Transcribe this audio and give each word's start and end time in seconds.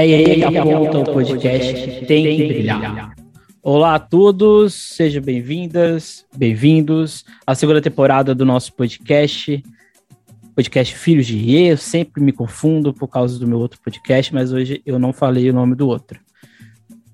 É 0.00 0.02
aí 0.02 0.36
que 0.36 0.56
aponta 0.56 0.98
o 0.98 1.04
podcast 1.04 2.06
Tem 2.06 2.34
que 2.34 2.46
Brilhar. 2.46 3.14
Olá 3.62 3.96
a 3.96 3.98
todos, 3.98 4.72
sejam 4.72 5.22
bem-vindas, 5.22 6.24
bem-vindos 6.34 7.26
à 7.46 7.54
segunda 7.54 7.82
temporada 7.82 8.34
do 8.34 8.46
nosso 8.46 8.72
podcast, 8.72 9.62
podcast 10.54 10.94
Filhos 10.94 11.26
de 11.26 11.36
Rie. 11.36 11.66
Eu 11.66 11.76
sempre 11.76 12.22
me 12.22 12.32
confundo 12.32 12.94
por 12.94 13.08
causa 13.08 13.38
do 13.38 13.46
meu 13.46 13.58
outro 13.58 13.78
podcast, 13.84 14.32
mas 14.32 14.54
hoje 14.54 14.80
eu 14.86 14.98
não 14.98 15.12
falei 15.12 15.50
o 15.50 15.52
nome 15.52 15.74
do 15.74 15.86
outro. 15.86 16.18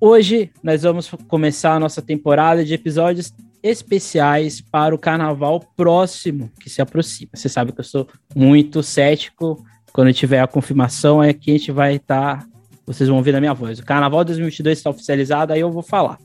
Hoje 0.00 0.52
nós 0.62 0.84
vamos 0.84 1.10
começar 1.26 1.74
a 1.74 1.80
nossa 1.80 2.00
temporada 2.00 2.64
de 2.64 2.72
episódios 2.72 3.34
especiais 3.64 4.60
para 4.60 4.94
o 4.94 4.98
carnaval 4.98 5.58
próximo 5.76 6.52
que 6.60 6.70
se 6.70 6.80
aproxima. 6.80 7.32
Você 7.34 7.48
sabe 7.48 7.72
que 7.72 7.80
eu 7.80 7.84
sou 7.84 8.06
muito 8.32 8.80
cético. 8.80 9.66
Quando 9.92 10.12
tiver 10.12 10.38
a 10.38 10.46
confirmação, 10.46 11.20
é 11.20 11.32
que 11.32 11.50
a 11.50 11.58
gente 11.58 11.72
vai 11.72 11.96
estar. 11.96 12.44
Tá, 12.44 12.55
vocês 12.86 13.08
vão 13.08 13.18
ouvir 13.18 13.32
na 13.32 13.40
minha 13.40 13.52
voz. 13.52 13.78
O 13.78 13.84
carnaval 13.84 14.24
2022 14.24 14.78
está 14.78 14.90
oficializado, 14.90 15.52
aí 15.52 15.60
eu 15.60 15.70
vou 15.70 15.82
falar. 15.82 16.18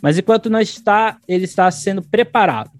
Mas 0.00 0.18
enquanto 0.18 0.48
não 0.48 0.60
está, 0.60 1.18
ele 1.28 1.44
está 1.44 1.70
sendo 1.70 2.02
preparado. 2.02 2.70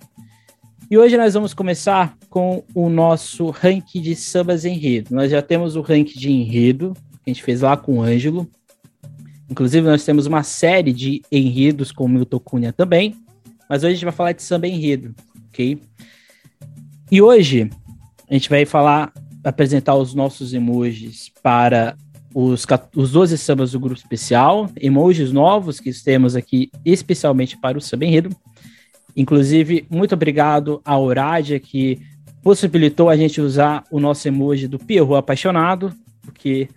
E 0.91 0.97
hoje 0.97 1.17
nós 1.17 1.35
vamos 1.35 1.53
começar 1.53 2.17
com 2.31 2.63
o 2.75 2.89
nosso 2.89 3.51
ranking 3.51 4.01
de 4.01 4.15
sambas 4.15 4.65
enredo. 4.65 5.15
Nós 5.15 5.31
já 5.31 5.43
temos 5.43 5.77
o 5.77 5.81
ranking 5.81 6.19
de 6.19 6.31
enredo, 6.31 6.95
que 7.25 7.31
a 7.31 7.31
gente 7.31 7.43
fez 7.43 7.61
lá 7.61 7.77
com 7.77 7.99
o 7.99 8.03
Ângelo. 8.03 8.49
Inclusive, 9.51 9.87
nós 9.87 10.05
temos 10.05 10.27
uma 10.27 10.43
série 10.43 10.93
de 10.93 11.23
enredos 11.31 11.93
com 11.93 12.05
o 12.05 12.09
Milton 12.09 12.39
Cunha 12.39 12.73
também. 12.73 13.15
Mas 13.69 13.83
hoje 13.83 13.93
a 13.93 13.95
gente 13.95 14.05
vai 14.05 14.15
falar 14.15 14.33
de 14.33 14.43
samba 14.43 14.69
enredo, 14.69 15.15
ok? 15.49 15.81
E 17.11 17.21
hoje 17.21 17.71
a 18.29 18.35
gente 18.35 18.49
vai 18.49 18.65
falar, 18.65 19.13
apresentar 19.43 19.95
os 19.97 20.15
nossos 20.15 20.55
emojis 20.55 21.33
para 21.43 21.97
os, 22.39 22.67
os 22.95 23.13
12 23.13 23.39
sambas 23.39 23.73
do 23.73 23.81
grupo 23.81 23.97
especial, 23.97 24.69
emojis 24.79 25.33
novos 25.33 25.81
que 25.81 25.91
temos 26.05 26.37
aqui 26.37 26.71
especialmente 26.85 27.57
para 27.57 27.79
o 27.79 27.81
samba 27.81 28.05
enredo. 28.05 28.37
Inclusive, 29.17 29.87
muito 29.89 30.15
obrigado 30.15 30.83
a 30.85 30.99
Oradia 30.99 31.59
que 31.59 31.99
possibilitou 32.43 33.09
a 33.09 33.17
gente 33.17 33.41
usar 33.41 33.85
o 33.91 33.99
nosso 33.99 34.29
emoji 34.29 34.69
do 34.69 34.79
Pierrot 34.79 35.17
apaixonado, 35.17 35.95
porque 36.21 36.69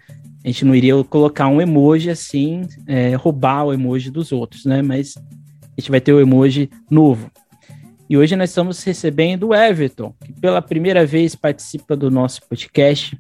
a 0.46 0.48
gente 0.48 0.64
não 0.64 0.74
iria 0.74 1.04
colocar 1.04 1.50
um 1.50 1.60
emoji 1.60 2.10
assim, 2.10 2.62
é, 2.88 3.16
roubar 3.16 3.66
o 3.66 3.74
emoji 3.74 4.10
dos 4.10 4.32
outros, 4.32 4.64
né? 4.64 4.82
Mas 4.82 5.18
a 5.18 5.82
gente 5.82 5.92
vai 5.92 6.00
ter 6.00 6.14
o 6.14 6.22
emoji 6.22 6.70
novo. 6.90 7.30
E 8.10 8.18
hoje 8.18 8.34
nós 8.38 8.50
estamos 8.50 8.82
recebendo 8.82 9.50
o 9.50 9.54
Everton, 9.54 10.14
que 10.24 10.32
pela 10.32 10.62
primeira 10.62 11.06
vez 11.06 11.36
participa 11.36 11.98
do 11.98 12.10
nosso 12.10 12.40
podcast. 12.48 13.20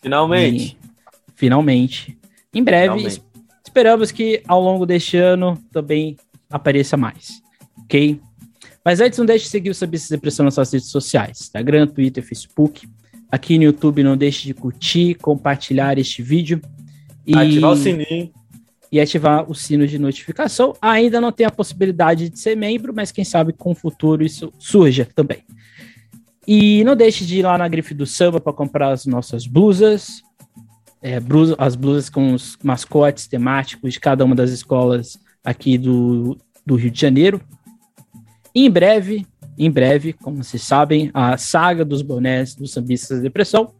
Finalmente. 0.00 0.78
Finalmente. 1.36 2.18
Em 2.52 2.62
breve, 2.62 2.94
finalmente. 2.94 3.22
esperamos 3.64 4.10
que 4.10 4.42
ao 4.48 4.60
longo 4.60 4.84
deste 4.84 5.16
ano 5.16 5.56
também 5.70 6.16
apareça 6.50 6.96
mais. 6.96 7.40
Ok? 7.84 8.20
Mas 8.84 9.00
antes, 9.00 9.18
não 9.18 9.26
deixe 9.26 9.44
de 9.44 9.50
seguir 9.50 9.70
o 9.70 9.74
Sabices 9.74 10.08
Depressão 10.08 10.44
nas 10.44 10.54
suas 10.54 10.72
redes 10.72 10.88
sociais: 10.88 11.40
Instagram, 11.40 11.86
Twitter, 11.86 12.24
Facebook. 12.24 12.88
Aqui 13.30 13.58
no 13.58 13.64
YouTube, 13.64 14.02
não 14.02 14.16
deixe 14.16 14.46
de 14.46 14.54
curtir, 14.54 15.14
compartilhar 15.16 15.98
este 15.98 16.22
vídeo. 16.22 16.60
E... 17.26 17.36
Ativar 17.36 17.72
o 17.72 17.76
sininho 17.76 18.32
e 18.90 19.00
ativar 19.00 19.50
o 19.50 19.54
sino 19.54 19.86
de 19.86 19.98
notificação. 19.98 20.74
Ainda 20.80 21.20
não 21.20 21.32
tem 21.32 21.46
a 21.46 21.50
possibilidade 21.50 22.28
de 22.28 22.38
ser 22.38 22.56
membro, 22.56 22.94
mas 22.94 23.12
quem 23.12 23.24
sabe 23.24 23.52
com 23.52 23.72
o 23.72 23.74
futuro 23.74 24.24
isso 24.24 24.52
surja 24.58 25.06
também. 25.14 25.42
E 26.46 26.84
não 26.84 26.94
deixe 26.94 27.24
de 27.24 27.38
ir 27.38 27.42
lá 27.42 27.58
na 27.58 27.66
grife 27.66 27.92
do 27.92 28.06
samba 28.06 28.40
para 28.40 28.52
comprar 28.52 28.92
as 28.92 29.04
nossas 29.04 29.46
blusas, 29.46 30.22
é, 31.06 31.20
blusa, 31.20 31.54
as 31.56 31.76
blusas 31.76 32.10
com 32.10 32.34
os 32.34 32.58
mascotes 32.64 33.28
temáticos 33.28 33.92
de 33.92 34.00
cada 34.00 34.24
uma 34.24 34.34
das 34.34 34.50
escolas 34.50 35.16
aqui 35.44 35.78
do, 35.78 36.36
do 36.66 36.74
Rio 36.74 36.90
de 36.90 37.00
Janeiro. 37.00 37.40
E 38.52 38.66
em 38.66 38.70
breve, 38.70 39.24
em 39.56 39.70
breve, 39.70 40.12
como 40.12 40.42
vocês 40.42 40.64
sabem, 40.64 41.12
a 41.14 41.38
saga 41.38 41.84
dos 41.84 42.02
bonés 42.02 42.56
dos 42.56 42.72
sambistas 42.72 43.18
da 43.18 43.22
depressão, 43.22 43.72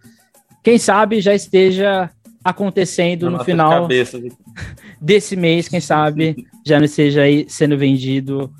quem 0.62 0.78
sabe 0.78 1.20
já 1.20 1.34
esteja 1.34 2.08
acontecendo 2.44 3.28
no 3.28 3.42
final 3.42 3.82
cabeças. 3.82 4.22
desse 5.02 5.34
mês, 5.34 5.66
quem 5.66 5.80
sabe 5.80 6.46
já 6.64 6.78
não 6.78 6.84
esteja 6.84 7.22
aí 7.22 7.44
sendo 7.48 7.76
vendido 7.76 8.52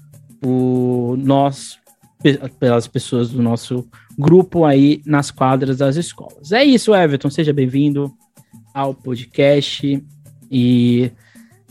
o 0.45 1.15
nós 1.17 1.79
pelas 2.59 2.89
pessoas 2.89 3.31
do 3.31 3.41
nosso 3.41 3.89
grupo 4.19 4.65
aí 4.65 5.01
nas 5.07 5.31
quadras 5.31 5.77
das 5.77 5.95
escolas. 5.95 6.51
É 6.51 6.65
isso, 6.65 6.93
Everton, 6.93 7.31
seja 7.31 7.53
bem-vindo 7.53 8.13
ao 8.77 8.93
podcast 8.93 10.05
e 10.51 11.11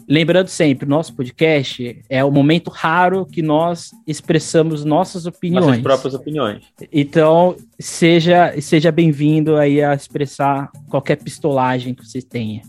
Lembrando 0.08 0.50
sempre, 0.50 0.88
nosso 0.88 1.16
podcast 1.16 2.04
é 2.08 2.24
o 2.24 2.30
momento 2.30 2.70
raro 2.70 3.26
que 3.26 3.42
nós 3.42 3.90
expressamos 4.06 4.86
nossas 4.86 5.26
opiniões. 5.26 5.66
Nossas 5.66 5.82
próprias 5.82 6.14
opiniões. 6.14 6.64
Então, 6.94 7.56
seja, 7.80 8.54
seja 8.62 8.92
bem-vindo 8.92 9.56
aí 9.58 9.84
a 9.84 9.96
expressar 9.96 10.72
qualquer 10.90 11.16
pistolagem 11.16 11.96
que 11.96 12.06
você 12.06 12.22
tenha. 12.22 12.62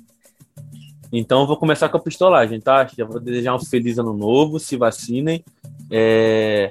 Então, 1.13 1.43
eu 1.43 1.47
vou 1.47 1.59
começar 1.59 1.91
com 1.91 1.99
a 1.99 2.01
pistolagem, 2.01 2.59
tá? 2.59 2.89
Já 2.97 3.05
vou 3.05 3.21
desejar 3.21 3.55
um 3.55 3.61
feliz 3.61 3.99
ano 3.99 4.17
novo, 4.17 4.59
se 4.59 4.75
vacinem. 4.75 5.45
É... 5.91 6.71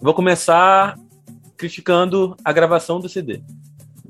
Vou 0.00 0.14
começar 0.14 0.98
criticando 1.58 2.34
a 2.42 2.54
gravação 2.54 3.00
do 3.00 3.08
CD, 3.08 3.42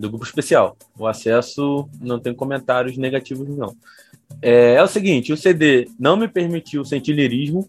do 0.00 0.09
grupo 0.09 0.25
especial. 0.25 0.77
O 0.99 1.06
acesso 1.06 1.88
não 2.00 2.19
tem 2.19 2.34
comentários 2.34 2.97
negativos, 2.97 3.49
não. 3.49 3.77
É, 4.41 4.75
é 4.75 4.83
o 4.83 4.88
seguinte, 4.88 5.33
o 5.33 5.37
CD 5.37 5.88
não 5.99 6.16
me 6.16 6.27
permitiu 6.27 6.84
sentir 6.84 7.12
lirismo, 7.12 7.69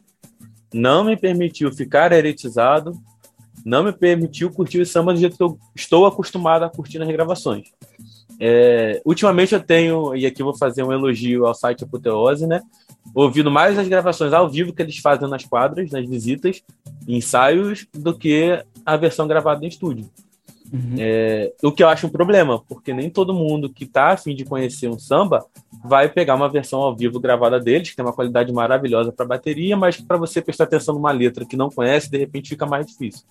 não 0.74 1.04
me 1.04 1.18
permitiu 1.18 1.72
ficar 1.74 2.12
eretizado, 2.12 2.98
não 3.66 3.84
me 3.84 3.92
permitiu 3.92 4.50
curtir 4.50 4.80
o 4.80 4.86
samba 4.86 5.14
do 5.14 5.20
jeito 5.20 5.38
que 5.38 5.44
eu 5.44 5.60
estou 5.76 6.06
acostumado 6.06 6.64
a 6.64 6.70
curtir 6.70 6.98
nas 6.98 7.10
gravações. 7.10 7.68
É, 8.40 9.02
ultimamente 9.06 9.54
eu 9.54 9.60
tenho, 9.60 10.16
e 10.16 10.26
aqui 10.26 10.42
vou 10.42 10.58
fazer 10.58 10.82
um 10.82 10.92
elogio 10.92 11.46
ao 11.46 11.54
site 11.54 11.84
Apoteose, 11.84 12.48
né? 12.48 12.62
Ouvindo 13.14 13.52
mais 13.52 13.78
as 13.78 13.88
gravações 13.88 14.34
ao 14.34 14.50
vivo 14.50 14.74
que 14.74 14.82
eles 14.82 14.98
fazem 14.98 15.30
nas 15.30 15.46
quadras, 15.46 15.92
nas 15.92 16.08
visitas, 16.08 16.64
ensaios, 17.08 17.86
do 17.94 18.18
que 18.18 18.64
a 18.84 18.98
versão 18.98 19.28
gravada 19.28 19.64
em 19.64 19.68
estúdio. 19.68 20.10
Uhum. 20.72 20.96
É, 20.98 21.52
o 21.62 21.72
que 21.72 21.84
eu 21.84 21.90
acho 21.90 22.08
um 22.08 22.10
problema, 22.10 22.64
porque 22.68 22.94
nem 22.94 23.10
todo 23.10 23.34
mundo 23.34 23.70
que 23.70 23.84
está 23.84 24.12
afim 24.12 24.34
de 24.34 24.46
conhecer 24.46 24.88
um 24.88 24.98
samba 24.98 25.46
vai 25.84 26.08
pegar 26.08 26.36
uma 26.36 26.48
versão 26.48 26.80
ao 26.80 26.96
vivo 26.96 27.20
gravada 27.20 27.60
deles, 27.60 27.90
que 27.90 27.96
tem 27.96 28.06
uma 28.06 28.14
qualidade 28.14 28.54
maravilhosa 28.54 29.12
para 29.12 29.26
bateria, 29.26 29.76
mas 29.76 30.00
para 30.00 30.18
você 30.18 30.42
prestar 30.42 30.64
atenção 30.64 30.96
numa 30.96 31.12
letra 31.12 31.46
que 31.46 31.58
não 31.58 31.70
conhece, 31.70 32.10
de 32.10 32.18
repente 32.18 32.50
fica 32.50 32.66
mais 32.66 32.86
difícil. 32.86 33.26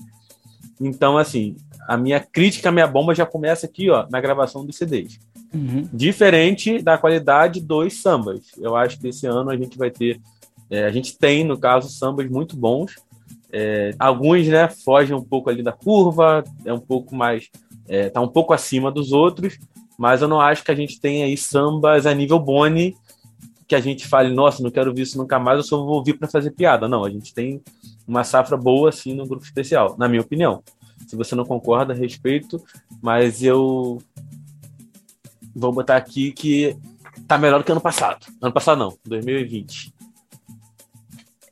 Então, 0.79 1.17
assim, 1.17 1.57
a 1.87 1.97
minha 1.97 2.21
crítica, 2.21 2.69
a 2.69 2.73
minha 2.73 2.87
bomba 2.87 3.15
já 3.15 3.25
começa 3.25 3.67
aqui, 3.67 3.91
ó, 3.91 4.07
na 4.11 4.21
gravação 4.21 4.65
dos 4.65 4.77
CDs. 4.77 5.19
Uhum. 5.55 5.89
Diferente 5.93 6.81
da 6.81 6.97
qualidade 6.97 7.61
dos 7.61 8.01
sambas. 8.01 8.41
Eu 8.59 8.77
acho 8.77 8.99
que 8.99 9.09
esse 9.09 9.27
ano 9.27 9.51
a 9.51 9.57
gente 9.57 9.77
vai 9.77 9.91
ter, 9.91 10.21
é, 10.71 10.85
a 10.85 10.91
gente 10.91 11.19
tem, 11.19 11.45
no 11.45 11.59
caso, 11.59 11.89
sambas 11.91 12.29
muito 12.31 12.57
bons, 12.57 12.97
é, 13.53 13.93
alguns, 13.99 14.47
né, 14.49 14.69
fogem 14.69 15.15
um 15.15 15.23
pouco 15.23 15.51
ali 15.51 15.63
da 15.63 15.73
curva, 15.73 16.45
é 16.65 16.73
um 16.73 16.81
pouco 16.81 17.15
mais, 17.15 17.49
é, 17.89 18.09
tá 18.09 18.21
um 18.21 18.29
pouco 18.29 18.53
acima 18.53 18.91
dos 18.91 19.13
outros, 19.13 19.59
mas 19.99 20.23
eu 20.23 20.29
não 20.29 20.41
acho 20.41 20.65
que 20.65 20.71
a 20.71 20.75
gente 20.75 21.01
tenha 21.01 21.27
aí 21.27 21.37
sambas 21.37 22.07
a 22.07 22.15
nível 22.15 22.39
Boni 22.39 22.97
que 23.71 23.75
a 23.77 23.81
gente 23.81 24.09
fale, 24.09 24.35
nossa, 24.35 24.65
não 24.65 24.71
quero 24.71 24.93
ver 24.93 25.03
isso 25.03 25.17
nunca 25.17 25.39
mais, 25.39 25.59
eu 25.59 25.63
só 25.63 25.77
vou 25.77 25.95
ouvir 25.95 26.15
para 26.15 26.27
fazer 26.27 26.51
piada. 26.51 26.89
Não, 26.89 27.05
a 27.05 27.09
gente 27.09 27.33
tem 27.33 27.63
uma 28.05 28.25
safra 28.25 28.57
boa 28.57 28.89
assim 28.89 29.15
no 29.15 29.25
grupo 29.25 29.45
especial, 29.45 29.95
na 29.97 30.09
minha 30.09 30.21
opinião. 30.23 30.61
Se 31.07 31.15
você 31.15 31.37
não 31.37 31.45
concorda, 31.45 31.95
respeito, 31.95 32.61
mas 33.01 33.45
eu 33.45 33.99
vou 35.55 35.73
botar 35.73 35.97
aqui 35.97 36.33
que 36.33 36.77
tá 37.29 37.39
melhor 37.39 37.59
do 37.59 37.65
que 37.65 37.71
ano 37.71 37.81
passado. 37.81 38.27
Ano 38.43 38.53
passado 38.53 38.77
não, 38.77 38.99
2020. 39.05 39.95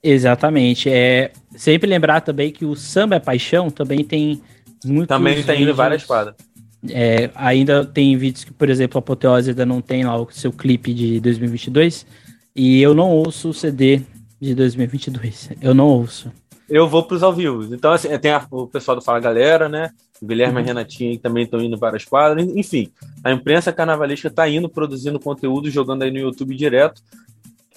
Exatamente. 0.03 0.89
É 0.89 1.33
sempre 1.57 1.89
lembrar 1.89 2.21
também 2.21 2.51
que 2.51 2.65
o 2.65 2.77
samba 2.77 3.17
é 3.17 3.21
paixão 3.21 3.71
também 3.71 4.05
tem 4.05 4.41
muito. 4.85 5.09
Também 5.09 5.43
tem 5.43 5.59
vídeos, 5.59 5.77
várias 5.77 6.05
quadras. 6.05 6.35
É, 6.91 7.31
ainda 7.35 7.85
tem 7.85 8.17
vídeos 8.17 8.45
que, 8.45 8.53
por 8.53 8.71
exemplo, 8.71 8.99
a 8.99 9.01
Apoteose 9.01 9.51
ainda 9.51 9.67
não 9.67 9.81
tem 9.81 10.05
lá 10.05 10.17
o 10.17 10.31
seu 10.31 10.53
clipe 10.53 10.95
de 10.95 11.19
2022 11.19 12.07
e 12.55 12.81
eu 12.81 12.95
não 12.95 13.11
ouço 13.11 13.49
o 13.51 13.55
CD 13.55 14.03
de 14.41 14.55
2022. 14.55 15.51
Eu 15.61 15.75
não 15.75 15.89
ouço. 15.89 16.31
Eu 16.69 16.87
vou 16.87 17.03
para 17.03 17.17
os 17.17 17.23
ao 17.23 17.33
vivo. 17.33 17.75
Então, 17.75 17.93
assim, 17.93 18.17
tem 18.19 18.31
a, 18.31 18.47
o 18.51 18.67
pessoal 18.67 18.97
do 18.97 19.03
Fala 19.03 19.19
Galera, 19.19 19.69
né? 19.69 19.91
O 20.21 20.27
Guilherme 20.27 20.55
uhum. 20.55 20.61
e 20.61 20.63
a 20.63 20.67
Renatinha 20.67 21.19
também 21.19 21.45
estão 21.45 21.61
indo 21.61 21.79
para 21.79 21.97
as 21.97 22.05
quadras. 22.05 22.47
Enfim, 22.47 22.93
a 23.25 23.33
imprensa 23.33 23.73
carnavalesca 23.73 24.29
está 24.29 24.49
indo 24.49 24.69
produzindo 24.69 25.19
conteúdo, 25.19 25.71
jogando 25.71 26.03
aí 26.03 26.11
no 26.11 26.19
YouTube 26.19 26.55
direto. 26.55 27.03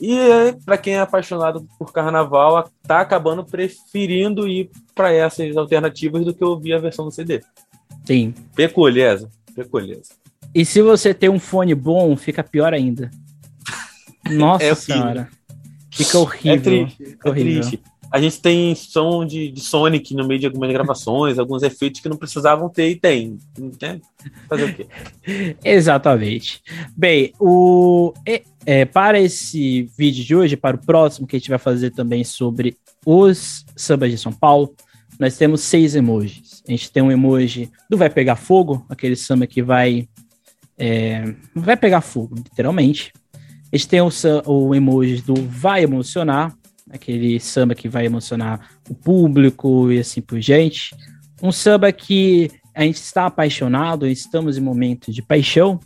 E 0.01 0.17
para 0.65 0.79
quem 0.79 0.95
é 0.95 0.99
apaixonado 0.99 1.67
por 1.77 1.93
carnaval, 1.93 2.67
tá 2.81 3.01
acabando 3.01 3.45
preferindo 3.45 4.47
ir 4.47 4.71
para 4.95 5.13
essas 5.13 5.55
alternativas 5.55 6.25
do 6.25 6.33
que 6.33 6.43
ouvir 6.43 6.73
a 6.73 6.79
versão 6.79 7.05
do 7.05 7.11
CD. 7.11 7.39
Sim. 8.03 8.33
Peculiar, 8.55 9.19
peculiar. 9.55 9.99
E 10.55 10.65
se 10.65 10.81
você 10.81 11.13
tem 11.13 11.29
um 11.29 11.39
fone 11.39 11.75
bom, 11.75 12.17
fica 12.17 12.43
pior 12.43 12.73
ainda. 12.73 13.11
Nossa 14.27 14.63
é 14.63 14.73
senhora. 14.73 15.29
Fica 15.91 16.17
horrível. 16.17 16.53
É 16.53 16.57
triste. 16.57 17.05
Fica 17.05 17.29
é 17.29 17.31
horrível. 17.31 17.61
triste. 17.61 17.83
A 18.11 18.19
gente 18.19 18.41
tem 18.41 18.75
som 18.75 19.25
de, 19.25 19.49
de 19.49 19.61
Sonic 19.61 20.13
no 20.13 20.27
meio 20.27 20.39
de 20.39 20.45
algumas 20.45 20.69
gravações, 20.69 21.39
alguns 21.39 21.63
efeitos 21.63 22.01
que 22.01 22.09
não 22.09 22.17
precisavam 22.17 22.67
ter 22.67 22.89
e 22.89 22.95
tem. 22.95 23.37
Entende? 23.57 24.01
Fazer 24.49 24.65
o 24.65 24.73
quê? 24.73 24.87
Exatamente. 25.63 26.61
Bem, 26.95 27.33
o, 27.39 28.13
é, 28.65 28.83
para 28.83 29.19
esse 29.19 29.89
vídeo 29.97 30.25
de 30.25 30.35
hoje, 30.35 30.57
para 30.57 30.75
o 30.75 30.85
próximo, 30.85 31.25
que 31.25 31.37
a 31.37 31.39
gente 31.39 31.49
vai 31.49 31.59
fazer 31.59 31.91
também 31.91 32.23
sobre 32.25 32.75
os 33.05 33.65
sambas 33.77 34.11
de 34.11 34.17
São 34.17 34.33
Paulo, 34.33 34.75
nós 35.17 35.37
temos 35.37 35.61
seis 35.61 35.95
emojis. 35.95 36.61
A 36.67 36.71
gente 36.71 36.91
tem 36.91 37.01
um 37.01 37.11
emoji 37.11 37.71
do 37.89 37.97
Vai 37.97 38.09
Pegar 38.09 38.35
Fogo, 38.35 38.85
aquele 38.89 39.15
samba 39.15 39.47
que 39.47 39.61
vai. 39.61 40.07
É, 40.77 41.33
vai 41.55 41.77
pegar 41.77 42.01
fogo, 42.01 42.35
literalmente. 42.35 43.13
A 43.71 43.77
gente 43.77 43.87
tem 43.87 44.01
o, 44.01 44.09
o 44.47 44.73
emoji 44.73 45.21
do 45.21 45.35
Vai 45.35 45.83
Emocionar, 45.83 46.53
aquele 46.91 47.39
samba 47.39 47.73
que 47.73 47.87
vai 47.87 48.05
emocionar 48.05 48.69
o 48.89 48.93
público 48.93 49.91
e 49.91 49.99
assim 49.99 50.21
por 50.21 50.39
diante. 50.39 50.95
Um 51.41 51.51
samba 51.51 51.91
que 51.91 52.51
a 52.73 52.83
gente 52.83 52.97
está 52.97 53.25
apaixonado, 53.25 54.07
estamos 54.07 54.57
em 54.57 54.61
momentos 54.61 55.13
de 55.13 55.21
paixão. 55.21 55.79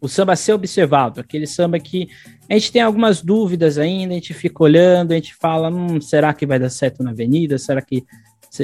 O 0.00 0.08
samba 0.08 0.34
a 0.34 0.36
ser 0.36 0.52
observado, 0.52 1.20
aquele 1.20 1.46
samba 1.46 1.78
que 1.80 2.08
a 2.48 2.54
gente 2.54 2.70
tem 2.70 2.82
algumas 2.82 3.20
dúvidas 3.20 3.78
ainda, 3.78 4.12
a 4.12 4.14
gente 4.14 4.32
fica 4.32 4.62
olhando, 4.62 5.12
a 5.12 5.14
gente 5.14 5.34
fala, 5.34 5.70
hum, 5.70 6.00
será 6.00 6.32
que 6.32 6.46
vai 6.46 6.58
dar 6.58 6.70
certo 6.70 7.02
na 7.02 7.10
avenida? 7.10 7.58
Será 7.58 7.82
que. 7.82 8.04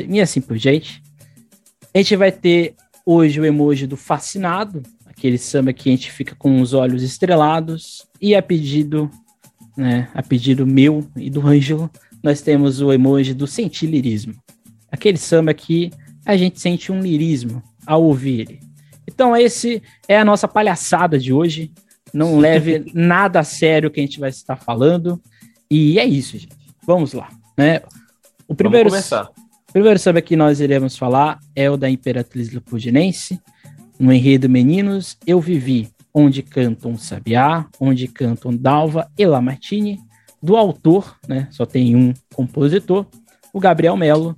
E 0.09 0.21
assim 0.21 0.41
por 0.41 0.57
diante. 0.57 1.03
A 1.93 1.99
gente 1.99 2.17
vai 2.17 2.33
ter 2.33 2.75
hoje 3.05 3.41
o 3.41 3.45
emoji 3.45 3.87
do 3.87 3.97
fascinado, 3.97 4.83
aquele 5.05 5.39
samba 5.39 5.73
que 5.73 5.89
a 5.89 5.93
gente 5.93 6.11
fica 6.11 6.35
com 6.35 6.61
os 6.61 6.73
olhos 6.73 7.03
estrelados, 7.03 8.07
e 8.21 8.35
a 8.35 8.43
pedido 8.43 9.11
né, 9.77 10.09
a 10.15 10.23
pedido 10.23 10.67
meu 10.67 11.07
e 11.17 11.29
do 11.31 11.47
Ângelo, 11.47 11.91
nós 12.23 12.41
temos 12.41 12.81
o 12.81 12.93
emoji 12.93 13.35
do 13.35 13.47
sentir 13.47 13.87
lirismo. 13.87 14.35
Aquele 14.91 15.19
samba 15.19 15.53
que 15.53 15.91
a 16.25 16.37
gente 16.37 16.61
sente 16.61 16.91
um 16.91 17.01
lirismo 17.01 17.63
ao 17.87 18.03
ouvir 18.03 18.41
ele. 18.41 18.61
Então, 19.07 19.37
esse 19.37 19.83
é 20.09 20.19
a 20.19 20.25
nossa 20.25 20.49
palhaçada 20.49 21.19
de 21.19 21.33
hoje. 21.33 21.71
Não 22.13 22.39
leve 22.39 22.91
nada 22.95 23.41
a 23.41 23.45
sério 23.45 23.91
que 23.91 24.01
a 24.01 24.03
gente 24.03 24.19
vai 24.19 24.31
estar 24.31 24.57
falando. 24.57 25.21
E 25.71 25.99
é 25.99 26.05
isso, 26.05 26.39
gente. 26.39 26.57
Vamos 26.87 27.13
lá. 27.13 27.29
Né? 27.57 27.83
O 28.49 28.55
primeiro, 28.55 28.89
Vamos 28.89 29.09
começar. 29.09 29.31
O 29.69 29.73
primeiro 29.73 29.99
samba 29.99 30.23
que 30.23 30.37
nós 30.37 30.61
iremos 30.61 30.97
falar 30.97 31.39
é 31.55 31.71
o 31.71 31.77
da 31.77 31.91
Imperatriz 31.91 32.51
Leopoldinense, 32.51 33.41
no 33.99 34.13
enredo 34.13 34.49
Meninos 34.49 35.19
Eu 35.27 35.41
Vivi, 35.41 35.89
onde 36.15 36.43
cantam 36.43 36.97
Sabiá, 36.97 37.67
onde 37.81 38.07
cantam 38.07 38.57
Dalva 38.57 39.11
e 39.19 39.27
Lamartine, 39.27 40.01
do 40.41 40.57
autor, 40.57 41.19
né, 41.27 41.49
só 41.51 41.67
tem 41.67 41.97
um 41.97 42.15
compositor, 42.35 43.07
o 43.53 43.59
Gabriel 43.59 43.97
Melo, 43.97 44.37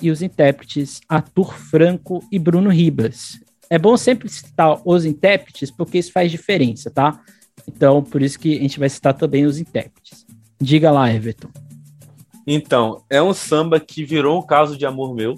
e 0.00 0.10
os 0.10 0.22
intérpretes 0.22 1.00
Arthur 1.08 1.52
Franco 1.54 2.24
e 2.30 2.38
Bruno 2.38 2.70
Ribas. 2.70 3.40
É 3.68 3.78
bom 3.78 3.96
sempre 3.96 4.28
citar 4.28 4.80
os 4.84 5.04
intérpretes, 5.04 5.70
porque 5.70 5.98
isso 5.98 6.12
faz 6.12 6.30
diferença, 6.30 6.90
tá? 6.90 7.20
Então, 7.66 8.02
por 8.02 8.22
isso 8.22 8.38
que 8.38 8.56
a 8.56 8.60
gente 8.60 8.78
vai 8.78 8.88
citar 8.88 9.12
também 9.14 9.44
os 9.44 9.58
intérpretes. 9.58 10.24
Diga 10.60 10.90
lá, 10.90 11.12
Everton. 11.12 11.50
Então, 12.46 13.02
é 13.10 13.20
um 13.20 13.34
samba 13.34 13.78
que 13.78 14.04
virou 14.04 14.38
um 14.38 14.46
caso 14.46 14.76
de 14.78 14.86
amor 14.86 15.14
meu. 15.14 15.34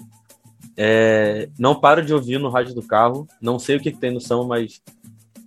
É, 0.77 1.49
não 1.59 1.75
paro 1.75 2.05
de 2.05 2.13
ouvir 2.13 2.39
no 2.39 2.49
rádio 2.49 2.73
do 2.73 2.81
carro. 2.81 3.27
Não 3.41 3.59
sei 3.59 3.75
o 3.75 3.79
que, 3.81 3.91
que 3.91 3.99
tem 3.99 4.13
no 4.13 4.21
samba, 4.21 4.45
mas 4.45 4.81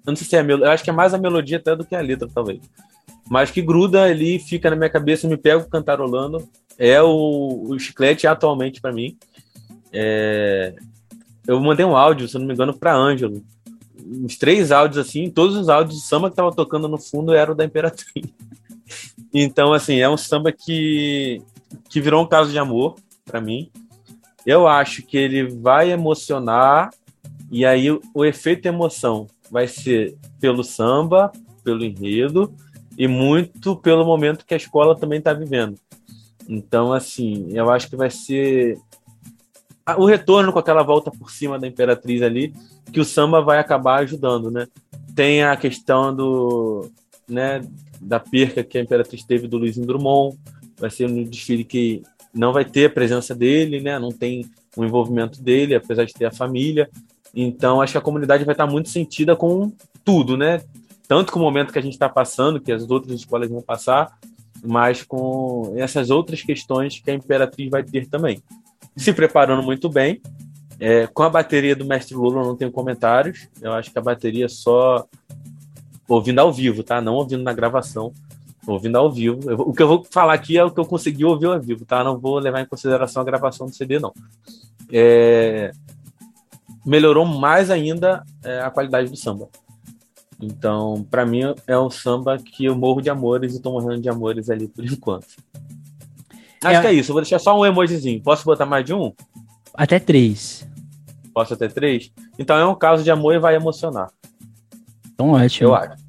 eu 0.07 0.11
não 0.11 0.17
sei 0.17 0.27
se 0.27 0.37
é 0.37 0.41
a 0.41 0.45
melodia, 0.45 0.67
eu 0.67 0.73
acho 0.73 0.85
que 0.85 0.91
é 0.91 0.93
mais 0.93 1.15
a 1.15 1.19
melodia 1.19 1.57
até 1.57 1.75
do 1.75 1.85
que 1.85 1.95
a 1.95 2.01
letra, 2.01 2.29
talvez. 2.33 2.61
Mas 3.29 3.51
que 3.51 3.63
gruda 3.63 4.03
ali, 4.03 4.39
fica 4.39 4.69
na 4.69 4.77
minha 4.77 4.91
cabeça, 4.91 5.27
me 5.27 5.37
pego 5.37 5.69
cantarolando. 5.69 6.47
É 6.79 7.01
o, 7.01 7.65
o 7.69 7.79
chiclete 7.79 8.27
atualmente 8.27 8.81
para 8.81 8.93
mim. 8.93 9.17
É... 9.93 10.75
Eu 11.47 11.59
mandei 11.61 11.87
um 11.87 11.97
áudio, 11.97 12.29
se 12.29 12.39
não 12.39 12.47
me 12.47 12.53
engano, 12.53 12.75
para 12.75 12.95
Ângelo. 12.95 13.43
Uns 14.07 14.37
três 14.37 14.71
áudios 14.71 14.99
assim, 14.99 15.31
todos 15.31 15.57
os 15.57 15.71
áudios 15.71 16.01
de 16.01 16.07
samba 16.07 16.29
que 16.29 16.37
tava 16.37 16.53
tocando 16.53 16.87
no 16.87 16.99
fundo 16.99 17.33
eram 17.33 17.57
da 17.57 17.65
Imperatriz. 17.65 18.27
Então, 19.37 19.73
assim, 19.73 19.97
é 19.97 20.09
um 20.09 20.17
samba 20.17 20.53
que, 20.53 21.43
que 21.91 22.01
virou 22.01 22.23
um 22.23 22.27
caso 22.27 22.53
de 22.53 22.59
amor 22.59 22.95
para 23.25 23.41
mim. 23.41 23.69
Eu 24.47 24.69
acho 24.69 25.03
que 25.03 25.17
ele 25.17 25.49
vai 25.49 25.91
emocionar, 25.91 26.91
e 27.51 27.67
aí 27.67 27.91
o, 27.91 28.01
o 28.15 28.25
efeito 28.25 28.69
emoção 28.69 29.27
vai 29.55 29.69
ser 29.69 30.17
pelo 30.41 30.65
samba, 30.65 31.31
pelo 31.63 31.85
enredo 31.85 32.53
e 32.99 33.07
muito 33.07 33.77
pelo 33.77 34.05
momento 34.05 34.45
que 34.45 34.53
a 34.53 34.57
escola 34.57 34.99
também 34.99 35.21
está 35.21 35.33
vivendo. 35.33 35.79
Então, 36.49 36.93
assim, 36.93 37.47
eu 37.53 37.71
acho 37.71 37.89
que 37.89 37.95
vai 37.95 38.11
ser 38.11 38.77
o 39.97 40.07
retorno 40.07 40.53
com 40.53 40.59
aquela 40.59 40.83
volta 40.83 41.09
por 41.09 41.31
cima 41.31 41.57
da 41.57 41.69
Imperatriz 41.69 42.21
ali, 42.21 42.53
que 42.93 42.99
o 42.99 43.05
samba 43.05 43.41
vai 43.41 43.61
acabar 43.61 44.01
ajudando, 44.01 44.51
né? 44.51 44.67
Tem 45.15 45.45
a 45.45 45.57
questão 45.57 46.13
do, 46.13 46.91
né, 47.29 47.61
da 48.01 48.19
perca 48.19 48.65
que 48.65 48.77
a 48.77 48.81
Imperatriz 48.83 49.23
teve 49.23 49.47
do 49.47 49.57
Luiz 49.57 49.79
Drummond, 49.79 50.37
vai 50.77 50.91
ser 50.91 51.09
um 51.09 51.23
desfile 51.23 51.63
que 51.63 52.03
não 52.35 52.53
vai 52.53 52.65
ter 52.65 52.87
a 52.87 52.91
presença 52.91 53.37
dele, 53.37 53.81
né? 53.81 54.01
Não 54.01 54.11
tem 54.11 54.51
o 54.77 54.85
envolvimento 54.85 55.41
dele, 55.41 55.77
apesar 55.77 56.05
de 56.07 56.13
ter 56.13 56.25
a 56.25 56.33
família. 56.33 56.91
Então, 57.35 57.81
acho 57.81 57.93
que 57.93 57.99
a 57.99 58.03
comunidade 58.03 58.45
vai 58.45 58.55
estar 58.55 58.67
muito 58.67 58.89
sentida 58.89 59.35
com 59.35 59.73
tudo, 60.05 60.37
né? 60.37 60.63
Tanto 61.09 61.33
com 61.33 61.39
o 61.39 61.43
momento 61.43 61.73
que 61.73 61.79
a 61.79 61.83
gente 61.83 61.95
está 61.95 62.09
passando, 62.09 62.61
que 62.61 62.73
as 62.73 62.89
outras 62.89 63.19
escolas 63.19 63.51
vão 63.51 63.61
passar, 63.61 64.17
mas 64.65 65.03
com 65.03 65.75
essas 65.77 66.11
outras 66.11 66.43
questões 66.43 67.01
que 67.01 67.11
a 67.11 67.15
Imperatriz 67.15 67.69
vai 67.71 67.83
ter 67.83 68.07
também. 68.09 68.43
Se 68.97 69.13
preparando 69.13 69.63
muito 69.63 69.89
bem. 69.89 70.23
É, 70.81 71.07
com 71.07 71.23
a 71.23 71.31
bateria 71.31 71.77
do 71.77 71.85
Mestre 71.85 72.15
Lula, 72.15 72.41
eu 72.41 72.47
não 72.47 72.57
tenho 72.57 72.71
comentários. 72.71 73.49
Eu 73.61 73.73
acho 73.73 73.93
que 73.93 73.99
a 73.99 74.03
bateria 74.03 74.47
é 74.47 74.49
só 74.49 75.07
ouvindo 76.09 76.39
ao 76.41 76.53
vivo, 76.53 76.83
tá? 76.83 77.01
Não 77.01 77.15
ouvindo 77.15 77.43
na 77.43 77.53
gravação, 77.53 78.13
ouvindo 78.67 78.97
ao 78.97 79.11
vivo. 79.11 79.39
Eu, 79.51 79.61
o 79.61 79.73
que 79.73 79.83
eu 79.83 79.89
vou 79.89 80.05
falar 80.11 80.35
aqui 80.35 80.59
é 80.59 80.65
o 80.65 80.71
que 80.71 80.81
eu 80.81 80.85
consegui 80.85 81.25
ouvir 81.25 81.47
ao 81.47 81.61
vivo, 81.61 81.85
tá? 81.85 82.03
Não 82.03 82.19
vou 82.19 82.39
levar 82.39 82.61
em 82.61 82.67
consideração 82.67 83.23
a 83.23 83.25
gravação 83.25 83.67
do 83.67 83.75
CD, 83.75 83.99
não. 83.99 84.13
É, 84.93 85.71
melhorou 86.85 87.25
mais 87.25 87.71
ainda 87.71 88.23
é, 88.43 88.61
a 88.61 88.71
qualidade 88.71 89.11
do 89.11 89.17
samba. 89.17 89.49
Então, 90.41 91.07
para 91.11 91.25
mim, 91.25 91.43
é 91.67 91.79
um 91.79 91.91
samba 91.91 92.39
que 92.39 92.65
eu 92.65 92.77
morro 92.77 93.01
de 93.01 93.09
amores 93.09 93.55
e 93.55 93.63
tô 93.63 93.73
morrendo 93.73 94.03
de 94.03 94.09
amores 94.09 94.51
ali 94.51 94.69
por 94.69 94.85
enquanto. 94.87 95.27
Acho 96.63 96.79
é... 96.79 96.81
que 96.81 96.87
é 96.87 96.93
isso. 96.93 97.11
Eu 97.11 97.15
vou 97.15 97.23
deixar 97.23 97.39
só 97.39 97.59
um 97.59 97.65
emojizinho. 97.65 98.23
Posso 98.23 98.45
botar 98.45 98.67
mais 98.67 98.85
de 98.85 98.93
um? 98.95 99.13
Até 99.75 99.99
três. 99.99 100.67
Posso 101.33 101.55
até 101.55 101.69
três? 101.69 102.13
Então 102.39 102.57
é 102.57 102.67
um 102.67 102.75
caso 102.75 103.03
de 103.03 103.11
amor 103.11 103.35
e 103.35 103.39
vai 103.39 103.55
emocionar. 103.55 104.11
Então 105.13 105.31
ótimo. 105.31 105.71
Eu 105.71 105.75
acho. 105.75 106.05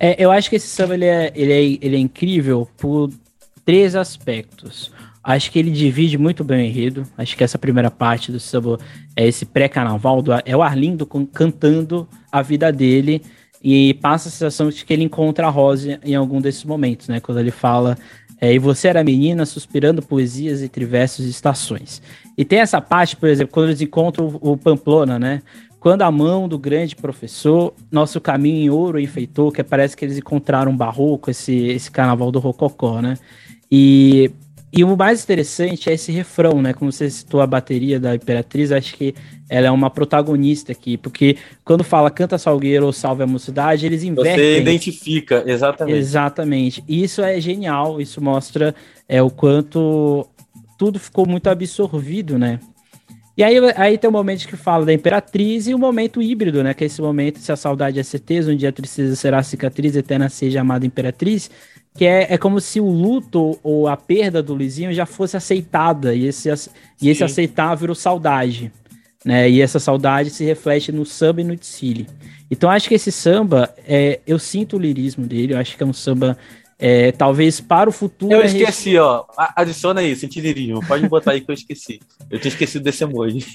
É, 0.00 0.22
eu 0.22 0.30
acho 0.30 0.50
que 0.50 0.56
esse 0.56 0.66
samba 0.66 0.94
ele 0.94 1.04
é, 1.04 1.32
ele, 1.34 1.52
é, 1.52 1.62
ele 1.80 1.96
é 1.96 1.98
incrível 1.98 2.68
por 2.76 3.10
três 3.64 3.94
aspectos. 3.94 4.92
Acho 5.24 5.50
que 5.50 5.58
ele 5.58 5.70
divide 5.70 6.18
muito 6.18 6.44
bem 6.44 6.66
o 6.66 6.68
enredo. 6.68 7.06
Acho 7.16 7.34
que 7.34 7.42
essa 7.42 7.58
primeira 7.58 7.90
parte 7.90 8.30
do 8.30 8.38
samba 8.38 8.78
é 9.16 9.26
esse 9.26 9.46
pré-carnaval, 9.46 10.22
é 10.44 10.54
o 10.54 10.62
Arlindo 10.62 11.06
cantando 11.32 12.06
a 12.30 12.42
vida 12.42 12.70
dele 12.70 13.22
e 13.62 13.94
passa 13.94 14.28
a 14.28 14.30
sensação 14.30 14.68
de 14.68 14.84
que 14.84 14.92
ele 14.92 15.04
encontra 15.04 15.46
a 15.46 15.50
Rose 15.50 15.98
em 16.04 16.14
algum 16.14 16.42
desses 16.42 16.64
momentos, 16.64 17.08
né? 17.08 17.20
Quando 17.20 17.40
ele 17.40 17.50
fala 17.50 17.96
é, 18.38 18.52
e 18.52 18.58
você 18.58 18.88
era 18.88 19.02
menina 19.02 19.46
suspirando 19.46 20.02
poesias 20.02 20.62
entre 20.62 20.84
versos 20.84 21.24
e 21.24 21.30
estações. 21.30 22.02
E 22.36 22.44
tem 22.44 22.58
essa 22.58 22.78
parte, 22.78 23.16
por 23.16 23.30
exemplo, 23.30 23.54
quando 23.54 23.68
eles 23.68 23.80
encontram 23.80 24.38
o, 24.42 24.52
o 24.52 24.56
Pamplona, 24.58 25.18
né? 25.18 25.40
Quando 25.80 26.02
a 26.02 26.10
mão 26.10 26.46
do 26.46 26.58
grande 26.58 26.94
professor, 26.94 27.72
nosso 27.90 28.20
caminho 28.20 28.64
em 28.64 28.68
ouro 28.70 29.00
enfeitou, 29.00 29.50
que 29.50 29.62
parece 29.62 29.96
que 29.96 30.04
eles 30.04 30.18
encontraram 30.18 30.72
um 30.72 30.76
barroco, 30.76 31.30
esse, 31.30 31.54
esse 31.54 31.90
carnaval 31.90 32.30
do 32.30 32.38
Rococó, 32.38 33.00
né? 33.00 33.16
E 33.70 34.30
e 34.76 34.82
o 34.82 34.96
mais 34.96 35.22
interessante 35.22 35.88
é 35.88 35.94
esse 35.94 36.10
refrão, 36.10 36.60
né? 36.60 36.72
Como 36.72 36.90
você 36.90 37.08
citou 37.08 37.40
a 37.40 37.46
bateria 37.46 38.00
da 38.00 38.14
Imperatriz, 38.14 38.72
acho 38.72 38.96
que 38.96 39.14
ela 39.48 39.68
é 39.68 39.70
uma 39.70 39.88
protagonista 39.88 40.72
aqui, 40.72 40.96
porque 40.96 41.36
quando 41.64 41.84
fala 41.84 42.10
canta 42.10 42.38
Salgueiro 42.38 42.86
ou 42.86 42.92
salve 42.92 43.22
a 43.22 43.26
mocidade, 43.26 43.86
eles 43.86 44.02
invertem. 44.02 44.34
Você 44.34 44.60
identifica, 44.60 45.44
exatamente. 45.46 45.96
Exatamente. 45.96 46.84
E 46.88 47.04
isso 47.04 47.22
é 47.22 47.40
genial, 47.40 48.00
isso 48.00 48.20
mostra 48.20 48.74
é, 49.08 49.22
o 49.22 49.30
quanto 49.30 50.26
tudo 50.76 50.98
ficou 50.98 51.24
muito 51.24 51.48
absorvido, 51.48 52.36
né? 52.36 52.58
E 53.36 53.42
aí, 53.42 53.56
aí 53.76 53.98
tem 53.98 54.08
o 54.08 54.12
um 54.12 54.16
momento 54.16 54.46
que 54.46 54.56
fala 54.56 54.84
da 54.84 54.92
Imperatriz 54.92 55.66
e 55.66 55.74
o 55.74 55.76
um 55.76 55.80
momento 55.80 56.22
híbrido, 56.22 56.62
né? 56.62 56.74
Que 56.74 56.84
é 56.84 56.86
esse 56.86 57.00
momento, 57.00 57.38
se 57.38 57.50
a 57.52 57.56
saudade 57.56 58.00
é 58.00 58.02
certeza, 58.02 58.50
um 58.50 58.56
dia 58.56 58.70
a 58.70 58.72
tristeza 58.72 59.14
será 59.14 59.38
a 59.38 59.42
cicatriz, 59.42 59.94
eterna 59.94 60.28
seja 60.28 60.60
amada 60.60 60.86
Imperatriz 60.86 61.50
que 61.96 62.04
é, 62.04 62.34
é 62.34 62.38
como 62.38 62.60
se 62.60 62.80
o 62.80 62.88
luto 62.88 63.58
ou 63.62 63.86
a 63.86 63.96
perda 63.96 64.42
do 64.42 64.54
Luizinho 64.54 64.92
já 64.92 65.06
fosse 65.06 65.36
aceitada, 65.36 66.14
e 66.14 66.26
esse, 66.26 66.48
e 67.00 67.08
esse 67.08 67.22
aceitar 67.22 67.74
virou 67.76 67.94
saudade. 67.94 68.72
né? 69.24 69.48
E 69.48 69.60
essa 69.60 69.78
saudade 69.78 70.30
se 70.30 70.44
reflete 70.44 70.90
no 70.90 71.06
samba 71.06 71.40
e 71.40 71.44
no 71.44 71.56
desfile. 71.56 72.06
Então 72.50 72.68
acho 72.68 72.88
que 72.88 72.94
esse 72.94 73.12
samba, 73.12 73.72
é, 73.86 74.20
eu 74.26 74.38
sinto 74.38 74.76
o 74.76 74.80
lirismo 74.80 75.24
dele, 75.24 75.54
eu 75.54 75.58
acho 75.58 75.76
que 75.76 75.82
é 75.82 75.86
um 75.86 75.92
samba 75.92 76.36
é, 76.78 77.12
talvez 77.12 77.60
para 77.60 77.88
o 77.88 77.92
futuro. 77.92 78.32
Eu 78.32 78.42
esqueci, 78.42 78.98
ó. 78.98 79.24
Adiciona 79.36 80.00
aí, 80.00 80.14
sentirismo. 80.16 80.84
Pode 80.86 81.08
botar 81.08 81.32
aí 81.32 81.40
que 81.40 81.50
eu 81.50 81.54
esqueci. 81.54 82.00
Eu 82.28 82.38
tinha 82.38 82.50
esquecido 82.50 82.82
desse 82.82 83.04
emoji. 83.04 83.46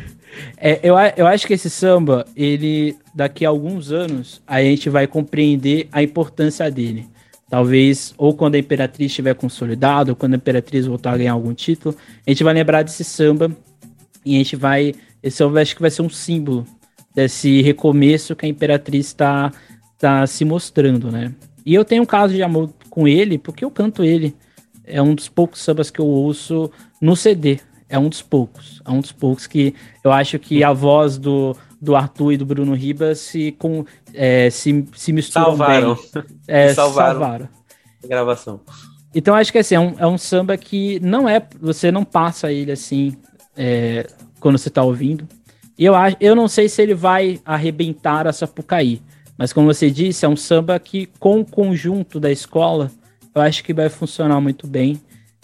é, 0.56 0.80
eu, 0.82 0.94
eu 1.16 1.26
acho 1.26 1.46
que 1.46 1.52
esse 1.52 1.68
samba, 1.68 2.24
ele, 2.34 2.96
daqui 3.14 3.44
a 3.44 3.50
alguns 3.50 3.92
anos, 3.92 4.42
a 4.46 4.62
gente 4.62 4.88
vai 4.88 5.06
compreender 5.06 5.88
a 5.92 6.02
importância 6.02 6.70
dele. 6.70 7.11
Talvez, 7.52 8.14
ou 8.16 8.34
quando 8.34 8.54
a 8.54 8.58
Imperatriz 8.58 9.10
estiver 9.10 9.34
consolidada, 9.34 10.10
ou 10.10 10.16
quando 10.16 10.32
a 10.32 10.36
Imperatriz 10.36 10.86
voltar 10.86 11.12
a 11.12 11.18
ganhar 11.18 11.34
algum 11.34 11.52
título, 11.52 11.94
a 12.26 12.30
gente 12.30 12.42
vai 12.42 12.54
lembrar 12.54 12.82
desse 12.82 13.04
samba 13.04 13.54
e 14.24 14.36
a 14.36 14.38
gente 14.38 14.56
vai. 14.56 14.94
Esse 15.22 15.36
samba 15.36 15.60
acho 15.60 15.76
que 15.76 15.82
vai 15.82 15.90
ser 15.90 16.00
um 16.00 16.08
símbolo 16.08 16.66
desse 17.14 17.60
recomeço 17.60 18.34
que 18.34 18.46
a 18.46 18.48
Imperatriz 18.48 19.08
está 19.08 19.52
tá 19.98 20.26
se 20.26 20.46
mostrando, 20.46 21.12
né? 21.12 21.34
E 21.66 21.74
eu 21.74 21.84
tenho 21.84 22.04
um 22.04 22.06
caso 22.06 22.32
de 22.32 22.42
amor 22.42 22.70
com 22.88 23.06
ele, 23.06 23.36
porque 23.36 23.66
eu 23.66 23.70
canto 23.70 24.02
ele. 24.02 24.34
É 24.82 25.02
um 25.02 25.14
dos 25.14 25.28
poucos 25.28 25.60
sambas 25.60 25.90
que 25.90 26.00
eu 26.00 26.06
ouço 26.06 26.70
no 27.02 27.14
CD. 27.14 27.60
É 27.86 27.98
um 27.98 28.08
dos 28.08 28.22
poucos. 28.22 28.80
É 28.82 28.90
um 28.90 29.00
dos 29.02 29.12
poucos 29.12 29.46
que 29.46 29.74
eu 30.02 30.10
acho 30.10 30.38
que 30.38 30.64
a 30.64 30.72
voz 30.72 31.18
do, 31.18 31.54
do 31.82 31.96
Arthur 31.96 32.34
e 32.34 32.36
do 32.36 32.46
Bruno 32.46 32.74
Ribas 32.74 33.18
se, 33.18 33.50
com, 33.58 33.84
é, 34.14 34.48
se, 34.50 34.86
se 34.94 35.12
misturam 35.12 35.46
salvaram. 35.46 35.94
bem. 36.14 36.24
É, 36.46 36.72
salvaram. 36.72 37.20
salvaram. 37.20 37.48
A 38.04 38.06
gravação. 38.06 38.60
Então 39.12 39.34
acho 39.34 39.50
que 39.50 39.58
assim, 39.58 39.74
é 39.74 39.80
um, 39.80 39.94
é 39.98 40.06
um 40.06 40.16
samba 40.16 40.56
que 40.56 41.00
não 41.00 41.28
é. 41.28 41.44
Você 41.60 41.90
não 41.90 42.04
passa 42.04 42.52
ele 42.52 42.70
assim 42.70 43.16
é, 43.56 44.06
quando 44.38 44.56
você 44.56 44.70
tá 44.70 44.82
ouvindo. 44.84 45.26
E 45.76 45.84
eu, 45.84 45.96
acho, 45.96 46.16
eu 46.20 46.36
não 46.36 46.46
sei 46.46 46.68
se 46.68 46.80
ele 46.80 46.94
vai 46.94 47.40
arrebentar 47.44 48.28
a 48.28 48.32
Sapucaí. 48.32 49.02
Mas 49.36 49.52
como 49.52 49.66
você 49.66 49.90
disse, 49.90 50.24
é 50.24 50.28
um 50.28 50.36
samba 50.36 50.78
que, 50.78 51.06
com 51.18 51.40
o 51.40 51.44
conjunto 51.44 52.20
da 52.20 52.30
escola, 52.30 52.92
eu 53.34 53.42
acho 53.42 53.64
que 53.64 53.74
vai 53.74 53.88
funcionar 53.88 54.40
muito 54.40 54.68
bem. 54.68 55.00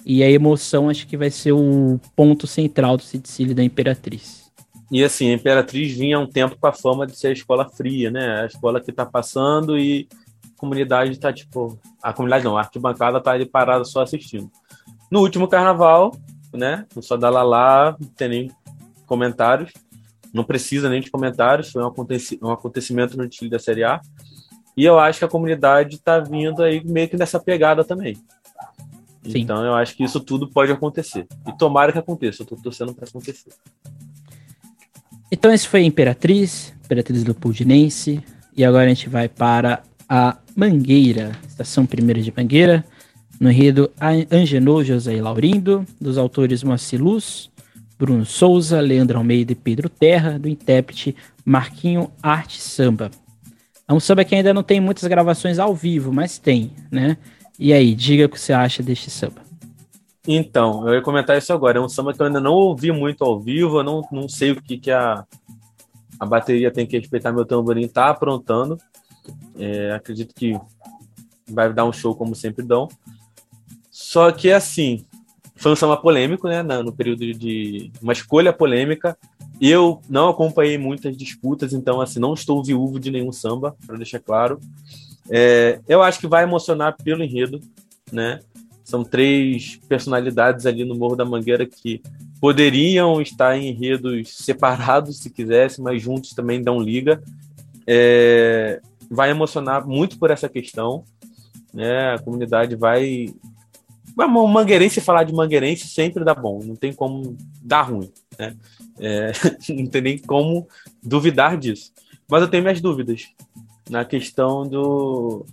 E 0.06 0.22
a 0.22 0.30
emoção 0.30 0.88
acho 0.88 1.06
que 1.06 1.16
vai 1.16 1.30
ser 1.30 1.52
o 1.52 1.98
ponto 2.14 2.46
central 2.46 2.96
do 2.96 3.02
Cicílio 3.02 3.54
da 3.54 3.64
Imperatriz. 3.64 4.48
E 4.90 5.04
assim, 5.04 5.30
a 5.30 5.34
Imperatriz 5.34 5.96
vinha 5.96 6.16
há 6.16 6.20
um 6.20 6.26
tempo 6.26 6.56
com 6.58 6.66
a 6.66 6.72
fama 6.72 7.06
de 7.06 7.16
ser 7.16 7.28
a 7.28 7.32
escola 7.32 7.68
fria, 7.68 8.10
né? 8.10 8.42
A 8.42 8.46
escola 8.46 8.80
que 8.80 8.90
tá 8.90 9.04
passando 9.04 9.78
e 9.78 10.08
a 10.44 10.58
comunidade 10.60 11.18
tá 11.18 11.32
tipo. 11.32 11.78
A 12.02 12.12
comunidade 12.12 12.44
não, 12.44 12.56
a 12.56 12.60
arquibancada 12.60 13.20
tá 13.20 13.32
ali 13.32 13.44
parada 13.44 13.84
só 13.84 14.02
assistindo. 14.02 14.50
No 15.10 15.20
último 15.20 15.46
carnaval, 15.46 16.16
né? 16.52 16.86
Só 17.00 17.16
da 17.16 17.28
Lalá, 17.28 17.96
não 18.00 18.08
tem 18.08 18.28
nem 18.28 18.50
comentários 19.06 19.72
não 20.32 20.44
precisa 20.44 20.88
nem 20.88 21.00
de 21.00 21.10
comentários, 21.10 21.70
foi 21.70 21.82
um, 21.82 21.86
aconteci 21.86 22.38
um 22.42 22.50
acontecimento 22.50 23.16
no 23.16 23.28
time 23.28 23.50
da 23.50 23.58
Série 23.58 23.84
A. 23.84 24.00
E 24.76 24.84
eu 24.84 24.98
acho 24.98 25.18
que 25.18 25.24
a 25.24 25.28
comunidade 25.28 25.96
está 25.96 26.20
vindo 26.20 26.62
aí 26.62 26.82
meio 26.84 27.08
que 27.08 27.16
nessa 27.16 27.40
pegada 27.40 27.82
também. 27.82 28.14
Sim. 29.24 29.40
Então 29.40 29.64
eu 29.64 29.74
acho 29.74 29.96
que 29.96 30.04
isso 30.04 30.20
tudo 30.20 30.48
pode 30.48 30.70
acontecer. 30.70 31.26
E 31.46 31.56
tomara 31.56 31.92
que 31.92 31.98
aconteça, 31.98 32.42
eu 32.42 32.44
estou 32.44 32.58
torcendo 32.58 32.94
para 32.94 33.08
acontecer. 33.08 33.52
Então 35.30 35.52
esse 35.52 35.68
foi 35.68 35.80
a 35.80 35.84
Imperatriz, 35.84 36.72
Imperatriz 36.84 37.22
do 37.22 37.34
Pudinense. 37.34 38.22
E 38.56 38.64
agora 38.64 38.86
a 38.86 38.88
gente 38.88 39.08
vai 39.08 39.28
para 39.28 39.82
a 40.08 40.36
Mangueira, 40.56 41.32
estação 41.46 41.86
primeira 41.86 42.20
de 42.20 42.32
Mangueira, 42.36 42.84
no 43.38 43.50
enredo 43.50 43.90
Angenor 44.32 44.84
José 44.84 45.20
Laurindo, 45.20 45.86
dos 46.00 46.18
autores 46.18 46.62
Moacir 46.64 47.00
Luz, 47.00 47.50
Bruno 47.98 48.24
Souza, 48.24 48.80
Leandro 48.80 49.18
Almeida 49.18 49.52
e 49.52 49.54
Pedro 49.54 49.88
Terra, 49.88 50.38
do 50.38 50.48
intérprete 50.48 51.14
Marquinho 51.44 52.10
Arte 52.22 52.60
Samba. 52.60 53.10
É 53.86 53.92
um 53.92 54.00
samba 54.00 54.24
que 54.24 54.34
ainda 54.34 54.52
não 54.52 54.62
tem 54.62 54.80
muitas 54.80 55.08
gravações 55.08 55.58
ao 55.58 55.74
vivo, 55.74 56.12
mas 56.12 56.38
tem, 56.38 56.72
né? 56.90 57.16
E 57.58 57.72
aí, 57.72 57.94
diga 57.94 58.26
o 58.26 58.28
que 58.28 58.38
você 58.38 58.52
acha 58.52 58.82
deste 58.82 59.10
samba. 59.10 59.47
Então, 60.30 60.86
eu 60.86 60.96
ia 60.96 61.00
comentar 61.00 61.38
isso 61.38 61.54
agora. 61.54 61.78
É 61.78 61.80
um 61.80 61.88
samba 61.88 62.12
que 62.12 62.20
eu 62.20 62.26
ainda 62.26 62.38
não 62.38 62.52
ouvi 62.52 62.92
muito 62.92 63.24
ao 63.24 63.40
vivo, 63.40 63.78
eu 63.78 63.82
não, 63.82 64.06
não 64.12 64.28
sei 64.28 64.50
o 64.50 64.60
que, 64.60 64.76
que 64.76 64.90
a, 64.90 65.24
a 66.20 66.26
bateria 66.26 66.70
tem 66.70 66.86
que 66.86 66.98
respeitar 66.98 67.32
meu 67.32 67.46
tamborim 67.46 67.88
tá 67.88 68.10
aprontando. 68.10 68.76
É, 69.58 69.90
acredito 69.92 70.34
que 70.34 70.54
vai 71.50 71.72
dar 71.72 71.86
um 71.86 71.92
show 71.94 72.14
como 72.14 72.34
sempre 72.34 72.62
dão. 72.62 72.88
Só 73.90 74.30
que 74.30 74.52
assim, 74.52 75.06
foi 75.56 75.72
um 75.72 75.76
samba 75.76 75.96
polêmico, 75.96 76.46
né? 76.46 76.62
No 76.62 76.92
período 76.92 77.32
de 77.32 77.90
uma 78.02 78.12
escolha 78.12 78.52
polêmica. 78.52 79.16
Eu 79.58 80.02
não 80.10 80.28
acompanhei 80.28 80.76
muitas 80.76 81.16
disputas, 81.16 81.72
então 81.72 82.02
assim 82.02 82.20
não 82.20 82.34
estou 82.34 82.62
viúvo 82.62 83.00
de 83.00 83.10
nenhum 83.10 83.32
samba, 83.32 83.74
para 83.86 83.96
deixar 83.96 84.20
claro. 84.20 84.60
É, 85.30 85.80
eu 85.88 86.02
acho 86.02 86.20
que 86.20 86.28
vai 86.28 86.42
emocionar 86.42 86.98
pelo 87.02 87.24
enredo, 87.24 87.62
né? 88.12 88.40
São 88.88 89.04
três 89.04 89.76
personalidades 89.86 90.64
ali 90.64 90.82
no 90.82 90.96
Morro 90.96 91.14
da 91.14 91.22
Mangueira 91.22 91.66
que 91.66 92.00
poderiam 92.40 93.20
estar 93.20 93.54
em 93.54 93.68
enredos 93.68 94.34
separados 94.34 95.18
se 95.18 95.28
quisesse, 95.28 95.82
mas 95.82 96.00
juntos 96.00 96.30
também 96.30 96.62
dão 96.62 96.80
liga. 96.80 97.22
É, 97.86 98.80
vai 99.10 99.30
emocionar 99.30 99.86
muito 99.86 100.18
por 100.18 100.30
essa 100.30 100.48
questão. 100.48 101.04
Né? 101.70 102.14
A 102.14 102.18
comunidade 102.18 102.76
vai 102.76 103.26
o 104.16 104.48
Mangueirense 104.48 105.02
falar 105.02 105.24
de 105.24 105.34
Mangueirense 105.34 105.86
sempre 105.86 106.24
dá 106.24 106.34
bom, 106.34 106.60
não 106.64 106.74
tem 106.74 106.90
como 106.90 107.36
dar 107.62 107.82
ruim, 107.82 108.10
né? 108.38 108.56
É, 108.98 109.32
não 109.68 109.86
tem 109.86 110.00
nem 110.00 110.18
como 110.18 110.66
duvidar 111.02 111.58
disso. 111.58 111.92
Mas 112.26 112.40
eu 112.40 112.48
tenho 112.48 112.62
minhas 112.62 112.80
dúvidas 112.80 113.28
na 113.90 114.02
questão 114.02 114.66
do 114.66 115.44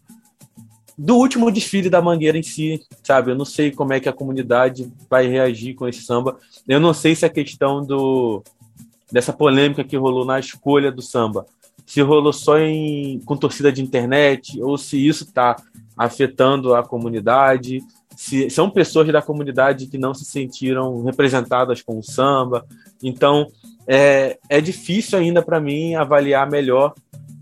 do 0.97 1.15
último 1.17 1.51
desfile 1.51 1.89
da 1.89 2.01
Mangueira 2.01 2.37
em 2.37 2.43
si, 2.43 2.81
sabe? 3.03 3.31
Eu 3.31 3.35
não 3.35 3.45
sei 3.45 3.71
como 3.71 3.93
é 3.93 3.99
que 3.99 4.07
a 4.07 4.13
comunidade 4.13 4.91
vai 5.09 5.27
reagir 5.27 5.73
com 5.75 5.87
esse 5.87 6.01
samba. 6.01 6.37
Eu 6.67 6.79
não 6.79 6.93
sei 6.93 7.15
se 7.15 7.25
a 7.25 7.29
questão 7.29 7.85
do 7.85 8.41
dessa 9.11 9.31
polêmica 9.31 9.83
que 9.83 9.95
rolou 9.95 10.25
na 10.25 10.39
escolha 10.39 10.91
do 10.91 11.01
samba, 11.01 11.45
se 11.85 12.01
rolou 12.01 12.33
só 12.33 12.57
em 12.57 13.19
com 13.25 13.37
torcida 13.37 13.71
de 13.71 13.81
internet 13.81 14.61
ou 14.61 14.77
se 14.77 15.05
isso 15.05 15.25
está 15.25 15.55
afetando 15.97 16.73
a 16.73 16.83
comunidade, 16.83 17.79
se 18.15 18.49
são 18.49 18.69
pessoas 18.69 19.07
da 19.11 19.21
comunidade 19.21 19.87
que 19.87 19.97
não 19.97 20.13
se 20.13 20.25
sentiram 20.25 21.03
representadas 21.03 21.81
com 21.81 21.99
o 21.99 22.03
samba. 22.03 22.65
Então, 23.03 23.47
é, 23.87 24.39
é 24.49 24.59
difícil 24.61 25.19
ainda 25.19 25.41
para 25.41 25.59
mim 25.59 25.95
avaliar 25.95 26.49
melhor 26.49 26.93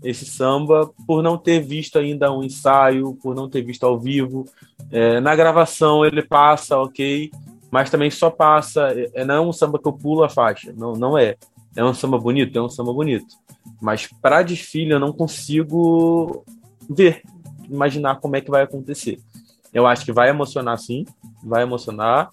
esse 0.04 0.26
samba 0.26 0.90
por 1.06 1.22
não 1.22 1.38
ter 1.38 1.60
visto 1.60 1.98
ainda 1.98 2.30
um 2.30 2.44
ensaio, 2.44 3.14
por 3.22 3.34
não 3.34 3.48
ter 3.48 3.62
visto 3.62 3.84
ao 3.84 3.98
vivo. 3.98 4.44
É, 4.92 5.18
na 5.18 5.34
gravação 5.34 6.04
ele 6.04 6.22
passa, 6.22 6.78
ok, 6.78 7.30
mas 7.70 7.90
também 7.90 8.10
só 8.10 8.30
passa. 8.30 8.88
É, 9.14 9.24
não 9.24 9.34
é 9.34 9.40
um 9.40 9.52
samba 9.52 9.78
que 9.78 9.88
eu 9.88 9.92
pulo 9.92 10.22
a 10.22 10.28
faixa, 10.28 10.72
não, 10.76 10.92
não 10.92 11.18
é. 11.18 11.36
É 11.74 11.82
um 11.82 11.94
samba 11.94 12.18
bonito, 12.18 12.56
é 12.56 12.62
um 12.62 12.68
samba 12.68 12.92
bonito. 12.92 13.34
Mas 13.80 14.06
para 14.06 14.42
desfile 14.42 14.92
eu 14.92 15.00
não 15.00 15.12
consigo 15.12 16.44
ver, 16.88 17.22
imaginar 17.68 18.20
como 18.20 18.36
é 18.36 18.40
que 18.40 18.50
vai 18.50 18.62
acontecer. 18.62 19.18
Eu 19.72 19.86
acho 19.86 20.04
que 20.04 20.12
vai 20.12 20.28
emocionar 20.28 20.78
sim, 20.78 21.04
vai 21.42 21.62
emocionar, 21.62 22.30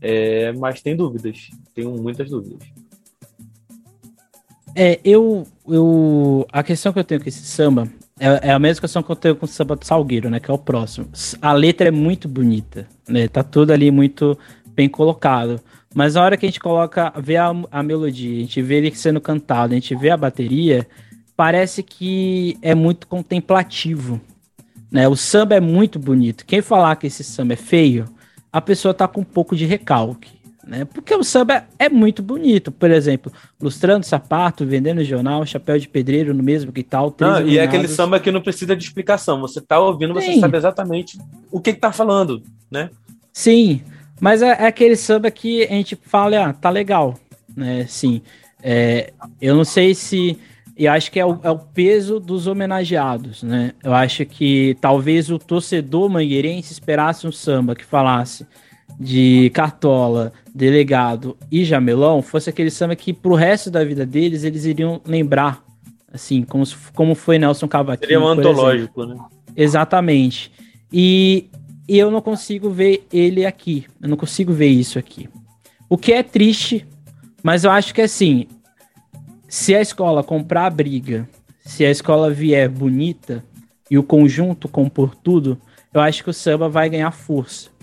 é, 0.00 0.52
mas 0.52 0.82
tem 0.82 0.94
dúvidas, 0.94 1.48
tenho 1.74 1.90
muitas 1.92 2.28
dúvidas. 2.28 2.68
É, 4.74 5.00
eu, 5.04 5.46
eu. 5.68 6.46
A 6.52 6.62
questão 6.62 6.92
que 6.92 6.98
eu 6.98 7.04
tenho 7.04 7.20
com 7.20 7.28
esse 7.28 7.44
samba 7.44 7.88
é, 8.18 8.48
é, 8.48 8.52
a 8.52 8.58
mesma 8.58 8.80
questão 8.80 9.02
que 9.02 9.10
eu 9.10 9.16
tenho 9.16 9.36
com 9.36 9.44
o 9.44 9.48
samba 9.48 9.74
do 9.74 9.84
Salgueiro, 9.84 10.30
né? 10.30 10.38
Que 10.38 10.50
é 10.50 10.54
o 10.54 10.58
próximo. 10.58 11.08
A 11.42 11.52
letra 11.52 11.88
é 11.88 11.90
muito 11.90 12.28
bonita, 12.28 12.86
né? 13.08 13.26
Tá 13.26 13.42
tudo 13.42 13.72
ali 13.72 13.90
muito 13.90 14.38
bem 14.68 14.88
colocado. 14.88 15.60
Mas 15.94 16.14
na 16.14 16.22
hora 16.22 16.36
que 16.36 16.46
a 16.46 16.48
gente 16.48 16.60
coloca, 16.60 17.12
vê 17.20 17.36
a, 17.36 17.52
a 17.70 17.82
melodia, 17.82 18.36
a 18.36 18.40
gente 18.40 18.62
vê 18.62 18.76
ele 18.76 18.94
sendo 18.94 19.20
cantado, 19.20 19.72
a 19.72 19.76
gente 19.76 19.94
vê 19.94 20.10
a 20.10 20.16
bateria, 20.16 20.86
parece 21.36 21.82
que 21.82 22.56
é 22.62 22.74
muito 22.74 23.06
contemplativo, 23.06 24.20
né? 24.90 25.08
O 25.08 25.16
samba 25.16 25.56
é 25.56 25.60
muito 25.60 25.98
bonito. 25.98 26.46
Quem 26.46 26.62
falar 26.62 26.96
que 26.96 27.06
esse 27.08 27.24
samba 27.24 27.54
é 27.54 27.56
feio, 27.56 28.06
a 28.52 28.60
pessoa 28.60 28.94
tá 28.94 29.08
com 29.08 29.22
um 29.22 29.24
pouco 29.24 29.56
de 29.56 29.66
recalque. 29.66 30.32
Né? 30.66 30.84
Porque 30.84 31.14
o 31.14 31.22
samba 31.22 31.64
é 31.78 31.88
muito 31.88 32.22
bonito. 32.22 32.72
Por 32.72 32.90
exemplo, 32.90 33.32
lustrando 33.60 34.06
sapato, 34.06 34.64
vendendo 34.64 35.04
jornal, 35.04 35.44
chapéu 35.44 35.78
de 35.78 35.88
pedreiro 35.88 36.32
no 36.32 36.42
mesmo 36.42 36.72
que 36.72 36.82
tal. 36.82 37.14
E 37.44 37.58
é 37.58 37.62
aquele 37.62 37.88
samba 37.88 38.18
que 38.18 38.30
não 38.30 38.40
precisa 38.40 38.74
de 38.74 38.82
explicação. 38.82 39.40
Você 39.40 39.60
tá 39.60 39.78
ouvindo, 39.78 40.18
Sim. 40.20 40.34
você 40.34 40.40
sabe 40.40 40.56
exatamente 40.56 41.18
o 41.50 41.60
que, 41.60 41.72
que 41.72 41.80
tá 41.80 41.92
falando, 41.92 42.42
né? 42.70 42.90
Sim, 43.32 43.82
mas 44.20 44.42
é, 44.42 44.48
é, 44.48 44.66
aquele 44.66 44.96
samba 44.96 45.30
que 45.30 45.64
a 45.64 45.72
gente 45.72 45.96
fala, 45.96 46.46
ah, 46.46 46.52
tá 46.52 46.70
legal, 46.70 47.18
né? 47.54 47.84
Sim. 47.88 48.22
É, 48.62 49.12
eu 49.40 49.54
não 49.54 49.64
sei 49.64 49.94
se 49.94 50.38
e 50.76 50.88
acho 50.88 51.12
que 51.12 51.20
é 51.20 51.26
o, 51.26 51.38
é 51.42 51.50
o, 51.50 51.58
peso 51.58 52.18
dos 52.18 52.48
homenageados, 52.48 53.44
né? 53.44 53.72
Eu 53.82 53.94
acho 53.94 54.26
que 54.26 54.76
talvez 54.80 55.30
o 55.30 55.38
torcedor 55.38 56.08
mangueirense 56.08 56.72
esperasse 56.72 57.26
um 57.26 57.32
samba 57.32 57.76
que 57.76 57.84
falasse 57.84 58.44
de 58.98 59.50
Cartola, 59.50 60.32
Delegado 60.54 61.36
e 61.50 61.64
Jamelão 61.64 62.22
fosse 62.22 62.48
aquele 62.48 62.70
samba 62.70 62.94
que 62.94 63.12
pro 63.12 63.34
resto 63.34 63.70
da 63.70 63.84
vida 63.84 64.06
deles 64.06 64.44
eles 64.44 64.64
iriam 64.64 65.00
lembrar, 65.04 65.62
assim, 66.12 66.42
como, 66.42 66.64
como 66.94 67.14
foi 67.14 67.38
Nelson 67.38 67.66
Cavaquinho. 67.66 68.08
Seria 68.08 68.20
um 68.20 68.28
antológico, 68.28 69.04
né? 69.04 69.16
Exatamente. 69.56 70.52
E, 70.92 71.50
e 71.88 71.98
eu 71.98 72.10
não 72.10 72.20
consigo 72.20 72.70
ver 72.70 73.06
ele 73.12 73.44
aqui. 73.44 73.86
Eu 74.00 74.08
não 74.08 74.16
consigo 74.16 74.52
ver 74.52 74.68
isso 74.68 74.98
aqui. 74.98 75.28
O 75.88 75.98
que 75.98 76.12
é 76.12 76.22
triste, 76.22 76.86
mas 77.42 77.64
eu 77.64 77.70
acho 77.70 77.92
que 77.92 78.00
assim, 78.00 78.46
se 79.48 79.74
a 79.74 79.80
escola 79.80 80.22
comprar 80.22 80.66
a 80.66 80.70
briga, 80.70 81.28
se 81.64 81.84
a 81.84 81.90
escola 81.90 82.30
vier 82.30 82.68
bonita 82.68 83.44
e 83.90 83.98
o 83.98 84.02
conjunto 84.02 84.68
compor 84.68 85.14
tudo, 85.14 85.58
eu 85.92 86.00
acho 86.00 86.24
que 86.24 86.30
o 86.30 86.34
samba 86.34 86.68
vai 86.68 86.88
ganhar 86.88 87.10
força. 87.10 87.73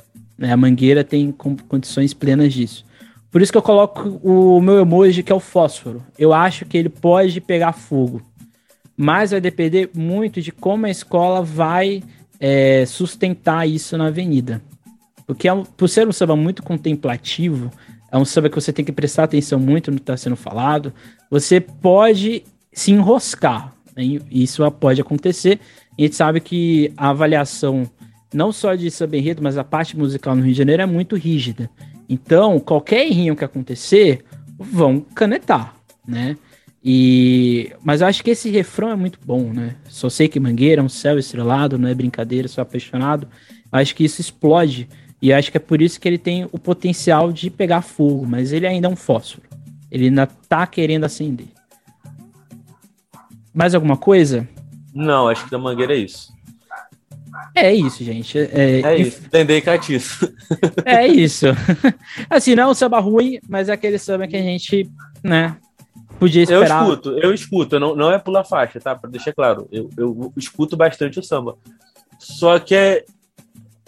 Né? 0.41 0.51
A 0.51 0.57
Mangueira 0.57 1.03
tem 1.03 1.31
condições 1.31 2.15
plenas 2.15 2.51
disso. 2.51 2.83
Por 3.29 3.41
isso 3.41 3.51
que 3.51 3.57
eu 3.57 3.61
coloco 3.61 4.19
o 4.23 4.59
meu 4.59 4.79
emoji, 4.79 5.21
que 5.21 5.31
é 5.31 5.35
o 5.35 5.39
fósforo. 5.39 6.03
Eu 6.17 6.33
acho 6.33 6.65
que 6.65 6.75
ele 6.75 6.89
pode 6.89 7.39
pegar 7.39 7.71
fogo. 7.71 8.21
Mas 8.97 9.31
vai 9.31 9.39
depender 9.39 9.91
muito 9.93 10.41
de 10.41 10.51
como 10.51 10.87
a 10.87 10.89
escola 10.89 11.43
vai 11.43 12.03
é, 12.39 12.85
sustentar 12.87 13.69
isso 13.69 13.95
na 13.97 14.07
avenida. 14.07 14.61
Porque 15.27 15.47
é 15.47 15.53
um, 15.53 15.63
por 15.63 15.87
ser 15.87 16.07
um 16.07 16.11
samba 16.11 16.35
muito 16.35 16.63
contemplativo, 16.63 17.71
é 18.11 18.17
um 18.17 18.25
samba 18.25 18.49
que 18.49 18.55
você 18.55 18.73
tem 18.73 18.83
que 18.83 18.91
prestar 18.91 19.23
atenção 19.23 19.59
muito 19.59 19.91
no 19.91 19.97
que 19.97 20.03
está 20.03 20.17
sendo 20.17 20.35
falado, 20.35 20.91
você 21.29 21.61
pode 21.61 22.43
se 22.73 22.91
enroscar. 22.91 23.73
Né? 23.95 24.19
Isso 24.29 24.69
pode 24.71 24.99
acontecer. 24.99 25.59
A 25.97 26.01
gente 26.01 26.15
sabe 26.15 26.41
que 26.41 26.91
a 26.97 27.09
avaliação 27.09 27.89
não 28.33 28.51
só 28.51 28.75
de 28.75 28.89
samba 28.89 29.17
enredo, 29.17 29.41
mas 29.41 29.57
a 29.57 29.63
parte 29.63 29.97
musical 29.97 30.35
no 30.35 30.43
Rio 30.43 30.51
de 30.51 30.57
Janeiro 30.57 30.83
é 30.83 30.85
muito 30.85 31.15
rígida. 31.15 31.69
Então, 32.07 32.59
qualquer 32.59 33.05
errinho 33.05 33.35
que 33.35 33.45
acontecer, 33.45 34.23
vão 34.57 34.99
canetar, 34.99 35.75
né? 36.07 36.37
E 36.83 37.71
mas 37.83 38.01
eu 38.01 38.07
acho 38.07 38.23
que 38.23 38.31
esse 38.31 38.49
refrão 38.49 38.89
é 38.89 38.95
muito 38.95 39.19
bom, 39.23 39.53
né? 39.53 39.75
Só 39.87 40.09
sei 40.09 40.27
que 40.27 40.39
Mangueira 40.39 40.81
é 40.81 40.83
um 40.83 40.89
céu 40.89 41.19
estrelado, 41.19 41.77
não 41.77 41.87
é 41.87 41.93
brincadeira, 41.93 42.47
sou 42.47 42.61
apaixonado. 42.61 43.27
Acho 43.71 43.95
que 43.95 44.03
isso 44.03 44.19
explode 44.19 44.89
e 45.21 45.31
acho 45.31 45.51
que 45.51 45.57
é 45.57 45.59
por 45.59 45.81
isso 45.81 45.99
que 45.99 46.07
ele 46.07 46.17
tem 46.17 46.47
o 46.51 46.57
potencial 46.57 47.31
de 47.31 47.49
pegar 47.49 47.81
fogo, 47.81 48.25
mas 48.25 48.51
ele 48.51 48.65
ainda 48.65 48.87
é 48.87 48.89
um 48.89 48.95
fósforo. 48.95 49.47
Ele 49.91 50.05
ainda 50.05 50.25
tá 50.25 50.65
querendo 50.65 51.03
acender. 51.03 51.47
Mais 53.53 53.75
alguma 53.75 53.97
coisa? 53.97 54.47
Não, 54.93 55.27
acho 55.27 55.45
que 55.45 55.51
da 55.51 55.59
Mangueira 55.59 55.93
é 55.93 55.97
isso. 55.97 56.33
É 57.55 57.73
isso, 57.73 58.03
gente. 58.03 58.37
É, 58.37 58.81
é 58.81 58.97
isso. 58.97 59.21
Entendei 59.25 59.61
catiço. 59.61 60.33
É 60.85 61.07
isso. 61.07 61.47
assim, 62.29 62.55
não 62.55 62.63
é 62.63 62.67
um 62.67 62.73
samba 62.73 62.99
ruim, 62.99 63.39
mas 63.47 63.69
é 63.69 63.73
aquele 63.73 63.97
samba 63.97 64.27
que 64.27 64.37
a 64.37 64.41
gente, 64.41 64.89
né, 65.23 65.57
podia 66.19 66.43
esperar. 66.43 66.83
Eu 66.83 66.89
escuto, 66.89 67.09
eu 67.17 67.33
escuto. 67.33 67.79
Não, 67.79 67.95
não 67.95 68.11
é 68.11 68.19
pula 68.19 68.43
faixa, 68.43 68.79
tá? 68.79 68.95
Pra 68.95 69.09
deixar 69.09 69.33
claro. 69.33 69.67
Eu, 69.71 69.89
eu 69.97 70.33
escuto 70.37 70.77
bastante 70.77 71.19
o 71.19 71.23
samba. 71.23 71.57
Só 72.19 72.59
que 72.59 72.75
é. 72.75 73.05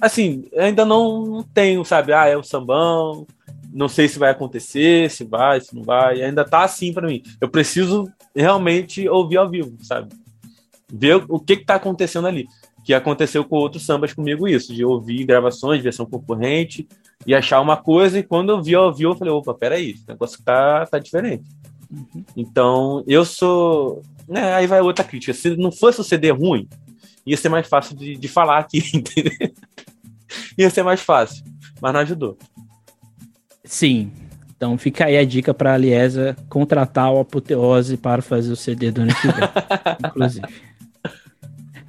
Assim, 0.01 0.45
ainda 0.57 0.83
não 0.83 1.43
tenho, 1.53 1.85
sabe? 1.85 2.11
Ah, 2.11 2.27
é 2.27 2.35
o 2.35 2.43
sambão. 2.43 3.25
Não 3.71 3.87
sei 3.87 4.07
se 4.07 4.19
vai 4.19 4.31
acontecer, 4.31 5.09
se 5.09 5.23
vai, 5.23 5.61
se 5.61 5.75
não 5.75 5.83
vai. 5.83 6.21
Ainda 6.21 6.43
tá 6.43 6.63
assim 6.63 6.91
para 6.91 7.07
mim. 7.07 7.21
Eu 7.39 7.47
preciso 7.47 8.11
realmente 8.35 9.07
ouvir 9.07 9.37
ao 9.37 9.49
vivo, 9.49 9.77
sabe? 9.81 10.13
Ver 10.91 11.23
o 11.27 11.39
que 11.39 11.57
que 11.57 11.65
tá 11.65 11.75
acontecendo 11.75 12.27
ali 12.27 12.47
que 12.83 12.93
aconteceu 12.93 13.43
com 13.45 13.55
outros 13.55 13.85
sambas 13.85 14.13
comigo 14.13 14.47
isso, 14.47 14.73
de 14.73 14.83
ouvir 14.83 15.25
gravações, 15.25 15.81
versão 15.81 16.05
concorrente, 16.05 16.87
e 17.25 17.33
achar 17.33 17.61
uma 17.61 17.77
coisa, 17.77 18.19
e 18.19 18.23
quando 18.23 18.51
eu 18.51 18.61
vi 18.61 18.75
ao 18.75 18.93
vivo, 18.93 19.11
eu 19.11 19.17
falei, 19.17 19.33
opa, 19.33 19.53
peraí, 19.53 19.91
esse 19.91 20.07
negócio 20.07 20.43
tá, 20.43 20.85
tá 20.85 20.99
diferente. 20.99 21.43
Uhum. 21.89 22.25
Então, 22.35 23.03
eu 23.07 23.23
sou... 23.23 24.01
Né, 24.27 24.53
aí 24.53 24.67
vai 24.67 24.81
outra 24.81 25.03
crítica. 25.03 25.33
Se 25.33 25.55
não 25.55 25.71
fosse 25.71 26.01
o 26.01 26.03
CD 26.03 26.31
ruim, 26.31 26.67
ia 27.25 27.37
ser 27.37 27.49
mais 27.49 27.67
fácil 27.67 27.95
de, 27.95 28.15
de 28.15 28.27
falar 28.27 28.59
aqui, 28.59 28.83
entendeu? 28.93 29.33
ia 30.57 30.69
ser 30.69 30.83
mais 30.83 31.01
fácil, 31.01 31.43
mas 31.81 31.93
não 31.93 32.01
ajudou. 32.01 32.37
Sim. 33.63 34.11
Então 34.55 34.77
fica 34.77 35.05
aí 35.05 35.17
a 35.17 35.25
dica 35.25 35.53
para 35.53 35.73
a 35.73 35.77
Liesa 35.77 36.37
contratar 36.47 37.11
o 37.11 37.19
Apoteose 37.19 37.97
para 37.97 38.21
fazer 38.21 38.51
o 38.51 38.55
CD 38.55 38.91
do 38.91 39.01
ano 39.01 39.13
que 39.13 39.27
vem, 39.27 39.49
inclusive. 40.07 40.47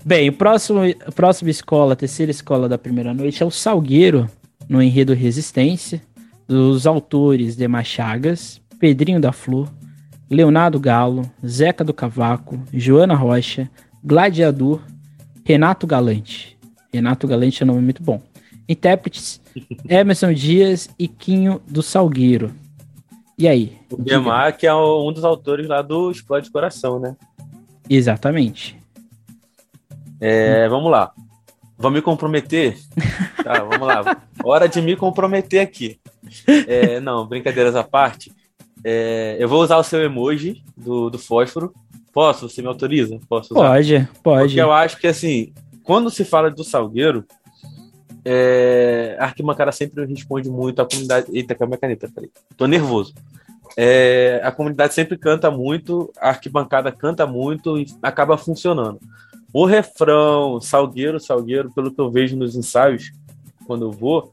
Bem, 0.06 0.28
o 0.28 0.32
próximo, 0.34 0.80
a 1.06 1.12
próxima 1.12 1.48
escola, 1.50 1.94
a 1.94 1.96
terceira 1.96 2.30
escola 2.30 2.68
da 2.68 2.76
primeira 2.76 3.14
noite 3.14 3.42
é 3.42 3.46
o 3.46 3.50
Salgueiro, 3.50 4.28
no 4.68 4.82
enredo 4.82 5.14
Resistência, 5.14 6.02
dos 6.46 6.86
autores 6.86 7.56
de 7.56 7.66
Machagas, 7.66 8.60
Pedrinho 8.78 9.18
da 9.18 9.32
Flor, 9.32 9.66
Leonardo 10.28 10.78
Galo, 10.78 11.22
Zeca 11.46 11.82
do 11.82 11.94
Cavaco, 11.94 12.60
Joana 12.70 13.14
Rocha, 13.14 13.70
Gladiador, 14.04 14.82
Renato 15.42 15.86
Galante. 15.86 16.58
Renato 16.92 17.26
Galante 17.26 17.62
é 17.62 17.64
um 17.64 17.68
nome 17.68 17.80
muito 17.80 18.02
bom. 18.02 18.20
Intérpretes 18.68 19.40
Emerson 19.88 20.34
Dias 20.34 20.90
e 20.98 21.08
Quinho 21.08 21.62
do 21.66 21.82
Salgueiro. 21.82 22.52
E 23.38 23.48
aí? 23.48 23.78
O 23.90 23.96
Guiamar, 23.96 24.54
que 24.54 24.66
é 24.66 24.74
um 24.74 25.10
dos 25.14 25.24
autores 25.24 25.66
lá 25.66 25.80
do 25.80 26.10
Explode 26.10 26.50
Coração, 26.50 27.00
né? 27.00 27.16
Exatamente. 27.88 28.83
É, 30.26 30.66
vamos 30.70 30.90
lá. 30.90 31.12
Vou 31.76 31.90
me 31.90 32.00
comprometer? 32.00 32.78
Tá, 33.44 33.62
vamos 33.62 33.86
lá. 33.86 34.22
Hora 34.42 34.66
de 34.66 34.80
me 34.80 34.96
comprometer 34.96 35.60
aqui. 35.60 36.00
É, 36.66 36.98
não, 36.98 37.26
brincadeiras 37.26 37.76
à 37.76 37.84
parte. 37.84 38.32
É, 38.82 39.36
eu 39.38 39.46
vou 39.46 39.62
usar 39.62 39.76
o 39.76 39.82
seu 39.82 40.02
emoji 40.02 40.64
do, 40.74 41.10
do 41.10 41.18
fósforo. 41.18 41.74
Posso? 42.10 42.48
Você 42.48 42.62
me 42.62 42.68
autoriza? 42.68 43.20
Posso 43.28 43.52
usar? 43.52 43.68
Pode, 43.68 44.08
pode. 44.22 44.44
Porque 44.44 44.62
eu 44.62 44.72
acho 44.72 44.96
que, 44.96 45.06
assim, 45.06 45.52
quando 45.82 46.10
se 46.10 46.24
fala 46.24 46.50
do 46.50 46.64
Salgueiro, 46.64 47.26
é, 48.24 49.18
a 49.20 49.24
arquibancada 49.24 49.72
sempre 49.72 50.06
responde 50.06 50.48
muito 50.48 50.80
à 50.80 50.88
comunidade. 50.88 51.26
Eita, 51.34 51.54
calma 51.54 51.74
a 51.74 51.78
caneta, 51.78 52.10
peraí. 52.14 52.30
Tô 52.56 52.66
nervoso. 52.66 53.12
É, 53.76 54.40
a 54.42 54.50
comunidade 54.50 54.94
sempre 54.94 55.18
canta 55.18 55.50
muito, 55.50 56.10
a 56.18 56.30
arquibancada 56.30 56.90
canta 56.90 57.26
muito 57.26 57.78
e 57.78 57.86
acaba 58.02 58.38
funcionando. 58.38 58.98
O 59.54 59.64
refrão, 59.64 60.60
Salgueiro, 60.60 61.20
Salgueiro, 61.20 61.72
pelo 61.72 61.94
que 61.94 62.00
eu 62.00 62.10
vejo 62.10 62.36
nos 62.36 62.56
ensaios, 62.56 63.12
quando 63.68 63.84
eu 63.84 63.92
vou, 63.92 64.32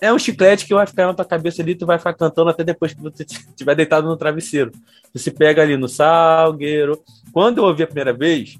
é 0.00 0.12
um 0.12 0.18
chiclete 0.18 0.66
que 0.66 0.74
vai 0.74 0.84
ficar 0.88 1.06
na 1.06 1.14
tua 1.14 1.24
cabeça 1.24 1.62
ali, 1.62 1.76
tu 1.76 1.86
vai 1.86 1.98
ficar 1.98 2.14
cantando 2.14 2.50
até 2.50 2.64
depois 2.64 2.92
que 2.92 3.00
você 3.00 3.22
estiver 3.22 3.76
deitado 3.76 4.08
no 4.08 4.16
travesseiro. 4.16 4.72
Você 5.14 5.30
pega 5.30 5.62
ali 5.62 5.76
no 5.76 5.88
Salgueiro. 5.88 7.00
Quando 7.32 7.58
eu 7.58 7.64
ouvi 7.64 7.84
a 7.84 7.86
primeira 7.86 8.12
vez, 8.12 8.58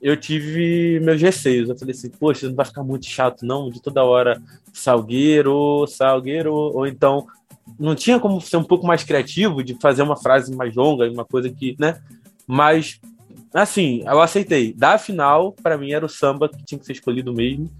eu 0.00 0.16
tive 0.16 1.00
meus 1.00 1.20
receios. 1.20 1.68
Eu 1.68 1.76
falei 1.76 1.92
assim, 1.92 2.10
poxa, 2.10 2.48
não 2.48 2.54
vai 2.54 2.66
ficar 2.66 2.84
muito 2.84 3.06
chato, 3.06 3.44
não, 3.44 3.68
de 3.68 3.82
toda 3.82 4.04
hora 4.04 4.40
Salgueiro, 4.72 5.88
Salgueiro, 5.88 6.54
ou 6.54 6.86
então 6.86 7.26
não 7.80 7.96
tinha 7.96 8.20
como 8.20 8.40
ser 8.40 8.58
um 8.58 8.64
pouco 8.64 8.86
mais 8.86 9.02
criativo 9.02 9.60
de 9.64 9.76
fazer 9.80 10.02
uma 10.02 10.16
frase 10.16 10.54
mais 10.54 10.72
longa, 10.76 11.10
uma 11.10 11.24
coisa 11.24 11.50
que, 11.50 11.74
né? 11.80 12.00
Mas 12.46 13.00
Assim, 13.54 14.02
eu 14.06 14.20
aceitei. 14.20 14.72
Da 14.72 14.96
final, 14.98 15.52
para 15.52 15.76
mim 15.76 15.92
era 15.92 16.04
o 16.04 16.08
samba 16.08 16.48
que 16.48 16.64
tinha 16.64 16.78
que 16.78 16.86
ser 16.86 16.92
escolhido 16.92 17.32
mesmo. 17.32 17.70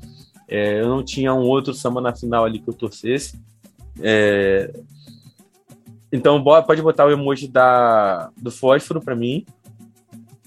É, 0.46 0.80
eu 0.80 0.88
não 0.88 1.02
tinha 1.02 1.32
um 1.32 1.44
outro 1.44 1.72
samba 1.72 2.00
na 2.00 2.14
final 2.14 2.44
ali 2.44 2.58
que 2.58 2.68
eu 2.68 2.74
torcesse. 2.74 3.40
É... 4.00 4.72
Então 6.12 6.42
pode 6.44 6.82
botar 6.82 7.06
o 7.06 7.10
emoji 7.10 7.48
da, 7.48 8.30
do 8.36 8.50
fósforo 8.50 9.00
para 9.00 9.16
mim. 9.16 9.46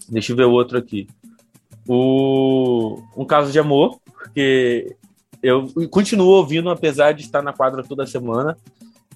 Deixa 0.08 0.32
eu 0.32 0.36
ver 0.36 0.46
o 0.46 0.52
outro 0.52 0.78
aqui. 0.78 1.08
O 1.88 3.02
Um 3.18 3.26
Caso 3.26 3.52
de 3.52 3.58
Amor, 3.58 4.00
porque 4.06 4.96
eu 5.42 5.68
continuo 5.90 6.28
ouvindo, 6.28 6.70
apesar 6.70 7.14
de 7.14 7.24
estar 7.24 7.42
na 7.42 7.54
quadra 7.54 7.84
toda 7.84 8.06
semana. 8.06 8.56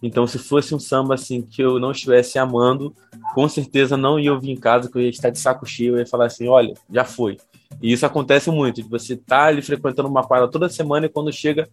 Então, 0.01 0.25
se 0.25 0.39
fosse 0.39 0.73
um 0.73 0.79
samba 0.79 1.15
assim 1.15 1.41
que 1.41 1.61
eu 1.61 1.79
não 1.79 1.91
estivesse 1.91 2.39
amando, 2.39 2.95
com 3.33 3.47
certeza 3.47 3.95
não 3.95 4.19
ia 4.19 4.33
ouvir 4.33 4.51
em 4.51 4.55
casa, 4.55 4.89
que 4.89 4.97
eu 4.97 5.01
ia 5.01 5.09
estar 5.09 5.29
de 5.29 5.39
saco 5.39 5.65
cheio, 5.65 5.95
eu 5.95 5.99
ia 5.99 6.05
falar 6.05 6.25
assim, 6.25 6.47
olha, 6.47 6.73
já 6.91 7.03
foi. 7.03 7.37
E 7.81 7.91
isso 7.91 8.05
acontece 8.05 8.49
muito, 8.49 8.81
de 8.81 8.89
você 8.89 9.13
estar 9.13 9.37
tá 9.37 9.45
ali 9.45 9.61
frequentando 9.61 10.09
uma 10.09 10.23
quadra 10.23 10.47
toda 10.47 10.69
semana 10.69 11.05
e 11.05 11.09
quando 11.09 11.31
chega, 11.31 11.69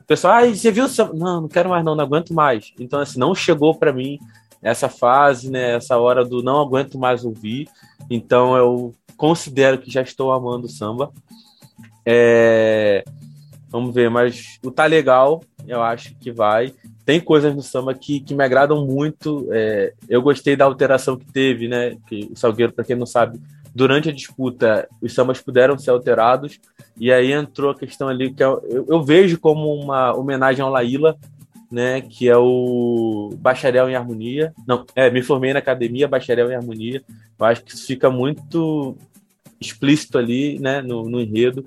o 0.00 0.04
pessoal, 0.06 0.34
ah, 0.34 0.46
você 0.46 0.70
viu? 0.70 0.86
Não, 1.14 1.42
não 1.42 1.48
quero 1.48 1.70
mais 1.70 1.84
não, 1.84 1.94
não 1.94 2.04
aguento 2.04 2.32
mais. 2.32 2.72
Então, 2.78 3.00
assim, 3.00 3.18
não 3.18 3.34
chegou 3.34 3.74
para 3.74 3.92
mim 3.92 4.18
essa 4.62 4.88
fase, 4.88 5.50
né, 5.50 5.76
essa 5.76 5.98
hora 5.98 6.24
do 6.24 6.42
não 6.42 6.60
aguento 6.60 6.98
mais 6.98 7.24
ouvir. 7.24 7.68
Então, 8.08 8.56
eu 8.56 8.94
considero 9.16 9.78
que 9.78 9.90
já 9.90 10.02
estou 10.02 10.32
amando 10.32 10.66
o 10.66 10.70
samba. 10.70 11.12
É... 12.04 13.02
Vamos 13.68 13.94
ver, 13.94 14.08
mas 14.08 14.58
o 14.62 14.70
Tá 14.70 14.86
Legal, 14.86 15.42
eu 15.66 15.82
acho 15.82 16.14
que 16.16 16.30
vai 16.30 16.72
tem 17.04 17.20
coisas 17.20 17.54
no 17.54 17.62
samba 17.62 17.94
que, 17.94 18.20
que 18.20 18.34
me 18.34 18.42
agradam 18.42 18.86
muito. 18.86 19.46
É, 19.50 19.92
eu 20.08 20.22
gostei 20.22 20.56
da 20.56 20.64
alteração 20.64 21.16
que 21.16 21.30
teve, 21.32 21.68
né? 21.68 21.96
Que 22.06 22.30
o 22.32 22.36
Salgueiro, 22.36 22.72
para 22.72 22.84
quem 22.84 22.96
não 22.96 23.06
sabe, 23.06 23.38
durante 23.74 24.08
a 24.08 24.12
disputa, 24.12 24.88
os 25.02 25.12
sambas 25.12 25.40
puderam 25.40 25.78
ser 25.78 25.90
alterados. 25.90 26.58
E 26.98 27.12
aí 27.12 27.32
entrou 27.32 27.70
a 27.70 27.78
questão 27.78 28.08
ali 28.08 28.32
que 28.32 28.42
eu, 28.42 28.62
eu, 28.68 28.86
eu 28.88 29.02
vejo 29.02 29.38
como 29.38 29.74
uma 29.74 30.16
homenagem 30.16 30.62
ao 30.62 30.70
Laíla, 30.70 31.18
né, 31.70 32.00
que 32.00 32.28
é 32.28 32.36
o 32.36 33.30
Bacharel 33.38 33.90
em 33.90 33.96
Harmonia. 33.96 34.54
Não, 34.66 34.86
é, 34.94 35.10
me 35.10 35.22
formei 35.22 35.52
na 35.52 35.58
academia 35.58 36.08
Bacharel 36.08 36.50
em 36.50 36.54
Harmonia. 36.54 37.02
Eu 37.38 37.46
acho 37.46 37.64
que 37.64 37.74
isso 37.74 37.86
fica 37.86 38.08
muito 38.08 38.96
explícito 39.60 40.16
ali, 40.16 40.58
né, 40.58 40.80
no, 40.80 41.08
no 41.08 41.20
enredo. 41.20 41.66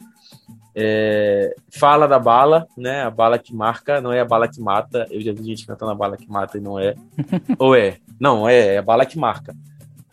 É, 0.79 1.55
fala 1.71 2.07
da 2.07 2.19
bala, 2.19 2.67
né? 2.77 3.01
A 3.01 3.09
bala 3.09 3.39
que 3.39 3.51
marca, 3.51 3.99
não 3.99 4.13
é 4.13 4.19
a 4.19 4.25
bala 4.25 4.47
que 4.47 4.61
mata. 4.61 5.07
Eu 5.09 5.19
já 5.19 5.33
vi 5.33 5.43
gente 5.43 5.65
cantando 5.65 5.91
a 5.91 5.95
bala 5.95 6.15
que 6.15 6.29
mata 6.29 6.59
e 6.59 6.61
não 6.61 6.77
é. 6.77 6.93
Ou 7.57 7.75
é? 7.75 7.97
Não, 8.19 8.47
é, 8.47 8.75
é 8.75 8.77
a 8.77 8.81
bala 8.83 9.03
que 9.03 9.17
marca. 9.17 9.55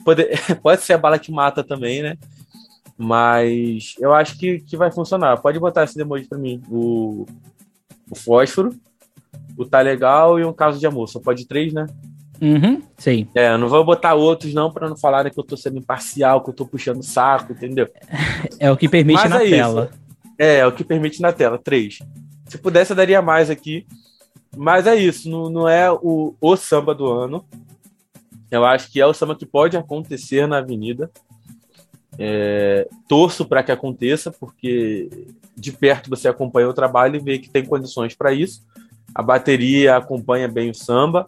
Pode, 0.03 0.27
pode 0.63 0.81
ser 0.81 0.95
a 0.95 0.99
bala 0.99 1.19
que 1.19 1.31
mata 1.31 1.63
também, 1.63 2.01
né? 2.03 2.17
Mas 2.97 3.95
eu 3.99 4.15
acho 4.15 4.39
que, 4.39 4.61
que 4.61 4.75
vai 4.75 4.91
funcionar. 4.91 5.37
Pode 5.37 5.61
botar 5.61 5.85
esse 5.85 6.01
emoji 6.01 6.25
para 6.25 6.39
mim. 6.39 6.63
O, 6.71 7.27
o 8.11 8.17
fósforo, 8.17 8.75
o 9.59 9.67
tá 9.67 9.83
legal 9.83 10.41
e 10.41 10.47
um 10.47 10.53
caso 10.55 10.81
de 10.81 10.87
amor. 10.87 11.11
Só 11.11 11.21
pode 11.21 11.47
três, 11.47 11.75
né? 11.75 11.87
Uhum, 12.41 12.81
sim. 12.97 13.29
É, 13.35 13.53
eu 13.53 13.59
não 13.59 13.69
vou 13.69 13.85
botar 13.85 14.15
outros 14.15 14.55
não 14.55 14.73
para 14.73 14.89
não 14.89 14.97
falar 14.97 15.29
que 15.29 15.39
eu 15.39 15.45
tô 15.45 15.59
sendo 15.59 15.77
imparcial, 15.77 16.43
que 16.43 16.49
eu 16.49 16.55
tô 16.55 16.65
puxando 16.65 17.03
saco, 17.03 17.53
entendeu? 17.53 17.87
É 18.59 18.71
o 18.71 18.77
que 18.79 18.89
permite 18.89 19.21
Mas 19.21 19.31
na 19.31 19.45
é 19.45 19.51
tela. 19.51 19.91
Isso. 19.93 20.04
É, 20.39 20.57
é 20.59 20.67
o 20.67 20.73
que 20.73 20.85
permite 20.85 21.21
na 21.21 21.33
tela, 21.33 21.59
três. 21.59 21.99
Se 22.49 22.59
pudesse, 22.59 22.93
eu 22.93 22.97
daria 22.97 23.23
mais 23.23 23.51
aqui. 23.51 23.87
Mas 24.57 24.87
é 24.87 24.95
isso, 24.95 25.29
não, 25.29 25.51
não 25.51 25.69
é 25.69 25.91
o, 25.91 26.35
o 26.41 26.57
samba 26.57 26.95
do 26.95 27.07
ano. 27.07 27.45
Eu 28.51 28.65
acho 28.65 28.91
que 28.91 29.01
é 29.01 29.07
o 29.07 29.15
samba 29.15 29.35
que 29.35 29.47
pode 29.47 29.77
acontecer 29.77 30.47
na 30.47 30.59
avenida. 30.59 31.11
É, 32.17 32.89
torço 33.09 33.45
para 33.45 33.63
que 33.63 33.73
aconteça, 33.73 34.31
porque 34.31 35.11
de 35.57 35.73
perto 35.73 36.09
você 36.09 36.29
acompanha 36.29 36.69
o 36.69 36.75
trabalho 36.75 37.17
e 37.17 37.21
vê 37.21 37.39
que 37.39 37.51
tem 37.51 37.65
condições 37.65 38.15
para 38.15 38.33
isso. 38.33 38.65
A 39.13 39.23
bateria 39.23 39.97
acompanha 39.97 40.47
bem 40.49 40.71
o 40.71 40.75
samba, 40.75 41.27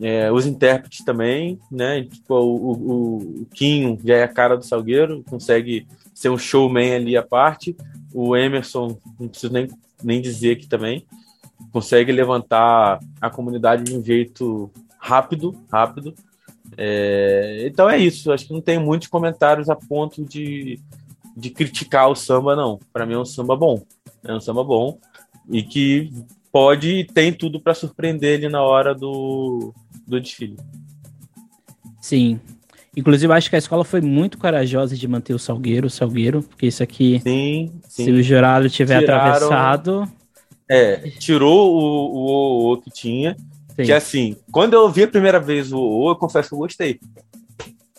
é, 0.00 0.32
os 0.32 0.46
intérpretes 0.46 1.04
também, 1.04 1.58
né? 1.70 2.02
Tipo, 2.04 2.34
o, 2.34 2.72
o, 2.72 3.16
o 3.42 3.46
Quinho 3.54 3.98
já 4.04 4.16
é 4.16 4.22
a 4.22 4.28
cara 4.28 4.56
do 4.56 4.64
Salgueiro, 4.64 5.22
consegue 5.28 5.86
ser 6.20 6.28
um 6.28 6.36
showman 6.36 6.92
ali 6.92 7.16
à 7.16 7.22
parte. 7.22 7.74
O 8.12 8.36
Emerson, 8.36 8.98
não 9.18 9.26
preciso 9.26 9.50
nem, 9.50 9.68
nem 10.04 10.20
dizer 10.20 10.52
aqui 10.52 10.68
também, 10.68 11.06
consegue 11.72 12.12
levantar 12.12 13.00
a 13.18 13.30
comunidade 13.30 13.84
de 13.84 13.96
um 13.96 14.04
jeito 14.04 14.70
rápido, 14.98 15.56
rápido. 15.72 16.14
É, 16.76 17.64
então 17.66 17.88
é 17.88 17.96
isso. 17.96 18.30
Acho 18.30 18.46
que 18.46 18.52
não 18.52 18.60
tem 18.60 18.78
muitos 18.78 19.08
comentários 19.08 19.70
a 19.70 19.74
ponto 19.74 20.22
de, 20.22 20.78
de 21.34 21.48
criticar 21.48 22.10
o 22.10 22.14
samba, 22.14 22.54
não. 22.54 22.78
Para 22.92 23.06
mim 23.06 23.14
é 23.14 23.18
um 23.18 23.24
samba 23.24 23.56
bom. 23.56 23.82
É 24.22 24.34
um 24.34 24.40
samba 24.40 24.62
bom 24.62 24.98
e 25.48 25.62
que 25.62 26.12
pode 26.52 26.90
e 26.96 27.04
tem 27.06 27.32
tudo 27.32 27.58
para 27.58 27.72
surpreender 27.72 28.34
ele 28.34 28.50
na 28.50 28.62
hora 28.62 28.94
do, 28.94 29.72
do 30.06 30.20
desfile. 30.20 30.58
Sim, 31.98 32.38
Inclusive, 32.96 33.32
acho 33.32 33.48
que 33.48 33.56
a 33.56 33.58
escola 33.58 33.84
foi 33.84 34.00
muito 34.00 34.36
corajosa 34.36 34.96
de 34.96 35.06
manter 35.06 35.32
o 35.32 35.38
Salgueiro, 35.38 35.86
o 35.86 35.90
Salgueiro, 35.90 36.42
porque 36.42 36.66
isso 36.66 36.82
aqui, 36.82 37.20
sim, 37.22 37.72
sim. 37.88 38.04
se 38.04 38.10
o 38.10 38.22
jurado 38.22 38.68
tiver 38.68 39.00
Tiraram, 39.00 39.30
atravessado. 39.30 40.12
É, 40.68 40.96
tirou 41.18 41.72
o, 41.72 42.70
o, 42.70 42.72
o 42.72 42.76
que 42.78 42.90
tinha. 42.90 43.36
Sim. 43.76 43.84
Que 43.84 43.92
assim, 43.92 44.36
quando 44.50 44.74
eu 44.74 44.88
vi 44.90 45.04
a 45.04 45.08
primeira 45.08 45.38
vez 45.38 45.72
o 45.72 45.78
O, 45.78 46.10
eu 46.10 46.16
confesso 46.16 46.48
que 46.48 46.54
eu 46.54 46.58
gostei. 46.58 47.00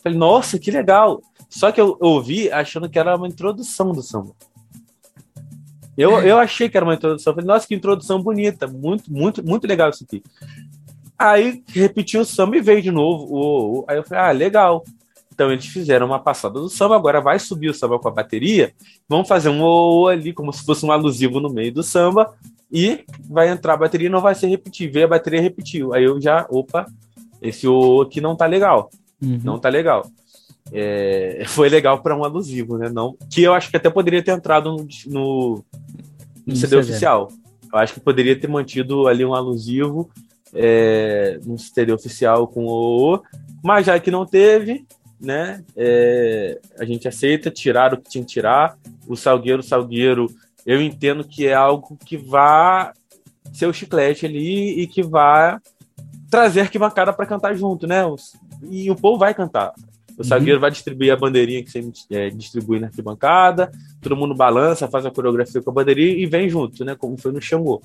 Falei, 0.04 0.18
nossa, 0.18 0.60
que 0.60 0.72
legal. 0.72 1.22
Só 1.50 1.72
que 1.72 1.80
eu 1.80 1.98
ouvi 2.00 2.52
achando 2.52 2.90
que 2.90 3.00
era 3.00 3.16
uma 3.16 3.28
introdução 3.28 3.92
do 3.92 4.02
samba. 4.02 4.34
Eu, 5.98 6.20
eu 6.22 6.38
achei 6.38 6.70
que 6.70 6.78
era 6.78 6.86
uma 6.86 6.96
introdução. 6.96 7.34
Falei, 7.34 7.48
nossa, 7.48 7.68
que 7.68 7.76
introdução 7.76 8.22
bonita. 8.22 8.68
Muito, 8.68 9.12
muito, 9.12 9.46
muito 9.46 9.68
legal 9.68 9.90
isso 9.90 10.04
aqui. 10.04 10.24
Aí 11.22 11.64
repetiu 11.68 12.22
o 12.22 12.26
samba 12.26 12.58
e 12.58 12.62
veio 12.62 12.82
de 12.82 12.90
novo. 12.90 13.26
O, 13.32 13.80
o, 13.80 13.86
aí 13.88 13.98
eu 13.98 14.04
falei, 14.04 14.24
ah, 14.24 14.32
legal. 14.32 14.84
Então 15.32 15.52
eles 15.52 15.68
fizeram 15.68 16.08
uma 16.08 16.20
passada 16.20 16.60
do 16.60 16.68
samba, 16.68 16.96
agora 16.96 17.22
vai 17.22 17.38
subir 17.38 17.70
o 17.70 17.74
samba 17.74 18.00
com 18.00 18.08
a 18.08 18.12
bateria, 18.12 18.74
vamos 19.08 19.28
fazer 19.28 19.50
um 19.50 19.62
o, 19.62 20.08
ali, 20.08 20.34
como 20.34 20.52
se 20.52 20.66
fosse 20.66 20.86
um 20.86 20.92
alusivo 20.92 21.40
no 21.40 21.50
meio 21.50 21.72
do 21.72 21.84
samba, 21.84 22.34
e 22.72 23.06
vai 23.30 23.50
entrar 23.50 23.74
a 23.74 23.78
bateria 23.78 24.08
e 24.08 24.10
não 24.10 24.20
vai 24.20 24.34
ser 24.34 24.48
repetir. 24.48 24.92
Veio 24.92 25.06
a 25.06 25.10
bateria 25.10 25.42
repetiu. 25.42 25.94
Aí 25.94 26.04
eu 26.04 26.20
já, 26.20 26.48
opa, 26.50 26.86
esse 27.42 27.68
o 27.68 28.02
aqui 28.02 28.20
não 28.20 28.36
tá 28.36 28.46
legal. 28.48 28.90
Uhum. 29.22 29.40
Não 29.44 29.60
tá 29.60 29.70
legal. 29.70 30.10
É, 30.72 31.44
foi 31.50 31.70
legal 31.70 32.02
para 32.02 32.18
um 32.18 32.24
alusivo, 32.24 32.78
né? 32.78 32.90
Não, 32.90 33.16
que 33.30 33.44
eu 33.44 33.54
acho 33.54 33.70
que 33.70 33.78
até 33.78 33.90
poderia 33.90 34.24
ter 34.24 34.32
entrado 34.32 34.72
no, 34.72 34.88
no, 35.08 35.66
no 36.48 36.56
CD 36.56 36.78
oficial. 36.78 37.30
Eu 37.72 37.80
acho 37.80 37.94
que 37.94 38.00
poderia 38.00 38.38
ter 38.40 38.48
mantido 38.48 39.08
ali 39.08 39.24
um 39.24 39.36
alusivo 39.36 40.10
é, 40.54 41.40
no 41.46 41.56
exterior 41.56 41.96
oficial 41.96 42.48
com 42.48 42.66
o 42.66 43.16
O, 43.16 43.22
mas 43.64 43.86
já 43.86 44.00
que 44.00 44.12
não 44.12 44.26
teve, 44.26 44.86
né, 45.20 45.64
é, 45.76 46.60
a 46.80 46.86
gente 46.86 47.08
aceita, 47.08 47.52
tirar 47.52 47.94
o 47.94 47.98
que 48.02 48.10
tinha 48.10 48.24
que 48.24 48.32
tirar. 48.32 48.78
O 49.08 49.16
Salgueiro, 49.16 49.62
Salgueiro, 49.62 50.28
eu 50.66 50.82
entendo 50.82 51.24
que 51.24 51.48
é 51.48 51.54
algo 51.54 51.98
que 52.06 52.18
vá 52.18 52.94
ser 53.54 53.68
o 53.68 53.74
chiclete 53.74 54.26
ali 54.26 54.82
e 54.82 54.88
que 54.88 55.04
vá 55.04 55.60
trazer 56.30 56.62
arquibancada 56.62 57.12
para 57.12 57.26
cantar 57.26 57.54
junto, 57.56 57.86
né? 57.86 58.04
E 58.70 58.90
o 58.90 58.96
povo 58.96 59.18
vai 59.18 59.34
cantar. 59.34 59.74
O 60.18 60.24
Salgueiro 60.24 60.58
uhum. 60.58 60.62
vai 60.62 60.72
distribuir 60.72 61.12
a 61.12 61.16
bandeirinha 61.18 61.64
que 61.64 61.72
você 61.72 61.92
é, 62.12 62.30
distribui 62.30 62.80
na 62.80 62.88
arquibancada, 62.88 63.72
todo 64.02 64.16
mundo 64.16 64.36
balança, 64.36 64.88
faz 64.88 65.06
a 65.06 65.12
coreografia 65.12 65.62
com 65.62 65.72
a 65.72 65.74
bandeirinha 65.74 66.16
e 66.16 66.26
vem 66.26 66.48
junto, 66.48 66.86
né? 66.86 66.96
Como 66.96 67.18
foi 67.18 67.32
no 67.32 67.42
Xangô. 67.42 67.82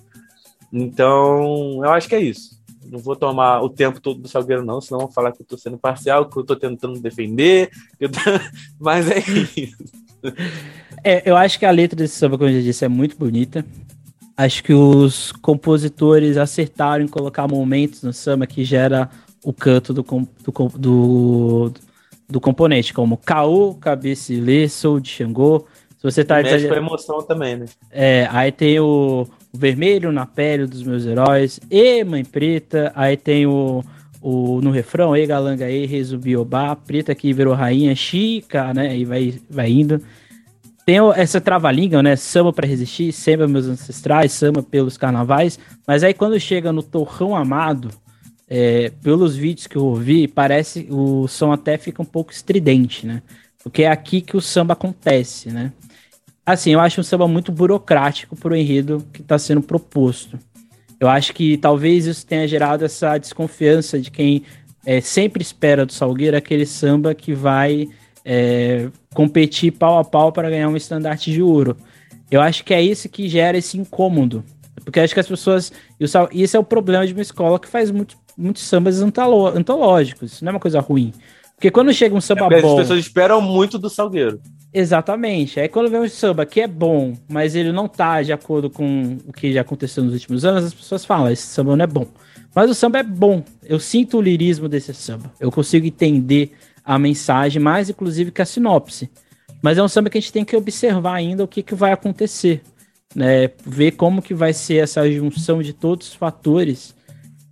Então, 0.76 1.82
eu 1.82 1.90
acho 1.90 2.06
que 2.06 2.14
é 2.14 2.20
isso. 2.20 2.60
Não 2.84 2.98
vou 2.98 3.16
tomar 3.16 3.62
o 3.62 3.70
tempo 3.70 3.98
todo 3.98 4.20
do 4.20 4.28
Salgueiro, 4.28 4.64
não, 4.64 4.80
senão 4.80 5.00
vão 5.00 5.10
falar 5.10 5.32
que 5.32 5.40
eu 5.40 5.46
tô 5.46 5.56
sendo 5.56 5.78
parcial, 5.78 6.28
que 6.28 6.38
eu 6.38 6.44
tô 6.44 6.54
tentando 6.54 7.00
defender. 7.00 7.70
Tô... 7.98 8.08
Mas 8.78 9.10
é 9.10 9.18
isso. 9.18 9.76
É, 11.02 11.28
eu 11.28 11.34
acho 11.34 11.58
que 11.58 11.64
a 11.64 11.70
letra 11.70 11.96
desse 11.96 12.16
samba, 12.16 12.36
como 12.36 12.50
eu 12.50 12.56
já 12.56 12.60
disse, 12.60 12.84
é 12.84 12.88
muito 12.88 13.16
bonita. 13.16 13.64
Acho 14.36 14.62
que 14.62 14.74
os 14.74 15.32
compositores 15.32 16.36
acertaram 16.36 17.02
em 17.04 17.08
colocar 17.08 17.48
momentos 17.48 18.02
no 18.02 18.12
samba 18.12 18.46
que 18.46 18.62
gera 18.62 19.08
o 19.42 19.54
canto 19.54 19.94
do, 19.94 20.02
do, 20.02 20.68
do, 20.78 21.72
do 22.28 22.40
componente, 22.40 22.92
como 22.92 23.16
caô, 23.16 23.74
cabecilê, 23.74 24.68
sou 24.68 25.00
de 25.00 25.08
Xangô. 25.08 25.66
Se 25.96 26.02
você 26.02 26.22
tá. 26.22 26.42
Mexe 26.42 26.68
com 26.68 26.74
a 26.74 26.76
emoção 26.76 27.22
também, 27.22 27.56
né? 27.56 27.64
É, 27.90 28.28
aí 28.30 28.52
tem 28.52 28.78
o, 28.78 29.26
vermelho 29.56 30.12
na 30.12 30.26
pele 30.26 30.66
dos 30.66 30.82
meus 30.82 31.06
heróis, 31.06 31.60
e 31.70 32.04
Mãe 32.04 32.24
Preta, 32.24 32.92
aí 32.94 33.16
tem 33.16 33.46
o, 33.46 33.82
o 34.20 34.60
no 34.60 34.70
refrão, 34.70 35.16
e 35.16 35.26
Galanga 35.26 35.70
e 35.70 35.86
Rezubiobá, 35.86 36.76
Preta 36.76 37.14
que 37.14 37.32
virou 37.32 37.54
rainha, 37.54 37.94
Chica, 37.94 38.72
né, 38.74 38.96
e 38.96 39.04
vai, 39.04 39.34
vai 39.48 39.70
indo. 39.70 40.00
Tem 40.84 40.98
essa 41.16 41.40
trava-língua, 41.40 42.02
né, 42.02 42.14
samba 42.14 42.52
para 42.52 42.66
resistir, 42.66 43.12
samba 43.12 43.48
meus 43.48 43.66
ancestrais, 43.66 44.32
samba 44.32 44.62
pelos 44.62 44.96
carnavais, 44.96 45.58
mas 45.86 46.04
aí 46.04 46.14
quando 46.14 46.38
chega 46.38 46.72
no 46.72 46.82
Torrão 46.82 47.34
Amado, 47.34 47.90
é, 48.48 48.92
pelos 49.02 49.34
vídeos 49.36 49.66
que 49.66 49.76
eu 49.76 49.84
ouvi, 49.84 50.28
parece 50.28 50.86
o 50.90 51.26
som 51.26 51.50
até 51.50 51.76
fica 51.76 52.00
um 52.00 52.06
pouco 52.06 52.32
estridente, 52.32 53.06
né? 53.06 53.22
Porque 53.62 53.82
é 53.82 53.90
aqui 53.90 54.20
que 54.20 54.36
o 54.36 54.40
samba 54.40 54.74
acontece, 54.74 55.50
né? 55.50 55.72
Assim, 56.46 56.70
eu 56.70 56.80
acho 56.80 57.00
um 57.00 57.04
samba 57.04 57.26
muito 57.26 57.50
burocrático 57.50 58.36
pro 58.36 58.54
enredo 58.54 59.04
que 59.12 59.20
está 59.20 59.36
sendo 59.36 59.60
proposto. 59.60 60.38
Eu 61.00 61.08
acho 61.08 61.34
que 61.34 61.56
talvez 61.56 62.06
isso 62.06 62.24
tenha 62.24 62.46
gerado 62.46 62.84
essa 62.84 63.18
desconfiança 63.18 63.98
de 63.98 64.12
quem 64.12 64.44
é, 64.86 65.00
sempre 65.00 65.42
espera 65.42 65.84
do 65.84 65.92
Salgueiro 65.92 66.36
aquele 66.36 66.64
samba 66.64 67.12
que 67.14 67.34
vai 67.34 67.88
é, 68.24 68.88
competir 69.12 69.72
pau 69.72 69.98
a 69.98 70.04
pau 70.04 70.30
para 70.30 70.48
ganhar 70.48 70.68
um 70.68 70.76
estandarte 70.76 71.32
de 71.32 71.42
ouro. 71.42 71.76
Eu 72.30 72.40
acho 72.40 72.64
que 72.64 72.72
é 72.72 72.80
isso 72.80 73.08
que 73.08 73.28
gera 73.28 73.58
esse 73.58 73.76
incômodo. 73.76 74.44
Porque 74.84 75.00
acho 75.00 75.14
que 75.14 75.20
as 75.20 75.26
pessoas. 75.28 75.72
E 76.32 76.42
esse 76.42 76.56
é 76.56 76.60
o 76.60 76.64
problema 76.64 77.04
de 77.04 77.12
uma 77.12 77.22
escola 77.22 77.58
que 77.58 77.66
faz 77.66 77.90
muito, 77.90 78.16
muitos 78.38 78.62
sambas 78.62 79.02
antológicos. 79.02 80.32
Isso 80.32 80.44
não 80.44 80.50
é 80.50 80.54
uma 80.54 80.60
coisa 80.60 80.78
ruim. 80.78 81.12
Porque 81.56 81.70
quando 81.70 81.92
chega 81.92 82.14
um 82.14 82.20
samba 82.20 82.46
é, 82.52 82.62
bom. 82.62 82.74
As 82.74 82.82
pessoas 82.82 83.00
esperam 83.00 83.40
muito 83.40 83.78
do 83.78 83.90
Salgueiro. 83.90 84.40
Exatamente. 84.78 85.58
Aí 85.58 85.70
quando 85.70 85.88
vem 85.88 86.00
um 86.00 86.06
samba 86.06 86.44
que 86.44 86.60
é 86.60 86.68
bom, 86.68 87.14
mas 87.26 87.54
ele 87.54 87.72
não 87.72 87.88
tá 87.88 88.20
de 88.20 88.30
acordo 88.30 88.68
com 88.68 89.16
o 89.26 89.32
que 89.32 89.50
já 89.50 89.62
aconteceu 89.62 90.04
nos 90.04 90.12
últimos 90.12 90.44
anos, 90.44 90.64
as 90.64 90.74
pessoas 90.74 91.02
falam, 91.02 91.32
esse 91.32 91.46
samba 91.46 91.74
não 91.74 91.82
é 91.82 91.86
bom. 91.86 92.06
Mas 92.54 92.68
o 92.70 92.74
samba 92.74 92.98
é 92.98 93.02
bom. 93.02 93.42
Eu 93.64 93.80
sinto 93.80 94.18
o 94.18 94.20
lirismo 94.20 94.68
desse 94.68 94.92
samba. 94.92 95.32
Eu 95.40 95.50
consigo 95.50 95.86
entender 95.86 96.52
a 96.84 96.98
mensagem, 96.98 97.60
mais 97.60 97.88
inclusive 97.88 98.30
que 98.30 98.42
a 98.42 98.44
sinopse. 98.44 99.10
Mas 99.62 99.78
é 99.78 99.82
um 99.82 99.88
samba 99.88 100.10
que 100.10 100.18
a 100.18 100.20
gente 100.20 100.30
tem 100.30 100.44
que 100.44 100.54
observar 100.54 101.14
ainda 101.14 101.42
o 101.42 101.48
que, 101.48 101.62
que 101.62 101.74
vai 101.74 101.92
acontecer. 101.92 102.60
Né? 103.14 103.48
Ver 103.64 103.92
como 103.92 104.20
que 104.20 104.34
vai 104.34 104.52
ser 104.52 104.82
essa 104.82 105.10
junção 105.10 105.62
de 105.62 105.72
todos 105.72 106.08
os 106.08 106.14
fatores 106.14 106.94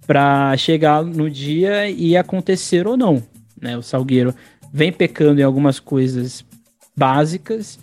para 0.07 0.55
chegar 0.59 1.03
no 1.03 1.31
dia 1.31 1.89
e 1.89 2.19
acontecer 2.19 2.87
ou 2.87 2.99
não. 2.99 3.23
Né? 3.59 3.79
O 3.79 3.83
Salgueiro 3.83 4.35
vem 4.71 4.93
pecando 4.93 5.41
em 5.41 5.45
algumas 5.45 5.81
coisas 5.81 6.45
básicas 6.97 7.79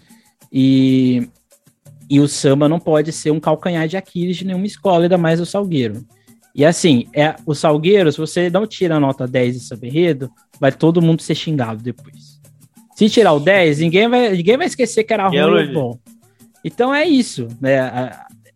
e, 0.51 1.27
e 2.09 2.19
o 2.19 2.27
samba 2.27 2.67
não 2.67 2.79
pode 2.79 3.11
ser 3.11 3.31
um 3.31 3.39
calcanhar 3.39 3.87
de 3.87 3.97
Aquiles 3.97 4.37
de 4.37 4.45
nenhuma 4.45 4.65
escola, 4.65 5.03
ainda 5.03 5.17
mais 5.17 5.39
o 5.39 5.45
Salgueiro. 5.45 6.05
E 6.53 6.65
assim, 6.65 7.07
é 7.13 7.35
o 7.45 7.55
Salgueiro, 7.55 8.11
se 8.11 8.17
você 8.17 8.49
não 8.49 8.67
tira 8.67 8.95
a 8.95 8.99
nota 8.99 9.27
10 9.27 9.53
de 9.53 9.59
samba 9.61 9.87
enredo, 9.87 10.29
vai 10.59 10.71
todo 10.71 11.01
mundo 11.01 11.21
ser 11.21 11.35
xingado 11.35 11.81
depois. 11.81 12.39
Se 12.95 13.09
tirar 13.09 13.33
o 13.33 13.39
10, 13.39 13.79
ninguém 13.79 14.09
vai, 14.09 14.31
ninguém 14.31 14.57
vai 14.57 14.67
esquecer 14.67 15.03
que 15.03 15.13
era 15.13 15.27
ruim 15.27 15.39
ou 15.39 15.73
bom. 15.73 15.99
Então 16.63 16.93
é 16.93 17.05
isso, 17.05 17.47
né? 17.59 18.11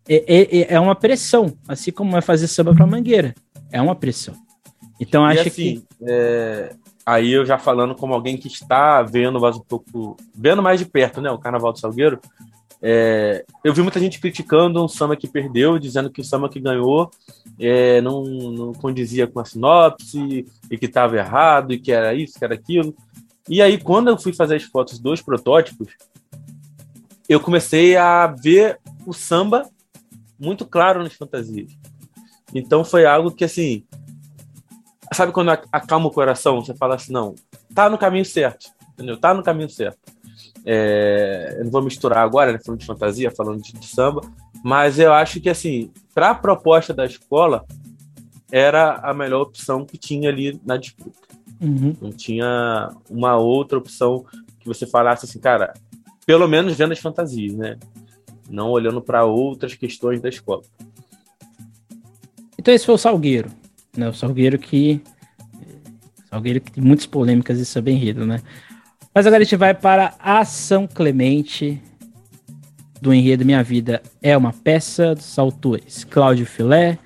É, 0.08 0.38
é, 0.38 0.74
é, 0.74 0.80
uma 0.80 0.94
pressão, 0.94 1.52
assim 1.66 1.90
como 1.90 2.16
é 2.16 2.20
fazer 2.20 2.46
samba 2.46 2.74
para 2.74 2.86
Mangueira. 2.86 3.34
É 3.72 3.82
uma 3.82 3.96
pressão. 3.96 4.34
Então 5.00 5.24
acho 5.24 5.48
assim, 5.48 5.50
que. 5.50 5.84
É, 6.08 6.72
aí 7.06 7.30
eu 7.30 7.46
já 7.46 7.56
falando 7.56 7.94
como 7.94 8.12
alguém 8.12 8.36
que 8.36 8.48
está 8.48 9.00
vendo 9.02 9.38
um 9.38 9.60
pouco. 9.60 10.16
Vendo 10.34 10.60
mais 10.60 10.80
de 10.80 10.84
perto, 10.84 11.20
né? 11.20 11.30
O 11.30 11.38
Carnaval 11.38 11.72
do 11.72 11.78
Salgueiro. 11.78 12.20
É, 12.82 13.44
eu 13.64 13.72
vi 13.72 13.80
muita 13.80 13.98
gente 13.98 14.20
criticando 14.20 14.84
um 14.84 14.88
samba 14.88 15.16
que 15.16 15.26
perdeu, 15.26 15.78
dizendo 15.78 16.10
que 16.10 16.20
o 16.20 16.24
samba 16.24 16.48
que 16.48 16.60
ganhou 16.60 17.10
é, 17.58 18.00
não, 18.02 18.22
não 18.24 18.72
condizia 18.72 19.26
com 19.26 19.40
a 19.40 19.44
sinopse 19.44 20.46
e 20.70 20.76
que 20.76 20.84
estava 20.86 21.16
errado 21.16 21.72
e 21.72 21.78
que 21.78 21.90
era 21.90 22.12
isso, 22.12 22.38
que 22.38 22.44
era 22.44 22.54
aquilo. 22.54 22.94
E 23.48 23.62
aí, 23.62 23.78
quando 23.78 24.08
eu 24.08 24.18
fui 24.18 24.32
fazer 24.32 24.56
as 24.56 24.64
fotos 24.64 24.98
dos 24.98 25.22
protótipos, 25.22 25.94
eu 27.28 27.40
comecei 27.40 27.96
a 27.96 28.26
ver 28.26 28.78
o 29.06 29.12
samba 29.12 29.68
muito 30.38 30.66
claro 30.66 31.02
nas 31.02 31.14
fantasias. 31.14 31.72
Então 32.54 32.84
foi 32.84 33.06
algo 33.06 33.30
que, 33.30 33.44
assim, 33.44 33.84
sabe 35.12 35.32
quando 35.32 35.50
acalma 35.50 36.06
o 36.06 36.12
coração? 36.12 36.60
Você 36.60 36.74
fala 36.74 36.96
assim, 36.96 37.12
não, 37.12 37.34
tá 37.74 37.88
no 37.88 37.98
caminho 37.98 38.24
certo, 38.24 38.70
entendeu? 38.94 39.16
Tá 39.16 39.34
no 39.34 39.42
caminho 39.42 39.70
certo. 39.70 39.98
É, 40.64 41.56
eu 41.58 41.64
não 41.64 41.70
vou 41.70 41.82
misturar 41.82 42.18
agora, 42.18 42.52
né, 42.52 42.58
falando 42.64 42.80
de 42.80 42.86
fantasia, 42.86 43.30
falando 43.30 43.62
de, 43.62 43.72
de 43.72 43.86
samba, 43.86 44.20
mas 44.64 44.98
eu 44.98 45.12
acho 45.12 45.40
que, 45.40 45.48
assim, 45.48 45.92
para 46.14 46.30
a 46.30 46.34
proposta 46.34 46.92
da 46.92 47.06
escola, 47.06 47.64
era 48.50 48.94
a 48.96 49.14
melhor 49.14 49.42
opção 49.42 49.84
que 49.84 49.98
tinha 49.98 50.28
ali 50.28 50.60
na 50.64 50.76
disputa. 50.76 51.26
Uhum. 51.60 51.96
Não 52.00 52.10
tinha 52.10 52.90
uma 53.08 53.36
outra 53.36 53.78
opção 53.78 54.24
que 54.58 54.66
você 54.66 54.86
falasse 54.86 55.24
assim, 55.24 55.38
cara, 55.38 55.72
pelo 56.24 56.46
menos 56.48 56.76
vendo 56.76 56.92
as 56.92 56.98
fantasias, 56.98 57.54
né? 57.54 57.78
Não 58.48 58.70
olhando 58.70 59.00
para 59.00 59.24
outras 59.24 59.74
questões 59.74 60.20
da 60.20 60.28
escola. 60.28 60.62
Então 62.58 62.74
esse 62.74 62.84
foi 62.84 62.94
o 62.96 62.98
Salgueiro, 62.98 63.50
né? 63.98 64.08
O 64.08 64.14
Salgueiro 64.14 64.58
que 64.58 65.00
Salgueiro 66.28 66.60
que 66.60 66.72
tem 66.72 66.82
muitas 66.84 67.06
polêmicas 67.06 67.58
e 67.58 67.64
samba 67.64 67.90
enredo, 67.90 68.26
né? 68.26 68.40
Mas 69.14 69.26
agora 69.26 69.42
a 69.42 69.44
gente 69.44 69.56
vai 69.56 69.72
para 69.72 70.14
a 70.18 70.44
São 70.44 70.86
Clemente 70.86 71.80
do 73.00 73.14
enredo 73.14 73.44
Minha 73.44 73.62
Vida 73.62 74.02
é 74.20 74.36
uma 74.36 74.52
peça 74.52 75.14
dos 75.14 75.38
autores 75.38 76.04
Cláudio 76.04 76.44
Filé, 76.44 76.98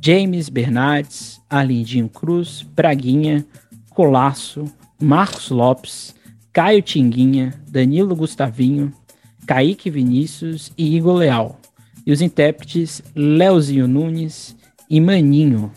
James 0.00 0.48
Bernardes, 0.48 1.40
Arlindinho 1.48 2.08
Cruz, 2.08 2.62
Braguinha, 2.62 3.44
Colasso, 3.90 4.64
Marcos 5.00 5.50
Lopes, 5.50 6.14
Caio 6.52 6.82
Tinguinha, 6.82 7.54
Danilo 7.68 8.14
Gustavinho, 8.14 8.92
Kaique 9.46 9.90
Vinícius 9.90 10.72
e 10.76 10.96
Igor 10.96 11.16
Leal. 11.16 11.58
E 12.04 12.12
os 12.12 12.20
intérpretes 12.20 13.02
Leozinho 13.14 13.88
Nunes 13.88 14.56
e 14.88 15.00
Maninho. 15.00 15.72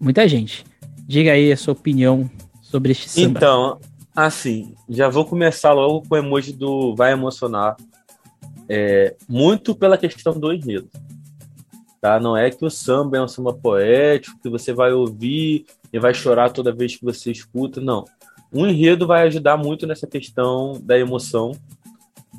Muita 0.00 0.26
gente. 0.28 0.64
Diga 1.06 1.32
aí 1.32 1.52
a 1.52 1.56
sua 1.56 1.72
opinião 1.72 2.30
sobre 2.62 2.92
este 2.92 3.08
samba. 3.08 3.38
Então, 3.38 3.80
assim, 4.14 4.74
já 4.88 5.08
vou 5.08 5.24
começar 5.24 5.72
logo 5.72 6.02
com 6.06 6.14
o 6.14 6.18
emoji 6.18 6.52
do 6.52 6.94
Vai 6.94 7.12
Emocionar. 7.12 7.76
É, 8.68 9.14
muito 9.28 9.74
pela 9.74 9.96
questão 9.96 10.38
do 10.38 10.52
enredo. 10.52 10.88
Tá? 12.00 12.20
Não 12.20 12.36
é 12.36 12.50
que 12.50 12.64
o 12.64 12.70
samba 12.70 13.16
é 13.16 13.22
um 13.22 13.28
samba 13.28 13.52
poético, 13.52 14.38
que 14.42 14.48
você 14.48 14.72
vai 14.72 14.92
ouvir 14.92 15.66
e 15.92 15.98
vai 15.98 16.12
chorar 16.12 16.50
toda 16.50 16.74
vez 16.74 16.96
que 16.96 17.04
você 17.04 17.30
escuta, 17.30 17.80
não. 17.80 18.04
Um 18.52 18.66
enredo 18.66 19.06
vai 19.06 19.22
ajudar 19.26 19.56
muito 19.56 19.86
nessa 19.86 20.06
questão 20.06 20.80
da 20.82 20.98
emoção. 20.98 21.52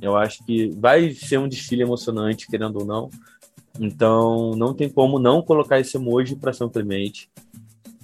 Eu 0.01 0.15
acho 0.15 0.45
que 0.45 0.69
vai 0.77 1.11
ser 1.11 1.39
um 1.39 1.47
desfile 1.47 1.81
emocionante, 1.81 2.47
querendo 2.47 2.79
ou 2.79 2.85
não. 2.85 3.09
Então, 3.79 4.51
não 4.51 4.73
tem 4.73 4.89
como 4.89 5.19
não 5.19 5.41
colocar 5.41 5.79
esse 5.79 5.97
emoji 5.97 6.35
para 6.35 6.53
São 6.53 6.69
Clemente. 6.69 7.29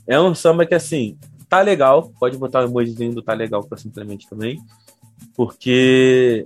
É 0.06 0.20
um 0.20 0.36
samba 0.36 0.66
que, 0.66 0.76
assim, 0.76 1.18
tá 1.50 1.62
legal. 1.62 2.12
Pode 2.20 2.38
botar 2.38 2.62
o 2.62 2.68
emojizinho 2.68 3.14
do 3.14 3.22
tá 3.22 3.34
legal 3.34 3.64
para 3.64 3.78
São 3.78 3.92
Clemente 3.92 4.28
também. 4.30 4.62
Porque 5.36 6.46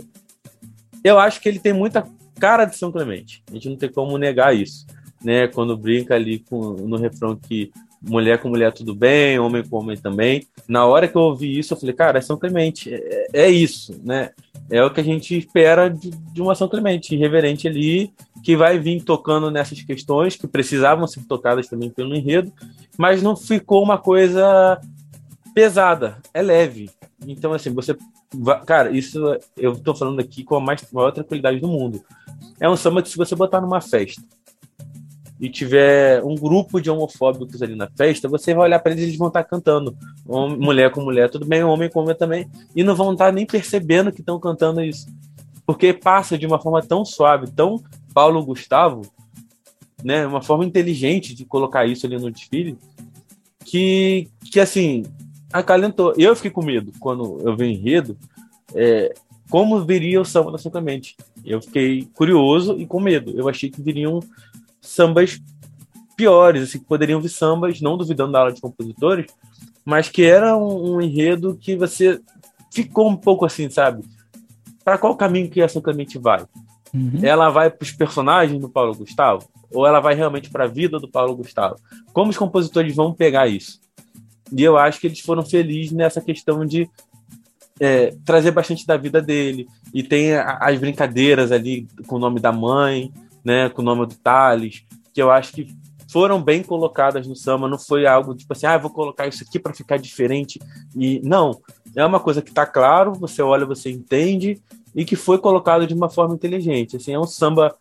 eu 1.03 1.19
acho 1.19 1.41
que 1.41 1.49
ele 1.49 1.59
tem 1.59 1.73
muita 1.73 2.07
cara 2.39 2.65
de 2.65 2.77
São 2.77 2.91
Clemente. 2.91 3.43
A 3.49 3.53
gente 3.53 3.69
não 3.69 3.75
tem 3.75 3.91
como 3.91 4.17
negar 4.17 4.55
isso 4.55 4.85
né? 5.23 5.47
Quando 5.47 5.77
brinca 5.77 6.15
ali 6.15 6.39
com, 6.39 6.73
no 6.73 6.97
refrão 6.97 7.35
que 7.35 7.71
mulher 8.01 8.39
com 8.39 8.49
mulher 8.49 8.71
tudo 8.71 8.93
bem, 8.93 9.39
homem 9.39 9.63
com 9.63 9.77
homem 9.77 9.97
também. 9.97 10.45
Na 10.67 10.85
hora 10.85 11.07
que 11.07 11.15
eu 11.15 11.21
ouvi 11.21 11.57
isso, 11.57 11.73
eu 11.73 11.77
falei, 11.77 11.95
cara, 11.95 12.19
é 12.19 12.21
São 12.21 12.37
Clemente, 12.37 12.93
é, 12.93 13.27
é 13.33 13.49
isso, 13.49 13.99
né? 14.03 14.31
É 14.69 14.83
o 14.83 14.91
que 14.91 15.01
a 15.01 15.03
gente 15.03 15.37
espera 15.37 15.89
de, 15.89 16.11
de 16.11 16.41
uma 16.41 16.55
São 16.55 16.67
Clemente, 16.67 17.15
irreverente 17.15 17.67
ali, 17.67 18.13
que 18.43 18.55
vai 18.55 18.79
vir 18.79 19.03
tocando 19.03 19.51
nessas 19.51 19.81
questões 19.81 20.35
que 20.35 20.47
precisavam 20.47 21.07
ser 21.07 21.25
tocadas 21.25 21.67
também 21.67 21.89
pelo 21.89 22.15
enredo, 22.15 22.51
mas 22.97 23.21
não 23.21 23.35
ficou 23.35 23.83
uma 23.83 23.97
coisa 23.97 24.79
pesada, 25.53 26.17
é 26.33 26.41
leve. 26.41 26.89
Então, 27.25 27.53
assim, 27.53 27.73
você. 27.73 27.97
Cara, 28.65 28.91
isso 28.91 29.19
eu 29.55 29.75
tô 29.75 29.95
falando 29.95 30.19
aqui 30.19 30.43
com 30.43 30.55
a 30.55 30.59
mais, 30.59 30.85
maior 30.91 31.11
tranquilidade 31.11 31.59
do 31.59 31.67
mundo. 31.67 32.01
É 32.59 32.69
um 32.69 32.75
samba 32.75 33.01
que, 33.01 33.09
se 33.09 33.17
você 33.17 33.35
botar 33.35 33.61
numa 33.61 33.81
festa, 33.81 34.21
e 35.39 35.49
tiver 35.49 36.23
um 36.23 36.35
grupo 36.35 36.81
de 36.81 36.89
homofóbicos 36.89 37.61
ali 37.61 37.75
na 37.75 37.87
festa, 37.95 38.27
você 38.27 38.53
vai 38.53 38.65
olhar 38.65 38.79
para 38.79 38.91
eles 38.91 39.03
e 39.03 39.07
eles 39.07 39.17
vão 39.17 39.27
estar 39.27 39.43
tá 39.43 39.49
cantando. 39.49 39.95
Homem, 40.27 40.57
mulher 40.57 40.91
com 40.91 41.01
mulher, 41.01 41.29
tudo 41.29 41.45
bem, 41.45 41.63
homem 41.63 41.89
com 41.89 42.01
homem 42.01 42.15
também. 42.15 42.49
E 42.75 42.83
não 42.83 42.95
vão 42.95 43.13
estar 43.13 43.27
tá 43.27 43.31
nem 43.31 43.45
percebendo 43.45 44.11
que 44.11 44.21
estão 44.21 44.39
cantando 44.39 44.81
isso. 44.81 45.07
Porque 45.65 45.93
passa 45.93 46.37
de 46.37 46.45
uma 46.45 46.59
forma 46.59 46.81
tão 46.81 47.05
suave, 47.05 47.51
tão 47.51 47.83
Paulo 48.17 48.43
Gustavo, 48.43 49.03
né? 50.03 50.25
Uma 50.25 50.41
forma 50.41 50.65
inteligente 50.65 51.35
de 51.35 51.45
colocar 51.45 51.85
isso 51.85 52.07
ali 52.07 52.17
no 52.17 52.31
desfile, 52.31 52.75
que, 53.63 54.27
que 54.51 54.59
assim, 54.59 55.03
acalentou. 55.53 56.15
Eu 56.17 56.35
fiquei 56.35 56.49
com 56.49 56.65
medo 56.65 56.91
quando 56.99 57.39
eu 57.47 57.55
vi 57.55 57.65
o 57.65 57.67
enredo, 57.67 58.17
é, 58.73 59.13
como 59.51 59.85
viria 59.85 60.19
o 60.19 60.25
samba 60.25 60.51
da 60.51 60.57
São 60.57 60.71
Clemente. 60.71 61.15
Eu 61.45 61.61
fiquei 61.61 62.07
curioso 62.15 62.75
e 62.79 62.87
com 62.87 62.99
medo. 62.99 63.39
Eu 63.39 63.47
achei 63.47 63.69
que 63.69 63.83
viriam 63.83 64.19
sambas 64.81 65.39
piores, 66.15 66.63
assim, 66.63 66.79
que 66.79 66.85
poderiam 66.85 67.21
vir 67.21 67.29
sambas, 67.29 67.79
não 67.81 67.99
duvidando 67.99 68.31
da 68.31 68.39
aula 68.39 68.51
de 68.51 68.59
compositores, 68.59 69.27
mas 69.85 70.09
que 70.09 70.23
era 70.23 70.57
um, 70.57 70.95
um 70.95 71.01
enredo 71.03 71.55
que 71.61 71.75
você 71.75 72.19
ficou 72.71 73.07
um 73.07 73.15
pouco 73.15 73.45
assim, 73.45 73.69
sabe? 73.69 74.03
Para 74.83 74.97
qual 74.97 75.15
caminho 75.15 75.51
que 75.51 75.61
essa 75.61 75.79
Clemente 75.79 76.17
vai? 76.17 76.43
Uhum. 76.93 77.19
Ela 77.21 77.49
vai 77.49 77.69
para 77.69 77.83
os 77.83 77.91
personagens 77.91 78.59
do 78.59 78.69
Paulo 78.69 78.95
Gustavo? 78.95 79.47
Ou 79.71 79.85
ela 79.85 79.99
vai 79.99 80.15
realmente 80.15 80.49
para 80.49 80.65
a 80.65 80.67
vida 80.67 80.99
do 80.99 81.09
Paulo 81.09 81.35
Gustavo? 81.35 81.75
Como 82.13 82.31
os 82.31 82.37
compositores 82.37 82.95
vão 82.95 83.13
pegar 83.13 83.47
isso? 83.47 83.79
E 84.51 84.63
eu 84.63 84.77
acho 84.77 84.99
que 84.99 85.07
eles 85.07 85.19
foram 85.19 85.43
felizes 85.43 85.91
nessa 85.91 86.21
questão 86.21 86.65
de 86.65 86.89
é, 87.79 88.13
trazer 88.25 88.51
bastante 88.51 88.85
da 88.85 88.97
vida 88.97 89.21
dele. 89.21 89.67
E 89.93 90.03
tem 90.03 90.35
as 90.35 90.79
brincadeiras 90.79 91.51
ali 91.51 91.87
com 92.07 92.15
o 92.15 92.19
nome 92.19 92.39
da 92.39 92.51
mãe, 92.51 93.11
né, 93.43 93.69
com 93.69 93.81
o 93.81 93.85
nome 93.85 94.05
do 94.05 94.15
Thales, 94.15 94.83
que 95.13 95.21
eu 95.21 95.31
acho 95.31 95.53
que 95.53 95.75
foram 96.11 96.41
bem 96.41 96.63
colocadas 96.63 97.27
no 97.27 97.35
samba, 97.35 97.67
não 97.67 97.77
foi 97.77 98.05
algo 98.05 98.33
tipo 98.33 98.51
assim, 98.53 98.65
ah, 98.65 98.77
vou 98.77 98.89
colocar 98.89 99.27
isso 99.27 99.43
aqui 99.43 99.59
para 99.59 99.73
ficar 99.73 99.97
diferente. 99.97 100.59
E 100.95 101.19
não, 101.23 101.59
é 101.95 102.05
uma 102.05 102.19
coisa 102.19 102.41
que 102.41 102.49
está 102.49 102.65
claro, 102.65 103.13
você 103.13 103.41
olha, 103.41 103.65
você 103.65 103.89
entende 103.89 104.61
e 104.97 105.05
que 105.05 105.15
foi 105.15 105.37
colocado 105.37 105.85
de 105.85 105.93
uma 105.93 106.09
forma 106.09 106.33
inteligente. 106.33 106.97
Assim, 106.97 107.13
é 107.13 107.19
um 107.19 107.27
samba 107.27 107.75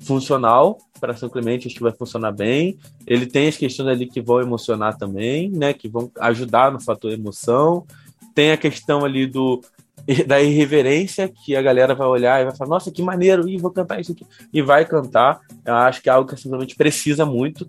funcional 0.00 0.78
para 1.00 1.16
São 1.16 1.28
Clemente, 1.28 1.66
acho 1.66 1.74
que 1.74 1.82
vai 1.82 1.90
funcionar 1.90 2.30
bem. 2.30 2.78
Ele 3.04 3.26
tem 3.26 3.48
as 3.48 3.56
questões 3.56 3.88
ali 3.88 4.06
que 4.06 4.20
vão 4.20 4.40
emocionar 4.40 4.96
também, 4.96 5.50
né, 5.50 5.72
que 5.72 5.88
vão 5.88 6.08
ajudar 6.20 6.70
no 6.70 6.80
fator 6.80 7.10
emoção. 7.10 7.84
Tem 8.32 8.52
a 8.52 8.56
questão 8.56 9.04
ali 9.04 9.26
do 9.26 9.60
da 10.26 10.40
irreverência 10.40 11.28
que 11.28 11.56
a 11.56 11.62
galera 11.62 11.96
vai 11.96 12.06
olhar 12.06 12.40
e 12.40 12.44
vai 12.44 12.56
falar, 12.56 12.70
nossa, 12.70 12.92
que 12.92 13.02
maneiro, 13.02 13.48
e 13.48 13.58
vou 13.58 13.72
cantar 13.72 14.00
isso 14.00 14.12
aqui. 14.12 14.24
E 14.52 14.62
vai 14.62 14.84
cantar. 14.84 15.40
Eu 15.64 15.74
acho 15.74 16.00
que 16.00 16.08
é 16.08 16.12
algo 16.12 16.30
que 16.30 16.40
simplesmente 16.40 16.76
precisa 16.76 17.26
muito, 17.26 17.68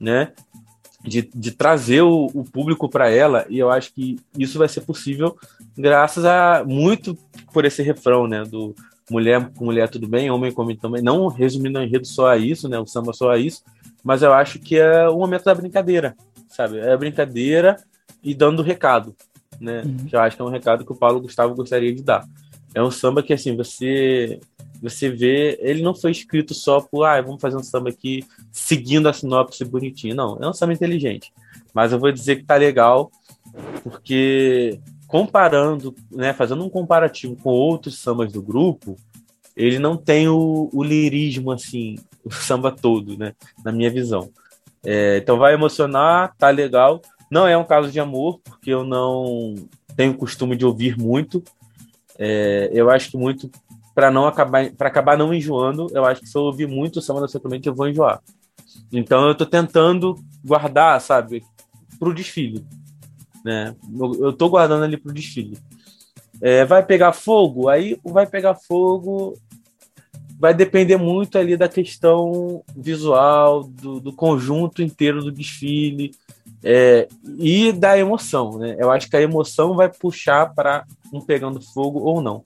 né? 0.00 0.32
De, 1.02 1.30
de 1.32 1.52
trazer 1.52 2.02
o, 2.02 2.26
o 2.34 2.42
público 2.42 2.88
para 2.88 3.10
ela, 3.10 3.46
e 3.48 3.58
eu 3.58 3.70
acho 3.70 3.92
que 3.92 4.18
isso 4.38 4.58
vai 4.58 4.68
ser 4.68 4.80
possível 4.80 5.36
graças 5.76 6.24
a 6.24 6.64
muito 6.64 7.16
por 7.52 7.64
esse 7.64 7.82
refrão, 7.82 8.26
né? 8.26 8.44
Do 8.44 8.74
mulher 9.10 9.50
com 9.54 9.66
mulher 9.66 9.88
tudo 9.88 10.08
bem, 10.08 10.30
homem 10.30 10.52
com 10.52 10.62
homem 10.62 10.76
também. 10.76 11.02
Não 11.02 11.28
resumindo 11.28 11.78
o 11.78 11.82
enredo 11.82 12.06
só 12.06 12.28
a 12.28 12.36
isso, 12.36 12.68
né? 12.68 12.78
O 12.78 12.86
samba 12.86 13.12
só 13.12 13.30
a 13.30 13.38
isso, 13.38 13.62
mas 14.02 14.22
eu 14.22 14.32
acho 14.32 14.58
que 14.58 14.78
é 14.78 15.08
o 15.08 15.18
momento 15.18 15.44
da 15.44 15.54
brincadeira, 15.54 16.16
sabe? 16.48 16.78
É 16.78 16.92
a 16.92 16.96
brincadeira 16.96 17.76
e 18.22 18.34
dando 18.34 18.62
recado 18.62 19.14
né? 19.60 19.82
Uhum. 19.84 20.06
Que 20.06 20.16
eu 20.16 20.20
acho 20.20 20.36
que 20.36 20.42
é 20.42 20.44
um 20.44 20.50
recado 20.50 20.84
que 20.84 20.92
o 20.92 20.96
Paulo 20.96 21.20
Gustavo 21.20 21.54
gostaria 21.54 21.94
de 21.94 22.02
dar. 22.02 22.26
É 22.74 22.82
um 22.82 22.90
samba 22.90 23.22
que, 23.22 23.32
assim, 23.32 23.56
você 23.56 24.40
você 24.82 25.08
vê, 25.08 25.58
ele 25.62 25.82
não 25.82 25.94
foi 25.94 26.10
escrito 26.10 26.52
só 26.52 26.78
por, 26.78 27.04
ah, 27.04 27.18
vamos 27.22 27.40
fazer 27.40 27.56
um 27.56 27.62
samba 27.62 27.88
aqui 27.88 28.22
seguindo 28.52 29.08
a 29.08 29.14
sinopse 29.14 29.64
bonitinho. 29.64 30.14
Não, 30.14 30.36
é 30.42 30.46
um 30.46 30.52
samba 30.52 30.74
inteligente. 30.74 31.32
Mas 31.72 31.92
eu 31.92 31.98
vou 31.98 32.12
dizer 32.12 32.36
que 32.36 32.44
tá 32.44 32.56
legal, 32.56 33.10
porque 33.82 34.78
comparando, 35.06 35.94
né, 36.10 36.32
fazendo 36.32 36.64
um 36.64 36.70
comparativo 36.70 37.36
com 37.36 37.50
outros 37.50 37.98
sambas 37.98 38.32
do 38.32 38.42
grupo, 38.42 38.96
ele 39.56 39.78
não 39.78 39.96
tem 39.96 40.28
o, 40.28 40.68
o 40.72 40.82
lirismo, 40.82 41.52
assim, 41.52 41.96
o 42.24 42.30
samba 42.30 42.72
todo, 42.72 43.16
né, 43.16 43.34
na 43.64 43.70
minha 43.70 43.90
visão. 43.90 44.30
É, 44.84 45.18
então 45.18 45.38
vai 45.38 45.54
emocionar, 45.54 46.34
tá 46.36 46.50
legal. 46.50 47.00
Não 47.30 47.46
é 47.46 47.56
um 47.56 47.64
caso 47.64 47.90
de 47.90 47.98
amor, 47.98 48.40
porque 48.44 48.70
eu 48.70 48.84
não 48.84 49.54
tenho 49.96 50.14
costume 50.14 50.56
de 50.56 50.66
ouvir 50.66 50.98
muito. 50.98 51.42
É, 52.18 52.70
eu 52.72 52.90
acho 52.90 53.10
que 53.10 53.16
muito 53.16 53.50
para 53.94 54.10
não 54.10 54.26
acabar 54.26 54.70
para 54.72 54.88
acabar 54.88 55.16
não 55.16 55.32
enjoando, 55.32 55.86
eu 55.92 56.04
acho 56.04 56.20
que 56.20 56.26
se 56.26 56.36
eu 56.36 56.42
ouvir 56.42 56.66
muito 56.66 56.98
o 56.98 57.02
samba 57.02 57.20
da 57.20 57.28
Sacramento 57.28 57.66
eu 57.66 57.74
vou 57.74 57.88
enjoar. 57.88 58.20
Então 58.92 59.26
eu 59.28 59.34
tô 59.34 59.46
tentando 59.46 60.16
guardar, 60.44 61.00
sabe, 61.00 61.42
pro 61.98 62.12
desfile, 62.12 62.64
né? 63.44 63.74
Eu, 63.98 64.26
eu 64.26 64.32
tô 64.32 64.48
guardando 64.48 64.84
ali 64.84 64.96
pro 64.96 65.12
desfile. 65.12 65.58
É, 66.40 66.64
vai 66.64 66.84
pegar 66.84 67.12
fogo, 67.12 67.68
aí 67.68 67.98
vai 68.04 68.26
pegar 68.26 68.54
fogo 68.54 69.36
vai 70.38 70.52
depender 70.52 70.96
muito 70.96 71.38
ali 71.38 71.56
da 71.56 71.68
questão 71.68 72.62
visual, 72.76 73.64
do, 73.64 74.00
do 74.00 74.12
conjunto 74.12 74.82
inteiro 74.82 75.22
do 75.22 75.32
desfile 75.32 76.10
é, 76.62 77.08
e 77.38 77.72
da 77.72 77.96
emoção, 77.98 78.58
né? 78.58 78.76
Eu 78.78 78.90
acho 78.90 79.08
que 79.08 79.16
a 79.16 79.22
emoção 79.22 79.74
vai 79.74 79.88
puxar 79.88 80.52
para 80.54 80.84
um 81.12 81.20
pegando 81.20 81.60
fogo 81.60 82.00
ou 82.00 82.20
não. 82.20 82.42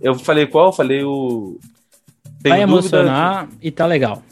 Eu 0.00 0.14
falei 0.14 0.46
qual? 0.46 0.66
Eu 0.66 0.72
falei 0.72 1.02
o. 1.02 1.58
Tenho 2.42 2.54
vai 2.54 2.62
emocionar 2.62 3.48
e 3.60 3.70
tá 3.70 3.86
legal. 3.86 4.22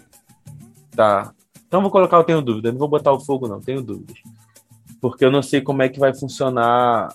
Tá. 0.95 1.33
Então 1.67 1.83
vou 1.83 1.91
colocar 1.91 2.19
o 2.19 2.25
tenho 2.25 2.43
dúvida. 2.43 2.71
Não 2.71 2.79
vou 2.79 2.89
botar 2.89 3.13
o 3.13 3.21
fogo, 3.21 3.49
não. 3.49 3.61
Tenho 3.61 3.83
dúvidas. 3.83 4.17
Porque 5.05 5.23
eu 5.23 5.31
não 5.31 5.43
sei 5.43 5.61
como 5.61 5.83
é 5.83 5.89
que 5.91 6.01
vai 6.01 6.15
funcionar. 6.15 7.15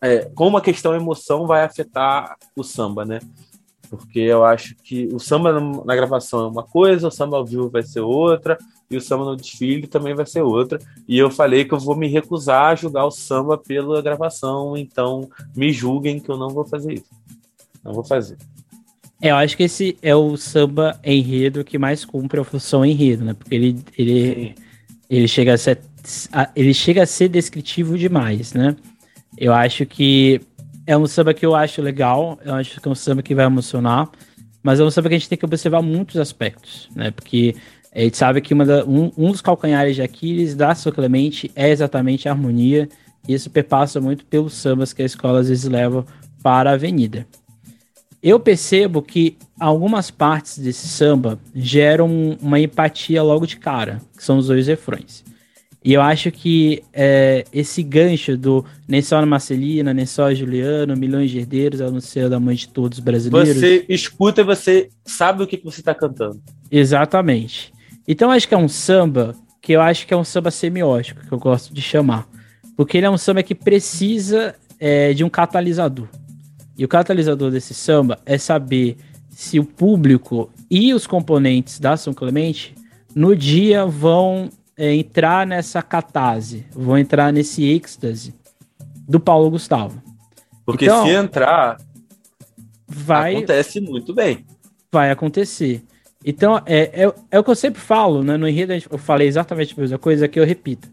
É, 0.00 0.20
como 0.34 0.56
a 0.56 0.62
questão 0.62 0.94
emoção 0.94 1.46
vai 1.46 1.62
afetar 1.62 2.34
o 2.56 2.64
samba, 2.64 3.04
né? 3.04 3.18
Porque 3.90 4.20
eu 4.20 4.42
acho 4.42 4.74
que 4.76 5.06
o 5.12 5.18
samba 5.18 5.52
na 5.84 5.94
gravação 5.94 6.46
é 6.46 6.48
uma 6.48 6.62
coisa, 6.62 7.08
o 7.08 7.10
samba 7.10 7.36
ao 7.36 7.44
vivo 7.44 7.68
vai 7.68 7.82
ser 7.82 8.00
outra, 8.00 8.56
e 8.90 8.96
o 8.96 9.02
samba 9.02 9.26
no 9.26 9.36
desfile 9.36 9.86
também 9.86 10.14
vai 10.14 10.24
ser 10.24 10.40
outra. 10.40 10.78
E 11.06 11.18
eu 11.18 11.30
falei 11.30 11.66
que 11.66 11.74
eu 11.74 11.78
vou 11.78 11.94
me 11.94 12.08
recusar 12.08 12.72
a 12.72 12.74
julgar 12.74 13.04
o 13.04 13.10
samba 13.10 13.58
pela 13.58 14.00
gravação, 14.00 14.74
então 14.74 15.28
me 15.54 15.70
julguem 15.74 16.20
que 16.20 16.30
eu 16.30 16.38
não 16.38 16.48
vou 16.48 16.64
fazer 16.64 16.94
isso. 16.94 17.10
Não 17.84 17.92
vou 17.92 18.02
fazer. 18.02 18.38
É, 19.20 19.30
eu 19.30 19.36
acho 19.36 19.58
que 19.58 19.64
esse 19.64 19.94
é 20.00 20.16
o 20.16 20.38
samba 20.38 20.98
enredo 21.04 21.64
que 21.64 21.76
mais 21.76 22.02
cumpre 22.02 22.40
a 22.40 22.44
função 22.44 22.82
enredo, 22.82 23.26
né? 23.26 23.34
Porque 23.34 23.54
ele, 23.54 23.84
ele, 23.98 24.54
ele, 25.10 25.26
chega 25.26 25.54
a 25.54 25.58
ser, 25.58 25.80
ele 26.54 26.72
chega 26.72 27.02
a 27.02 27.06
ser 27.06 27.28
descritivo 27.28 27.98
demais, 27.98 28.54
né? 28.54 28.76
Eu 29.36 29.52
acho 29.52 29.84
que 29.84 30.40
é 30.86 30.96
um 30.96 31.06
samba 31.06 31.34
que 31.34 31.44
eu 31.44 31.54
acho 31.54 31.82
legal, 31.82 32.38
eu 32.44 32.54
acho 32.54 32.80
que 32.80 32.88
é 32.88 32.90
um 32.90 32.94
samba 32.94 33.22
que 33.22 33.34
vai 33.34 33.44
emocionar, 33.44 34.08
mas 34.62 34.78
é 34.78 34.84
um 34.84 34.90
samba 34.90 35.08
que 35.08 35.16
a 35.16 35.18
gente 35.18 35.28
tem 35.28 35.36
que 35.38 35.44
observar 35.44 35.82
muitos 35.82 36.16
aspectos, 36.16 36.88
né? 36.94 37.10
Porque 37.10 37.56
a 37.92 38.00
gente 38.00 38.16
sabe 38.16 38.40
que 38.40 38.54
da, 38.54 38.84
um, 38.84 39.10
um, 39.16 39.32
dos 39.32 39.40
calcanhares 39.40 39.96
de 39.96 40.02
Aquiles 40.02 40.54
da 40.54 40.74
São 40.74 40.92
Clemente 40.92 41.50
é 41.56 41.70
exatamente 41.70 42.28
a 42.28 42.32
harmonia, 42.32 42.88
e 43.26 43.34
isso 43.34 43.50
perpassa 43.50 44.00
muito 44.00 44.24
pelos 44.24 44.54
sambas 44.54 44.92
que 44.92 45.02
a 45.02 45.06
escola 45.06 45.40
às 45.40 45.48
vezes 45.48 45.64
leva 45.64 46.06
para 46.42 46.70
a 46.70 46.74
avenida. 46.74 47.26
Eu 48.22 48.38
percebo 48.38 49.00
que 49.00 49.36
algumas 49.58 50.10
partes 50.10 50.58
desse 50.58 50.86
samba 50.88 51.38
geram 51.54 52.36
uma 52.40 52.60
empatia 52.60 53.22
logo 53.22 53.46
de 53.46 53.56
cara, 53.56 54.00
que 54.16 54.22
são 54.22 54.38
os 54.38 54.48
dois 54.48 54.66
refrões. 54.66 55.24
E 55.82 55.94
eu 55.94 56.02
acho 56.02 56.30
que 56.30 56.82
é, 56.92 57.44
esse 57.50 57.82
gancho 57.82 58.36
do 58.36 58.64
nem 58.86 59.00
só 59.00 59.18
na 59.18 59.26
Marcelina, 59.26 59.94
nem 59.94 60.04
só 60.04 60.26
a 60.26 60.34
Juliano, 60.34 60.94
milhões 60.94 61.30
de 61.30 61.38
herdeiros, 61.38 61.80
a 61.80 61.90
não 61.90 62.00
ser 62.00 62.28
da 62.28 62.38
mãe 62.38 62.54
de 62.54 62.68
todos 62.68 62.98
os 62.98 63.04
brasileiros. 63.04 63.54
Você 63.54 63.86
escuta 63.88 64.42
e 64.42 64.44
você 64.44 64.90
sabe 65.06 65.42
o 65.42 65.46
que, 65.46 65.56
que 65.56 65.64
você 65.64 65.80
está 65.80 65.94
cantando. 65.94 66.38
Exatamente. 66.70 67.72
Então 68.06 68.30
acho 68.30 68.46
que 68.46 68.54
é 68.54 68.58
um 68.58 68.68
samba 68.68 69.34
que 69.62 69.72
eu 69.72 69.80
acho 69.80 70.06
que 70.06 70.12
é 70.12 70.16
um 70.16 70.24
samba 70.24 70.50
semiótico, 70.50 71.26
que 71.26 71.32
eu 71.32 71.38
gosto 71.38 71.72
de 71.72 71.80
chamar. 71.80 72.28
Porque 72.76 72.98
ele 72.98 73.06
é 73.06 73.10
um 73.10 73.18
samba 73.18 73.42
que 73.42 73.54
precisa 73.54 74.54
é, 74.78 75.14
de 75.14 75.24
um 75.24 75.30
catalisador. 75.30 76.08
E 76.80 76.84
o 76.86 76.88
catalisador 76.88 77.50
desse 77.50 77.74
samba 77.74 78.18
é 78.24 78.38
saber 78.38 78.96
se 79.28 79.60
o 79.60 79.66
público 79.66 80.50
e 80.70 80.94
os 80.94 81.06
componentes 81.06 81.78
da 81.78 81.94
São 81.94 82.14
Clemente 82.14 82.74
no 83.14 83.36
dia 83.36 83.84
vão 83.84 84.48
é, 84.78 84.94
entrar 84.94 85.46
nessa 85.46 85.82
catase, 85.82 86.64
vão 86.72 86.96
entrar 86.96 87.34
nesse 87.34 87.68
êxtase 87.68 88.34
do 89.06 89.20
Paulo 89.20 89.50
Gustavo. 89.50 90.02
Porque 90.64 90.86
então, 90.86 91.04
se 91.04 91.10
entrar, 91.10 91.76
vai 92.88 93.36
acontece 93.36 93.78
muito 93.78 94.14
bem. 94.14 94.46
Vai 94.90 95.10
acontecer. 95.10 95.84
Então, 96.24 96.62
é, 96.64 97.04
é, 97.04 97.14
é 97.30 97.38
o 97.38 97.44
que 97.44 97.50
eu 97.50 97.56
sempre 97.56 97.82
falo, 97.82 98.24
né? 98.24 98.38
No 98.38 98.48
enredo 98.48 98.72
eu 98.90 98.96
falei 98.96 99.28
exatamente 99.28 99.74
a 99.76 99.82
mesma 99.82 99.98
coisa 99.98 100.26
que 100.26 100.40
eu 100.40 100.46
repito. 100.46 100.88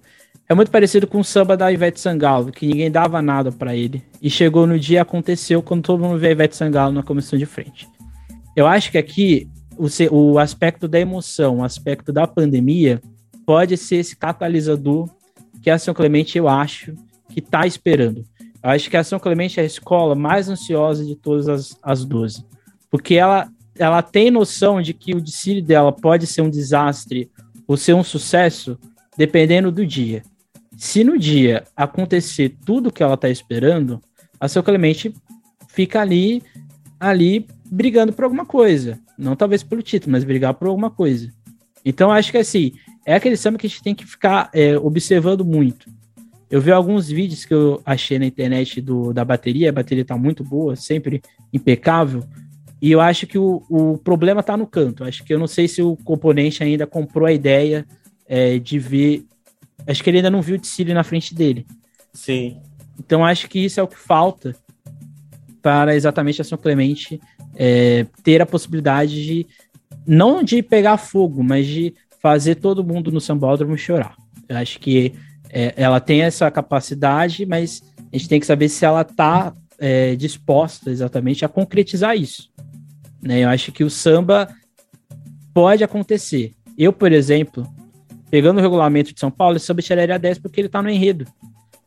É 0.49 0.53
muito 0.53 0.71
parecido 0.71 1.05
com 1.05 1.19
o 1.19 1.23
samba 1.25 1.57
da 1.57 1.69
Ivete 1.69 1.99
Sangalo, 1.99 2.53
que 2.53 2.65
ninguém 2.65 2.89
dava 2.89 3.21
nada 3.21 3.51
para 3.51 3.75
ele. 3.75 4.01
E 4.21 4.29
chegou 4.29 4.65
no 4.65 4.79
dia, 4.79 5.01
aconteceu 5.01 5.61
quando 5.61 5.83
todo 5.83 6.01
mundo 6.01 6.17
vê 6.17 6.27
a 6.27 6.31
Ivete 6.31 6.55
Sangalo 6.55 6.93
na 6.93 7.03
comissão 7.03 7.37
de 7.37 7.45
frente. 7.45 7.85
Eu 8.55 8.65
acho 8.65 8.89
que 8.89 8.97
aqui 8.97 9.49
o, 9.77 9.87
o 10.15 10.39
aspecto 10.39 10.87
da 10.87 10.97
emoção, 10.97 11.57
o 11.57 11.63
aspecto 11.65 12.13
da 12.13 12.25
pandemia, 12.25 13.01
pode 13.45 13.75
ser 13.75 13.97
esse 13.97 14.15
catalisador 14.15 15.09
que 15.61 15.69
a 15.69 15.77
São 15.77 15.93
Clemente, 15.93 16.37
eu 16.37 16.47
acho, 16.47 16.95
que 17.27 17.39
está 17.39 17.67
esperando. 17.67 18.23
Eu 18.63 18.69
acho 18.69 18.89
que 18.89 18.95
a 18.95 19.03
São 19.03 19.19
Clemente 19.19 19.59
é 19.59 19.63
a 19.63 19.65
escola 19.65 20.15
mais 20.15 20.47
ansiosa 20.47 21.03
de 21.03 21.15
todas 21.15 21.49
as, 21.49 21.77
as 21.83 22.05
12. 22.05 22.45
Porque 22.89 23.15
ela, 23.15 23.49
ela 23.77 24.01
tem 24.01 24.31
noção 24.31 24.81
de 24.81 24.93
que 24.93 25.13
o 25.13 25.21
desfile 25.21 25.61
dela 25.61 25.91
pode 25.91 26.25
ser 26.25 26.41
um 26.41 26.49
desastre 26.49 27.29
ou 27.67 27.75
ser 27.75 27.93
um 27.93 28.03
sucesso, 28.03 28.79
dependendo 29.17 29.73
do 29.73 29.85
dia. 29.85 30.23
Se 30.77 31.03
no 31.03 31.17
dia 31.17 31.63
acontecer 31.75 32.55
tudo 32.65 32.91
que 32.91 33.03
ela 33.03 33.15
está 33.15 33.29
esperando, 33.29 34.01
a 34.39 34.47
São 34.47 34.61
Clemente 34.61 35.13
fica 35.67 35.99
ali, 35.99 36.41
ali 36.99 37.47
brigando 37.65 38.13
por 38.13 38.23
alguma 38.23 38.45
coisa. 38.45 38.99
Não 39.17 39.35
talvez 39.35 39.63
pelo 39.63 39.81
título, 39.81 40.11
mas 40.11 40.23
brigar 40.23 40.53
por 40.53 40.67
alguma 40.67 40.91
coisa. 40.91 41.33
Então, 41.83 42.11
acho 42.11 42.31
que 42.31 42.37
assim, 42.37 42.73
é 43.05 43.15
aquele 43.15 43.35
samba 43.35 43.57
que 43.57 43.65
a 43.65 43.69
gente 43.69 43.83
tem 43.83 43.95
que 43.95 44.05
ficar 44.05 44.49
é, 44.53 44.77
observando 44.77 45.43
muito. 45.43 45.89
Eu 46.49 46.61
vi 46.61 46.71
alguns 46.71 47.09
vídeos 47.09 47.43
que 47.43 47.53
eu 47.53 47.81
achei 47.85 48.19
na 48.19 48.25
internet 48.25 48.79
do, 48.79 49.11
da 49.11 49.25
bateria, 49.25 49.69
a 49.69 49.73
bateria 49.73 50.05
tá 50.05 50.17
muito 50.17 50.43
boa, 50.43 50.75
sempre 50.75 51.21
impecável, 51.51 52.23
e 52.81 52.91
eu 52.91 53.01
acho 53.01 53.25
que 53.25 53.37
o, 53.37 53.63
o 53.69 53.97
problema 53.97 54.43
tá 54.43 54.55
no 54.55 54.67
canto. 54.67 55.03
Acho 55.03 55.23
que 55.23 55.33
eu 55.33 55.39
não 55.39 55.47
sei 55.47 55.67
se 55.67 55.81
o 55.81 55.95
componente 55.97 56.63
ainda 56.63 56.85
comprou 56.85 57.25
a 57.25 57.33
ideia 57.33 57.85
é, 58.27 58.59
de 58.59 58.77
ver. 58.77 59.25
Acho 59.87 60.03
que 60.03 60.09
ele 60.09 60.17
ainda 60.17 60.29
não 60.29 60.41
viu 60.41 60.57
o 60.57 60.59
Tsiri 60.59 60.93
na 60.93 61.03
frente 61.03 61.33
dele. 61.33 61.65
Sim. 62.13 62.57
Então 62.99 63.25
acho 63.25 63.47
que 63.47 63.59
isso 63.59 63.79
é 63.79 63.83
o 63.83 63.87
que 63.87 63.97
falta 63.97 64.55
para 65.61 65.95
exatamente 65.95 66.41
a 66.41 66.45
São 66.45 66.57
Clemente 66.57 67.19
é, 67.55 68.05
ter 68.23 68.41
a 68.41 68.45
possibilidade 68.45 69.23
de 69.23 69.47
não 70.05 70.43
de 70.43 70.61
pegar 70.61 70.97
fogo, 70.97 71.43
mas 71.43 71.65
de 71.65 71.93
fazer 72.19 72.55
todo 72.55 72.83
mundo 72.83 73.11
no 73.11 73.21
sambódromo 73.21 73.77
chorar. 73.77 74.15
Eu 74.47 74.57
acho 74.57 74.79
que 74.79 75.13
é, 75.49 75.73
ela 75.75 75.99
tem 75.99 76.21
essa 76.21 76.49
capacidade, 76.49 77.45
mas 77.45 77.81
a 78.11 78.17
gente 78.17 78.29
tem 78.29 78.39
que 78.39 78.45
saber 78.45 78.69
se 78.69 78.85
ela 78.85 79.01
está 79.01 79.53
é, 79.79 80.15
disposta 80.15 80.89
exatamente 80.89 81.45
a 81.45 81.49
concretizar 81.49 82.15
isso. 82.15 82.49
Né? 83.21 83.39
Eu 83.39 83.49
acho 83.49 83.71
que 83.71 83.83
o 83.83 83.89
samba 83.89 84.47
pode 85.53 85.83
acontecer. 85.83 86.53
Eu, 86.77 86.93
por 86.93 87.11
exemplo, 87.11 87.67
pegando 88.29 88.57
o 88.57 88.61
regulamento 88.61 89.13
de 89.13 89.19
São 89.19 89.31
Paulo, 89.31 89.57
o 89.57 89.59
samba 89.59 89.81
tiraria 89.81 90.19
10 90.19 90.39
porque 90.39 90.59
ele 90.61 90.67
está 90.67 90.81
no 90.81 90.89
enredo. 90.89 91.25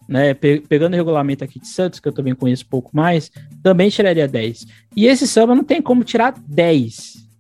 Né? 0.09 0.35
Pegando 0.35 0.95
o 0.95 0.97
regulamento 0.97 1.45
aqui 1.45 1.61
de 1.61 1.69
Santos, 1.69 2.01
que 2.01 2.09
eu 2.09 2.13
também 2.13 2.35
conheço 2.35 2.65
um 2.65 2.69
pouco 2.69 2.91
mais, 2.93 3.31
também 3.63 3.89
tiraria 3.91 4.27
10. 4.27 4.67
E 4.97 5.07
esse 5.07 5.27
samba 5.27 5.55
não 5.55 5.63
tem 5.63 5.81
como 5.81 6.03
tirar 6.03 6.35
10 6.49 7.31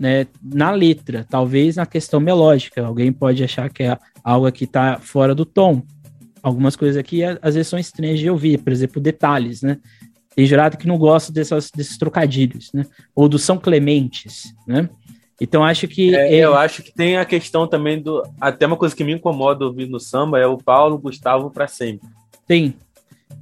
né, 0.00 0.26
na 0.42 0.70
letra, 0.70 1.26
talvez 1.28 1.76
na 1.76 1.84
questão 1.84 2.20
melódica. 2.20 2.84
Alguém 2.84 3.12
pode 3.12 3.44
achar 3.44 3.68
que 3.70 3.82
é 3.82 3.98
algo 4.24 4.50
que 4.50 4.64
está 4.64 4.98
fora 4.98 5.34
do 5.34 5.44
tom. 5.44 5.82
Algumas 6.42 6.74
coisas 6.74 6.96
aqui 6.96 7.22
às 7.22 7.54
vezes 7.54 7.68
são 7.68 7.78
estranhas 7.78 8.18
de 8.18 8.30
ouvir, 8.30 8.58
por 8.58 8.72
exemplo, 8.72 9.00
detalhes, 9.00 9.60
né? 9.60 9.76
Tem 10.34 10.46
jurado 10.46 10.78
que 10.78 10.86
não 10.86 10.96
gosta 10.96 11.30
dessas, 11.30 11.70
desses 11.70 11.98
trocadilhos, 11.98 12.70
né? 12.72 12.86
Ou 13.14 13.28
do 13.28 13.38
São 13.38 13.58
Clementes, 13.58 14.54
né? 14.66 14.88
Então 15.40 15.64
acho 15.64 15.88
que. 15.88 16.14
É. 16.14 16.34
Eu 16.34 16.54
acho 16.54 16.82
que 16.82 16.92
tem 16.92 17.16
a 17.16 17.24
questão 17.24 17.66
também 17.66 18.00
do. 18.00 18.22
Até 18.40 18.66
uma 18.66 18.76
coisa 18.76 18.94
que 18.94 19.02
me 19.02 19.12
incomoda 19.12 19.64
ouvir 19.64 19.88
no 19.88 19.98
samba 19.98 20.38
é 20.38 20.46
o 20.46 20.58
Paulo 20.58 20.98
Gustavo 20.98 21.50
para 21.50 21.66
sempre. 21.66 22.06
Tem. 22.46 22.74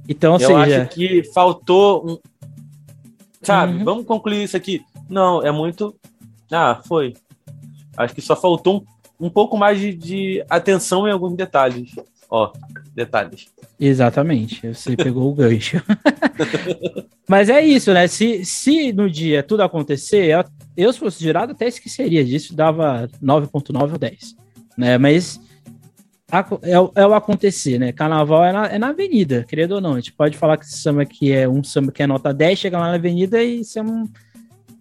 Então, 0.07 0.33
eu 0.33 0.39
seja... 0.39 0.83
acho 0.83 0.95
que 0.95 1.23
faltou 1.33 2.09
um. 2.09 2.17
Sabe, 3.41 3.77
uhum. 3.77 3.83
vamos 3.85 4.05
concluir 4.05 4.43
isso 4.43 4.57
aqui 4.57 4.81
Não, 5.09 5.41
é 5.41 5.51
muito. 5.51 5.95
Ah, 6.51 6.81
foi. 6.85 7.13
Acho 7.95 8.13
que 8.13 8.21
só 8.21 8.35
faltou 8.35 8.85
um, 9.19 9.27
um 9.27 9.29
pouco 9.29 9.57
mais 9.57 9.79
de, 9.79 9.93
de 9.93 10.45
atenção 10.49 11.07
em 11.07 11.11
alguns 11.11 11.35
detalhes. 11.35 11.91
Ó, 12.29 12.51
detalhes. 12.93 13.47
Exatamente, 13.79 14.73
você 14.73 14.95
pegou 14.95 15.31
o 15.31 15.33
gancho. 15.33 15.81
Mas 17.27 17.49
é 17.49 17.63
isso, 17.63 17.93
né? 17.93 18.07
Se, 18.07 18.43
se 18.43 18.91
no 18.91 19.09
dia 19.09 19.41
tudo 19.41 19.61
acontecer, 19.61 20.31
eu, 20.81 20.93
se 20.93 20.99
fosse 20.99 21.23
jurado 21.23 21.51
até 21.51 21.67
esqueceria 21.67 22.23
disso, 22.23 22.55
dava 22.55 23.09
9.9 23.21 23.91
ou 23.91 23.97
10. 23.97 24.35
Né? 24.77 24.97
Mas 24.97 25.39
é, 26.31 27.01
é, 27.01 27.07
o 27.07 27.13
acontecer, 27.13 27.79
né? 27.79 27.91
Carnaval 27.91 28.45
é 28.45 28.53
na, 28.53 28.65
é 28.67 28.77
na 28.77 28.89
avenida, 28.89 29.43
querendo 29.47 29.73
ou 29.73 29.81
não. 29.81 29.93
A 29.93 29.99
gente 29.99 30.13
pode 30.13 30.37
falar 30.37 30.57
que 30.57 30.65
esse 30.65 30.77
samba 30.77 31.01
aqui 31.01 31.31
é 31.31 31.49
um 31.49 31.63
samba 31.63 31.91
que 31.91 32.03
é 32.03 32.07
nota 32.07 32.33
10, 32.33 32.59
chega 32.59 32.77
lá 32.77 32.87
na 32.89 32.95
avenida 32.95 33.43
e 33.43 33.61
isso 33.61 33.79
é 33.79 33.81
um, 33.81 34.07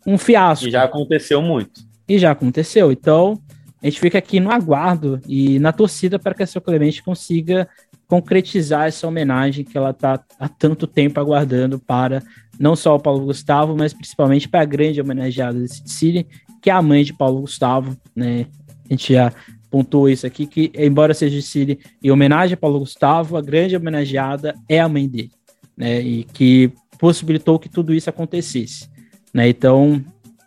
um 0.06 0.18
fiasco. 0.18 0.68
E 0.68 0.70
já 0.70 0.84
aconteceu 0.84 1.40
muito. 1.40 1.80
E 2.06 2.18
já 2.18 2.30
aconteceu. 2.30 2.92
Então, 2.92 3.40
a 3.82 3.86
gente 3.86 3.98
fica 3.98 4.18
aqui 4.18 4.40
no 4.40 4.50
aguardo 4.50 5.20
e 5.26 5.58
na 5.58 5.72
torcida 5.72 6.18
para 6.18 6.34
que 6.34 6.42
a 6.42 6.46
São 6.46 6.60
Clemente 6.60 7.02
consiga 7.02 7.68
concretizar 8.06 8.86
essa 8.86 9.06
homenagem 9.06 9.64
que 9.64 9.76
ela 9.76 9.90
está 9.90 10.20
há 10.38 10.48
tanto 10.48 10.86
tempo 10.86 11.18
aguardando 11.20 11.78
para 11.78 12.22
não 12.58 12.74
só 12.74 12.96
o 12.96 13.00
Paulo 13.00 13.24
Gustavo, 13.24 13.76
mas 13.76 13.92
principalmente 13.92 14.48
para 14.48 14.62
a 14.62 14.66
grande 14.66 15.00
homenageada 15.00 15.60
de 15.60 15.68
Sicília, 15.68 16.26
que 16.60 16.70
é 16.70 16.72
a 16.72 16.82
mãe 16.82 17.04
de 17.04 17.12
Paulo 17.12 17.40
Gustavo, 17.40 17.96
né? 18.14 18.46
A 18.88 18.92
gente 18.92 19.12
já 19.12 19.32
pontuou 19.70 20.08
isso 20.08 20.26
aqui, 20.26 20.46
que 20.46 20.72
embora 20.74 21.14
seja 21.14 21.40
Cília 21.42 21.78
em 22.02 22.10
homenagem 22.10 22.54
a 22.54 22.56
Paulo 22.56 22.80
Gustavo, 22.80 23.36
a 23.36 23.42
grande 23.42 23.76
homenageada 23.76 24.54
é 24.68 24.80
a 24.80 24.88
mãe 24.88 25.08
dele, 25.08 25.30
né? 25.76 26.00
E 26.00 26.24
que 26.24 26.72
possibilitou 26.98 27.58
que 27.58 27.68
tudo 27.68 27.94
isso 27.94 28.10
acontecesse, 28.10 28.88
né? 29.32 29.48
Então, 29.48 30.02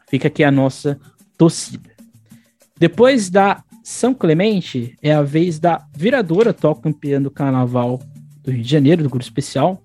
fica 0.10 0.28
aqui 0.28 0.44
a 0.44 0.52
nossa 0.52 1.00
torcida. 1.38 1.90
Depois 2.78 3.30
da 3.30 3.64
São 3.84 4.14
Clemente, 4.14 4.98
é 5.02 5.14
a 5.14 5.22
vez 5.22 5.60
da 5.60 5.86
Viradora, 5.96 6.50
atual 6.50 6.76
campeã 6.76 7.22
do 7.22 7.32
Carnaval 7.32 8.02
do 8.44 8.52
Rio 8.52 8.64
de 8.64 8.70
Janeiro, 8.70 9.04
do 9.04 9.10
grupo 9.10 9.24
especial. 9.24 9.84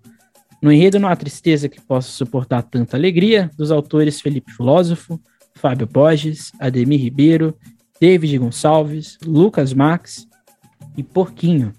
No 0.63 0.73
enredo 0.73 0.99
Não 0.99 1.09
há 1.09 1.17
tristeza 1.17 1.69
que 1.69 1.81
possa 1.81 2.11
suportar 2.11 2.63
tanta 2.63 2.97
alegria, 2.97 3.51
dos 3.57 3.71
autores 3.71 4.21
Felipe 4.21 4.53
Filósofo, 4.53 5.21
Fábio 5.55 5.87
Borges, 5.87 6.53
Ademir 6.59 7.01
Ribeiro 7.01 7.55
David 8.01 8.39
Gonçalves, 8.39 9.19
Lucas 9.25 9.73
Max 9.73 10.29
e 10.97 11.03
Porquinho. 11.03 11.73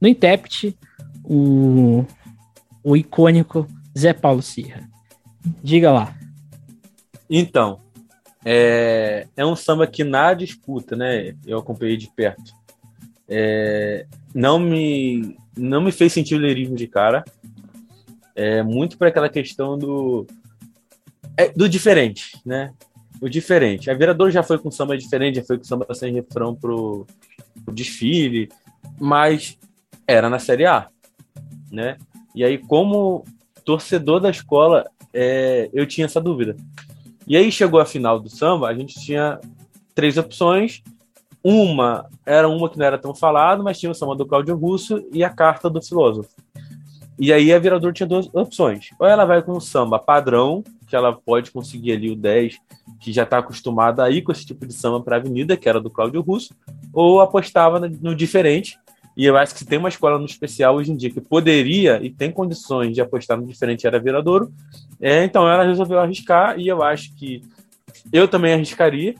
No 0.00 0.08
intérprete, 0.08 0.76
o, 1.24 2.04
o 2.82 2.96
icônico 2.96 3.66
Zé 3.96 4.12
Paulo 4.12 4.42
Sierra. 4.42 4.88
Diga 5.62 5.92
lá. 5.92 6.16
Então, 7.30 7.80
é, 8.44 9.26
é 9.36 9.46
um 9.46 9.56
samba 9.56 9.86
que 9.86 10.04
na 10.04 10.34
disputa, 10.34 10.96
né? 10.96 11.34
Eu 11.46 11.58
acompanhei 11.58 11.96
de 11.96 12.10
perto. 12.10 12.52
É, 13.28 14.06
não 14.34 14.58
me 14.58 15.36
não 15.56 15.82
me 15.82 15.92
fez 15.92 16.12
sentir 16.12 16.34
o 16.34 16.40
lirismo 16.40 16.74
de 16.74 16.86
cara. 16.86 17.24
É 18.34 18.62
muito 18.62 18.96
para 18.96 19.08
aquela 19.08 19.28
questão 19.28 19.78
do 19.78 20.26
é, 21.36 21.48
do 21.50 21.68
diferente, 21.68 22.38
né? 22.44 22.72
o 23.22 23.28
diferente. 23.28 23.88
A 23.88 23.94
Virador 23.94 24.32
já 24.32 24.42
foi 24.42 24.58
com 24.58 24.68
samba 24.68 24.98
diferente, 24.98 25.36
já 25.36 25.44
foi 25.44 25.56
com 25.56 25.62
samba 25.62 25.86
sem 25.94 26.12
refrão 26.12 26.56
pro, 26.56 27.06
pro 27.64 27.72
desfile, 27.72 28.48
mas 28.98 29.56
era 30.08 30.28
na 30.28 30.40
Série 30.40 30.66
A, 30.66 30.88
né? 31.70 31.96
E 32.34 32.42
aí, 32.42 32.58
como 32.58 33.24
torcedor 33.64 34.18
da 34.18 34.28
escola, 34.28 34.84
é, 35.14 35.70
eu 35.72 35.86
tinha 35.86 36.06
essa 36.06 36.20
dúvida. 36.20 36.56
E 37.24 37.36
aí 37.36 37.52
chegou 37.52 37.78
a 37.78 37.86
final 37.86 38.18
do 38.18 38.28
samba, 38.28 38.66
a 38.66 38.74
gente 38.74 39.00
tinha 39.00 39.38
três 39.94 40.18
opções. 40.18 40.82
Uma 41.44 42.08
era 42.26 42.48
uma 42.48 42.68
que 42.68 42.76
não 42.76 42.86
era 42.86 42.98
tão 42.98 43.14
falada, 43.14 43.62
mas 43.62 43.78
tinha 43.78 43.92
o 43.92 43.94
samba 43.94 44.16
do 44.16 44.26
Cláudio 44.26 44.56
Russo 44.56 45.06
e 45.12 45.22
a 45.22 45.30
carta 45.30 45.70
do 45.70 45.80
filósofo. 45.80 46.30
E 47.22 47.32
aí 47.32 47.52
a 47.52 47.58
Virador 47.60 47.92
tinha 47.92 48.04
duas 48.04 48.28
opções. 48.34 48.88
Ou 48.98 49.06
ela 49.06 49.24
vai 49.24 49.40
com 49.40 49.52
o 49.52 49.60
samba 49.60 49.96
padrão, 49.96 50.64
que 50.88 50.96
ela 50.96 51.12
pode 51.12 51.52
conseguir 51.52 51.92
ali 51.92 52.10
o 52.10 52.16
10 52.16 52.58
que 52.98 53.12
já 53.12 53.22
está 53.22 53.38
acostumada 53.38 54.02
a 54.02 54.10
ir 54.10 54.22
com 54.22 54.32
esse 54.32 54.44
tipo 54.44 54.66
de 54.66 54.72
samba 54.72 55.00
para 55.00 55.14
a 55.14 55.18
Avenida, 55.20 55.56
que 55.56 55.68
era 55.68 55.80
do 55.80 55.88
Cláudio 55.88 56.20
Russo, 56.20 56.52
ou 56.92 57.20
apostava 57.20 57.78
no 57.78 58.12
diferente. 58.12 58.76
E 59.16 59.24
eu 59.24 59.36
acho 59.36 59.52
que 59.52 59.60
se 59.60 59.64
tem 59.64 59.78
uma 59.78 59.88
escola 59.88 60.18
no 60.18 60.24
especial 60.24 60.74
hoje 60.74 60.90
em 60.90 60.96
dia 60.96 61.10
que 61.10 61.20
poderia 61.20 62.00
e 62.02 62.10
tem 62.10 62.32
condições 62.32 62.92
de 62.92 63.00
apostar 63.00 63.38
no 63.38 63.46
diferente 63.46 63.86
era 63.86 64.00
Viradouro, 64.00 64.52
é, 65.00 65.22
então 65.22 65.48
ela 65.48 65.62
resolveu 65.62 66.00
arriscar 66.00 66.58
e 66.58 66.66
eu 66.66 66.82
acho 66.82 67.14
que 67.14 67.40
eu 68.12 68.26
também 68.26 68.52
arriscaria, 68.52 69.14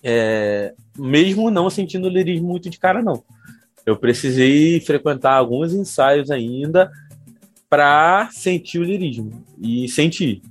é, 0.00 0.72
mesmo 0.96 1.50
não 1.50 1.68
sentindo 1.68 2.06
o 2.06 2.10
lirismo 2.10 2.46
muito 2.46 2.70
de 2.70 2.78
cara, 2.78 3.02
não. 3.02 3.24
Eu 3.86 3.96
precisei 3.96 4.80
frequentar 4.80 5.34
alguns 5.34 5.72
ensaios 5.72 6.30
ainda 6.30 6.90
para 7.68 8.28
sentir 8.30 8.78
o 8.78 8.84
lirismo 8.84 9.44
e 9.60 9.88
sentir. 9.88 10.42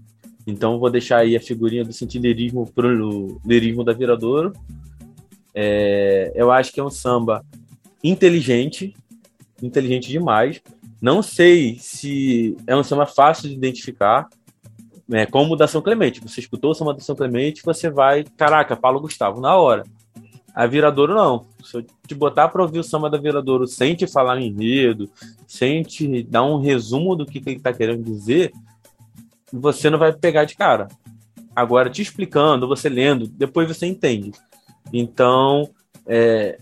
Então 0.46 0.78
vou 0.78 0.90
deixar 0.90 1.20
aí 1.20 1.36
a 1.36 1.42
figurinha 1.42 1.84
do 1.84 1.94
sentinerismo 1.94 2.70
pro 2.74 3.40
lirismo 3.46 3.84
da 3.84 3.94
Viradouro. 3.94 4.54
É, 5.56 6.32
eu 6.36 6.52
acho 6.52 6.74
que 6.74 6.80
é 6.80 6.84
um 6.84 6.90
samba 6.90 7.46
inteligente, 8.04 8.94
inteligente 9.62 10.10
demais. 10.10 10.62
Não 11.02 11.22
sei 11.22 11.78
se 11.80 12.58
é 12.68 12.76
um 12.76 12.84
samba 12.84 13.06
fácil 13.06 13.50
de 13.50 13.56
identificar, 13.56 14.28
né, 15.08 15.26
como 15.26 15.54
o 15.54 15.56
da 15.56 15.68
São 15.68 15.82
Clemente. 15.82 16.22
Você 16.22 16.40
escutou 16.40 16.72
o 16.72 16.74
samba 16.74 16.94
da 16.94 17.00
São 17.00 17.16
Clemente, 17.16 17.64
você 17.64 17.90
vai, 17.90 18.24
caraca, 18.38 18.76
Paulo 18.76 19.02
Gustavo, 19.02 19.42
na 19.42 19.56
hora. 19.56 19.84
A 20.54 20.68
Viradouro 20.68 21.16
não. 21.16 21.46
Se 21.64 21.78
eu 21.78 21.86
te 22.08 22.14
botar 22.14 22.48
para 22.50 22.62
ouvir 22.62 22.80
o 22.80 22.84
samba 22.84 23.10
da 23.10 23.18
Viradouro 23.18 23.66
sem 23.66 23.96
te 23.96 24.06
falar 24.06 24.40
em 24.40 24.48
enredo, 24.48 25.10
sem 25.48 25.82
te 25.82 26.24
dar 26.24 26.44
um 26.44 26.60
resumo 26.60 27.16
do 27.16 27.26
que, 27.26 27.42
que 27.42 27.50
ele 27.50 27.58
está 27.58 27.74
querendo 27.74 28.04
dizer, 28.04 28.52
você 29.52 29.90
não 29.90 29.98
vai 29.98 30.14
pegar 30.14 30.46
de 30.46 30.56
cara. 30.56 30.88
Agora, 31.56 31.90
te 31.90 32.02
explicando, 32.02 32.68
você 32.68 32.90
lendo, 32.90 33.28
depois 33.28 33.68
você 33.68 33.86
entende. 33.86 34.32
Então, 34.92 35.70
é, 36.06 36.60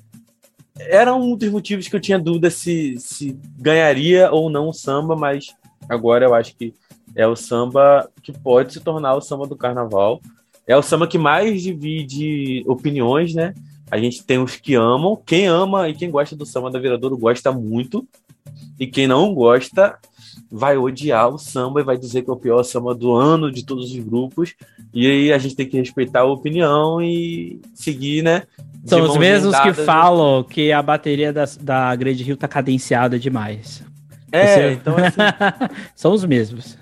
era 0.77 1.13
um 1.13 1.35
dos 1.35 1.49
motivos 1.49 1.87
que 1.87 1.95
eu 1.95 1.99
tinha 1.99 2.19
dúvida 2.19 2.49
se, 2.49 2.97
se 2.99 3.37
ganharia 3.57 4.31
ou 4.31 4.49
não 4.49 4.69
o 4.69 4.73
samba, 4.73 5.15
mas 5.15 5.55
agora 5.87 6.25
eu 6.25 6.33
acho 6.33 6.55
que 6.55 6.73
é 7.15 7.27
o 7.27 7.35
samba 7.35 8.09
que 8.21 8.31
pode 8.31 8.73
se 8.73 8.79
tornar 8.79 9.15
o 9.15 9.21
samba 9.21 9.45
do 9.45 9.55
carnaval. 9.55 10.21
É 10.67 10.75
o 10.77 10.81
samba 10.81 11.07
que 11.07 11.17
mais 11.17 11.61
divide 11.61 12.63
opiniões, 12.67 13.33
né? 13.33 13.53
A 13.91 13.97
gente 13.97 14.23
tem 14.23 14.39
os 14.39 14.55
que 14.55 14.73
amam. 14.73 15.21
Quem 15.25 15.47
ama 15.47 15.89
e 15.89 15.93
quem 15.93 16.09
gosta 16.09 16.35
do 16.35 16.45
samba 16.45 16.71
da 16.71 16.79
Viradouro 16.79 17.17
gosta 17.17 17.51
muito. 17.51 18.07
E 18.79 18.87
quem 18.87 19.05
não 19.05 19.33
gosta 19.33 19.99
vai 20.49 20.77
odiar 20.77 21.29
o 21.29 21.37
samba 21.37 21.81
e 21.81 21.83
vai 21.83 21.97
dizer 21.97 22.21
que 22.21 22.29
é 22.29 22.33
o 22.33 22.37
pior 22.37 22.63
samba 22.63 22.95
do 22.95 23.13
ano 23.13 23.51
de 23.51 23.65
todos 23.65 23.91
os 23.91 23.99
grupos. 23.99 24.55
E 24.93 25.05
aí 25.05 25.33
a 25.33 25.37
gente 25.37 25.55
tem 25.55 25.67
que 25.67 25.77
respeitar 25.77 26.21
a 26.21 26.25
opinião 26.25 27.01
e 27.01 27.59
seguir, 27.73 28.23
né? 28.23 28.43
São 28.85 29.03
os 29.03 29.17
mesmos 29.17 29.59
que 29.59 29.73
falam 29.73 30.43
que 30.43 30.71
a 30.71 30.81
bateria 30.81 31.31
da, 31.31 31.45
da 31.59 31.95
Grande 31.95 32.23
Rio 32.23 32.37
tá 32.37 32.47
cadenciada 32.47 33.19
demais. 33.19 33.83
É, 34.31 34.45
Você... 34.45 34.71
então 34.73 34.95
assim... 35.03 35.75
São 35.93 36.13
os 36.13 36.23
mesmos. 36.25 36.77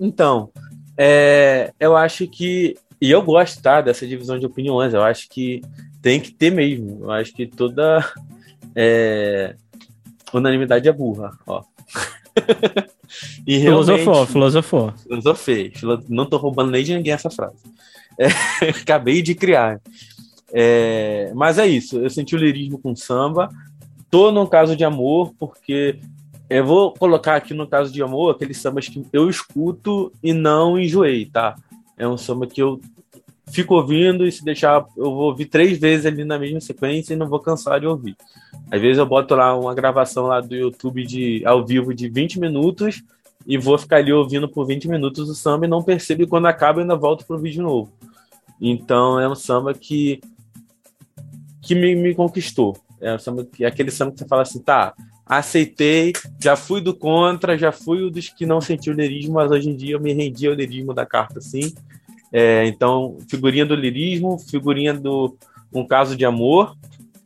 Então, 0.00 0.50
é, 0.96 1.72
eu 1.78 1.96
acho 1.96 2.26
que. 2.26 2.76
E 3.00 3.10
eu 3.10 3.22
gosto, 3.22 3.62
tá? 3.62 3.80
Dessa 3.80 4.06
divisão 4.06 4.38
de 4.38 4.46
opiniões. 4.46 4.94
Eu 4.94 5.02
acho 5.02 5.28
que 5.28 5.62
tem 6.00 6.20
que 6.20 6.32
ter 6.32 6.50
mesmo. 6.50 7.04
Eu 7.04 7.10
acho 7.10 7.32
que 7.32 7.46
toda. 7.46 8.04
É, 8.74 9.54
unanimidade 10.32 10.88
é 10.88 10.92
burra, 10.92 11.32
ó. 11.46 11.62
e 13.46 13.60
filosofou, 13.60 14.26
filosofou. 14.26 14.92
Filosofei. 15.02 15.72
Não 16.08 16.26
tô 16.26 16.36
roubando 16.36 16.70
nem 16.70 16.84
de 16.84 16.94
ninguém 16.94 17.12
essa 17.12 17.30
frase. 17.30 17.56
É, 18.18 18.70
acabei 18.70 19.20
de 19.20 19.34
criar. 19.34 19.78
É, 20.50 21.30
mas 21.34 21.58
é 21.58 21.66
isso. 21.66 21.98
Eu 21.98 22.08
senti 22.08 22.34
o 22.34 22.38
lirismo 22.38 22.78
com 22.78 22.96
samba. 22.96 23.50
Tô 24.10 24.32
num 24.32 24.46
caso 24.46 24.74
de 24.74 24.84
amor, 24.84 25.34
porque 25.38 26.00
eu 26.48 26.64
vou 26.64 26.94
colocar 26.94 27.36
aqui 27.36 27.52
no 27.52 27.66
caso 27.66 27.92
de 27.92 28.02
amor 28.02 28.30
aqueles 28.30 28.56
sambas 28.56 28.88
que 28.88 29.04
eu 29.12 29.28
escuto 29.28 30.10
e 30.22 30.32
não 30.32 30.78
enjoei, 30.78 31.26
tá? 31.26 31.56
É 31.96 32.06
um 32.06 32.16
samba 32.16 32.46
que 32.46 32.62
eu 32.62 32.80
fico 33.50 33.74
ouvindo 33.74 34.26
e 34.26 34.32
se 34.32 34.44
deixar, 34.44 34.84
eu 34.96 35.04
vou 35.04 35.26
ouvir 35.26 35.46
três 35.46 35.78
vezes 35.78 36.06
ali 36.06 36.24
na 36.24 36.38
mesma 36.38 36.60
sequência 36.60 37.14
e 37.14 37.16
não 37.16 37.28
vou 37.28 37.40
cansar 37.40 37.80
de 37.80 37.86
ouvir. 37.86 38.16
Às 38.70 38.80
vezes 38.80 38.98
eu 38.98 39.06
boto 39.06 39.34
lá 39.34 39.56
uma 39.56 39.74
gravação 39.74 40.26
lá 40.26 40.40
do 40.40 40.54
YouTube 40.54 41.06
de 41.06 41.42
ao 41.46 41.64
vivo 41.64 41.94
de 41.94 42.08
20 42.08 42.40
minutos 42.40 43.02
e 43.46 43.56
vou 43.56 43.78
ficar 43.78 43.98
ali 43.98 44.12
ouvindo 44.12 44.48
por 44.48 44.66
20 44.66 44.88
minutos 44.88 45.28
o 45.28 45.34
samba 45.34 45.66
e 45.66 45.68
não 45.68 45.82
percebo 45.82 46.22
e 46.22 46.26
quando 46.26 46.46
acaba 46.46 46.80
ainda 46.80 46.96
volto 46.96 47.24
pro 47.24 47.38
vídeo 47.38 47.62
novo. 47.62 47.92
Então 48.60 49.20
é 49.20 49.28
um 49.28 49.34
samba 49.34 49.72
que 49.72 50.20
que 51.62 51.74
me, 51.74 51.94
me 51.94 52.14
conquistou. 52.14 52.76
É, 53.00 53.14
um 53.14 53.18
samba, 53.18 53.46
é 53.60 53.66
aquele 53.66 53.90
samba 53.90 54.12
que 54.12 54.18
você 54.18 54.26
fala 54.26 54.42
assim, 54.42 54.60
tá, 54.60 54.94
aceitei, 55.26 56.12
já 56.40 56.54
fui 56.54 56.80
do 56.80 56.94
contra, 56.94 57.58
já 57.58 57.72
fui 57.72 58.02
o 58.02 58.10
dos 58.10 58.28
que 58.28 58.46
não 58.46 58.60
sentiu 58.60 58.92
o 58.92 58.96
lirismo, 58.96 59.34
mas 59.34 59.50
hoje 59.50 59.68
em 59.68 59.76
dia 59.76 59.94
eu 59.94 60.00
me 60.00 60.12
rendi 60.12 60.46
ao 60.46 60.54
lirismo 60.54 60.94
da 60.94 61.04
carta, 61.04 61.40
sim. 61.40 61.74
É, 62.32 62.64
então, 62.66 63.18
figurinha 63.28 63.66
do 63.66 63.74
lirismo, 63.74 64.38
figurinha 64.38 64.94
do 64.94 65.36
Um 65.72 65.84
Caso 65.84 66.16
de 66.16 66.24
Amor 66.24 66.76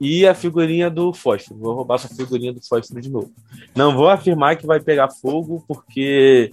e 0.01 0.27
a 0.27 0.35
figurinha 0.35 0.89
do 0.89 1.13
fósforo. 1.13 1.61
Vou 1.61 1.75
roubar 1.75 1.97
essa 1.97 2.09
figurinha 2.09 2.53
do 2.53 2.67
fósforo 2.67 3.01
de 3.01 3.11
novo. 3.11 3.31
Não 3.77 3.95
vou 3.95 4.09
afirmar 4.09 4.57
que 4.57 4.67
vai 4.67 4.81
pegar 4.81 5.11
fogo, 5.11 5.63
porque 5.69 6.51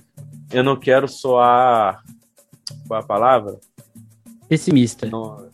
eu 0.52 0.64
não 0.64 0.76
quero 0.76 1.08
soar. 1.08 2.04
Qual 2.88 3.00
é 3.00 3.04
a 3.04 3.06
palavra? 3.06 3.58
Pessimista. 4.50 5.08
Não, 5.08 5.48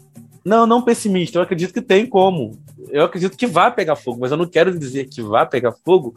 não, 0.44 0.66
não 0.66 0.82
pessimista. 0.82 1.38
Eu 1.38 1.44
acredito 1.44 1.74
que 1.74 1.82
tem 1.82 2.06
como. 2.06 2.58
Eu 2.90 3.06
acredito 3.06 3.38
que 3.38 3.48
vai 3.48 3.74
pegar 3.74 3.96
fogo, 3.96 4.22
mas 4.22 4.32
eu 4.32 4.38
não 4.38 4.48
quero 4.48 4.78
dizer 4.78 5.06
que 5.06 5.22
vai 5.22 5.48
pegar 5.48 5.72
fogo 5.72 6.16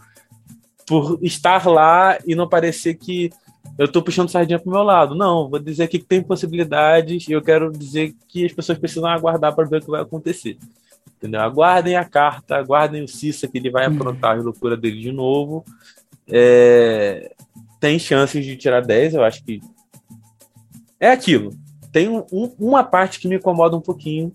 por 0.87 1.19
estar 1.23 1.67
lá 1.67 2.19
e 2.27 2.35
não 2.35 2.49
parecer 2.49 2.95
que 2.95 3.31
eu 3.79 3.87
estou 3.87 4.03
puxando 4.03 4.31
sardinha 4.31 4.59
pro 4.59 4.71
meu 4.71 4.83
lado. 4.83 5.15
Não, 5.15 5.51
vou 5.51 5.59
dizer 5.59 5.89
que 5.89 5.99
tem 5.99 6.23
possibilidades 6.23 7.29
e 7.29 7.33
eu 7.33 7.43
quero 7.43 7.71
dizer 7.71 8.15
que 8.29 8.45
as 8.47 8.53
pessoas 8.53 8.79
precisam 8.79 9.09
aguardar 9.09 9.55
para 9.55 9.69
ver 9.69 9.79
o 9.79 9.85
que 9.85 9.91
vai 9.91 10.01
acontecer. 10.01 10.57
Entendeu? 11.17 11.41
Aguardem 11.41 11.97
a 11.97 12.05
carta, 12.05 12.57
aguardem 12.57 13.03
o 13.03 13.09
Cissa 13.09 13.49
que 13.49 13.59
ele 13.59 13.71
vai 13.71 13.89
uhum. 13.89 13.95
aprontar 13.95 14.39
a 14.39 14.43
loucura 14.43 14.77
dele 14.77 15.01
de 15.01 15.13
novo. 15.13 15.65
É... 16.29 17.33
Tem 17.81 17.99
chances 17.99 18.45
de 18.45 18.57
tirar 18.57 18.81
10, 18.81 19.15
eu 19.15 19.25
acho 19.25 19.45
que. 19.45 19.61
É 20.99 21.11
aquilo. 21.11 21.53
Tem 21.93 22.09
um, 22.09 22.25
uma 22.59 22.83
parte 22.83 23.19
que 23.19 23.29
me 23.29 23.37
incomoda 23.37 23.77
um 23.77 23.81
pouquinho 23.81 24.33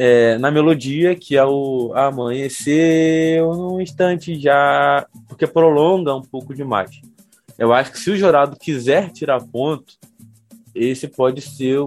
é, 0.00 0.38
na 0.38 0.48
melodia, 0.48 1.16
que 1.16 1.36
é 1.36 1.44
o 1.44 1.92
amanheceu 1.92 3.52
num 3.52 3.80
instante 3.80 4.38
já, 4.38 5.04
porque 5.26 5.44
prolonga 5.44 6.14
um 6.14 6.22
pouco 6.22 6.54
demais. 6.54 7.02
Eu 7.58 7.72
acho 7.72 7.90
que 7.90 7.98
se 7.98 8.08
o 8.12 8.16
jurado 8.16 8.56
quiser 8.56 9.10
tirar 9.10 9.42
ponto, 9.42 9.94
esse 10.72 11.08
pode 11.08 11.40
ser 11.40 11.80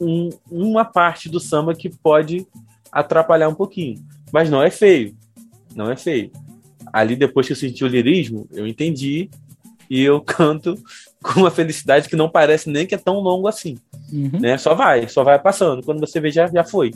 um, 0.00 0.30
uma 0.48 0.84
parte 0.84 1.28
do 1.28 1.40
samba 1.40 1.74
que 1.74 1.90
pode 1.90 2.46
atrapalhar 2.92 3.48
um 3.48 3.54
pouquinho. 3.56 3.98
Mas 4.32 4.48
não 4.48 4.62
é 4.62 4.70
feio. 4.70 5.16
Não 5.74 5.90
é 5.90 5.96
feio. 5.96 6.30
Ali, 6.92 7.16
depois 7.16 7.48
que 7.48 7.54
eu 7.54 7.56
senti 7.56 7.82
o 7.82 7.88
lirismo, 7.88 8.46
eu 8.52 8.68
entendi 8.68 9.28
e 9.90 10.00
eu 10.00 10.20
canto 10.22 10.76
com 11.20 11.40
uma 11.40 11.50
felicidade 11.50 12.08
que 12.08 12.14
não 12.14 12.28
parece 12.28 12.70
nem 12.70 12.86
que 12.86 12.94
é 12.94 12.98
tão 12.98 13.18
longo 13.18 13.48
assim. 13.48 13.76
Uhum. 14.12 14.38
Né? 14.40 14.56
Só 14.58 14.76
vai, 14.76 15.08
só 15.08 15.24
vai 15.24 15.40
passando. 15.40 15.82
Quando 15.82 15.98
você 15.98 16.20
vê, 16.20 16.30
já, 16.30 16.46
já 16.46 16.62
foi. 16.62 16.92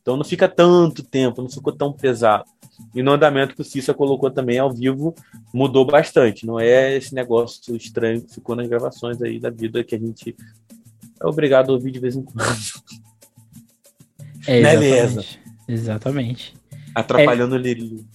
Então 0.00 0.16
não 0.16 0.24
fica 0.24 0.48
tanto 0.48 1.02
tempo, 1.02 1.42
não 1.42 1.50
ficou 1.50 1.72
tão 1.72 1.92
pesado. 1.92 2.44
E 2.94 3.02
no 3.02 3.12
andamento 3.12 3.54
que 3.54 3.60
o 3.60 3.64
Cissa 3.64 3.92
colocou 3.92 4.30
também 4.30 4.58
ao 4.58 4.72
vivo, 4.72 5.14
mudou 5.52 5.84
bastante. 5.84 6.46
Não 6.46 6.58
é 6.58 6.96
esse 6.96 7.14
negócio 7.14 7.76
estranho 7.76 8.22
que 8.22 8.34
ficou 8.34 8.56
nas 8.56 8.66
gravações 8.66 9.20
aí 9.20 9.38
da 9.38 9.50
vida 9.50 9.84
que 9.84 9.94
a 9.94 9.98
gente 9.98 10.34
é 11.20 11.26
obrigado 11.26 11.70
a 11.70 11.74
ouvir 11.74 11.90
de 11.90 12.00
vez 12.00 12.16
em 12.16 12.22
quando. 12.22 12.48
É, 14.46 14.58
exatamente. 14.58 15.40
Exatamente. 15.68 16.54
Atrapalhando 16.94 17.54
é, 17.54 17.58
o 17.58 17.60
lirismo. 17.60 18.08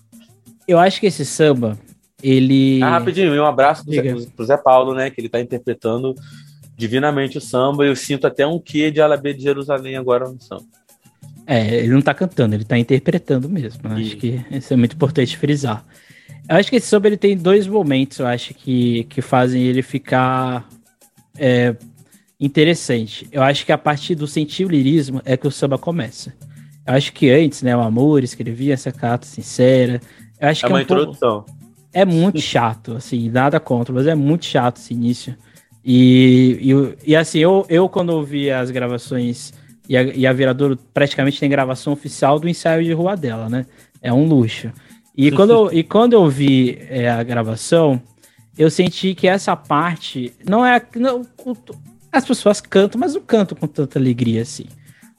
Eu 0.67 0.79
acho 0.79 0.99
que 0.99 1.05
esse 1.05 1.23
samba, 1.23 1.77
ele. 2.21 2.81
Ah, 2.81 2.89
rapidinho, 2.89 3.31
um 3.39 3.45
abraço 3.45 3.85
pro 3.85 3.93
Zé, 3.93 4.29
pro 4.35 4.45
Zé 4.45 4.57
Paulo, 4.57 4.95
né? 4.95 5.11
Que 5.11 5.21
ele 5.21 5.29
tá 5.29 5.39
interpretando 5.39 6.15
divinamente 6.75 7.37
o 7.37 7.41
samba. 7.41 7.85
Eu 7.85 7.95
sinto 7.95 8.25
até 8.25 8.45
um 8.45 8.59
quê 8.59 8.89
de 8.89 8.99
Alabê 8.99 9.33
de 9.33 9.43
Jerusalém 9.43 9.95
agora 9.95 10.27
no 10.27 10.41
samba. 10.41 10.65
É, 11.47 11.75
ele 11.75 11.93
não 11.93 12.01
tá 12.01 12.13
cantando, 12.13 12.55
ele 12.55 12.63
tá 12.63 12.77
interpretando 12.77 13.47
mesmo. 13.47 13.81
Acho 13.89 14.17
que 14.17 14.43
isso 14.51 14.73
é 14.73 14.75
muito 14.75 14.95
importante 14.95 15.37
frisar. 15.37 15.85
Eu 16.49 16.57
acho 16.57 16.69
que 16.69 16.75
esse 16.75 16.87
samba 16.87 17.07
ele 17.07 17.17
tem 17.17 17.35
dois 17.37 17.67
momentos, 17.67 18.19
eu 18.19 18.27
acho 18.27 18.53
que, 18.53 19.03
que 19.05 19.21
fazem 19.21 19.63
ele 19.63 19.81
ficar 19.81 20.67
é, 21.37 21.75
interessante. 22.39 23.27
Eu 23.31 23.41
acho 23.41 23.65
que 23.65 23.71
a 23.71 23.77
partir 23.77 24.15
do 24.15 24.27
sentir 24.27 24.67
lirismo 24.67 25.21
é 25.25 25.35
que 25.37 25.47
o 25.47 25.51
samba 25.51 25.77
começa. 25.77 26.33
Eu 26.85 26.93
acho 26.93 27.13
que 27.13 27.29
antes, 27.29 27.63
né, 27.63 27.75
o 27.75 27.81
amor, 27.81 28.23
escrevia 28.23 28.73
essa 28.73 28.91
carta 28.91 29.25
sincera. 29.25 29.99
Eu 30.39 30.49
acho 30.49 30.65
é 30.65 30.67
que 30.67 30.73
uma 30.73 30.79
é 30.79 30.81
um 30.81 30.83
introdução. 30.83 31.41
Pouco, 31.41 31.59
é 31.91 32.05
muito 32.05 32.41
chato, 32.41 32.95
assim, 32.95 33.29
nada 33.29 33.59
contra, 33.59 33.93
mas 33.93 34.05
é 34.05 34.13
muito 34.13 34.45
chato 34.45 34.77
esse 34.77 34.93
início. 34.93 35.35
E, 35.83 36.59
e, 36.61 37.11
e 37.11 37.15
assim, 37.15 37.39
eu, 37.39 37.65
eu 37.69 37.87
quando 37.89 38.09
ouvi 38.09 38.51
as 38.51 38.69
gravações 38.69 39.53
e 39.87 39.97
a, 39.97 40.03
e 40.03 40.27
a 40.27 40.33
praticamente 40.93 41.39
tem 41.39 41.49
gravação 41.49 41.93
oficial 41.93 42.39
do 42.39 42.49
ensaio 42.49 42.83
de 42.83 42.93
rua 42.93 43.15
dela, 43.15 43.49
né? 43.49 43.65
É 44.01 44.11
um 44.11 44.25
luxo. 44.25 44.71
E 45.17 45.31
quando 45.31 45.51
eu, 45.51 45.73
e 45.73 45.83
quando 45.83 46.13
eu 46.13 46.29
vi 46.29 46.77
é, 46.89 47.09
a 47.09 47.23
gravação, 47.23 48.01
eu 48.57 48.69
senti 48.69 49.15
que 49.15 49.27
essa 49.27 49.55
parte 49.55 50.33
não 50.47 50.65
é. 50.65 50.81
Não, 50.95 51.21
as 52.11 52.25
pessoas 52.25 52.59
cantam, 52.61 52.99
mas 52.99 53.13
não 53.13 53.21
cantam 53.21 53.57
com 53.57 53.67
tanta 53.67 53.99
alegria 53.99 54.41
assim. 54.41 54.65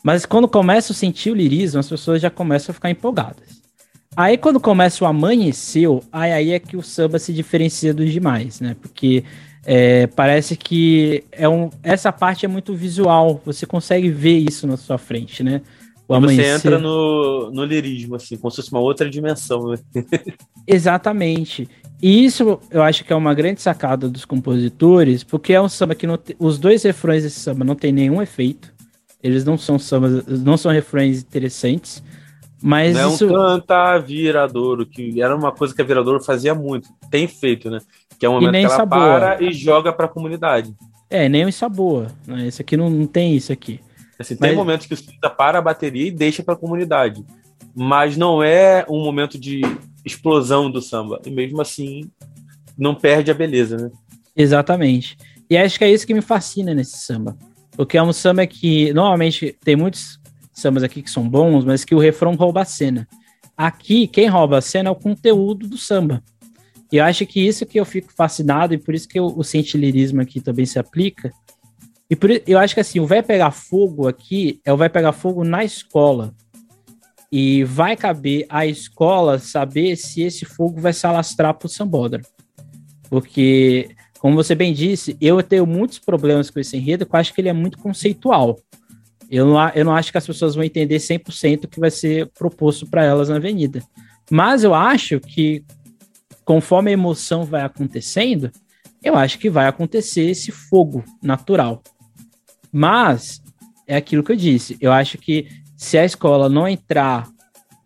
Mas 0.02 0.24
quando 0.24 0.46
começa 0.46 0.92
a 0.92 0.96
sentir 0.96 1.30
o 1.30 1.34
lirismo, 1.34 1.80
as 1.80 1.88
pessoas 1.88 2.20
já 2.20 2.30
começam 2.30 2.72
a 2.72 2.74
ficar 2.74 2.90
empolgadas. 2.90 3.62
Aí 4.16 4.38
quando 4.38 4.60
começa 4.60 5.04
o 5.04 5.06
amanheceu, 5.06 6.02
aí, 6.10 6.32
aí 6.32 6.52
é 6.52 6.58
que 6.58 6.76
o 6.76 6.82
samba 6.82 7.18
se 7.18 7.32
diferencia 7.32 7.92
dos 7.92 8.10
demais, 8.10 8.60
né? 8.60 8.76
Porque 8.80 9.24
é, 9.68 10.06
parece 10.06 10.56
que 10.56 11.24
é 11.32 11.48
um, 11.48 11.70
essa 11.82 12.12
parte 12.12 12.46
é 12.46 12.48
muito 12.48 12.72
visual, 12.72 13.42
você 13.44 13.66
consegue 13.66 14.08
ver 14.08 14.38
isso 14.38 14.64
na 14.64 14.76
sua 14.76 14.96
frente, 14.96 15.42
né? 15.42 15.60
O 16.08 16.20
você 16.20 16.46
entra 16.46 16.78
no, 16.78 17.50
no 17.50 17.64
lirismo, 17.64 18.14
assim, 18.14 18.36
como 18.36 18.48
se 18.48 18.58
fosse 18.58 18.70
uma 18.70 18.80
outra 18.80 19.10
dimensão. 19.10 19.70
Né? 19.70 19.78
Exatamente. 20.64 21.68
E 22.00 22.24
isso 22.24 22.60
eu 22.70 22.80
acho 22.80 23.02
que 23.02 23.12
é 23.12 23.16
uma 23.16 23.34
grande 23.34 23.60
sacada 23.60 24.08
dos 24.08 24.24
compositores, 24.24 25.24
porque 25.24 25.52
é 25.52 25.60
um 25.60 25.68
samba 25.68 25.96
que 25.96 26.06
te, 26.18 26.36
os 26.38 26.60
dois 26.60 26.84
refrões 26.84 27.24
desse 27.24 27.40
samba 27.40 27.64
não 27.64 27.74
tem 27.74 27.90
nenhum 27.90 28.22
efeito. 28.22 28.72
Eles 29.20 29.44
não 29.44 29.58
são 29.58 29.80
sambas, 29.80 30.24
não 30.26 30.56
são 30.56 30.70
refrões 30.70 31.22
interessantes. 31.22 32.00
Mas 32.62 32.94
não 32.94 33.12
isso... 33.12 33.26
canta 33.28 33.98
viradouro, 33.98 34.86
que 34.86 35.20
era 35.20 35.34
uma 35.34 35.50
coisa 35.50 35.74
que 35.74 35.82
a 35.82 35.84
viradouro 35.84 36.22
fazia 36.22 36.54
muito. 36.54 36.88
Tem 37.10 37.26
feito, 37.26 37.68
né? 37.68 37.80
Que 38.18 38.26
é 38.26 38.28
o 38.28 38.34
momento 38.34 38.52
que 38.52 38.64
ela 38.64 38.76
sabor. 38.76 38.98
para 38.98 39.42
e 39.42 39.52
joga 39.52 39.92
para 39.92 40.06
a 40.06 40.08
comunidade. 40.08 40.74
É, 41.08 41.28
nem 41.28 41.44
o 41.44 41.52
Saboa. 41.52 42.08
Né? 42.26 42.48
Esse 42.48 42.62
aqui 42.62 42.76
não, 42.76 42.90
não 42.90 43.06
tem 43.06 43.36
isso 43.36 43.52
aqui. 43.52 43.80
Assim, 44.18 44.36
mas... 44.40 44.50
Tem 44.50 44.56
momentos 44.56 44.86
que 44.86 44.94
o 44.94 44.96
Cida 44.96 45.30
para 45.30 45.58
a 45.58 45.62
bateria 45.62 46.08
e 46.08 46.10
deixa 46.10 46.42
para 46.42 46.54
a 46.54 46.56
comunidade. 46.56 47.24
Mas 47.74 48.16
não 48.16 48.42
é 48.42 48.84
um 48.88 49.04
momento 49.04 49.38
de 49.38 49.60
explosão 50.04 50.70
do 50.70 50.80
samba. 50.80 51.20
E 51.24 51.30
mesmo 51.30 51.60
assim, 51.60 52.10
não 52.76 52.94
perde 52.94 53.30
a 53.30 53.34
beleza, 53.34 53.76
né? 53.76 53.90
Exatamente. 54.34 55.16
E 55.48 55.56
acho 55.56 55.78
que 55.78 55.84
é 55.84 55.90
isso 55.90 56.06
que 56.06 56.14
me 56.14 56.22
fascina 56.22 56.74
nesse 56.74 56.98
samba. 56.98 57.36
Porque 57.76 57.98
é 57.98 58.02
um 58.02 58.12
samba 58.12 58.46
que, 58.46 58.92
normalmente, 58.92 59.56
tem 59.62 59.76
muitos 59.76 60.18
sambas 60.52 60.82
aqui 60.82 61.02
que 61.02 61.10
são 61.10 61.28
bons, 61.28 61.64
mas 61.64 61.84
que 61.84 61.94
o 61.94 61.98
refrão 61.98 62.34
rouba 62.34 62.62
a 62.62 62.64
cena. 62.64 63.06
Aqui, 63.56 64.06
quem 64.08 64.26
rouba 64.26 64.58
a 64.58 64.62
cena 64.62 64.88
é 64.88 64.92
o 64.92 64.96
conteúdo 64.96 65.68
do 65.68 65.76
samba. 65.76 66.22
E 66.90 66.96
eu 66.98 67.04
acho 67.04 67.26
que 67.26 67.44
isso 67.44 67.66
que 67.66 67.78
eu 67.78 67.84
fico 67.84 68.12
fascinado, 68.12 68.74
e 68.74 68.78
por 68.78 68.94
isso 68.94 69.08
que 69.08 69.18
eu, 69.18 69.26
o 69.26 69.42
sentilirismo 69.42 70.20
aqui 70.20 70.40
também 70.40 70.64
se 70.64 70.78
aplica. 70.78 71.32
E 72.08 72.14
por, 72.14 72.30
eu 72.46 72.58
acho 72.58 72.74
que 72.74 72.80
assim, 72.80 73.00
o 73.00 73.06
vai 73.06 73.22
pegar 73.22 73.50
fogo 73.50 74.06
aqui 74.06 74.60
é 74.64 74.72
o 74.72 74.76
vai 74.76 74.88
pegar 74.88 75.12
fogo 75.12 75.42
na 75.42 75.64
escola. 75.64 76.32
E 77.30 77.64
vai 77.64 77.96
caber 77.96 78.46
à 78.48 78.64
escola 78.64 79.38
saber 79.38 79.96
se 79.96 80.22
esse 80.22 80.44
fogo 80.44 80.80
vai 80.80 80.92
se 80.92 81.04
alastrar 81.06 81.54
para 81.54 81.66
o 81.66 81.68
Sambódromo. 81.68 82.24
Porque, 83.10 83.90
como 84.20 84.36
você 84.36 84.54
bem 84.54 84.72
disse, 84.72 85.16
eu 85.20 85.42
tenho 85.42 85.66
muitos 85.66 85.98
problemas 85.98 86.50
com 86.50 86.60
esse 86.60 86.76
enredo, 86.76 87.04
eu 87.04 87.18
acho 87.18 87.34
que 87.34 87.40
ele 87.40 87.48
é 87.48 87.52
muito 87.52 87.78
conceitual. 87.78 88.56
Eu 89.28 89.44
não, 89.44 89.68
eu 89.70 89.84
não 89.84 89.94
acho 89.94 90.12
que 90.12 90.18
as 90.18 90.26
pessoas 90.26 90.54
vão 90.54 90.62
entender 90.62 90.96
100% 90.96 91.64
o 91.64 91.68
que 91.68 91.80
vai 91.80 91.90
ser 91.90 92.30
proposto 92.38 92.86
para 92.86 93.04
elas 93.04 93.28
na 93.28 93.36
avenida. 93.36 93.82
Mas 94.30 94.62
eu 94.62 94.72
acho 94.72 95.18
que 95.20 95.64
conforme 96.46 96.90
a 96.90 96.94
emoção 96.94 97.44
vai 97.44 97.62
acontecendo, 97.62 98.50
eu 99.02 99.16
acho 99.16 99.38
que 99.38 99.50
vai 99.50 99.66
acontecer 99.66 100.30
esse 100.30 100.52
fogo 100.52 101.04
natural. 101.20 101.82
Mas 102.72 103.42
é 103.86 103.96
aquilo 103.96 104.22
que 104.22 104.32
eu 104.32 104.36
disse. 104.36 104.78
Eu 104.80 104.92
acho 104.92 105.18
que 105.18 105.48
se 105.76 105.98
a 105.98 106.04
escola 106.04 106.48
não 106.48 106.66
entrar 106.66 107.28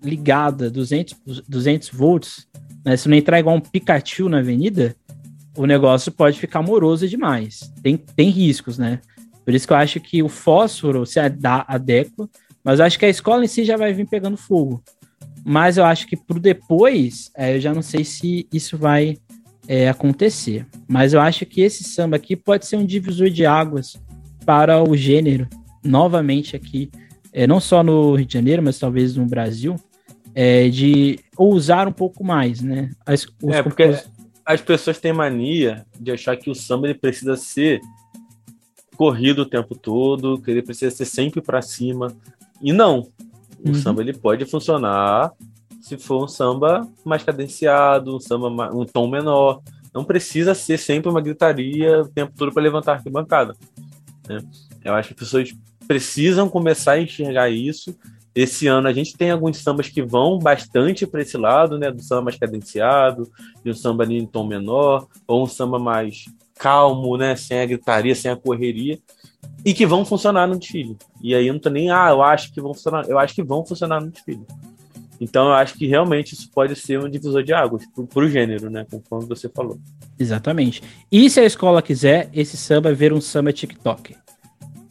ligada 0.03 0.71
200, 0.71 1.43
200 1.49 1.89
volts, 1.89 2.47
né, 2.85 2.97
se 2.97 3.09
não 3.09 3.17
entrar 3.17 3.41
igual 3.41 3.57
um 3.57 3.61
Pikachu 3.61 4.29
na 4.29 4.39
avenida, 4.39 4.95
o 5.57 5.65
negócio 5.65 6.13
pode 6.13 6.39
ficar 6.39 6.63
moroso 6.63 7.09
demais. 7.09 7.73
Tem, 7.83 7.97
tem 7.97 8.29
riscos, 8.29 8.79
né? 8.79 9.01
Por 9.43 9.55
isso 9.55 9.67
que 9.67 9.73
eu 9.73 9.79
acho 9.79 10.01
que 10.01 10.23
o 10.23 10.29
fósforo 10.29 11.07
se 11.07 11.19
adequa, 11.19 12.29
mas 12.63 12.79
eu 12.79 12.85
acho 12.85 12.99
que 12.99 13.07
a 13.07 13.11
escola 13.11 13.43
em 13.43 13.49
si 13.49 13.65
já 13.65 13.77
vai 13.77 13.93
vir 13.93 14.07
pegando 14.07 14.37
fogo. 14.37 14.83
Mas 15.45 15.77
eu 15.77 15.85
acho 15.85 16.07
que 16.07 16.17
pro 16.17 16.39
depois, 16.39 17.31
é, 17.37 17.57
eu 17.57 17.61
já 17.61 17.73
não 17.73 17.83
sei 17.83 18.05
se 18.05 18.47
isso 18.53 18.77
vai 18.77 19.17
é, 19.67 19.89
acontecer. 19.89 20.67
Mas 20.89 21.13
eu 21.13 21.21
acho 21.21 21.47
que 21.47 21.61
esse 21.61 21.85
samba 21.85 22.17
aqui 22.17 22.37
pode 22.37 22.67
ser 22.67 22.77
um 22.77 22.85
divisor 22.85 23.31
de 23.31 23.47
águas 23.47 23.97
para 24.45 24.83
o 24.83 24.97
gênero, 24.97 25.49
novamente 25.85 26.57
aqui, 26.57 26.91
é, 27.33 27.47
não 27.47 27.61
só 27.61 27.83
no 27.83 28.15
Rio 28.15 28.27
de 28.27 28.35
Janeiro, 28.35 28.63
mas 28.63 28.79
talvez 28.79 29.17
no 29.17 29.25
Brasil, 29.27 29.77
é, 30.35 30.69
de 30.69 31.19
ousar 31.37 31.89
um 31.89 31.93
pouco 31.93 32.25
mais, 32.25 32.61
né? 32.61 32.91
As, 33.07 33.27
é, 33.49 33.63
porque 33.63 33.95
as 34.45 34.61
pessoas 34.61 34.99
têm 34.99 35.13
mania 35.13 35.87
de 35.99 36.11
achar 36.11 36.37
que 36.37 36.51
o 36.51 36.55
samba 36.55 36.89
ele 36.89 36.99
precisa 36.99 37.37
ser 37.37 37.81
corrido 38.97 39.43
o 39.43 39.47
tempo 39.47 39.75
todo, 39.75 40.41
que 40.41 40.51
ele 40.51 40.63
precisa 40.63 40.95
ser 40.95 41.05
sempre 41.05 41.41
para 41.41 41.63
cima. 41.63 42.15
E 42.61 42.73
não, 42.73 43.09
o 43.65 43.69
uhum. 43.69 43.75
samba 43.75 44.03
ele 44.03 44.13
pode 44.13 44.45
funcionar 44.47 45.33
se 45.81 45.97
for 45.97 46.23
um 46.23 46.29
samba 46.29 46.87
mais 47.05 47.23
cadenciado, 47.23 48.15
um 48.15 48.21
samba 48.21 48.73
um 48.75 48.85
tom 48.85 49.09
menor. 49.09 49.63
Não 49.93 50.05
precisa 50.05 50.55
ser 50.55 50.79
sempre 50.79 51.11
uma 51.11 51.21
gritaria 51.21 52.03
o 52.03 52.09
tempo 52.09 52.33
todo 52.37 52.53
para 52.53 52.63
levantar 52.63 52.93
a 52.93 52.95
arquibancada. 52.97 53.57
Né? 54.29 54.39
Eu 54.85 54.95
acho 54.95 55.09
que 55.09 55.15
as 55.15 55.21
pessoas 55.21 55.55
precisam 55.89 56.49
começar 56.49 56.93
a 56.93 57.01
enxergar 57.01 57.51
isso. 57.51 57.97
Esse 58.33 58.69
ano 58.69 58.87
a 58.87 58.93
gente 58.93 59.17
tem 59.17 59.31
alguns 59.31 59.59
sambas 59.59 59.89
que 59.89 60.03
vão 60.03 60.39
bastante 60.39 61.07
para 61.07 61.23
esse 61.23 61.37
lado, 61.37 61.77
né? 61.77 61.91
Do 61.91 62.01
samba 62.01 62.23
mais 62.23 62.39
cadenciado, 62.39 63.29
de 63.65 63.71
um 63.73 63.75
samba 63.75 64.05
em 64.05 64.25
tom 64.25 64.47
menor, 64.47 65.09
ou 65.27 65.43
um 65.43 65.47
samba 65.47 65.81
mais 65.81 66.27
calmo, 66.57 67.17
né? 67.17 67.35
Sem 67.35 67.59
a 67.59 67.67
gritaria, 67.67 68.15
sem 68.15 68.31
a 68.31 68.37
correria, 68.37 69.01
e 69.65 69.75
que 69.75 69.87
vão 69.87 70.05
funcionar 70.05 70.47
no 70.47 70.59
desfile. 70.59 70.97
E 71.23 71.35
aí 71.35 71.47
eu 71.47 71.53
não 71.53 71.61
tô 71.61 71.71
nem, 71.71 71.91
ah, 71.91 72.09
eu 72.11 72.23
acho 72.23 72.53
que 72.53 72.61
vão 72.61 72.75
funcionar, 72.75 73.09
eu 73.09 73.19
acho 73.19 73.35
que 73.35 73.43
vão 73.43 73.65
funcionar 73.65 74.01
no 74.01 74.11
desfile. 74.11 74.45
Então 75.21 75.49
eu 75.49 75.53
acho 75.53 75.75
que 75.75 75.87
realmente 75.87 76.33
isso 76.33 76.51
pode 76.51 76.75
ser 76.77 76.99
um 76.99 77.09
divisor 77.09 77.43
de 77.43 77.53
águas 77.53 77.85
para 77.87 78.25
o 78.25 78.29
gênero, 78.29 78.71
né? 78.71 78.87
Conforme 78.91 79.29
você 79.29 79.51
falou. 79.51 79.79
Exatamente. 80.19 80.83
E 81.13 81.29
se 81.29 81.41
a 81.41 81.45
escola 81.45 81.83
quiser, 81.83 82.31
esse 82.33 82.57
samba 82.57 82.95
ver 82.95 83.13
um 83.13 83.21
samba 83.21 83.53
TikTok. 83.53 84.17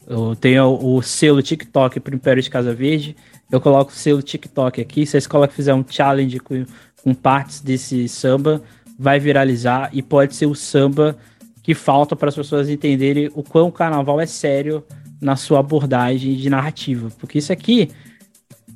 Eu 0.06 0.36
tenho 0.36 0.66
o, 0.66 0.96
o 0.96 1.02
selo 1.02 1.42
TikTok 1.42 1.98
para 1.98 2.12
o 2.12 2.16
Império 2.16 2.42
de 2.42 2.48
Casa 2.48 2.72
Verde. 2.72 3.16
Eu 3.50 3.60
coloco 3.60 3.90
o 3.90 3.94
selo 3.94 4.22
TikTok 4.22 4.80
aqui. 4.80 5.04
Se 5.04 5.16
a 5.16 5.18
escola 5.18 5.48
fizer 5.48 5.74
um 5.74 5.84
challenge 5.88 6.38
com, 6.38 6.64
com 7.02 7.12
partes 7.12 7.60
desse 7.60 8.08
samba, 8.08 8.62
vai 8.96 9.18
viralizar 9.18 9.90
e 9.92 10.00
pode 10.00 10.36
ser 10.36 10.46
o 10.46 10.54
samba 10.54 11.16
que 11.62 11.74
falta 11.74 12.16
para 12.16 12.28
as 12.28 12.34
pessoas 12.34 12.68
entenderem 12.68 13.30
o 13.34 13.42
quão 13.42 13.68
o 13.68 13.72
carnaval 13.72 14.20
é 14.20 14.26
sério 14.26 14.84
na 15.20 15.36
sua 15.36 15.60
abordagem 15.60 16.34
de 16.34 16.48
narrativa. 16.48 17.10
Porque 17.18 17.38
isso 17.38 17.52
aqui 17.52 17.90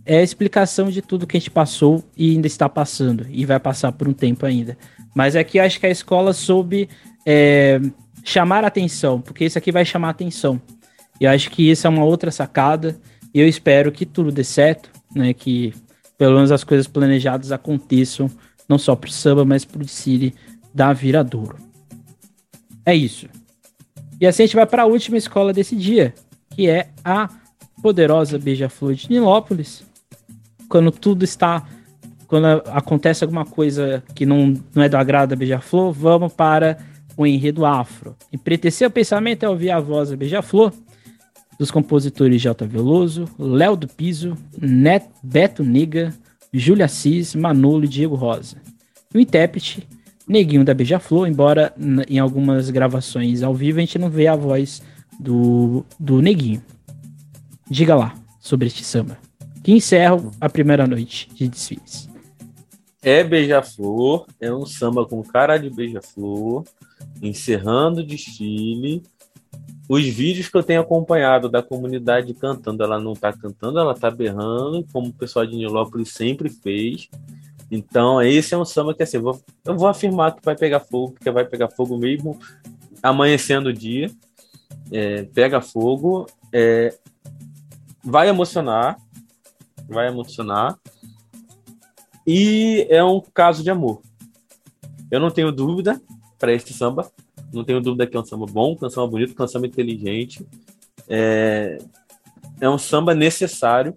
é 0.04 0.18
a 0.18 0.22
explicação 0.22 0.90
de 0.90 1.00
tudo 1.00 1.26
que 1.26 1.36
a 1.36 1.40
gente 1.40 1.50
passou 1.50 2.04
e 2.16 2.30
ainda 2.32 2.46
está 2.46 2.68
passando, 2.68 3.26
e 3.30 3.44
vai 3.46 3.58
passar 3.58 3.92
por 3.92 4.06
um 4.06 4.12
tempo 4.12 4.44
ainda. 4.44 4.76
Mas 5.14 5.34
aqui 5.34 5.58
acho 5.58 5.80
que 5.80 5.86
a 5.86 5.90
escola 5.90 6.32
soube 6.32 6.88
é, 7.24 7.80
chamar 8.22 8.64
atenção, 8.64 9.20
porque 9.20 9.44
isso 9.44 9.56
aqui 9.56 9.72
vai 9.72 9.84
chamar 9.84 10.10
atenção. 10.10 10.60
E 11.20 11.26
acho 11.26 11.50
que 11.50 11.70
isso 11.70 11.86
é 11.86 11.90
uma 11.90 12.04
outra 12.04 12.30
sacada, 12.30 12.98
e 13.32 13.40
eu 13.40 13.48
espero 13.48 13.90
que 13.90 14.04
tudo 14.04 14.30
dê 14.30 14.44
certo, 14.44 14.90
né? 15.14 15.32
Que 15.32 15.72
pelo 16.18 16.34
menos 16.34 16.52
as 16.52 16.64
coisas 16.64 16.86
planejadas 16.86 17.50
aconteçam, 17.50 18.30
não 18.68 18.78
só 18.78 18.94
para 18.94 19.08
o 19.08 19.12
samba, 19.12 19.44
mas 19.44 19.64
para 19.64 19.82
o 19.82 19.88
City 19.88 20.34
da 20.72 20.92
Viradouro. 20.92 21.56
É 22.86 22.94
isso. 22.94 23.28
E 24.20 24.26
assim 24.26 24.42
a 24.42 24.46
gente 24.46 24.56
vai 24.56 24.66
para 24.66 24.82
a 24.82 24.86
última 24.86 25.16
escola 25.16 25.52
desse 25.52 25.74
dia, 25.76 26.14
que 26.50 26.68
é 26.68 26.90
a 27.04 27.28
poderosa 27.82 28.38
Beija-Flor 28.38 28.94
de 28.94 29.10
Nilópolis, 29.10 29.84
quando 30.68 30.90
tudo 30.90 31.24
está. 31.24 31.66
Quando 32.26 32.46
acontece 32.46 33.22
alguma 33.22 33.44
coisa 33.44 34.02
que 34.14 34.24
não, 34.24 34.54
não 34.74 34.82
é 34.82 34.88
do 34.88 34.96
agrado 34.96 35.30
da 35.30 35.36
Beija-Flor, 35.36 35.92
vamos 35.92 36.32
para 36.32 36.78
o 37.16 37.26
enredo 37.26 37.64
afro. 37.64 38.16
Empretecer 38.32 38.88
o 38.88 38.90
pensamento 38.90 39.44
é 39.44 39.48
ouvir 39.48 39.70
a 39.70 39.78
voz 39.78 40.10
da 40.10 40.16
Beija-Flor, 40.16 40.72
dos 41.58 41.70
compositores 41.70 42.40
J. 42.40 42.66
Veloso, 42.66 43.28
Léo 43.38 43.76
do 43.76 43.86
Piso, 43.86 44.36
Net, 44.58 45.06
Beto 45.22 45.62
Niga, 45.62 46.12
Júlia 46.52 46.86
Assis, 46.86 47.34
Manolo 47.34 47.84
e 47.84 47.88
Diego 47.88 48.14
Rosa. 48.14 48.56
o 49.14 49.18
intérprete, 49.18 49.86
Neguinho 50.26 50.64
da 50.64 50.74
Beija-Flor, 50.74 51.28
embora 51.28 51.74
em 52.08 52.18
algumas 52.18 52.70
gravações 52.70 53.42
ao 53.42 53.54
vivo 53.54 53.78
a 53.78 53.80
gente 53.80 53.98
não 53.98 54.08
vê 54.08 54.26
a 54.26 54.36
voz 54.36 54.82
do, 55.20 55.84
do 55.98 56.22
Neguinho. 56.22 56.62
Diga 57.70 57.94
lá 57.94 58.14
sobre 58.40 58.66
este 58.66 58.84
samba 58.84 59.18
que 59.64 59.72
encerra 59.72 60.16
a 60.38 60.48
primeira 60.48 60.86
noite 60.86 61.28
de 61.34 61.48
desfiles. 61.48 62.08
É 63.02 63.24
Beija-Flor, 63.24 64.26
é 64.38 64.52
um 64.52 64.66
samba 64.66 65.06
com 65.06 65.22
cara 65.22 65.56
de 65.56 65.70
Beija-Flor, 65.70 66.64
encerrando 67.22 68.00
o 68.00 68.06
desfile. 68.06 69.02
Os 69.88 70.04
vídeos 70.06 70.48
que 70.48 70.56
eu 70.56 70.62
tenho 70.62 70.82
acompanhado 70.82 71.48
da 71.48 71.62
comunidade 71.62 72.32
cantando, 72.34 72.82
ela 72.82 73.00
não 73.00 73.12
está 73.12 73.32
cantando, 73.32 73.78
ela 73.78 73.92
está 73.92 74.10
berrando, 74.10 74.86
como 74.92 75.08
o 75.08 75.12
pessoal 75.12 75.46
de 75.46 75.56
Nilópolis 75.56 76.10
sempre 76.10 76.50
fez. 76.50 77.08
Então, 77.70 78.20
esse 78.22 78.54
é 78.54 78.58
um 78.58 78.64
samba 78.64 78.94
que 78.94 79.02
assim, 79.02 79.16
eu 79.16 79.22
vou, 79.22 79.42
eu 79.64 79.76
vou 79.76 79.88
afirmar 79.88 80.34
que 80.34 80.44
vai 80.44 80.56
pegar 80.56 80.80
fogo, 80.80 81.12
porque 81.12 81.30
vai 81.30 81.44
pegar 81.44 81.70
fogo 81.70 81.96
mesmo 81.96 82.38
amanhecendo 83.02 83.68
o 83.68 83.72
dia. 83.72 84.10
É, 84.92 85.22
pega 85.24 85.60
fogo, 85.60 86.26
é, 86.52 86.96
vai 88.02 88.28
emocionar, 88.28 88.96
vai 89.88 90.08
emocionar. 90.08 90.78
E 92.26 92.86
é 92.88 93.02
um 93.04 93.20
caso 93.20 93.62
de 93.62 93.70
amor. 93.70 94.02
Eu 95.10 95.20
não 95.20 95.30
tenho 95.30 95.52
dúvida 95.52 96.00
para 96.38 96.52
este 96.52 96.72
samba. 96.72 97.10
Não 97.52 97.62
tenho 97.62 97.80
dúvida 97.80 98.06
que 98.06 98.16
é 98.16 98.20
um 98.20 98.24
samba 98.24 98.46
bom, 98.46 98.76
que 98.76 98.84
é 98.84 98.86
um 98.86 98.90
samba 98.90 99.06
bonito, 99.06 99.34
que 99.34 99.40
é 99.40 99.44
um 99.44 99.48
samba 99.48 99.66
inteligente. 99.66 100.46
É, 101.08 101.78
é 102.60 102.68
um 102.68 102.78
samba 102.78 103.14
necessário. 103.14 103.94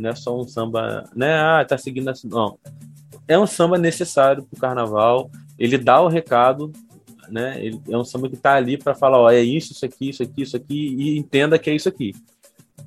Não 0.00 0.10
é 0.10 0.14
só 0.14 0.38
um 0.38 0.48
samba, 0.48 1.04
né? 1.14 1.34
Ah, 1.34 1.64
tá 1.64 1.76
seguindo 1.76 2.08
assim. 2.08 2.28
Não. 2.28 2.58
É 3.28 3.38
um 3.38 3.46
samba 3.46 3.78
necessário 3.78 4.42
para 4.42 4.56
o 4.56 4.60
carnaval. 4.60 5.30
Ele 5.58 5.76
dá 5.76 6.00
o 6.00 6.08
recado, 6.08 6.72
né? 7.28 7.62
Ele 7.62 7.80
é 7.88 7.96
um 7.96 8.04
samba 8.04 8.28
que 8.28 8.34
está 8.34 8.54
ali 8.54 8.78
para 8.78 8.94
falar: 8.94 9.18
ó, 9.18 9.30
é 9.30 9.40
isso, 9.40 9.72
isso 9.72 9.84
aqui, 9.84 10.08
isso 10.08 10.22
aqui, 10.22 10.42
isso 10.42 10.56
aqui, 10.56 10.96
e 10.98 11.18
entenda 11.18 11.58
que 11.58 11.70
é 11.70 11.74
isso 11.74 11.88
aqui. 11.88 12.12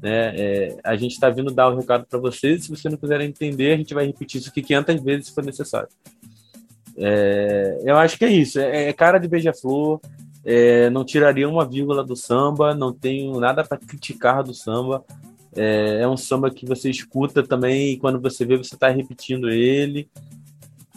Né? 0.02 0.36
É, 0.36 0.78
a 0.84 0.98
gente 0.98 1.14
está 1.14 1.30
vindo 1.30 1.50
dar 1.50 1.70
o 1.70 1.78
recado 1.78 2.06
para 2.06 2.20
vocês. 2.20 2.66
Se 2.66 2.70
você 2.70 2.90
não 2.90 2.98
quiser 2.98 3.22
entender, 3.22 3.74
a 3.74 3.78
gente 3.78 3.94
vai 3.94 4.06
repetir 4.06 4.42
isso 4.42 4.50
aqui 4.50 4.62
500 4.62 5.02
vezes 5.02 5.28
se 5.28 5.34
for 5.34 5.46
necessário. 5.46 5.88
É, 6.98 7.80
eu 7.86 7.96
acho 7.96 8.18
que 8.18 8.26
é 8.26 8.30
isso. 8.30 8.60
É, 8.60 8.90
é 8.90 8.94
cara 8.94 9.18
de 9.18 9.30
beija-flor. 9.30 10.02
É, 10.44 10.90
não 10.90 11.06
tiraria 11.06 11.48
uma 11.48 11.66
vírgula 11.66 12.04
do 12.04 12.18
samba. 12.18 12.76
Não 12.76 12.92
tenho 12.92 13.40
nada 13.40 13.64
para 13.64 13.78
criticar 13.78 14.44
do 14.44 14.54
samba. 14.54 15.06
É, 15.56 16.02
é, 16.02 16.08
um 16.08 16.18
samba 16.18 16.50
que 16.50 16.66
você 16.66 16.90
escuta 16.90 17.44
também 17.44 17.94
e 17.94 17.98
quando 17.98 18.20
você 18.20 18.46
vê, 18.46 18.58
você 18.58 18.76
está 18.76 18.90
repetindo 18.90 19.50
ele. 19.50 20.10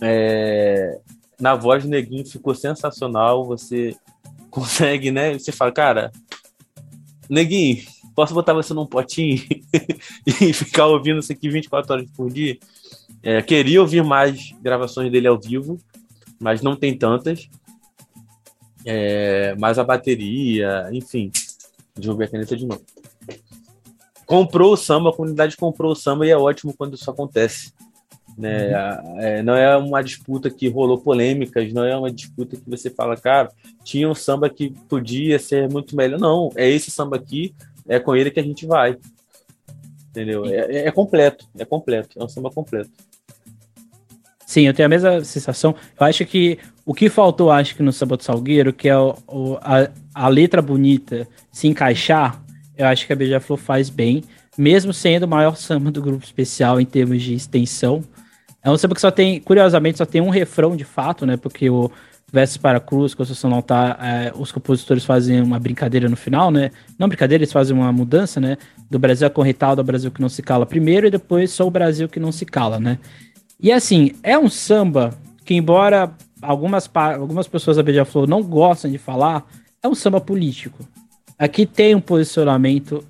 É, 0.00 0.98
na 1.40 1.54
voz 1.54 1.84
do 1.84 1.90
Neguinho 1.90 2.26
ficou 2.26 2.54
sensacional. 2.54 3.44
Você 3.46 3.96
consegue, 4.50 5.10
né? 5.10 5.34
Você 5.34 5.52
fala, 5.52 5.72
cara, 5.72 6.12
Neguinho, 7.28 7.82
posso 8.14 8.32
botar 8.32 8.54
você 8.54 8.72
num 8.72 8.86
potinho 8.86 9.42
e 10.26 10.52
ficar 10.52 10.86
ouvindo 10.86 11.20
isso 11.20 11.32
aqui 11.32 11.48
24 11.48 11.92
horas 11.92 12.10
por 12.16 12.32
dia? 12.32 12.58
É, 13.22 13.42
queria 13.42 13.80
ouvir 13.80 14.04
mais 14.04 14.52
gravações 14.62 15.10
dele 15.10 15.26
ao 15.26 15.38
vivo, 15.38 15.78
mas 16.38 16.62
não 16.62 16.76
tem 16.76 16.96
tantas. 16.96 17.48
É, 18.84 19.54
mais 19.56 19.78
a 19.78 19.84
bateria, 19.84 20.88
enfim. 20.92 21.32
Ver 21.96 22.24
a 22.24 22.28
caneta 22.28 22.56
de 22.56 22.66
novo. 22.66 22.84
Comprou 24.26 24.72
o 24.72 24.76
samba, 24.76 25.10
a 25.10 25.12
comunidade 25.12 25.56
comprou 25.56 25.92
o 25.92 25.96
samba 25.96 26.26
e 26.26 26.30
é 26.30 26.36
ótimo 26.36 26.74
quando 26.76 26.94
isso 26.94 27.10
acontece. 27.10 27.72
Né? 28.36 28.68
Uhum. 28.68 29.20
É, 29.20 29.42
não 29.42 29.54
é 29.54 29.76
uma 29.76 30.02
disputa 30.02 30.50
que 30.50 30.68
rolou 30.68 30.98
polêmicas, 30.98 31.72
não 31.72 31.84
é 31.84 31.96
uma 31.96 32.10
disputa 32.10 32.56
que 32.56 32.68
você 32.68 32.90
fala, 32.90 33.16
cara, 33.16 33.50
tinha 33.82 34.08
um 34.08 34.14
samba 34.14 34.50
que 34.50 34.70
podia 34.88 35.38
ser 35.38 35.70
muito 35.70 35.96
melhor. 35.96 36.18
Não, 36.18 36.50
é 36.56 36.68
esse 36.68 36.90
samba 36.90 37.16
aqui, 37.16 37.54
é 37.88 37.98
com 37.98 38.14
ele 38.14 38.30
que 38.30 38.40
a 38.40 38.42
gente 38.42 38.66
vai. 38.66 38.98
Entendeu? 40.10 40.44
É, 40.44 40.56
é, 40.56 40.88
é, 40.88 40.90
completo, 40.90 41.46
é 41.58 41.64
completo, 41.64 42.18
é 42.20 42.24
um 42.24 42.28
samba 42.28 42.50
completo. 42.50 42.90
Sim, 44.46 44.62
eu 44.62 44.72
tenho 44.72 44.86
a 44.86 44.88
mesma 44.88 45.24
sensação. 45.24 45.74
Eu 45.98 46.06
acho 46.06 46.24
que 46.24 46.58
o 46.84 46.94
que 46.94 47.10
faltou, 47.10 47.50
acho 47.50 47.74
que 47.74 47.82
no 47.82 47.92
Samba 47.92 48.16
do 48.16 48.22
Salgueiro, 48.22 48.72
que 48.72 48.88
é 48.88 48.96
o, 48.96 49.16
o 49.26 49.56
a, 49.60 49.90
a, 50.14 50.28
letra 50.28 50.62
bonita 50.62 51.26
se 51.50 51.66
encaixar, 51.66 52.40
eu 52.76 52.86
acho 52.86 53.06
que 53.06 53.12
a 53.12 53.16
Beija-Flor 53.16 53.58
faz 53.58 53.88
bem, 53.90 54.24
mesmo 54.56 54.92
sendo 54.92 55.24
o 55.24 55.28
maior 55.28 55.56
samba 55.56 55.90
do 55.90 56.02
grupo 56.02 56.24
especial 56.24 56.80
em 56.80 56.84
termos 56.84 57.22
de 57.22 57.34
extensão. 57.34 58.02
É 58.62 58.70
um 58.70 58.76
samba 58.76 58.94
que 58.94 59.00
só 59.00 59.10
tem, 59.10 59.40
curiosamente, 59.40 59.98
só 59.98 60.06
tem 60.06 60.20
um 60.20 60.30
refrão 60.30 60.76
de 60.76 60.84
fato, 60.84 61.24
né? 61.24 61.36
Porque 61.36 61.70
o, 61.70 61.90
Versos 62.32 62.56
para 62.56 62.78
a 62.78 62.80
Cruz, 62.80 63.14
Construção 63.14 63.48
não 63.48 63.62
tá, 63.62 63.96
é, 64.02 64.32
os 64.36 64.50
compositores 64.50 65.04
fazem 65.04 65.40
uma 65.40 65.60
brincadeira 65.60 66.08
no 66.08 66.16
final, 66.16 66.50
né? 66.50 66.72
Não 66.98 67.08
brincadeira, 67.08 67.42
eles 67.42 67.52
fazem 67.52 67.76
uma 67.76 67.92
mudança, 67.92 68.40
né? 68.40 68.58
Do 68.90 68.98
Brasil 68.98 69.28
a 69.28 69.74
do 69.74 69.84
Brasil 69.84 70.10
que 70.10 70.20
não 70.20 70.28
se 70.28 70.42
cala 70.42 70.66
primeiro 70.66 71.06
e 71.06 71.10
depois 71.10 71.52
só 71.52 71.66
o 71.66 71.70
Brasil 71.70 72.08
que 72.08 72.18
não 72.18 72.32
se 72.32 72.44
cala, 72.44 72.80
né? 72.80 72.98
E 73.60 73.70
assim, 73.70 74.12
é 74.24 74.36
um 74.36 74.48
samba 74.48 75.14
que, 75.44 75.54
embora 75.54 76.10
algumas, 76.42 76.90
algumas 76.92 77.46
pessoas 77.46 77.76
da 77.76 77.82
Beija-Flor 77.82 78.26
não 78.26 78.42
gostem 78.42 78.90
de 78.90 78.98
falar, 78.98 79.46
é 79.80 79.86
um 79.86 79.94
samba 79.94 80.20
político. 80.20 80.84
Aqui 81.38 81.66
tem 81.66 81.94
um 81.94 82.00
posicionamento 82.00 83.04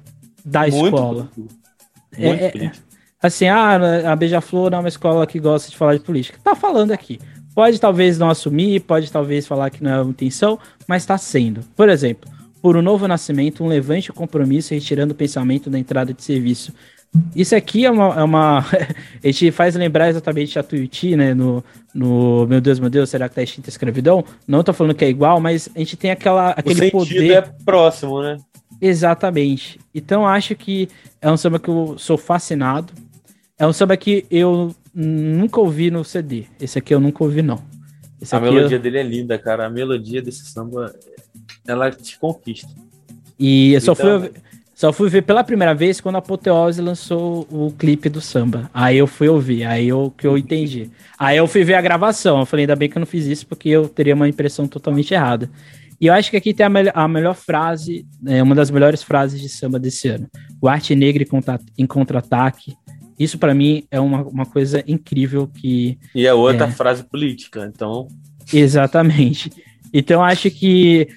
da 0.44 0.62
Muito 0.62 0.84
escola. 0.84 1.28
É, 2.16 2.28
Muito 2.28 2.42
é, 2.42 2.72
assim, 3.22 3.46
ah, 3.46 4.12
a 4.12 4.16
Beija-Flor 4.16 4.72
é 4.72 4.78
uma 4.78 4.88
escola 4.88 5.26
que 5.26 5.38
gosta 5.38 5.70
de 5.70 5.76
falar 5.76 5.94
de 5.94 6.00
política. 6.00 6.38
Tá 6.42 6.54
falando 6.54 6.92
aqui. 6.92 7.18
Pode 7.54 7.80
talvez 7.80 8.18
não 8.18 8.28
assumir, 8.28 8.80
pode 8.80 9.10
talvez 9.10 9.46
falar 9.46 9.70
que 9.70 9.82
não 9.82 9.90
é 9.90 10.02
uma 10.02 10.10
intenção, 10.10 10.58
mas 10.86 11.02
está 11.02 11.16
sendo. 11.16 11.60
Por 11.74 11.88
exemplo, 11.88 12.30
por 12.60 12.76
um 12.76 12.82
novo 12.82 13.06
nascimento, 13.06 13.64
um 13.64 13.68
levante 13.68 14.10
o 14.10 14.14
compromisso, 14.14 14.74
retirando 14.74 15.12
o 15.12 15.16
pensamento 15.16 15.70
da 15.70 15.78
entrada 15.78 16.12
de 16.12 16.22
serviço. 16.22 16.72
Isso 17.34 17.54
aqui 17.54 17.84
é 17.84 17.90
uma. 17.90 18.14
É 18.20 18.22
uma 18.22 18.58
a 19.22 19.26
gente 19.26 19.50
faz 19.50 19.74
lembrar 19.74 20.08
exatamente 20.08 20.58
a 20.58 20.62
Tuiuti, 20.62 21.16
né? 21.16 21.34
No, 21.34 21.62
no 21.94 22.46
Meu 22.46 22.60
Deus, 22.60 22.78
meu 22.78 22.90
Deus, 22.90 23.10
será 23.10 23.28
que 23.28 23.34
tá 23.34 23.42
extinta 23.42 23.68
a 23.68 23.72
escravidão? 23.72 24.24
Não 24.46 24.62
tô 24.62 24.72
falando 24.72 24.94
que 24.94 25.04
é 25.04 25.08
igual, 25.08 25.40
mas 25.40 25.68
a 25.74 25.78
gente 25.78 25.96
tem 25.96 26.10
aquela, 26.10 26.50
aquele 26.50 26.88
o 26.88 26.90
poder. 26.90 27.32
é 27.32 27.40
próximo, 27.64 28.22
né? 28.22 28.38
Exatamente. 28.80 29.78
Então 29.94 30.26
acho 30.26 30.54
que 30.54 30.88
é 31.20 31.30
um 31.30 31.36
samba 31.36 31.58
que 31.58 31.68
eu 31.68 31.96
sou 31.98 32.18
fascinado. 32.18 32.92
É 33.58 33.66
um 33.66 33.72
samba 33.72 33.96
que 33.96 34.26
eu 34.30 34.74
nunca 34.94 35.60
ouvi 35.60 35.90
no 35.90 36.04
CD. 36.04 36.44
Esse 36.60 36.78
aqui 36.78 36.94
eu 36.94 37.00
nunca 37.00 37.24
ouvi, 37.24 37.42
não. 37.42 37.62
Esse 38.20 38.34
a 38.34 38.40
melodia 38.40 38.76
eu... 38.76 38.80
dele 38.80 38.98
é 38.98 39.02
linda, 39.02 39.38
cara. 39.38 39.66
A 39.66 39.70
melodia 39.70 40.20
desse 40.20 40.44
samba, 40.46 40.94
ela 41.66 41.90
te 41.90 42.18
conquista. 42.18 42.68
E 43.38 43.74
eu 43.74 43.80
só 43.80 43.92
então... 43.92 44.20
fui 44.20 44.30
só 44.76 44.92
fui 44.92 45.08
ver 45.08 45.22
pela 45.22 45.42
primeira 45.42 45.74
vez 45.74 46.02
quando 46.02 46.16
a 46.16 46.18
Apoteose 46.18 46.82
lançou 46.82 47.48
o 47.50 47.72
clipe 47.78 48.10
do 48.10 48.20
samba. 48.20 48.70
Aí 48.74 48.98
eu 48.98 49.06
fui 49.06 49.26
ouvir, 49.26 49.64
aí 49.64 49.88
eu 49.88 50.12
que 50.14 50.26
eu 50.26 50.36
entendi. 50.36 50.90
Aí 51.18 51.38
eu 51.38 51.46
fui 51.46 51.64
ver 51.64 51.76
a 51.76 51.80
gravação. 51.80 52.40
Eu 52.40 52.44
falei, 52.44 52.64
ainda 52.64 52.76
bem 52.76 52.86
que 52.86 52.98
eu 52.98 53.00
não 53.00 53.06
fiz 53.06 53.24
isso, 53.24 53.46
porque 53.46 53.70
eu 53.70 53.88
teria 53.88 54.14
uma 54.14 54.28
impressão 54.28 54.68
totalmente 54.68 55.14
errada. 55.14 55.50
E 55.98 56.08
eu 56.08 56.12
acho 56.12 56.30
que 56.30 56.36
aqui 56.36 56.52
tem 56.52 56.66
a, 56.66 56.68
me 56.68 56.90
a 56.92 57.08
melhor 57.08 57.34
frase, 57.34 58.06
é, 58.26 58.42
uma 58.42 58.54
das 58.54 58.70
melhores 58.70 59.02
frases 59.02 59.40
de 59.40 59.48
samba 59.48 59.78
desse 59.78 60.08
ano. 60.08 60.28
O 60.60 60.68
Arte 60.68 60.94
Negra 60.94 61.24
em 61.78 61.86
contra-ataque. 61.86 62.76
Isso 63.18 63.38
para 63.38 63.54
mim 63.54 63.84
é 63.90 63.98
uma, 63.98 64.24
uma 64.24 64.44
coisa 64.44 64.84
incrível 64.86 65.46
que. 65.46 65.98
E 66.14 66.28
a 66.28 66.34
outra 66.34 66.66
é... 66.66 66.70
frase 66.70 67.02
política, 67.02 67.64
então. 67.74 68.08
Exatamente. 68.52 69.50
Então 69.90 70.22
acho 70.22 70.50
que 70.50 71.08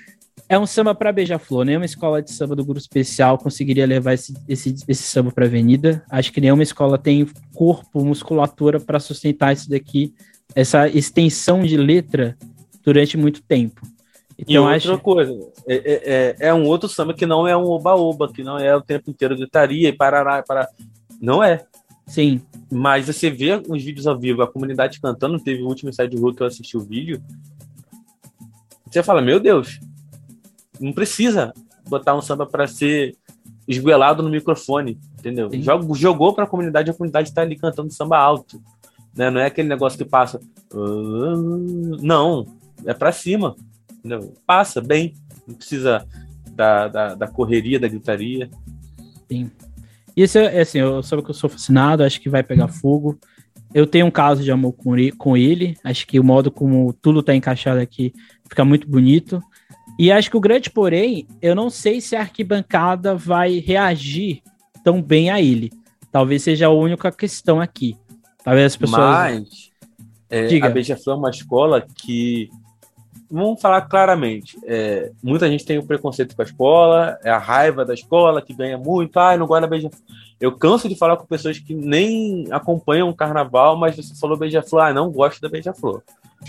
é 0.50 0.58
um 0.58 0.66
samba 0.66 0.95
para 0.95 1.12
beija-flor. 1.12 1.64
Nenhuma 1.64 1.86
escola 1.86 2.24
de 2.24 2.32
samba 2.32 2.56
do 2.56 2.66
grupo 2.66 2.80
especial 2.80 3.38
conseguiria 3.38 3.86
levar 3.86 4.16
esse, 4.16 4.34
esse, 4.47 4.76
esse 4.88 5.04
samba 5.04 5.32
para 5.32 5.45
avenida. 5.45 6.04
Acho 6.10 6.34
que 6.34 6.41
nenhuma 6.41 6.64
escola 6.64 6.97
tem 6.97 7.30
corpo, 7.54 8.04
musculatura 8.04 8.80
para 8.80 9.00
sustentar 9.00 9.54
isso 9.54 9.70
daqui, 9.70 10.12
essa 10.56 10.89
extensão 10.89 11.62
de 11.62 11.78
letra 11.78 12.36
durante 12.84 13.16
muito 13.16 13.43
tempo. 13.43 13.80
Então, 14.39 14.54
e 14.54 14.58
outra 14.58 14.93
acho... 14.93 14.97
coisa, 15.00 15.32
é, 15.68 15.76
é, 15.76 16.02
é, 16.06 16.36
é, 16.47 16.54
um 16.54 16.66
outro 16.66 16.89
samba 16.89 17.14
que 17.14 17.28
não 17.28 17.47
é 17.47 17.56
um 17.56 17.66
oba-oba, 17.66 18.32
que 18.32 18.41
não 18.43 18.58
é 18.58 18.76
o 18.76 18.82
tempo 18.82 19.12
inteiro 19.12 19.36
gritaria 19.36 19.89
e 19.89 19.93
parará, 19.93 20.41
para 20.41 20.68
Não 21.22 21.43
é. 21.43 21.64
Sim. 22.08 22.41
Mas 22.72 23.06
você 23.06 23.30
vê 23.30 23.62
os 23.68 23.84
vídeos 23.84 24.08
ao 24.08 24.18
vivo, 24.18 24.41
a 24.41 24.52
comunidade 24.52 25.00
cantando, 25.00 25.39
teve 25.39 25.62
o 25.62 25.68
último 25.68 25.93
side 25.93 26.18
rua 26.18 26.34
que 26.34 26.41
eu 26.41 26.47
assisti 26.47 26.76
o 26.76 26.82
vídeo. 26.82 27.22
Você 28.89 29.04
fala, 29.04 29.22
meu 29.22 29.39
Deus, 29.39 29.80
não 30.80 30.94
precisa 30.94 31.54
botar 31.88 32.16
um 32.16 32.22
samba 32.22 32.46
para 32.46 32.68
ser 32.68 33.16
esguelado 33.68 34.24
no 34.24 34.30
microfone, 34.30 35.00
entendeu? 35.18 35.50
Jogou, 35.54 35.96
jogou 35.96 36.34
para 36.34 36.46
a 36.46 36.48
comunidade, 36.48 36.90
a 36.90 36.94
comunidade 36.94 37.30
está 37.30 37.42
ali 37.42 37.56
cantando 37.56 37.92
samba 37.92 38.18
alto. 38.18 38.62
Né? 39.16 39.30
Não 39.30 39.40
é 39.40 39.46
aquele 39.46 39.68
negócio 39.68 39.98
que 39.98 40.06
passa. 40.06 40.40
Uh, 40.74 41.98
não, 42.02 42.46
é 42.86 42.94
para 42.94 43.12
cima. 43.12 43.56
Entendeu? 44.00 44.34
Passa 44.46 44.82
bem, 44.82 45.14
não 45.46 45.56
precisa 45.56 46.08
da, 46.52 46.88
da, 46.88 47.16
da 47.16 47.28
correria, 47.28 47.80
da 47.80 47.88
gritaria. 47.88 48.50
Sim. 49.30 49.52
E 50.16 50.24
esse 50.24 50.40
é 50.40 50.62
assim, 50.62 50.80
eu 50.80 51.04
soube 51.04 51.24
que 51.24 51.30
eu 51.30 51.36
sou 51.36 51.50
fascinado, 51.50 52.04
acho 52.04 52.20
que 52.20 52.30
vai 52.30 52.44
pegar 52.44 52.68
fogo. 52.68 53.20
Eu 53.74 53.86
tenho 53.86 54.08
um 54.08 54.12
caso 54.12 54.44
de 54.44 54.52
amor 54.52 54.74
com 54.74 54.98
ele, 54.98 55.12
com 55.12 55.38
ele. 55.38 55.78
Acho 55.84 56.08
que 56.08 56.20
o 56.20 56.24
modo 56.24 56.50
como 56.50 56.92
tudo 56.92 57.22
tá 57.22 57.36
encaixado 57.36 57.80
aqui 57.80 58.14
fica 58.50 58.66
muito 58.66 58.90
bonito. 58.90 59.42
E 60.00 60.14
acho 60.14 60.32
que 60.32 60.38
o 60.38 60.39
grande 60.39 60.70
porém, 60.70 61.28
eu 61.41 61.54
não 61.54 61.70
sei 61.70 62.00
se 62.00 62.16
a 62.16 62.22
arquibancada 62.22 63.16
vai 63.16 63.60
reagir 63.60 64.41
tão 64.82 65.02
bem 65.02 65.30
a 65.30 65.41
ele. 65.41 65.74
Talvez 66.10 66.41
seja 66.41 66.68
a 66.68 66.70
única 66.70 67.12
questão 67.12 67.60
aqui. 67.60 67.97
Talvez 68.41 68.68
as 68.68 68.78
pessoas. 68.78 69.02
Mas 69.02 69.72
é, 70.30 70.58
a 70.64 70.70
Beija-Flor 70.70 71.18
é 71.18 71.20
uma 71.20 71.30
escola 71.30 71.86
que 71.95 72.50
vamos 73.30 73.62
falar 73.62 73.82
claramente. 73.82 74.58
É, 74.66 75.12
muita 75.22 75.50
gente 75.50 75.66
tem 75.66 75.78
o 75.78 75.86
preconceito 75.86 76.34
com 76.34 76.41
a 76.43 76.45
escola, 76.45 77.20
é 77.22 77.30
a 77.30 77.38
raiva 77.38 77.84
da 77.84 77.93
escola 77.93 78.41
que 78.41 78.54
ganha 78.54 78.78
muito. 78.78 79.20
Ah, 79.20 79.36
não 79.36 79.45
gosta 79.45 79.62
da 79.62 79.68
beija-flor. 79.68 80.02
Eu 80.39 80.54
canso 80.54 80.88
de 80.88 80.95
falar 80.95 81.18
com 81.18 81.26
pessoas 81.26 81.60
que 81.60 81.76
nem 81.76 82.47
acompanham 82.52 83.10
o 83.10 83.16
carnaval, 83.16 83.76
mas 83.76 83.97
você 83.97 84.16
falou 84.16 84.38
beija-flor, 84.38 84.82
ah, 84.82 84.93
não 84.93 85.12
gosto 85.12 85.41
da 85.41 85.50
beija-flor. 85.50 86.02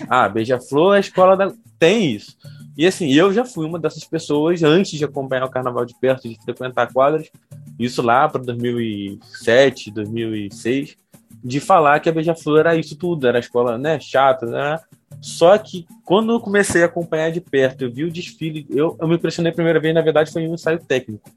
Ah, 0.09 0.29
beija-flor, 0.29 0.97
a 0.97 1.01
escola 1.01 1.37
da... 1.37 1.53
tem 1.79 2.13
isso. 2.13 2.37
E 2.77 2.87
assim, 2.87 3.13
eu 3.13 3.33
já 3.33 3.45
fui 3.45 3.67
uma 3.67 3.79
dessas 3.79 4.05
pessoas 4.05 4.63
antes 4.63 4.99
de 4.99 5.05
acompanhar 5.05 5.45
o 5.45 5.51
carnaval 5.51 5.85
de 5.85 5.95
perto, 5.99 6.29
de 6.29 6.39
frequentar 6.43 6.93
quadras, 6.93 7.31
isso 7.79 8.01
lá 8.01 8.29
para 8.29 8.43
2007, 8.43 9.91
2006, 9.91 10.97
de 11.43 11.61
falar 11.61 12.01
que 12.01 12.09
a 12.09 12.13
Beija-Flor 12.13 12.61
era 12.61 12.77
isso 12.77 12.97
tudo, 12.97 13.27
era 13.27 13.39
a 13.39 13.41
escola 13.41 13.77
né, 13.77 13.99
chata, 14.01 14.47
né? 14.47 14.79
Só 15.21 15.57
que 15.59 15.87
quando 16.05 16.33
eu 16.33 16.41
comecei 16.41 16.83
a 16.83 16.87
acompanhar 16.87 17.31
de 17.31 17.41
perto, 17.41 17.83
eu 17.83 17.93
vi 17.93 18.05
o 18.05 18.13
desfile, 18.13 18.67
eu, 18.71 18.97
eu 19.01 19.09
me 19.09 19.17
impressionei 19.17 19.51
a 19.51 19.55
primeira 19.55 19.81
vez, 19.81 19.95
na 19.95 20.01
verdade, 20.01 20.33
foi 20.33 20.43
em 20.43 20.49
um 20.49 20.55
ensaio 20.55 20.79
técnico. 20.79 21.31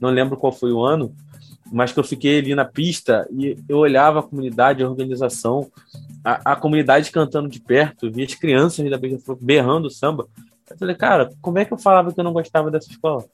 Não 0.00 0.10
lembro 0.10 0.36
qual 0.36 0.52
foi 0.52 0.72
o 0.72 0.82
ano, 0.82 1.14
mas 1.70 1.92
que 1.92 1.98
eu 1.98 2.04
fiquei 2.04 2.38
ali 2.38 2.54
na 2.54 2.64
pista 2.64 3.28
e 3.30 3.56
eu 3.68 3.78
olhava 3.78 4.20
a 4.20 4.22
comunidade, 4.22 4.82
a 4.82 4.88
organização, 4.88 5.70
a, 6.24 6.52
a 6.52 6.56
comunidade 6.56 7.10
cantando 7.10 7.48
de 7.48 7.60
perto, 7.60 8.10
via 8.10 8.24
as 8.24 8.34
crianças 8.34 8.88
da 8.90 8.98
Beija-Flor 8.98 9.38
berrando 9.40 9.90
samba. 9.90 10.26
Eu 10.70 10.76
falei, 10.76 10.94
cara, 10.94 11.30
como 11.40 11.58
é 11.58 11.64
que 11.64 11.72
eu 11.72 11.78
falava 11.78 12.12
que 12.12 12.20
eu 12.20 12.24
não 12.24 12.32
gostava 12.32 12.70
dessa 12.70 12.90
escola? 12.90 13.24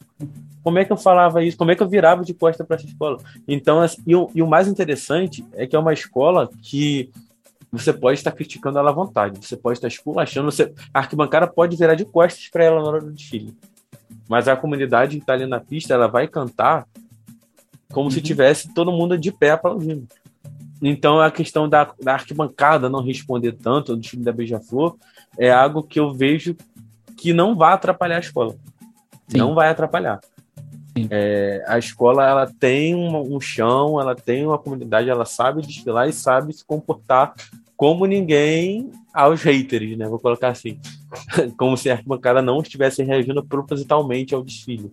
Como 0.63 0.79
é 0.79 0.85
que 0.85 0.93
eu 0.93 0.97
falava 0.97 1.43
isso? 1.43 1.57
Como 1.57 1.71
é 1.71 1.75
que 1.75 1.83
eu 1.83 1.89
virava 1.89 2.25
de 2.25 2.33
costa 2.33 2.65
para 2.65 2.77
essa 2.77 2.87
escola? 2.87 3.19
Então, 3.47 3.85
e, 4.07 4.15
o, 4.15 4.31
e 4.35 4.43
o 4.43 4.47
mais 4.47 4.69
interessante 4.69 5.45
é 5.53 5.67
que 5.67 5.75
é 5.75 5.79
uma 5.79 5.93
escola 5.93 6.49
que 6.63 7.11
você 7.73 7.93
pode 7.93 8.19
estar 8.19 8.31
criticando 8.31 8.79
ela 8.79 8.91
à 8.91 8.93
vontade, 8.93 9.45
você 9.45 9.57
pode 9.57 9.79
estar 9.79 9.89
esculachando, 9.89 10.51
você... 10.51 10.73
a 10.93 11.01
arquibancada 11.01 11.49
pode 11.49 11.77
virar 11.77 11.97
de 11.97 12.05
costas 12.05 12.49
para 12.49 12.65
ela 12.65 12.81
na 12.81 12.89
hora 12.89 13.01
do 13.01 13.13
desfile. 13.13 13.53
Mas 14.29 14.47
a 14.47 14.57
comunidade 14.57 15.17
que 15.17 15.23
está 15.23 15.33
ali 15.33 15.45
na 15.45 15.59
pista, 15.59 15.93
ela 15.93 16.07
vai 16.07 16.29
cantar 16.29 16.87
como 17.95 18.07
uhum. 18.07 18.11
se 18.11 18.21
tivesse 18.21 18.75
todo 18.75 18.93
mundo 18.93 19.17
de 19.17 19.33
pé 19.33 19.53
aplaudindo. 19.53 20.07
Então 20.83 21.21
a 21.21 21.31
questão 21.31 21.69
da, 21.69 21.91
da 22.03 22.15
arquibancada 22.15 22.91
não 22.91 23.03
responder 23.03 23.53
tanto 23.53 23.95
do 23.95 24.03
time 24.03 24.23
da 24.23 24.33
Beija-Flor 24.33 24.97
é 25.39 25.51
algo 25.51 25.83
que 25.83 25.99
eu 25.99 26.13
vejo 26.13 26.57
que 27.17 27.33
não 27.33 27.57
vai 27.57 27.73
atrapalhar 27.73 28.17
a 28.17 28.21
escola. 28.21 28.55
Sim. 29.29 29.39
Não 29.39 29.55
vai 29.55 29.69
atrapalhar. 29.69 30.21
É, 31.11 31.65
a 31.67 31.79
escola 31.79 32.29
ela 32.29 32.47
tem 32.47 32.95
um, 32.95 33.35
um, 33.35 33.41
chão, 33.41 34.01
ela 34.01 34.15
tem 34.15 34.47
uma 34.47 34.59
comunidade, 34.59 35.09
ela 35.09 35.25
sabe 35.25 35.63
desfilar 35.63 36.09
e 36.09 36.13
sabe 36.13 36.53
se 36.53 36.65
comportar 36.65 37.35
como 37.77 38.07
ninguém 38.07 38.93
aos 39.13 39.43
haters, 39.43 39.97
né? 39.97 40.07
Vou 40.07 40.19
colocar 40.19 40.49
assim. 40.49 40.79
como 41.57 41.77
se 41.77 41.91
a 41.91 41.95
arquibancada 41.95 42.43
não 42.43 42.61
estivesse 42.61 43.03
reagindo 43.03 43.45
propositalmente 43.45 44.35
ao 44.35 44.43
desfile. 44.43 44.91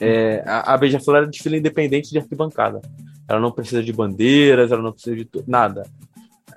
É, 0.00 0.42
a, 0.46 0.74
a 0.74 0.78
Beija-Flor 0.78 1.24
é 1.24 1.26
desfile 1.26 1.58
independente 1.58 2.10
de 2.10 2.18
arquibancada. 2.18 2.80
Ela 3.28 3.40
não 3.40 3.52
precisa 3.52 3.82
de 3.82 3.92
bandeiras, 3.92 4.72
ela 4.72 4.82
não 4.82 4.92
precisa 4.92 5.16
de 5.16 5.28
nada. 5.46 5.86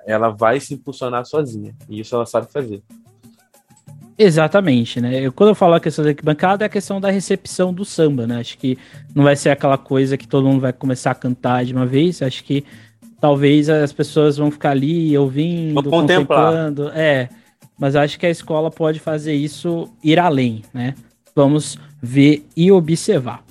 Ela 0.06 0.28
vai 0.28 0.60
se 0.60 0.74
impulsionar 0.74 1.24
sozinha. 1.24 1.74
E 1.88 2.00
isso 2.00 2.14
ela 2.14 2.26
sabe 2.26 2.50
fazer. 2.52 2.82
Exatamente, 4.16 5.00
né? 5.00 5.26
Eu, 5.26 5.32
quando 5.32 5.50
eu 5.50 5.54
falo 5.54 5.74
a 5.74 5.80
questão 5.80 6.04
da 6.04 6.10
arquibancada, 6.10 6.64
é 6.64 6.66
a 6.66 6.70
questão 6.70 7.00
da 7.00 7.10
recepção 7.10 7.72
do 7.72 7.84
samba, 7.84 8.26
né? 8.26 8.38
Acho 8.38 8.56
que 8.58 8.78
não 9.14 9.24
vai 9.24 9.34
ser 9.34 9.50
aquela 9.50 9.76
coisa 9.76 10.16
que 10.16 10.26
todo 10.26 10.46
mundo 10.46 10.60
vai 10.60 10.72
começar 10.72 11.10
a 11.10 11.14
cantar 11.16 11.64
de 11.64 11.72
uma 11.72 11.84
vez. 11.84 12.22
Acho 12.22 12.44
que 12.44 12.64
talvez 13.20 13.68
as 13.68 13.92
pessoas 13.92 14.36
vão 14.36 14.50
ficar 14.50 14.70
ali 14.70 15.16
ouvindo, 15.18 15.82
Vou 15.82 15.90
contemplando. 15.90 16.90
É, 16.90 17.28
mas 17.78 17.96
acho 17.96 18.18
que 18.18 18.26
a 18.26 18.30
escola 18.30 18.70
pode 18.70 19.00
fazer 19.00 19.34
isso 19.34 19.88
ir 20.02 20.18
além, 20.18 20.62
né? 20.72 20.94
Vamos 21.34 21.78
ver 22.00 22.46
e 22.56 22.70
observar. 22.70 23.44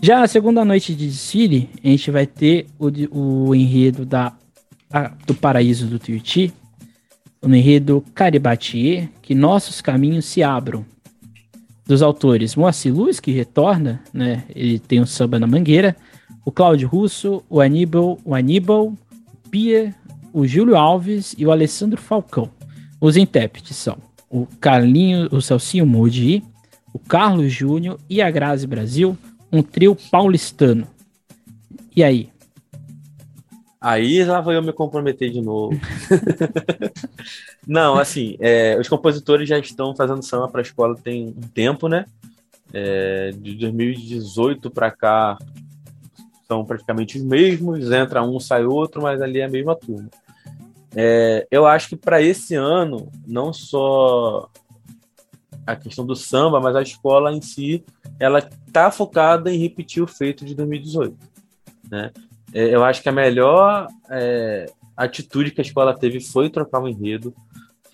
Já 0.00 0.20
na 0.20 0.26
segunda 0.26 0.64
noite 0.64 0.94
de 0.94 1.06
desfile, 1.06 1.70
a 1.82 1.88
gente 1.88 2.10
vai 2.10 2.26
ter 2.26 2.66
o, 2.78 3.48
o 3.48 3.54
enredo 3.54 4.04
da, 4.04 4.32
a, 4.92 5.12
do 5.26 5.34
Paraíso 5.34 5.86
do 5.86 5.98
Tuiuti, 5.98 6.52
no 7.40 7.54
enredo 7.54 8.04
Caribatier, 8.14 9.08
que 9.22 9.34
nossos 9.34 9.80
caminhos 9.80 10.24
se 10.24 10.42
abram. 10.42 10.84
Dos 11.86 12.02
autores 12.02 12.56
Moacir 12.56 12.92
Luz, 12.92 13.20
que 13.20 13.30
retorna, 13.30 14.02
né? 14.12 14.44
Ele 14.54 14.78
tem 14.78 15.00
um 15.00 15.06
samba 15.06 15.38
na 15.38 15.46
mangueira. 15.46 15.96
O 16.44 16.50
Cláudio 16.50 16.88
Russo, 16.88 17.44
o 17.48 17.60
Aníbal, 17.60 18.18
o 18.24 18.34
Aníbal, 18.34 18.86
o 18.88 19.48
Pia, 19.48 19.94
o 20.32 20.46
Júlio 20.46 20.76
Alves 20.76 21.34
e 21.38 21.46
o 21.46 21.52
Alessandro 21.52 22.00
Falcão. 22.00 22.50
Os 23.06 23.16
intérpretes 23.16 23.76
são 23.76 23.98
o 24.28 24.48
Carlinho, 24.60 25.28
o 25.30 25.40
Celcinho 25.40 25.86
Moody, 25.86 26.42
o 26.92 26.98
Carlos 26.98 27.52
Júnior 27.52 28.00
e 28.10 28.20
a 28.20 28.28
Grazi 28.28 28.66
Brasil, 28.66 29.16
um 29.52 29.62
trio 29.62 29.96
paulistano. 30.10 30.88
E 31.94 32.02
aí, 32.02 32.32
Aí 33.80 34.24
lá 34.24 34.40
vou 34.40 34.52
eu 34.52 34.60
me 34.60 34.72
comprometer 34.72 35.30
de 35.30 35.40
novo. 35.40 35.78
Não, 37.64 37.96
assim, 37.96 38.36
é, 38.40 38.76
os 38.76 38.88
compositores 38.88 39.48
já 39.48 39.56
estão 39.56 39.94
fazendo 39.94 40.24
samba 40.24 40.48
para 40.48 40.60
a 40.60 40.62
escola 40.62 40.96
tem 40.96 41.28
um 41.28 41.48
tempo, 41.54 41.86
né? 41.86 42.06
É, 42.72 43.30
de 43.30 43.54
2018 43.54 44.68
para 44.68 44.90
cá 44.90 45.38
são 46.48 46.64
praticamente 46.64 47.18
os 47.18 47.22
mesmos, 47.22 47.92
entra 47.92 48.24
um, 48.24 48.40
sai 48.40 48.64
outro, 48.64 49.00
mas 49.00 49.22
ali 49.22 49.38
é 49.38 49.44
a 49.44 49.48
mesma 49.48 49.76
turma. 49.76 50.10
É, 50.96 51.46
eu 51.50 51.66
acho 51.66 51.90
que 51.90 51.96
para 51.96 52.22
esse 52.22 52.54
ano, 52.54 53.12
não 53.26 53.52
só 53.52 54.48
a 55.66 55.76
questão 55.76 56.06
do 56.06 56.16
samba, 56.16 56.58
mas 56.58 56.74
a 56.74 56.80
escola 56.80 57.32
em 57.32 57.42
si, 57.42 57.84
ela 58.18 58.38
está 58.38 58.90
focada 58.90 59.52
em 59.52 59.58
repetir 59.58 60.02
o 60.02 60.06
feito 60.06 60.44
de 60.44 60.54
2018. 60.54 61.14
Né? 61.90 62.12
É, 62.54 62.74
eu 62.74 62.82
acho 62.82 63.02
que 63.02 63.08
a 63.08 63.12
melhor 63.12 63.88
é, 64.08 64.66
atitude 64.96 65.50
que 65.50 65.60
a 65.60 65.64
escola 65.64 65.96
teve 65.96 66.20
foi 66.20 66.48
trocar 66.48 66.80
o 66.80 66.88
enredo, 66.88 67.34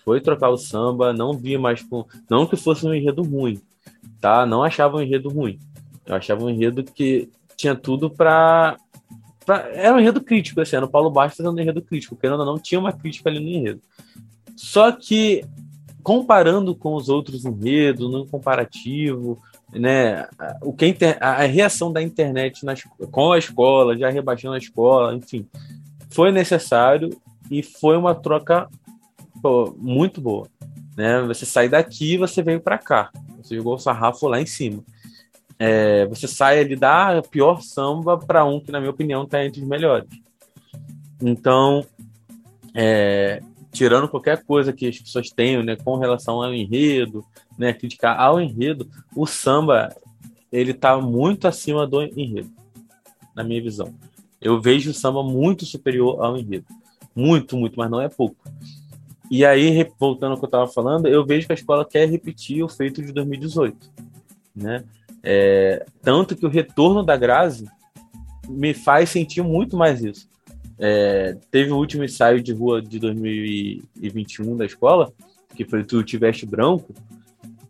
foi 0.05 0.21
trocar 0.21 0.49
o 0.49 0.57
samba, 0.57 1.11
não 1.11 1.33
via 1.33 1.59
mais 1.59 1.81
com. 1.81 2.05
Não 2.29 2.45
que 2.45 2.55
fosse 2.55 2.85
um 2.85 2.93
enredo 2.93 3.21
ruim, 3.21 3.61
tá? 4.19 4.45
Não 4.45 4.63
achava 4.63 4.97
um 4.97 5.01
enredo 5.01 5.29
ruim. 5.29 5.59
Eu 6.05 6.15
achava 6.15 6.43
um 6.43 6.49
enredo 6.49 6.83
que 6.83 7.29
tinha 7.55 7.73
tudo 7.73 8.09
para 8.09 8.77
era 9.73 9.95
um 9.95 9.99
enredo 9.99 10.21
crítico 10.21 10.61
esse 10.61 10.75
ano. 10.75 10.87
O 10.87 10.89
Paulo 10.89 11.09
Bastos 11.09 11.37
fazendo 11.37 11.57
um 11.57 11.59
enredo 11.59 11.81
crítico, 11.81 12.15
querendo 12.15 12.39
ou 12.39 12.45
não, 12.45 12.59
tinha 12.59 12.79
uma 12.79 12.93
crítica 12.93 13.29
ali 13.29 13.39
no 13.39 13.47
enredo. 13.47 13.81
Só 14.55 14.91
que, 14.91 15.43
comparando 16.01 16.75
com 16.75 16.95
os 16.95 17.09
outros 17.09 17.45
enredos, 17.45 18.11
no 18.11 18.25
comparativo, 18.27 19.41
né, 19.71 20.27
o 20.61 20.73
que 20.73 20.85
a, 20.85 20.87
inter... 20.87 21.17
a 21.19 21.43
reação 21.43 21.91
da 21.91 22.01
internet 22.01 22.65
nas... 22.65 22.83
com 23.11 23.31
a 23.31 23.37
escola, 23.37 23.97
já 23.97 24.09
rebaixando 24.09 24.55
a 24.55 24.59
escola, 24.59 25.15
enfim, 25.15 25.47
foi 26.09 26.31
necessário 26.31 27.09
e 27.49 27.63
foi 27.63 27.97
uma 27.97 28.13
troca 28.13 28.69
pô, 29.41 29.75
muito 29.77 30.21
boa. 30.21 30.47
Né? 30.95 31.21
Você 31.23 31.45
sai 31.45 31.67
daqui 31.67 32.17
você 32.17 32.43
veio 32.43 32.61
para 32.61 32.77
cá. 32.77 33.11
Você 33.41 33.55
jogou 33.55 33.75
o 33.75 33.79
sarrafo 33.79 34.27
lá 34.27 34.39
em 34.39 34.45
cima 34.45 34.83
é, 35.59 36.05
você 36.07 36.27
sai 36.27 36.59
ali 36.59 36.75
da 36.75 37.21
pior 37.21 37.61
samba 37.61 38.17
para 38.17 38.45
um 38.45 38.59
que, 38.59 38.71
na 38.71 38.79
minha 38.79 38.91
opinião, 38.91 39.23
está 39.23 39.43
entre 39.45 39.61
os 39.61 39.67
melhores. 39.67 40.09
Então, 41.21 41.85
é, 42.73 43.41
tirando 43.71 44.07
qualquer 44.07 44.43
coisa 44.43 44.73
que 44.73 44.87
as 44.87 44.99
pessoas 44.99 45.29
tenham 45.29 45.63
né, 45.63 45.75
com 45.75 45.97
relação 45.97 46.41
ao 46.41 46.53
enredo, 46.53 47.25
né, 47.57 47.73
criticar 47.73 48.19
ao 48.19 48.39
enredo, 48.39 48.89
o 49.15 49.25
samba 49.25 49.95
ele 50.51 50.71
está 50.71 50.99
muito 51.01 51.47
acima 51.47 51.87
do 51.87 52.01
enredo, 52.03 52.51
na 53.35 53.43
minha 53.43 53.61
visão. 53.61 53.93
Eu 54.39 54.61
vejo 54.61 54.91
o 54.91 54.93
samba 54.93 55.23
muito 55.23 55.65
superior 55.65 56.23
ao 56.23 56.37
enredo. 56.37 56.65
Muito, 57.15 57.55
muito, 57.57 57.77
mas 57.77 57.89
não 57.89 58.01
é 58.01 58.09
pouco. 58.09 58.35
E 59.31 59.45
aí, 59.45 59.89
voltando 59.99 60.33
ao 60.33 60.37
que 60.37 60.43
eu 60.43 60.47
estava 60.47 60.67
falando, 60.67 61.07
eu 61.07 61.25
vejo 61.25 61.47
que 61.47 61.53
a 61.53 61.55
escola 61.55 61.85
quer 61.85 62.07
repetir 62.07 62.63
o 62.63 62.69
feito 62.69 63.01
de 63.01 63.11
2018. 63.11 63.91
Né? 64.55 64.83
É, 65.23 65.85
tanto 66.01 66.35
que 66.35 66.45
o 66.45 66.49
retorno 66.49 67.03
da 67.03 67.15
Grazi 67.15 67.65
me 68.49 68.73
faz 68.73 69.09
sentir 69.09 69.41
muito 69.41 69.77
mais 69.77 70.03
isso. 70.03 70.27
É, 70.77 71.37
teve 71.49 71.71
o 71.71 71.77
último 71.77 72.03
ensaio 72.03 72.41
de 72.41 72.51
rua 72.51 72.81
de 72.81 72.99
2021 72.99 74.57
da 74.57 74.65
escola, 74.65 75.11
que 75.55 75.63
foi 75.63 75.83
Tu 75.83 76.03
Tiveste 76.03 76.45
Branco, 76.45 76.93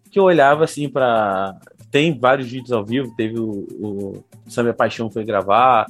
que 0.09 0.19
eu 0.19 0.23
olhava 0.23 0.63
assim 0.63 0.89
para. 0.89 1.59
Tem 1.91 2.17
vários 2.17 2.49
vídeos 2.49 2.71
ao 2.71 2.83
vivo, 2.83 3.13
teve 3.15 3.39
o, 3.39 3.67
o 3.79 4.23
Samia 4.47 4.73
Paixão 4.73 5.11
foi 5.11 5.23
gravar, 5.23 5.85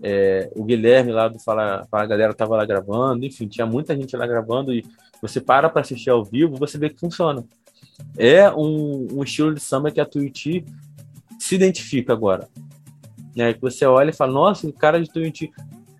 é, 0.00 0.48
o 0.54 0.64
Guilherme 0.64 1.10
lá 1.10 1.26
do 1.26 1.40
Fala, 1.40 1.84
Fala 1.90 2.06
Galera 2.06 2.32
tava 2.32 2.56
lá 2.56 2.64
gravando, 2.64 3.26
enfim, 3.26 3.48
tinha 3.48 3.66
muita 3.66 3.96
gente 3.96 4.16
lá 4.16 4.26
gravando 4.26 4.72
e 4.72 4.84
você 5.20 5.40
para 5.40 5.68
para 5.68 5.82
assistir 5.82 6.10
ao 6.10 6.24
vivo, 6.24 6.56
você 6.56 6.78
vê 6.78 6.88
que 6.88 7.00
funciona. 7.00 7.44
É 8.16 8.50
um, 8.50 9.08
um 9.12 9.22
estilo 9.22 9.52
de 9.54 9.60
samba 9.60 9.90
que 9.90 10.00
a 10.00 10.06
Tuiuti 10.06 10.64
se 11.40 11.54
identifica 11.54 12.12
agora. 12.12 12.48
Né? 13.34 13.54
Que 13.54 13.60
você 13.60 13.86
olha 13.86 14.10
e 14.10 14.14
fala, 14.14 14.32
nossa, 14.32 14.68
o 14.68 14.72
cara 14.72 15.00
de 15.00 15.50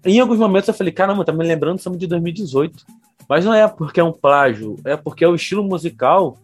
Em 0.04 0.20
alguns 0.20 0.38
momentos 0.38 0.68
eu 0.68 0.74
falei, 0.74 0.92
caramba, 0.92 1.24
tá 1.24 1.32
me 1.32 1.44
lembrando 1.44 1.76
do 1.76 1.82
samba 1.82 1.96
de 1.96 2.06
2018. 2.06 2.84
Mas 3.28 3.44
não 3.44 3.54
é 3.54 3.66
porque 3.66 4.00
é 4.00 4.04
um 4.04 4.12
plágio, 4.12 4.76
é 4.84 4.96
porque 4.96 5.24
é 5.24 5.28
o 5.28 5.34
estilo 5.34 5.64
musical 5.64 6.36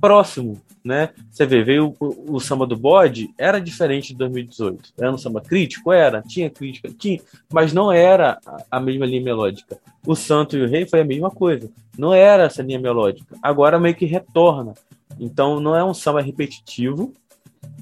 próximo, 0.00 0.60
né? 0.84 1.10
Você 1.30 1.44
vê, 1.44 1.64
veio 1.64 1.96
o, 1.98 2.36
o, 2.36 2.40
samba 2.40 2.64
do 2.64 2.76
bode, 2.76 3.30
era 3.36 3.60
diferente 3.60 4.08
de 4.08 4.18
2018. 4.18 4.92
Era 4.96 5.12
um 5.12 5.18
samba 5.18 5.40
crítico? 5.40 5.90
Era, 5.90 6.22
tinha 6.22 6.48
crítica, 6.48 6.88
tinha, 6.96 7.20
mas 7.52 7.72
não 7.72 7.90
era 7.90 8.38
a, 8.46 8.64
a 8.72 8.80
mesma 8.80 9.04
linha 9.04 9.22
melódica. 9.22 9.78
O 10.06 10.14
Santo 10.14 10.56
e 10.56 10.62
o 10.62 10.68
Rei 10.68 10.86
foi 10.86 11.00
a 11.00 11.04
mesma 11.04 11.30
coisa. 11.30 11.68
Não 11.98 12.14
era 12.14 12.44
essa 12.44 12.62
linha 12.62 12.78
melódica. 12.78 13.36
Agora 13.42 13.80
meio 13.80 13.96
que 13.96 14.06
retorna. 14.06 14.74
Então 15.18 15.58
não 15.58 15.74
é 15.74 15.84
um 15.84 15.94
samba 15.94 16.20
repetitivo, 16.20 17.12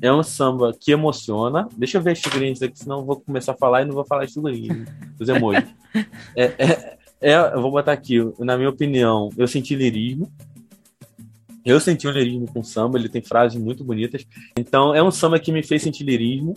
é 0.01 0.12
um 0.12 0.22
samba 0.22 0.72
que 0.78 0.93
emociona. 0.93 1.68
Deixa 1.76 1.99
eu 1.99 2.03
ver 2.03 2.12
as 2.12 2.20
figurinhas 2.20 2.62
aqui, 2.62 2.78
senão 2.78 3.01
eu 3.01 3.05
vou 3.05 3.20
começar 3.20 3.53
a 3.53 3.57
falar 3.57 3.82
e 3.82 3.85
não 3.85 3.95
vou 3.95 4.05
falar 4.05 4.24
as 4.24 4.32
figurinhas, 4.32 4.89
os 5.18 5.28
emojis. 5.28 5.64
É, 6.35 6.45
é, 6.59 6.99
é, 7.20 7.37
eu 7.55 7.62
vou 7.62 7.70
botar 7.70 7.93
aqui, 7.93 8.18
na 8.41 8.57
minha 8.57 8.68
opinião, 8.68 9.30
eu 9.39 9.47
senti 9.47 9.76
lirismo. 9.76 10.28
Eu 11.64 11.78
senti 11.78 12.09
um 12.09 12.11
lirismo 12.11 12.49
com 12.49 12.64
samba, 12.64 12.99
ele 12.99 13.09
tem 13.09 13.22
frases 13.22 13.59
muito 13.59 13.85
bonitas. 13.85 14.26
Então, 14.59 14.93
é 14.93 15.01
um 15.01 15.12
samba 15.12 15.39
que 15.39 15.53
me 15.53 15.62
fez 15.62 15.82
sentir 15.82 16.03
lirismo. 16.03 16.55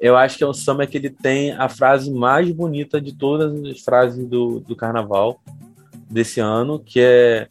Eu 0.00 0.16
acho 0.16 0.36
que 0.36 0.42
é 0.42 0.48
um 0.48 0.52
samba 0.52 0.84
que 0.84 0.98
ele 0.98 1.10
tem 1.10 1.52
a 1.52 1.68
frase 1.68 2.10
mais 2.10 2.50
bonita 2.50 3.00
de 3.00 3.14
todas 3.14 3.64
as 3.64 3.80
frases 3.80 4.26
do, 4.26 4.58
do 4.58 4.74
carnaval 4.74 5.40
desse 6.10 6.40
ano, 6.40 6.80
que 6.80 6.98
é 7.00 7.48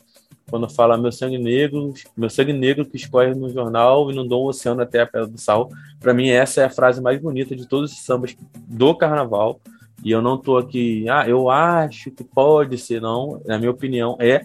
quando 0.51 0.69
fala 0.69 0.97
meu 0.97 1.11
sangue 1.11 1.37
negro, 1.37 1.93
meu 2.15 2.29
sangue 2.29 2.51
negro 2.51 2.85
que 2.85 2.97
escorre 2.97 3.33
no 3.33 3.49
jornal 3.49 4.11
inundou 4.11 4.43
o 4.43 4.49
oceano 4.49 4.81
até 4.81 5.01
a 5.01 5.05
Pedra 5.05 5.25
do 5.25 5.39
Sal. 5.39 5.69
Para 5.99 6.13
mim 6.13 6.29
essa 6.29 6.61
é 6.61 6.65
a 6.65 6.69
frase 6.69 7.01
mais 7.01 7.19
bonita 7.19 7.55
de 7.55 7.65
todos 7.65 7.93
os 7.93 7.99
sambas 7.99 8.35
do 8.67 8.93
carnaval. 8.93 9.61
E 10.03 10.11
eu 10.11 10.21
não 10.21 10.37
tô 10.37 10.57
aqui, 10.57 11.07
ah, 11.09 11.27
eu 11.27 11.49
acho 11.49 12.11
que 12.11 12.23
pode 12.23 12.77
ser, 12.77 12.99
não. 12.99 13.41
Na 13.45 13.57
minha 13.57 13.71
opinião, 13.71 14.17
é. 14.19 14.41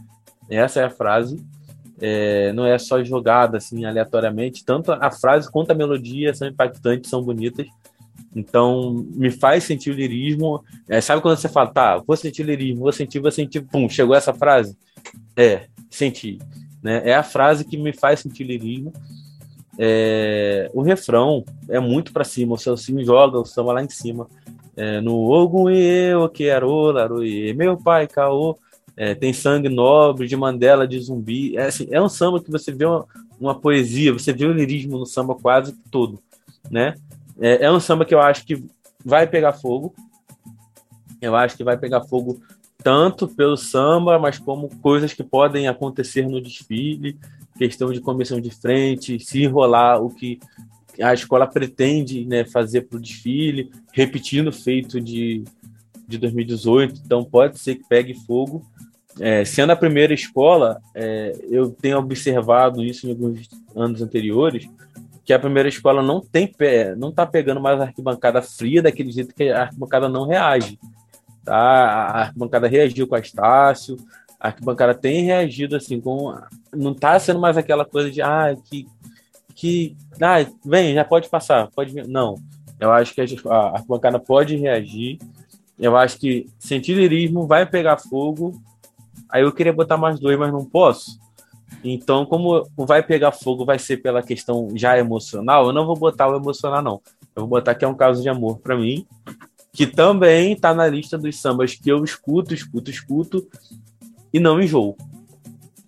Essa 0.48 0.80
é 0.80 0.84
a 0.84 0.90
frase. 0.90 1.44
É, 1.98 2.52
não 2.52 2.66
é 2.66 2.78
só 2.78 3.02
jogada 3.02 3.56
assim 3.56 3.84
aleatoriamente. 3.84 4.64
Tanto 4.64 4.92
a 4.92 5.10
frase 5.10 5.50
quanto 5.50 5.72
a 5.72 5.74
melodia 5.74 6.32
são 6.34 6.46
impactantes, 6.46 7.10
são 7.10 7.22
bonitas. 7.22 7.66
Então, 8.34 9.06
me 9.14 9.30
faz 9.30 9.64
sentir 9.64 9.90
o 9.90 9.94
lirismo. 9.94 10.62
É, 10.86 11.00
sabe 11.00 11.22
quando 11.22 11.38
você 11.38 11.48
fala, 11.48 11.70
tá, 11.70 11.96
vou 12.06 12.16
sentir 12.16 12.42
lirismo, 12.42 12.82
vou 12.82 12.92
sentir, 12.92 13.18
vou 13.18 13.32
sentir, 13.32 13.62
pum, 13.62 13.88
chegou 13.88 14.14
essa 14.14 14.34
frase? 14.34 14.76
É, 15.34 15.66
sentir. 15.90 16.38
Né? 16.82 17.02
É 17.04 17.14
a 17.14 17.22
frase 17.22 17.64
que 17.64 17.76
me 17.76 17.92
faz 17.92 18.20
sentir 18.20 18.44
lirismo. 18.44 18.92
É, 19.78 20.70
o 20.72 20.82
refrão 20.82 21.44
é 21.68 21.78
muito 21.78 22.12
para 22.12 22.24
cima, 22.24 22.54
o 22.54 22.58
Celcinho 22.58 23.04
joga 23.04 23.38
o 23.38 23.44
samba 23.44 23.74
lá 23.74 23.82
em 23.82 23.88
cima. 23.88 24.26
É, 24.76 25.00
no 25.00 25.14
Ogun 25.30 25.70
e 25.70 26.10
eu 26.10 26.28
quero 26.28 26.90
laruie, 26.90 27.54
meu 27.54 27.76
pai 27.76 28.06
caô. 28.06 28.58
É, 28.96 29.14
tem 29.14 29.30
sangue 29.30 29.68
nobre 29.68 30.26
de 30.26 30.36
Mandela 30.36 30.88
de 30.88 30.98
zumbi. 30.98 31.56
É, 31.56 31.66
assim, 31.66 31.86
é 31.90 32.00
um 32.00 32.08
samba 32.08 32.42
que 32.42 32.50
você 32.50 32.72
vê 32.72 32.86
uma, 32.86 33.04
uma, 33.38 33.54
poesia, 33.54 34.12
você 34.12 34.32
vê 34.32 34.46
o 34.46 34.52
lirismo 34.52 34.98
no 34.98 35.04
samba 35.04 35.34
quase 35.34 35.74
todo, 35.90 36.18
né? 36.70 36.94
É, 37.38 37.66
é 37.66 37.70
um 37.70 37.78
samba 37.78 38.06
que 38.06 38.14
eu 38.14 38.20
acho 38.20 38.46
que 38.46 38.64
vai 39.04 39.26
pegar 39.26 39.52
fogo. 39.52 39.94
Eu 41.20 41.36
acho 41.36 41.56
que 41.56 41.64
vai 41.64 41.76
pegar 41.76 42.02
fogo 42.04 42.40
tanto 42.86 43.26
pelo 43.26 43.56
samba, 43.56 44.16
mas 44.16 44.38
como 44.38 44.68
coisas 44.76 45.12
que 45.12 45.24
podem 45.24 45.66
acontecer 45.66 46.28
no 46.28 46.40
desfile, 46.40 47.18
questão 47.58 47.90
de 47.90 48.00
comissão 48.00 48.40
de 48.40 48.48
frente, 48.48 49.18
se 49.18 49.42
enrolar 49.42 50.00
o 50.00 50.08
que 50.08 50.38
a 51.02 51.12
escola 51.12 51.48
pretende 51.48 52.24
né, 52.24 52.44
fazer 52.44 52.82
para 52.82 52.96
o 52.96 53.00
desfile, 53.00 53.72
repetindo 53.92 54.50
o 54.50 54.52
feito 54.52 55.00
de, 55.00 55.42
de 56.06 56.16
2018, 56.16 57.02
então 57.04 57.24
pode 57.24 57.58
ser 57.58 57.74
que 57.74 57.88
pegue 57.88 58.14
fogo. 58.24 58.64
É, 59.18 59.44
sendo 59.44 59.72
a 59.72 59.76
primeira 59.76 60.14
escola, 60.14 60.80
é, 60.94 61.32
eu 61.50 61.70
tenho 61.70 61.98
observado 61.98 62.84
isso 62.84 63.08
em 63.08 63.10
alguns 63.10 63.48
anos 63.74 64.00
anteriores, 64.00 64.68
que 65.24 65.32
a 65.32 65.40
primeira 65.40 65.68
escola 65.68 66.04
não 66.04 66.20
tem 66.20 66.46
pé, 66.46 66.94
não 66.94 67.08
está 67.08 67.26
pegando 67.26 67.60
mais 67.60 67.80
a 67.80 67.86
arquibancada 67.86 68.40
fria 68.40 68.80
daquele 68.80 69.10
jeito 69.10 69.34
que 69.34 69.50
a 69.50 69.62
arquibancada 69.62 70.08
não 70.08 70.24
reage. 70.24 70.78
Tá? 71.46 71.54
A 71.56 72.20
arquibancada 72.22 72.66
reagiu 72.66 73.06
com 73.06 73.14
a 73.14 73.20
Estácio, 73.20 73.96
a 74.38 74.48
arquibancada 74.48 74.92
tem 74.92 75.22
reagido 75.22 75.76
assim, 75.76 76.00
com. 76.00 76.36
Não 76.74 76.90
está 76.90 77.16
sendo 77.20 77.38
mais 77.38 77.56
aquela 77.56 77.84
coisa 77.84 78.10
de 78.10 78.20
ah, 78.20 78.54
que. 78.64 78.84
que 79.54 79.96
ah, 80.20 80.44
vem, 80.64 80.94
já 80.94 81.04
pode 81.04 81.28
passar, 81.28 81.68
pode 81.70 81.92
vir. 81.92 82.08
Não. 82.08 82.34
Eu 82.80 82.90
acho 82.92 83.14
que 83.14 83.20
a 83.20 83.56
arquibancada 83.74 84.18
pode 84.18 84.56
reagir. 84.56 85.18
Eu 85.78 85.96
acho 85.96 86.18
que 86.18 86.48
sentidirismo 86.58 87.46
vai 87.46 87.64
pegar 87.64 87.96
fogo. 87.96 88.60
Aí 89.30 89.42
eu 89.42 89.52
queria 89.52 89.72
botar 89.72 89.96
mais 89.96 90.18
dois, 90.18 90.36
mas 90.36 90.52
não 90.52 90.64
posso. 90.64 91.16
Então, 91.84 92.26
como 92.26 92.68
vai 92.76 93.04
pegar 93.04 93.30
fogo 93.30 93.64
vai 93.64 93.78
ser 93.78 93.98
pela 93.98 94.22
questão 94.22 94.70
já 94.74 94.98
emocional, 94.98 95.66
eu 95.66 95.72
não 95.72 95.86
vou 95.86 95.96
botar 95.96 96.28
o 96.28 96.36
emocional, 96.36 96.82
não. 96.82 97.00
Eu 97.36 97.42
vou 97.42 97.48
botar 97.48 97.74
que 97.74 97.84
é 97.84 97.88
um 97.88 97.94
caso 97.94 98.20
de 98.20 98.28
amor 98.28 98.58
para 98.58 98.76
mim 98.76 99.06
que 99.76 99.86
também 99.86 100.54
está 100.54 100.72
na 100.72 100.88
lista 100.88 101.18
dos 101.18 101.38
sambas 101.38 101.74
que 101.74 101.90
eu 101.90 102.02
escuto, 102.02 102.54
escuto, 102.54 102.90
escuto 102.90 103.46
e 104.32 104.40
não 104.40 104.58
enjoo. 104.58 104.96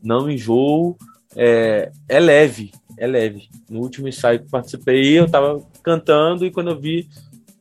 Não 0.02 0.30
enjoo, 0.30 0.94
é, 1.34 1.90
é 2.06 2.20
leve, 2.20 2.70
é 2.98 3.06
leve. 3.06 3.48
No 3.66 3.80
último 3.80 4.06
ensaio 4.06 4.40
que 4.40 4.50
participei, 4.50 5.18
eu 5.18 5.26
tava 5.26 5.64
cantando 5.82 6.44
e 6.44 6.50
quando 6.50 6.68
eu 6.68 6.78
vi, 6.78 7.08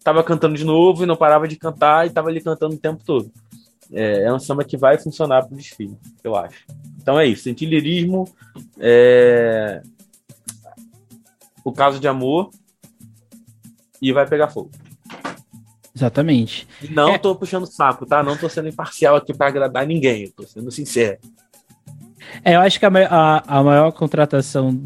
tava 0.03 0.21
cantando 0.21 0.55
de 0.55 0.65
novo 0.65 1.03
e 1.03 1.05
não 1.05 1.15
parava 1.15 1.47
de 1.47 1.55
cantar 1.55 2.05
e 2.05 2.09
tava 2.09 2.27
ali 2.27 2.41
cantando 2.41 2.75
o 2.75 2.79
tempo 2.79 3.01
todo. 3.05 3.31
É, 3.93 4.23
é 4.23 4.33
um 4.33 4.39
samba 4.39 4.65
que 4.65 4.75
vai 4.75 4.97
funcionar 4.97 5.45
pro 5.45 5.55
desfile, 5.55 5.97
eu 6.25 6.35
acho. 6.35 6.65
Então 7.01 7.17
é 7.17 7.25
isso, 7.25 7.43
sentir 7.43 7.67
lirismo, 7.67 8.27
é... 8.77 9.81
o 11.63 11.71
caso 11.71 12.01
de 12.01 12.07
amor 12.09 12.49
e 14.01 14.11
vai 14.11 14.27
pegar 14.27 14.49
fogo. 14.49 14.71
Exatamente. 15.97 16.67
Não 16.91 17.15
é... 17.15 17.17
tô 17.17 17.35
puxando 17.35 17.65
saco, 17.65 18.05
tá? 18.05 18.21
Não 18.21 18.37
tô 18.37 18.47
sendo 18.47 18.69
imparcial 18.69 19.15
aqui 19.15 19.33
para 19.33 19.47
agradar 19.47 19.87
ninguém, 19.87 20.29
tô 20.29 20.43
sendo 20.43 20.69
sincero. 20.69 21.17
É, 22.45 22.55
eu 22.55 22.59
acho 22.59 22.79
que 22.79 22.85
a, 22.85 22.89
a, 23.09 23.57
a 23.57 23.63
maior 23.63 23.91
contratação 23.91 24.79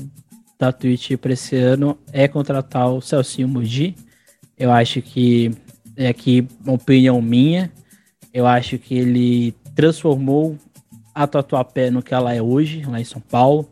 da 0.57 0.71
Twitch 0.71 1.17
para 1.17 1.33
esse 1.33 1.57
ano 1.57 1.97
é 2.13 2.29
contratar 2.29 2.89
o 2.89 3.01
Celcinho 3.01 3.49
Mugi. 3.49 3.93
Eu 4.57 4.71
acho 4.71 5.01
que 5.01 5.51
é 5.97 6.07
aqui 6.07 6.47
uma 6.63 6.75
opinião 6.75 7.21
minha. 7.21 7.69
Eu 8.33 8.47
acho 8.47 8.77
que 8.77 8.95
ele 8.95 9.53
transformou 9.75 10.57
a 11.13 11.27
Tatuapé 11.27 11.91
no 11.91 12.01
que 12.01 12.13
ela 12.13 12.33
é 12.33 12.41
hoje, 12.41 12.83
lá 12.83 13.01
em 13.01 13.03
São 13.03 13.19
Paulo. 13.19 13.69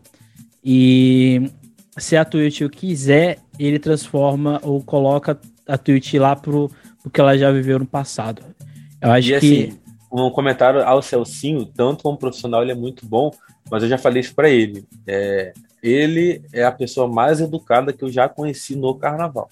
E 0.62 1.50
se 1.98 2.18
a 2.18 2.26
Twitch 2.26 2.64
quiser, 2.70 3.38
ele 3.58 3.80
transforma 3.80 4.60
ou 4.62 4.84
coloca 4.84 5.40
a 5.66 5.78
Twitch 5.78 6.16
lá 6.16 6.36
pro, 6.36 6.70
pro 7.02 7.12
que 7.12 7.22
ela 7.22 7.38
já 7.38 7.52
viveu 7.52 7.80
no 7.80 7.86
passado. 7.86 8.42
Eu 9.02 9.12
acho 9.12 9.34
e, 9.34 9.40
que. 9.40 9.68
Assim, 9.68 9.80
um 10.12 10.30
comentário 10.32 10.82
ao 10.84 11.02
Celcinho, 11.02 11.66
tanto 11.66 12.04
como 12.04 12.18
profissional, 12.18 12.64
ele 12.64 12.72
é 12.72 12.76
muito 12.76 13.06
bom, 13.06 13.32
mas 13.70 13.84
eu 13.84 13.90
já 13.90 13.98
falei 13.98 14.22
isso 14.22 14.34
para 14.34 14.50
ele. 14.50 14.84
É, 15.06 15.54
ele 15.82 16.42
é 16.52 16.64
a 16.64 16.72
pessoa 16.72 17.08
mais 17.08 17.40
educada 17.40 17.94
que 17.94 18.04
eu 18.04 18.12
já 18.12 18.28
conheci 18.28 18.76
no 18.76 18.96
carnaval. 18.96 19.48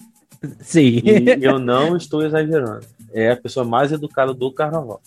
Sim. 0.60 1.00
E 1.04 1.38
eu 1.44 1.58
não 1.58 1.96
estou 1.96 2.24
exagerando. 2.24 2.86
É 3.12 3.30
a 3.32 3.36
pessoa 3.36 3.64
mais 3.64 3.92
educada 3.92 4.34
do 4.34 4.52
carnaval. 4.52 5.00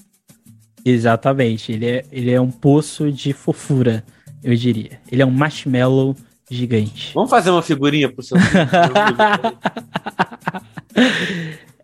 Exatamente. 0.84 1.72
Ele 1.72 1.86
é, 1.86 2.06
ele 2.12 2.32
é 2.32 2.42
um 2.42 2.50
poço 2.50 3.12
de 3.12 3.34
fofura, 3.34 4.04
eu 4.44 4.56
diria. 4.56 5.00
Ele 5.12 5.22
é 5.22 5.26
um 5.26 5.32
marshmallow 5.32 6.16
gigante. 6.50 7.14
Vamos 7.14 7.30
fazer 7.30 7.52
uma 7.52 7.62
figurinha 7.62 8.12
pro 8.12 8.24
seu. 8.24 8.38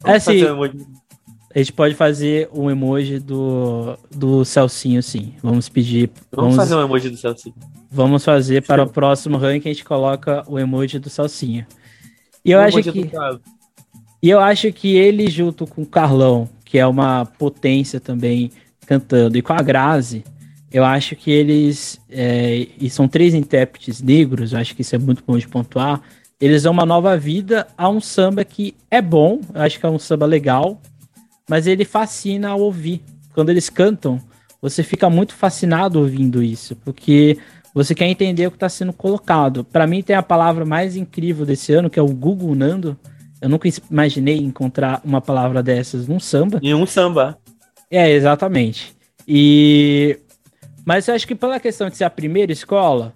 é 0.08 0.16
assim, 0.16 0.44
a 1.54 1.60
gente 1.60 1.74
pode 1.74 1.96
fazer 1.96 2.50
um 2.54 2.70
emoji 2.70 3.20
do, 3.20 3.98
do 4.16 4.46
Celcinho, 4.46 5.02
sim. 5.02 5.34
Vamos 5.42 5.68
pedir. 5.68 6.10
Vamos, 6.32 6.56
vamos 6.56 6.56
fazer 6.56 6.76
um 6.76 6.84
emoji 6.84 7.10
do 7.10 7.18
Celcinho. 7.18 7.56
Vamos 7.90 8.24
fazer 8.24 8.62
para 8.62 8.84
o 8.84 8.90
próximo 8.90 9.38
ranking, 9.38 9.70
a 9.70 9.74
gente 9.74 9.86
coloca 9.86 10.44
o 10.48 10.60
emoji 10.60 11.00
do 11.00 11.10
Celcinho. 11.10 11.66
E 12.44 12.52
eu 12.52 12.60
o 12.60 12.62
acho 12.62 12.84
que. 12.84 13.10
E 14.22 14.30
eu 14.30 14.40
acho 14.40 14.72
que 14.74 14.96
ele, 14.96 15.30
junto 15.30 15.66
com 15.66 15.84
o 15.84 15.86
Carlão, 15.86 16.50
que 16.66 16.78
é 16.78 16.86
uma 16.86 17.26
potência 17.26 18.00
também 18.00 18.52
cantando, 18.86 19.38
e 19.38 19.42
com 19.42 19.54
a 19.54 19.62
Grazi, 19.62 20.24
eu 20.72 20.84
acho 20.84 21.16
que 21.16 21.32
eles. 21.32 22.00
É, 22.10 22.68
e 22.80 22.90
são 22.90 23.08
três 23.08 23.34
intérpretes 23.34 24.02
negros, 24.02 24.54
eu 24.54 24.60
acho 24.60 24.76
que 24.76 24.82
isso 24.82 24.96
é 24.96 25.00
muito 25.00 25.24
bom 25.26 25.38
de 25.38 25.48
pontuar. 25.48 26.02
Eles 26.40 26.64
dão 26.64 26.72
uma 26.72 26.86
nova 26.86 27.18
vida 27.18 27.68
a 27.78 27.90
um 27.90 28.00
samba 28.00 28.46
que 28.46 28.76
é 28.92 29.02
bom, 29.02 29.42
eu 29.54 29.62
acho 29.62 29.80
que 29.80 29.86
é 29.86 29.90
um 29.90 29.98
samba 29.98 30.26
legal, 30.26 30.80
mas 31.50 31.66
ele 31.66 31.84
fascina 31.84 32.50
ao 32.50 32.60
ouvir. 32.62 33.02
Quando 33.34 33.50
eles 33.50 33.70
cantam, 33.70 34.20
você 34.62 34.84
fica 34.84 35.10
muito 35.10 35.34
fascinado 35.34 36.00
ouvindo 36.00 36.44
isso, 36.44 36.76
porque 36.78 37.38
você 37.74 37.94
quer 37.96 38.08
entender 38.08 38.48
o 38.48 38.52
que 38.52 38.58
está 38.58 38.70
sendo 38.70 38.94
colocado. 38.94 39.64
Para 39.64 39.88
mim, 39.88 40.02
tem 40.02 40.16
a 40.16 40.24
palavra 40.24 40.66
mais 40.66 40.96
incrível 40.96 41.46
desse 41.46 41.74
ano, 41.74 41.90
que 41.90 42.00
é 42.00 42.02
o 42.02 42.08
Google 42.08 42.56
Nando. 42.56 42.98
Eu 43.42 43.50
nunca 43.50 43.70
imaginei 43.90 44.38
encontrar 44.38 45.02
uma 45.04 45.22
palavra 45.22 45.62
dessas 45.62 46.08
num 46.08 46.20
samba. 46.20 46.60
Em 46.62 46.74
um 46.74 46.86
samba. 46.86 47.38
É, 47.90 48.12
exatamente. 48.12 48.96
E 49.28 50.20
mas 50.88 51.08
eu 51.08 51.16
acho 51.16 51.28
que 51.28 51.36
pela 51.36 51.60
questão 51.60 51.90
de 51.90 51.98
ser 51.98 52.06
a 52.06 52.10
primeira 52.10 52.50
escola, 52.50 53.14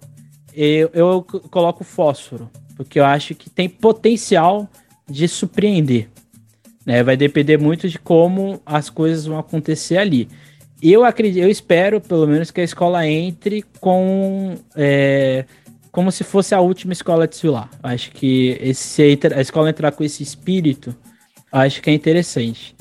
eu, 0.52 0.90
eu 0.92 1.22
coloco 1.50 1.82
fósforo, 1.82 2.50
porque 2.84 3.00
eu 3.00 3.04
acho 3.04 3.34
que 3.34 3.48
tem 3.48 3.68
potencial 3.68 4.68
de 5.08 5.26
surpreender. 5.28 6.08
Né? 6.84 7.02
Vai 7.02 7.16
depender 7.16 7.58
muito 7.58 7.88
de 7.88 7.98
como 7.98 8.60
as 8.64 8.90
coisas 8.90 9.26
vão 9.26 9.38
acontecer 9.38 9.98
ali. 9.98 10.28
Eu 10.82 11.04
acredito, 11.04 11.42
eu 11.42 11.48
espero, 11.48 12.00
pelo 12.00 12.26
menos, 12.26 12.50
que 12.50 12.60
a 12.60 12.64
escola 12.64 13.06
entre 13.06 13.62
com 13.80 14.56
é, 14.74 15.44
como 15.92 16.10
se 16.10 16.24
fosse 16.24 16.54
a 16.54 16.60
última 16.60 16.92
escola 16.92 17.24
a 17.24 17.26
desfilar. 17.26 17.70
Acho 17.82 18.10
que 18.10 18.58
esse, 18.60 19.18
a 19.34 19.40
escola 19.40 19.70
entrar 19.70 19.92
com 19.92 20.02
esse 20.02 20.22
espírito, 20.22 20.94
acho 21.52 21.80
que 21.80 21.90
é 21.90 21.92
interessante. 21.92 22.74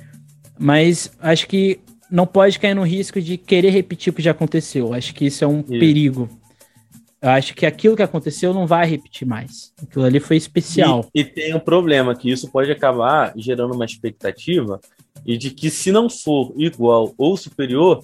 Mas 0.57 1.11
acho 1.19 1.47
que 1.47 1.79
não 2.09 2.25
pode 2.25 2.57
cair 2.57 2.73
no 2.73 2.83
risco 2.83 3.21
de 3.21 3.37
querer 3.37 3.69
repetir 3.69 4.11
o 4.11 4.15
que 4.15 4.21
já 4.21 4.31
aconteceu. 4.31 4.93
Acho 4.93 5.13
que 5.13 5.25
isso 5.25 5.43
é 5.43 5.47
um 5.47 5.59
isso. 5.59 5.67
perigo. 5.67 6.29
Eu 7.21 7.29
acho 7.29 7.53
que 7.53 7.67
aquilo 7.67 7.95
que 7.95 8.01
aconteceu 8.01 8.51
não 8.51 8.65
vai 8.65 8.87
repetir 8.87 9.27
mais. 9.27 9.71
Aquilo 9.79 10.05
ali 10.05 10.19
foi 10.19 10.37
especial. 10.37 11.05
E, 11.13 11.21
e, 11.21 11.23
tem 11.23 11.53
um 11.53 11.59
problema, 11.59 12.15
que 12.15 12.31
isso 12.31 12.49
pode 12.49 12.71
acabar 12.71 13.31
gerando 13.35 13.75
uma 13.75 13.85
expectativa 13.85 14.81
e 15.23 15.37
de 15.37 15.51
que 15.51 15.69
se 15.69 15.91
não 15.91 16.09
for 16.09 16.51
igual 16.57 17.13
ou 17.15 17.37
superior, 17.37 18.03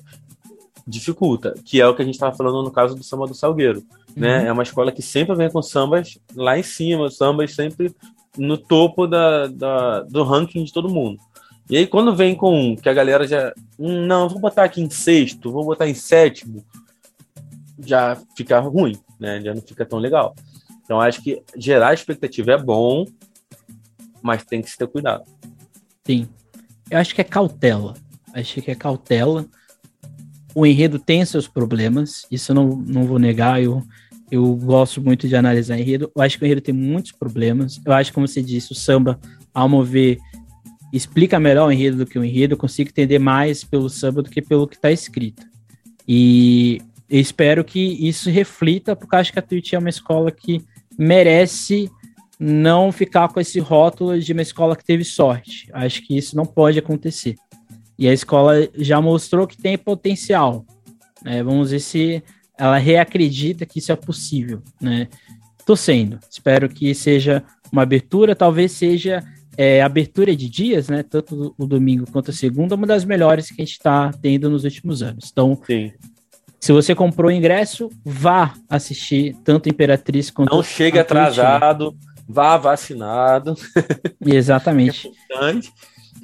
dificulta, 0.86 1.56
que 1.66 1.82
é 1.82 1.88
o 1.88 1.96
que 1.96 2.04
a 2.04 2.06
gente 2.06 2.14
estava 2.14 2.36
falando 2.36 2.64
no 2.64 2.72
caso 2.72 2.96
do 2.96 3.04
samba 3.04 3.26
do 3.26 3.34
Salgueiro. 3.34 3.84
Né? 4.16 4.42
Uhum. 4.42 4.46
É 4.46 4.52
uma 4.52 4.64
escola 4.64 4.92
que 4.92 5.02
sempre 5.02 5.36
vem 5.36 5.50
com 5.50 5.64
sambas 5.64 6.20
lá 6.36 6.58
em 6.58 6.64
cima, 6.64 7.10
sambas 7.10 7.56
sempre 7.56 7.92
no 8.38 8.56
topo 8.56 9.08
da, 9.08 9.48
da, 9.48 10.02
do 10.02 10.24
ranking 10.24 10.64
de 10.64 10.72
todo 10.72 10.94
mundo. 10.94 11.20
E 11.70 11.76
aí, 11.76 11.88
quando 11.88 12.16
vem 12.16 12.36
com 12.36 12.56
um 12.56 12.76
que 12.76 12.88
a 12.88 12.94
galera 12.94 13.28
já. 13.28 13.52
Hum, 13.78 14.06
não, 14.06 14.30
vou 14.30 14.40
botar 14.40 14.64
aqui 14.64 14.80
em 14.80 14.90
sexto, 14.90 15.52
vou 15.52 15.66
botar 15.66 15.90
em 15.90 15.94
sétimo, 15.94 16.64
já 17.80 18.18
fica 18.38 18.60
ruim 18.60 18.96
né? 19.20 19.42
Já 19.42 19.54
não 19.54 19.62
fica 19.62 19.86
tão 19.86 20.00
legal. 20.00 20.36
Então 20.84 21.02
acho 21.02 21.22
que 21.22 21.42
gerar 21.56 21.94
expectativa 21.94 22.52
é 22.54 22.58
bom, 22.58 23.06
mas 24.22 24.44
tem 24.46 24.62
que 24.62 24.70
se 24.70 24.78
ter 24.78 24.88
cuidado. 24.88 25.24
Sim. 26.06 26.28
Eu 26.90 27.00
acho 27.00 27.14
que 27.14 27.22
é 27.22 27.24
cautela. 27.24 27.94
Acho 28.34 28.62
que 28.62 28.72
é 28.72 28.76
cautela. 28.76 29.46
O 30.56 30.66
enredo 30.66 30.98
tem 30.98 31.24
seus 31.26 31.48
problemas, 31.48 32.26
isso 32.32 32.52
eu 32.52 32.56
não, 32.56 32.68
não 32.68 33.04
vou 33.04 33.20
negar. 33.20 33.62
Eu, 33.62 33.84
eu 34.32 34.56
gosto 34.56 35.02
muito 35.02 35.28
de 35.28 35.36
analisar 35.36 35.78
enredo. 35.78 36.12
Eu 36.16 36.22
acho 36.22 36.38
que 36.38 36.44
o 36.44 36.46
enredo 36.46 36.62
tem 36.62 36.74
muitos 36.74 37.12
problemas. 37.12 37.80
Eu 37.86 37.94
acho, 37.94 38.14
como 38.14 38.28
você 38.28 38.42
disse, 38.42 38.72
o 38.72 38.76
samba, 38.76 39.20
ao 39.54 39.68
mover, 39.68 40.18
explica 40.92 41.40
melhor 41.40 41.68
o 41.68 41.72
enredo 41.72 41.98
do 41.98 42.06
que 42.06 42.18
o 42.18 42.24
enredo. 42.24 42.54
Eu 42.54 42.58
consigo 42.58 42.90
entender 42.90 43.20
mais 43.20 43.64
pelo 43.64 43.90
samba 43.90 44.22
do 44.22 44.30
que 44.30 44.42
pelo 44.42 44.68
que 44.68 44.76
está 44.76 44.92
escrito. 44.92 45.46
E 46.08 46.82
espero 47.10 47.64
que 47.64 47.80
isso 48.08 48.30
reflita, 48.30 48.96
porque 48.96 49.16
acho 49.16 49.34
que 49.34 49.40
a 49.40 49.42
Twitch 49.42 49.74
é 49.74 49.80
uma 49.80 49.90
escola 49.90 50.32
que 50.32 50.62
merece 50.98 51.90
não 52.40 52.92
ficar 52.92 53.28
com 53.30 53.40
esse 53.40 53.60
rótulo 53.60 54.20
de 54.20 54.34
uma 54.34 54.42
escola 54.42 54.76
que 54.76 54.86
teve 54.86 55.04
sorte. 55.04 55.68
Acho 55.74 56.02
que 56.06 56.18
isso 56.18 56.36
não 56.36 56.46
pode 56.46 56.78
acontecer. 56.78 57.36
E 57.98 58.08
a 58.08 58.14
escola 58.14 58.70
já 58.76 59.02
mostrou 59.02 59.48
que 59.48 59.58
tem 59.58 59.78
potencial. 59.78 60.66
Né? 61.24 61.42
Vamos 61.42 61.72
ver 61.72 61.80
se 61.80 62.24
ela 62.58 62.78
reacredita 62.78 63.66
que 63.66 63.80
isso 63.80 63.92
é 63.92 63.96
possível. 63.96 64.62
Né? 64.80 65.08
sendo. 65.76 66.20
Espero 66.30 66.70
que 66.70 66.96
seja 66.96 67.44
uma 67.72 67.82
abertura, 67.82 68.36
talvez 68.36 68.72
seja 68.72 69.22
é, 69.58 69.82
abertura 69.82 70.36
de 70.36 70.50
dias, 70.50 70.88
né? 70.88 71.04
Tanto 71.04 71.54
o 71.58 71.66
domingo 71.66 72.10
quanto 72.10 72.32
a 72.32 72.34
segunda, 72.34 72.76
uma 72.76 72.88
das 72.88 73.04
melhores 73.04 73.50
que 73.50 73.62
a 73.62 73.66
gente 73.66 73.74
está 73.74 74.12
tendo 74.22 74.50
nos 74.50 74.64
últimos 74.64 75.02
anos. 75.02 75.30
Então, 75.32 75.60
Sim. 75.66 75.92
Se 76.60 76.72
você 76.72 76.96
comprou 76.96 77.30
o 77.30 77.34
ingresso, 77.34 77.90
vá 78.04 78.54
assistir 78.70 79.36
tanto 79.44 79.70
Imperatriz 79.70 80.30
quanto. 80.30 80.56
Não 80.56 80.64
chegue 80.64 81.00
atrasado, 81.00 81.96
vá 82.28 82.58
vacinado. 82.58 83.56
Exatamente. 84.26 85.08
é 85.08 85.10
importante. 85.10 85.72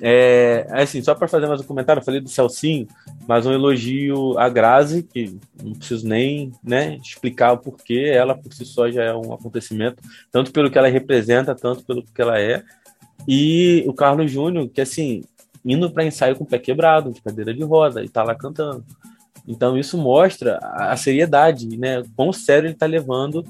É, 0.02 0.68
assim, 0.72 1.02
só 1.02 1.14
para 1.16 1.28
fazer 1.28 1.48
mais 1.48 1.62
um 1.62 1.66
comentário, 1.66 2.00
eu 2.00 2.04
falei 2.04 2.20
do 2.20 2.30
Celcinho, 2.30 2.88
mas 3.28 3.46
um 3.46 3.54
elogio 3.54 4.38
à 4.38 4.50
Grazi, 4.50 5.04
que 5.04 5.38
não 5.64 5.74
preciso 5.74 6.08
nem 6.08 6.52
né, 6.64 6.98
explicar 6.98 7.54
o 7.54 7.58
porquê, 7.58 8.12
ela 8.14 8.36
por 8.36 8.52
si 8.54 8.66
só 8.66 8.90
já 8.90 9.04
é 9.04 9.14
um 9.14 9.34
acontecimento, 9.34 10.02
tanto 10.32 10.52
pelo 10.52 10.70
que 10.70 10.78
ela 10.78 10.88
representa, 10.88 11.56
tanto 11.56 11.86
pelo 11.86 12.04
que 12.04 12.22
ela 12.22 12.40
é. 12.40 12.64
E 13.28 13.84
o 13.88 13.94
Carlos 13.94 14.32
Júnior, 14.32 14.68
que 14.68 14.82
assim, 14.82 15.24
indo 15.64 15.90
para 15.90 16.04
ensaio 16.04 16.36
com 16.36 16.44
o 16.44 16.48
pé 16.48 16.60
quebrado, 16.60 17.14
de 17.14 17.22
cadeira 17.22 17.54
de 17.54 17.64
roda, 17.64 18.04
e 18.04 18.10
tá 18.10 18.24
lá 18.24 18.36
cantando. 18.36 18.84
Então 19.48 19.78
isso 19.78 19.98
mostra 19.98 20.58
a 20.62 20.96
seriedade, 20.96 21.78
né? 21.78 22.02
Quão 22.16 22.32
sério 22.32 22.68
ele 22.68 22.76
tá 22.76 22.86
levando 22.86 23.46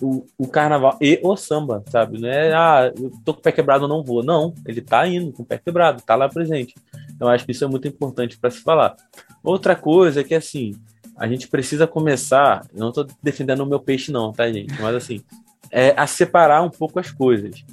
o, 0.00 0.26
o 0.36 0.48
carnaval 0.48 0.98
e 1.00 1.20
o 1.22 1.36
samba, 1.36 1.84
sabe? 1.88 2.20
Não 2.20 2.28
é, 2.28 2.52
ah, 2.52 2.92
eu 2.96 3.10
tô 3.24 3.32
com 3.32 3.40
o 3.40 3.42
pé 3.42 3.52
quebrado, 3.52 3.84
eu 3.84 3.88
não 3.88 4.02
vou. 4.02 4.22
Não, 4.22 4.52
ele 4.66 4.80
tá 4.80 5.06
indo 5.06 5.32
com 5.32 5.42
o 5.42 5.46
pé 5.46 5.58
quebrado, 5.58 6.02
tá 6.02 6.14
lá 6.14 6.28
presente. 6.28 6.74
Então 7.14 7.28
acho 7.28 7.44
que 7.44 7.52
isso 7.52 7.64
é 7.64 7.68
muito 7.68 7.86
importante 7.86 8.36
para 8.36 8.50
se 8.50 8.60
falar. 8.60 8.96
Outra 9.42 9.76
coisa 9.76 10.20
é 10.20 10.24
que, 10.24 10.34
assim, 10.34 10.74
a 11.16 11.26
gente 11.28 11.48
precisa 11.48 11.86
começar, 11.86 12.66
eu 12.74 12.80
não 12.80 12.92
tô 12.92 13.06
defendendo 13.22 13.60
o 13.60 13.66
meu 13.66 13.80
peixe 13.80 14.12
não, 14.12 14.32
tá, 14.32 14.50
gente? 14.52 14.74
Mas 14.80 14.94
assim, 14.96 15.22
é, 15.70 15.94
a 15.96 16.06
separar 16.06 16.62
um 16.62 16.70
pouco 16.70 16.98
as 16.98 17.10
coisas. 17.10 17.64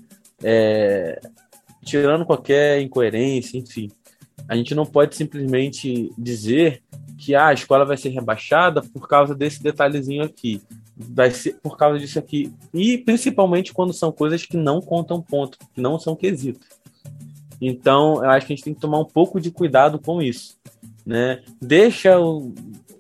É, 0.41 1.19
tirando 1.83 2.25
qualquer 2.25 2.81
incoerência, 2.81 3.57
enfim. 3.57 3.91
A 4.47 4.55
gente 4.55 4.73
não 4.73 4.85
pode 4.85 5.15
simplesmente 5.15 6.11
dizer 6.17 6.81
que 7.17 7.35
ah, 7.35 7.47
a 7.47 7.53
escola 7.53 7.85
vai 7.85 7.97
ser 7.97 8.09
rebaixada 8.09 8.81
por 8.81 9.07
causa 9.07 9.35
desse 9.35 9.61
detalhezinho 9.61 10.23
aqui. 10.23 10.61
Vai 10.95 11.31
ser 11.31 11.55
por 11.61 11.77
causa 11.77 11.99
disso 11.99 12.19
aqui. 12.19 12.53
E 12.73 12.97
principalmente 12.97 13.73
quando 13.73 13.93
são 13.93 14.11
coisas 14.11 14.45
que 14.45 14.57
não 14.57 14.81
contam 14.81 15.21
ponto, 15.21 15.57
que 15.73 15.81
não 15.81 15.97
são 15.99 16.15
quesitos. 16.15 16.67
Então, 17.59 18.23
eu 18.23 18.29
acho 18.29 18.45
que 18.45 18.53
a 18.53 18.55
gente 18.55 18.65
tem 18.65 18.73
que 18.73 18.81
tomar 18.81 18.99
um 18.99 19.05
pouco 19.05 19.39
de 19.39 19.49
cuidado 19.49 19.97
com 19.97 20.21
isso. 20.21 20.57
Né? 21.05 21.41
Deixa 21.61 22.19
o. 22.19 22.53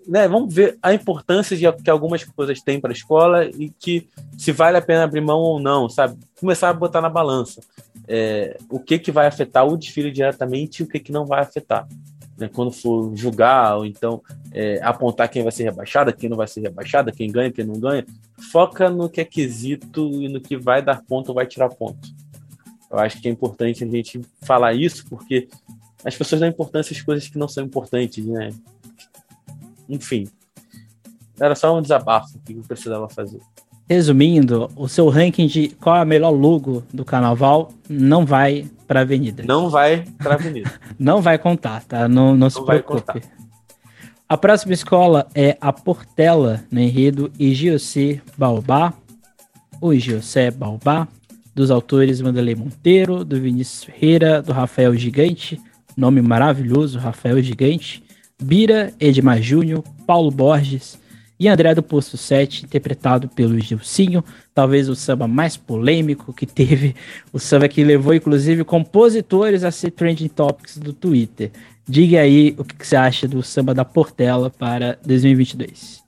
Né, 0.05 0.27
vamos 0.27 0.53
ver 0.53 0.77
a 0.83 0.93
importância 0.93 1.55
de, 1.55 1.71
que 1.81 1.89
algumas 1.89 2.25
coisas 2.25 2.61
têm 2.61 2.79
para 2.79 2.91
a 2.91 2.93
escola 2.93 3.45
e 3.45 3.69
que 3.69 4.09
se 4.37 4.51
vale 4.51 4.75
a 4.75 4.81
pena 4.81 5.05
abrir 5.05 5.21
mão 5.21 5.39
ou 5.39 5.61
não, 5.61 5.87
sabe? 5.87 6.17
Começar 6.37 6.69
a 6.69 6.73
botar 6.73 6.99
na 6.99 7.07
balança 7.07 7.61
é, 8.07 8.57
o 8.69 8.79
que, 8.79 8.99
que 8.99 9.11
vai 9.11 9.27
afetar 9.27 9.65
o 9.65 9.77
desfile 9.77 10.11
diretamente 10.11 10.79
e 10.79 10.83
o 10.83 10.87
que, 10.87 10.99
que 10.99 11.11
não 11.11 11.25
vai 11.25 11.41
afetar. 11.41 11.87
Né? 12.37 12.49
Quando 12.51 12.71
for 12.71 13.15
julgar, 13.15 13.77
ou 13.77 13.85
então 13.85 14.21
é, 14.51 14.79
apontar 14.83 15.29
quem 15.29 15.43
vai 15.43 15.51
ser 15.51 15.63
rebaixada, 15.63 16.11
quem 16.11 16.29
não 16.29 16.37
vai 16.37 16.47
ser 16.47 16.61
rebaixada, 16.61 17.11
quem 17.11 17.31
ganha, 17.31 17.51
quem 17.51 17.65
não 17.65 17.79
ganha, 17.79 18.05
foca 18.51 18.89
no 18.89 19.09
que 19.09 19.21
é 19.21 19.25
quesito 19.25 20.09
e 20.21 20.27
no 20.27 20.41
que 20.41 20.57
vai 20.57 20.81
dar 20.81 21.03
ponto 21.03 21.29
ou 21.29 21.35
vai 21.35 21.45
tirar 21.45 21.69
ponto. 21.69 22.09
Eu 22.89 22.99
acho 22.99 23.19
que 23.21 23.27
é 23.27 23.31
importante 23.31 23.83
a 23.83 23.87
gente 23.87 24.21
falar 24.41 24.73
isso, 24.73 25.05
porque 25.09 25.47
as 26.05 26.15
pessoas 26.15 26.41
dão 26.41 26.49
importância 26.49 26.93
às 26.93 27.01
coisas 27.01 27.27
que 27.27 27.37
não 27.37 27.47
são 27.47 27.63
importantes, 27.63 28.25
né? 28.25 28.49
Enfim, 29.89 30.27
era 31.39 31.55
só 31.55 31.75
um 31.75 31.81
desabafo 31.81 32.39
que 32.45 32.53
eu 32.53 32.61
precisava 32.61 33.09
fazer. 33.09 33.39
Resumindo, 33.89 34.71
o 34.75 34.87
seu 34.87 35.09
ranking 35.09 35.45
de 35.45 35.69
qual 35.69 35.97
é 35.97 35.99
a 35.99 36.05
melhor 36.05 36.29
logo 36.29 36.83
do 36.93 37.03
carnaval 37.03 37.71
não 37.89 38.25
vai 38.25 38.65
para 38.87 39.01
a 39.01 39.03
avenida. 39.03 39.43
Não 39.45 39.69
vai 39.69 40.05
para 40.17 40.31
a 40.31 40.35
avenida. 40.35 40.71
não 40.97 41.21
vai 41.21 41.37
contar, 41.37 41.83
tá? 41.83 42.07
Não, 42.07 42.29
não, 42.29 42.35
não 42.37 42.49
se 42.49 42.63
preocupe. 42.63 43.21
A 44.27 44.37
próxima 44.37 44.73
escola 44.73 45.27
é 45.35 45.57
a 45.59 45.71
Portela, 45.71 46.63
no 46.71 46.79
enredo 46.79 47.31
Igiocê 47.37 48.21
Baobá, 48.37 48.93
o 49.81 49.93
Igiocé 49.93 50.49
Baobá, 50.49 51.07
dos 51.53 51.69
autores 51.69 52.21
Wanderlei 52.21 52.55
Monteiro, 52.55 53.23
do 53.23 53.39
Vinícius 53.39 53.83
Ferreira, 53.83 54.41
do 54.41 54.53
Rafael 54.53 54.95
Gigante, 54.95 55.61
nome 55.95 56.21
maravilhoso, 56.21 56.97
Rafael 56.97 57.41
Gigante, 57.41 58.03
Bira, 58.41 58.93
Edmar 58.99 59.41
Júnior, 59.41 59.83
Paulo 60.07 60.31
Borges, 60.31 60.97
e 61.43 61.47
André 61.49 61.75
do 61.75 61.83
Posto 61.83 62.15
7, 62.15 62.63
interpretado 62.63 63.27
pelo 63.27 63.59
Gilcinho, 63.59 64.23
talvez 64.53 64.87
o 64.87 64.95
samba 64.95 65.27
mais 65.27 65.57
polêmico 65.57 66.31
que 66.31 66.45
teve, 66.45 66.95
o 67.33 67.39
samba 67.39 67.67
que 67.67 67.83
levou 67.83 68.13
inclusive 68.13 68.63
compositores 68.63 69.65
a 69.65 69.69
ser 69.69 69.91
trending 69.91 70.29
topics 70.29 70.77
do 70.77 70.93
Twitter. 70.93 71.51
Diga 71.85 72.21
aí 72.21 72.55
o 72.57 72.63
que 72.63 72.87
você 72.87 72.95
acha 72.95 73.27
do 73.27 73.43
samba 73.43 73.73
da 73.73 73.83
Portela 73.83 74.49
para 74.49 74.97
2022. 75.05 76.01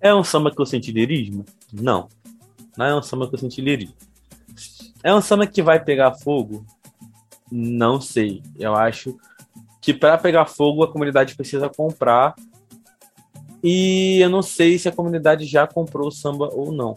É 0.00 0.14
um 0.14 0.24
samba 0.24 0.50
que 0.50 0.58
eu 0.58 0.64
senti 0.64 0.90
lirismo? 0.90 1.44
Não. 1.70 2.08
Não 2.78 2.86
é 2.86 2.96
um 2.96 3.02
samba 3.02 3.28
que 3.28 3.34
eu 3.34 3.38
senti 3.38 3.60
lirismo. 3.60 3.94
É 5.04 5.14
um 5.14 5.20
samba 5.20 5.46
que 5.46 5.62
vai 5.62 5.84
pegar 5.84 6.14
fogo? 6.14 6.64
Não 7.52 8.00
sei. 8.00 8.42
Eu 8.58 8.74
acho 8.74 9.18
que 9.82 9.92
para 9.92 10.16
pegar 10.16 10.46
fogo 10.46 10.82
a 10.82 10.90
comunidade 10.90 11.34
precisa 11.34 11.68
comprar 11.68 12.34
e 13.62 14.18
eu 14.20 14.28
não 14.28 14.42
sei 14.42 14.78
se 14.78 14.88
a 14.88 14.92
comunidade 14.92 15.44
já 15.44 15.66
comprou 15.66 16.08
o 16.08 16.12
samba 16.12 16.48
ou 16.52 16.72
não. 16.72 16.94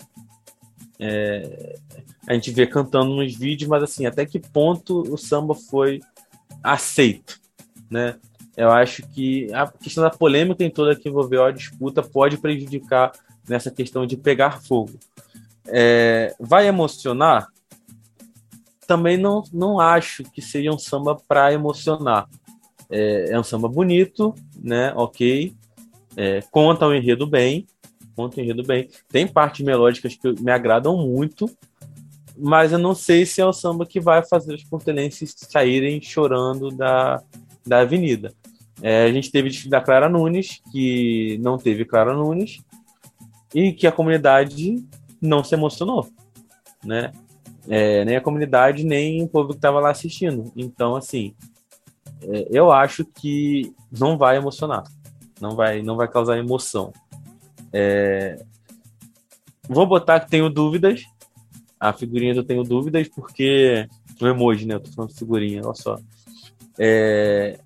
É, 1.00 1.78
a 2.28 2.34
gente 2.34 2.52
vê 2.52 2.68
cantando 2.68 3.16
nos 3.16 3.36
vídeos, 3.36 3.70
mas 3.70 3.82
assim, 3.84 4.06
até 4.06 4.26
que 4.26 4.40
ponto 4.40 5.02
o 5.12 5.18
samba 5.18 5.56
foi 5.56 6.02
aceito, 6.64 7.40
né? 7.90 8.16
Eu 8.56 8.70
acho 8.70 9.04
que 9.08 9.48
a 9.54 9.68
questão 9.68 10.04
da 10.04 10.10
polêmica 10.10 10.64
em 10.64 10.70
toda 10.70 10.96
que 10.96 11.08
envolveu 11.08 11.46
a 11.46 11.52
disputa 11.52 12.04
pode 12.04 12.38
prejudicar 12.38 13.14
nessa 13.48 13.72
questão 13.72 14.06
de 14.06 14.18
pegar 14.18 14.62
fogo. 14.62 15.00
É, 15.66 16.36
vai 16.40 16.68
emocionar? 16.68 17.48
Também 18.86 19.18
não, 19.18 19.44
não 19.54 19.80
acho 19.80 20.24
que 20.24 20.42
seja 20.42 20.72
um 20.72 20.78
samba 20.78 21.16
para 21.16 21.54
emocionar. 21.54 22.28
É, 22.90 23.32
é 23.32 23.40
um 23.40 23.44
samba 23.44 23.70
bonito, 23.70 24.36
né? 24.62 24.92
Ok, 24.96 25.56
é, 26.20 26.42
conta 26.52 26.86
o 26.86 26.94
enredo 26.94 27.26
bem, 27.26 27.66
conta 28.14 28.42
o 28.42 28.44
enredo 28.44 28.62
bem. 28.62 28.90
Tem 29.08 29.26
partes 29.26 29.66
melódicas 29.66 30.18
que 30.18 30.34
me 30.42 30.52
agradam 30.52 30.98
muito, 30.98 31.50
mas 32.38 32.74
eu 32.74 32.78
não 32.78 32.94
sei 32.94 33.26
se 33.26 33.40
é 33.40 33.46
o 33.46 33.54
samba 33.54 33.86
que 33.86 34.02
vai 34.02 34.22
fazer 34.26 34.54
os 34.54 34.64
portelenses 34.66 35.34
saírem 35.34 36.02
chorando 36.02 36.72
da, 36.72 37.24
da 37.66 37.80
avenida. 37.80 38.34
É, 38.82 39.06
a 39.06 39.12
gente 39.14 39.32
teve 39.32 39.50
da 39.70 39.80
Clara 39.80 40.10
Nunes, 40.10 40.62
que 40.74 41.38
não 41.42 41.58
teve 41.58 41.86
Clara 41.86 42.14
Nunes, 42.14 42.62
e 43.56 43.72
que 43.72 43.88
a 43.88 43.92
comunidade 43.92 44.76
não 45.22 45.42
se 45.42 45.56
emocionou, 45.56 46.06
né? 46.84 47.14
É, 47.70 48.04
nem 48.04 48.18
a 48.18 48.22
comunidade, 48.22 48.84
nem 48.84 49.24
o 49.24 49.28
povo 49.28 49.50
que 49.50 49.56
estava 49.56 49.80
lá 49.80 49.92
assistindo. 49.92 50.52
Então, 50.54 50.98
assim, 50.98 51.34
é, 52.24 52.48
eu 52.52 52.72
acho 52.72 53.06
que 53.06 53.74
não 53.90 54.18
vai 54.18 54.36
emocionar 54.36 54.84
não 55.42 55.56
vai, 55.56 55.82
não 55.82 55.96
vai 55.96 56.08
causar 56.08 56.38
emoção. 56.38 56.92
É... 57.72 58.44
Vou 59.68 59.86
botar 59.86 60.20
que 60.20 60.30
tenho 60.30 60.50
dúvidas. 60.50 61.04
A 61.80 61.94
figurinha 61.94 62.34
eu 62.34 62.44
tenho 62.44 62.64
dúvidas, 62.64 63.08
porque. 63.08 63.88
O 64.22 64.28
emoji, 64.28 64.66
né? 64.66 64.76
Eu 64.76 64.82
tô 64.82 64.92
falando 64.92 65.18
figurinha, 65.18 65.62
olha 65.64 65.74
só. 65.76 65.98
É... 66.78 67.60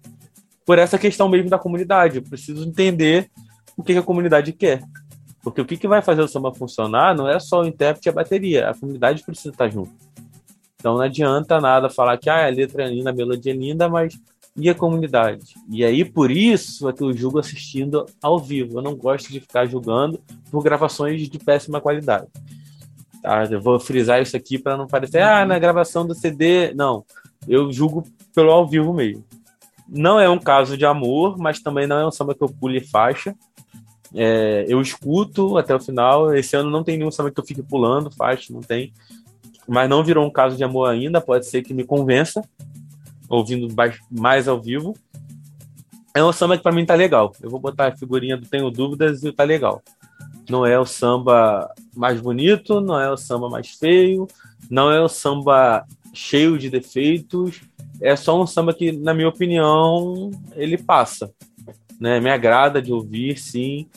Por 0.66 0.78
essa 0.78 0.98
questão 0.98 1.28
mesmo 1.28 1.50
da 1.50 1.58
comunidade. 1.58 2.18
Eu 2.18 2.24
preciso 2.24 2.68
entender 2.68 3.30
o 3.76 3.84
que, 3.84 3.94
que 3.94 4.00
a 4.00 4.04
comunidade 4.04 4.54
quer. 4.54 4.82
Porque 5.42 5.60
o 5.60 5.66
que, 5.66 5.78
que 5.78 5.88
vai 5.88 6.02
fazer 6.02 6.22
o 6.22 6.28
samba 6.28 6.54
funcionar 6.54 7.16
não 7.16 7.28
é 7.28 7.40
só 7.40 7.62
o 7.62 7.66
intérprete 7.66 8.08
e 8.08 8.10
a 8.10 8.14
bateria. 8.14 8.70
A 8.70 8.74
comunidade 8.74 9.24
precisa 9.24 9.50
estar 9.50 9.70
junto. 9.70 9.92
Então 10.76 10.96
não 10.96 11.02
adianta 11.02 11.60
nada 11.60 11.90
falar 11.90 12.18
que 12.18 12.30
ah, 12.30 12.46
a 12.46 12.50
letra 12.50 12.84
é 12.84 12.90
linda, 12.90 13.10
a 13.10 13.14
melodia 13.14 13.54
é 13.54 13.56
linda, 13.56 13.90
mas 13.90 14.20
e 14.56 14.70
a 14.70 14.76
comunidade. 14.76 15.56
E 15.70 15.84
aí, 15.84 16.06
por 16.06 16.30
isso, 16.30 16.88
é 16.88 16.94
que 16.94 17.04
eu 17.04 17.12
julgo 17.14 17.40
assistindo 17.40 18.06
ao 18.22 18.40
vivo. 18.40 18.78
Eu 18.78 18.84
não 18.84 18.96
gosto 18.96 19.32
de 19.32 19.40
ficar 19.40 19.66
julgando 19.66 20.22
por 20.52 20.64
gravações 20.64 21.28
de 21.28 21.40
péssima 21.40 21.82
qualidade. 21.82 22.28
Tá? 23.22 23.46
Eu 23.46 23.62
vou 23.62 23.80
frisar 23.80 24.22
isso 24.22 24.38
aqui 24.38 24.60
para 24.60 24.78
não 24.78 24.86
parecer, 24.86 25.22
ah, 25.22 25.46
na 25.46 25.58
gravação 25.58 26.06
do 26.06 26.14
CD. 26.14 26.74
Não, 26.76 27.04
eu 27.48 27.72
julgo 27.72 28.04
pelo 28.34 28.52
ao 28.52 28.68
vivo 28.68 28.94
mesmo. 28.94 29.24
Não 29.88 30.20
é 30.20 30.30
um 30.30 30.40
caso 30.40 30.78
de 30.78 30.86
amor, 30.86 31.38
mas 31.38 31.60
também 31.60 31.88
não 31.88 31.98
é 31.98 32.06
um 32.06 32.12
samba 32.12 32.36
que 32.36 32.44
eu 32.44 32.50
pule 32.50 32.80
faixa. 32.80 33.36
É, 34.14 34.66
eu 34.68 34.80
escuto 34.80 35.58
até 35.58 35.74
o 35.74 35.80
final. 35.80 36.34
Esse 36.36 36.56
ano 36.56 36.70
não 36.70 36.84
tem 36.84 36.98
nenhum 36.98 37.12
samba 37.12 37.32
que 37.32 37.40
eu 37.40 37.46
fique 37.46 37.64
pulando 37.64 38.12
faixa, 38.12 38.54
não 38.54 38.62
tem. 38.62 38.94
Mas 39.68 39.90
não 39.90 40.04
virou 40.04 40.26
um 40.26 40.32
caso 40.32 40.56
de 40.56 40.64
amor 40.64 40.90
ainda, 40.90 41.20
pode 41.20 41.48
ser 41.48 41.64
que 41.64 41.74
me 41.74 41.84
convença 41.84 42.42
ouvindo 43.30 43.74
mais 44.12 44.48
ao 44.48 44.62
vivo. 44.62 44.94
É 46.16 46.24
um 46.24 46.32
samba 46.32 46.58
que 46.58 46.64
para 46.64 46.72
mim 46.72 46.86
tá 46.86 46.94
legal. 46.94 47.34
Eu 47.42 47.50
vou 47.50 47.60
botar 47.60 47.88
a 47.88 47.98
figurinha 47.98 48.38
do 48.38 48.48
Tenho 48.48 48.70
Dúvidas 48.70 49.24
e 49.24 49.32
tá 49.32 49.44
legal. 49.44 49.82
Não 50.50 50.66
é 50.66 50.80
o 50.80 50.86
samba 50.86 51.74
mais 51.96 52.22
bonito, 52.22 52.80
não 52.80 53.00
é 53.00 53.10
o 53.10 53.18
samba 53.18 53.50
mais 53.50 53.72
feio, 53.72 54.28
não 54.70 54.92
é 54.92 55.02
o 55.02 55.08
samba 55.08 55.86
cheio 56.14 56.58
de 56.58 56.70
defeitos. 56.70 57.62
É 58.00 58.16
só 58.16 58.40
um 58.40 58.46
samba 58.46 58.74
que, 58.74 58.92
na 58.92 59.14
minha 59.14 59.30
opinião, 59.30 60.30
ele 60.56 60.78
passa. 60.78 61.32
Né? 62.00 62.20
Me 62.20 62.30
agrada 62.30 62.82
de 62.82 62.92
ouvir, 62.92 63.40
sim. 63.40 63.88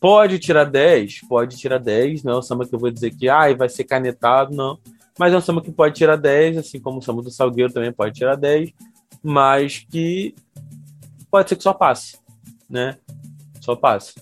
Pode 0.00 0.38
tirar 0.38 0.64
10? 0.64 1.22
Pode 1.28 1.56
tirar 1.56 1.78
10. 1.78 2.22
Não 2.22 2.34
é 2.34 2.36
o 2.36 2.42
samba 2.42 2.64
que 2.64 2.74
eu 2.74 2.78
vou 2.78 2.90
dizer 2.90 3.10
que 3.10 3.28
ah, 3.28 3.52
vai 3.56 3.68
ser 3.68 3.84
canetado, 3.84 4.54
não 4.54 4.78
mas 5.18 5.32
é 5.32 5.36
um 5.36 5.40
samba 5.40 5.60
que 5.60 5.72
pode 5.72 5.96
tirar 5.96 6.16
10, 6.16 6.58
assim 6.58 6.80
como 6.80 6.98
o 6.98 7.02
samba 7.02 7.22
do 7.22 7.30
Salgueiro 7.30 7.72
também 7.72 7.92
pode 7.92 8.14
tirar 8.14 8.36
10, 8.36 8.72
mas 9.22 9.78
que 9.90 10.34
pode 11.30 11.48
ser 11.48 11.56
que 11.56 11.62
só 11.62 11.72
passe, 11.72 12.18
né? 12.68 12.96
Só 13.60 13.74
passe. 13.74 14.14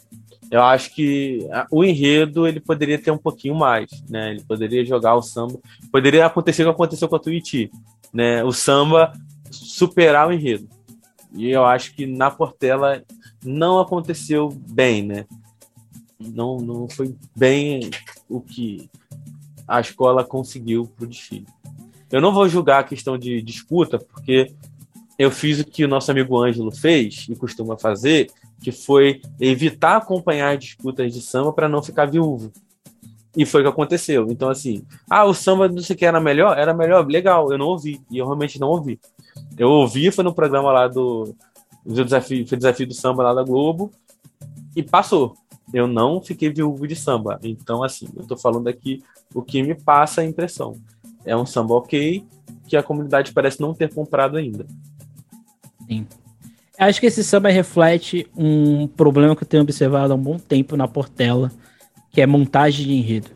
Eu 0.50 0.62
acho 0.62 0.94
que 0.94 1.40
o 1.70 1.84
enredo 1.84 2.46
ele 2.46 2.60
poderia 2.60 2.98
ter 2.98 3.10
um 3.10 3.18
pouquinho 3.18 3.54
mais, 3.54 3.90
né? 4.08 4.30
Ele 4.30 4.44
poderia 4.44 4.84
jogar 4.84 5.14
o 5.16 5.22
samba, 5.22 5.58
poderia 5.90 6.26
acontecer 6.26 6.62
o 6.62 6.66
que 6.66 6.70
aconteceu 6.70 7.08
com 7.08 7.16
a 7.16 7.18
Tuiuti, 7.18 7.70
né? 8.12 8.42
O 8.44 8.52
samba 8.52 9.12
superar 9.50 10.28
o 10.28 10.32
enredo. 10.32 10.68
E 11.34 11.50
eu 11.50 11.64
acho 11.64 11.94
que 11.94 12.06
na 12.06 12.30
Portela 12.30 13.02
não 13.44 13.80
aconteceu 13.80 14.48
bem, 14.48 15.02
né? 15.02 15.26
Não, 16.18 16.56
não 16.58 16.88
foi 16.88 17.14
bem 17.36 17.90
o 18.28 18.40
que 18.40 18.88
a 19.66 19.80
escola 19.80 20.24
conseguiu 20.24 20.86
para 20.86 21.04
o 21.04 21.08
desfile. 21.08 21.46
Eu 22.10 22.20
não 22.20 22.32
vou 22.32 22.48
julgar 22.48 22.80
a 22.80 22.84
questão 22.84 23.18
de 23.18 23.42
disputa, 23.42 23.98
porque 23.98 24.54
eu 25.18 25.30
fiz 25.30 25.60
o 25.60 25.64
que 25.64 25.84
o 25.84 25.88
nosso 25.88 26.10
amigo 26.10 26.42
Ângelo 26.42 26.70
fez 26.70 27.26
e 27.28 27.34
costuma 27.34 27.76
fazer, 27.76 28.30
que 28.60 28.70
foi 28.70 29.20
evitar 29.40 29.96
acompanhar 29.96 30.54
as 30.54 30.60
disputas 30.60 31.12
de 31.12 31.20
samba 31.20 31.52
para 31.52 31.68
não 31.68 31.82
ficar 31.82 32.06
viúvo. 32.06 32.52
E 33.36 33.44
foi 33.44 33.60
o 33.60 33.64
que 33.64 33.70
aconteceu. 33.70 34.26
Então, 34.30 34.48
assim, 34.48 34.82
ah, 35.10 35.24
o 35.24 35.34
samba 35.34 35.68
não 35.68 35.82
sei 35.82 35.94
que 35.94 36.06
era 36.06 36.20
melhor? 36.20 36.56
Era 36.56 36.72
melhor, 36.72 37.06
legal, 37.06 37.52
eu 37.52 37.58
não 37.58 37.66
ouvi. 37.66 38.00
E 38.10 38.18
eu 38.18 38.24
realmente 38.24 38.58
não 38.58 38.68
ouvi. 38.68 38.98
Eu 39.58 39.68
ouvi, 39.68 40.10
foi 40.10 40.24
no 40.24 40.34
programa 40.34 40.72
lá 40.72 40.88
do. 40.88 41.34
do 41.84 42.04
desafio, 42.04 42.46
foi 42.46 42.56
desafio 42.56 42.86
do 42.86 42.94
samba 42.94 43.22
lá 43.22 43.34
da 43.34 43.42
Globo. 43.42 43.92
E 44.74 44.82
passou. 44.82 45.34
Eu 45.76 45.86
não 45.86 46.22
fiquei 46.22 46.48
viúvo 46.48 46.86
de 46.88 46.96
samba. 46.96 47.38
Então, 47.42 47.82
assim, 47.82 48.08
eu 48.16 48.26
tô 48.26 48.34
falando 48.34 48.66
aqui 48.66 49.02
o 49.34 49.42
que 49.42 49.62
me 49.62 49.74
passa 49.74 50.22
a 50.22 50.24
impressão. 50.24 50.74
É 51.22 51.36
um 51.36 51.44
samba 51.44 51.74
ok, 51.74 52.24
que 52.66 52.78
a 52.78 52.82
comunidade 52.82 53.30
parece 53.34 53.60
não 53.60 53.74
ter 53.74 53.92
comprado 53.92 54.38
ainda. 54.38 54.66
Sim. 55.86 56.06
Acho 56.78 56.98
que 56.98 57.04
esse 57.04 57.22
samba 57.22 57.50
reflete 57.50 58.26
um 58.34 58.86
problema 58.86 59.36
que 59.36 59.42
eu 59.42 59.46
tenho 59.46 59.62
observado 59.62 60.14
há 60.14 60.16
um 60.16 60.22
bom 60.22 60.38
tempo 60.38 60.78
na 60.78 60.88
Portela, 60.88 61.52
que 62.10 62.22
é 62.22 62.26
montagem 62.26 62.86
de 62.86 62.94
enredo. 62.94 63.30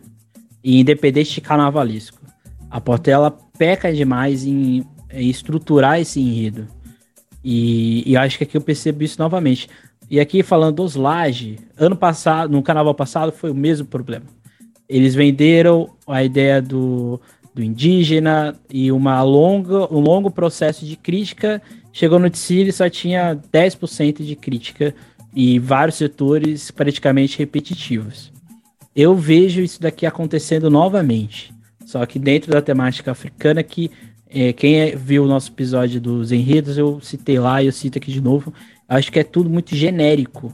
E 0.64 0.80
independente 0.80 1.34
de 1.34 1.42
carnavalesco. 1.42 2.22
A 2.70 2.80
Portela 2.80 3.30
peca 3.58 3.92
demais 3.92 4.46
em, 4.46 4.82
em 5.12 5.28
estruturar 5.28 6.00
esse 6.00 6.18
enredo. 6.18 6.66
E, 7.44 8.02
e, 8.10 8.16
acho 8.16 8.38
que 8.38 8.44
aqui 8.44 8.56
eu 8.56 8.62
percebo 8.62 9.02
isso 9.02 9.18
novamente. 9.18 9.68
E 10.10 10.18
aqui 10.18 10.42
falando 10.42 10.76
dos 10.76 10.96
Laje, 10.96 11.58
ano 11.78 11.96
passado, 11.96 12.50
no 12.50 12.62
carnaval 12.62 12.94
passado, 12.94 13.30
foi 13.30 13.50
o 13.50 13.54
mesmo 13.54 13.86
problema. 13.86 14.26
Eles 14.88 15.14
venderam 15.14 15.90
a 16.06 16.24
ideia 16.24 16.60
do, 16.60 17.20
do 17.54 17.62
indígena 17.62 18.56
e 18.68 18.90
uma 18.90 19.22
longa, 19.22 19.92
um 19.94 20.00
longo 20.00 20.30
processo 20.30 20.84
de 20.84 20.96
crítica 20.96 21.62
Chegou 21.92 22.18
no 22.18 22.30
Tsiri 22.30 22.70
e 22.70 22.72
só 22.72 22.88
tinha 22.88 23.36
10% 23.52 24.22
de 24.24 24.36
crítica 24.36 24.94
e 25.34 25.58
vários 25.58 25.96
setores 25.96 26.70
praticamente 26.70 27.38
repetitivos. 27.38 28.32
Eu 28.94 29.14
vejo 29.14 29.60
isso 29.60 29.80
daqui 29.80 30.06
acontecendo 30.06 30.70
novamente, 30.70 31.52
só 31.84 32.04
que 32.06 32.18
dentro 32.18 32.52
da 32.52 32.62
temática 32.62 33.10
africana 33.10 33.62
que 33.62 33.90
é, 34.28 34.52
quem 34.52 34.80
é, 34.80 34.94
viu 34.94 35.24
o 35.24 35.26
nosso 35.26 35.50
episódio 35.50 36.00
dos 36.00 36.30
enredos, 36.30 36.78
eu 36.78 37.00
citei 37.00 37.38
lá 37.40 37.60
e 37.60 37.66
eu 37.66 37.72
cito 37.72 37.98
aqui 37.98 38.12
de 38.12 38.20
novo, 38.20 38.54
acho 38.90 39.12
que 39.12 39.20
é 39.20 39.24
tudo 39.24 39.48
muito 39.48 39.74
genérico. 39.74 40.52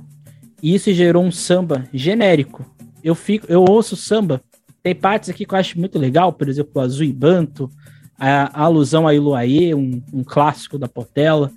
E 0.63 0.75
isso 0.75 0.93
gerou 0.93 1.25
um 1.25 1.33
samba 1.33 1.89
genérico. 1.93 2.65
Eu 3.03 3.15
fico, 3.15 3.47
eu 3.49 3.65
ouço 3.67 3.97
samba, 3.97 4.43
tem 4.83 4.95
partes 4.95 5.31
aqui 5.31 5.47
que 5.47 5.55
eu 5.55 5.59
acho 5.59 5.79
muito 5.79 5.99
legal, 5.99 6.33
por 6.33 6.49
exemplo, 6.49 6.73
o 6.75 6.81
Azul 6.81 7.05
e 7.05 7.13
Banto, 7.13 7.71
a, 8.19 8.61
a 8.61 8.65
alusão 8.65 9.07
a 9.07 9.15
Iluaê, 9.15 9.75
um, 9.75 10.03
um, 10.13 10.23
clássico 10.23 10.79
da 10.79 10.89
Portela. 10.89 11.51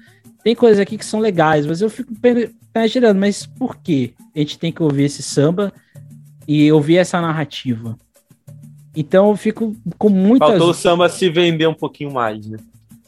Tem 0.44 0.56
coisas 0.56 0.80
aqui 0.80 0.98
que 0.98 1.06
são 1.06 1.20
legais, 1.20 1.66
mas 1.66 1.82
eu 1.82 1.90
fico 1.90 2.14
imaginando, 2.74 3.20
mas 3.20 3.46
por 3.46 3.78
que 3.78 4.14
a 4.36 4.40
gente 4.40 4.58
tem 4.58 4.72
que 4.72 4.82
ouvir 4.82 5.04
esse 5.04 5.22
samba 5.22 5.74
e 6.48 6.72
ouvir 6.72 6.98
essa 6.98 7.20
narrativa? 7.20 7.98
Então 8.96 9.30
eu 9.30 9.36
fico 9.36 9.76
com 9.98 10.10
muitas... 10.10 10.50
Faltou 10.50 10.70
o 10.70 10.74
samba 10.74 11.10
se 11.10 11.30
vender 11.30 11.68
um 11.68 11.74
pouquinho 11.74 12.12
mais, 12.12 12.48
né? 12.48 12.58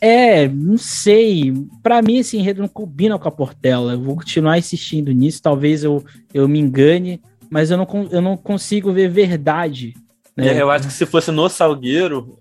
É, 0.01 0.47
não 0.47 0.79
sei. 0.79 1.53
Para 1.83 2.01
mim 2.01 2.17
esse 2.17 2.35
enredo 2.35 2.63
não 2.63 2.67
combina 2.67 3.19
com 3.19 3.27
a 3.27 3.31
Portela. 3.31 3.93
Eu 3.93 4.01
vou 4.01 4.15
continuar 4.15 4.57
insistindo 4.57 5.11
nisso. 5.11 5.43
Talvez 5.43 5.83
eu, 5.83 6.03
eu 6.33 6.47
me 6.47 6.59
engane, 6.59 7.21
mas 7.51 7.69
eu 7.69 7.77
não, 7.77 7.87
eu 8.09 8.19
não 8.19 8.35
consigo 8.35 8.91
ver 8.91 9.09
verdade. 9.09 9.93
Né? 10.35 10.47
É, 10.47 10.61
eu 10.61 10.71
acho 10.71 10.87
que 10.87 10.93
se 10.93 11.05
fosse 11.05 11.31
no 11.31 11.47
Salgueiro, 11.47 12.39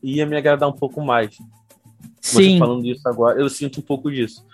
ia 0.00 0.24
me 0.24 0.36
agradar 0.36 0.68
um 0.68 0.72
pouco 0.72 1.02
mais. 1.02 1.36
Sim. 2.20 2.54
Você 2.54 2.58
falando 2.58 2.82
disso 2.84 3.08
agora, 3.08 3.40
eu 3.40 3.48
sinto 3.48 3.80
um 3.80 3.82
pouco 3.82 4.08
disso. 4.08 4.46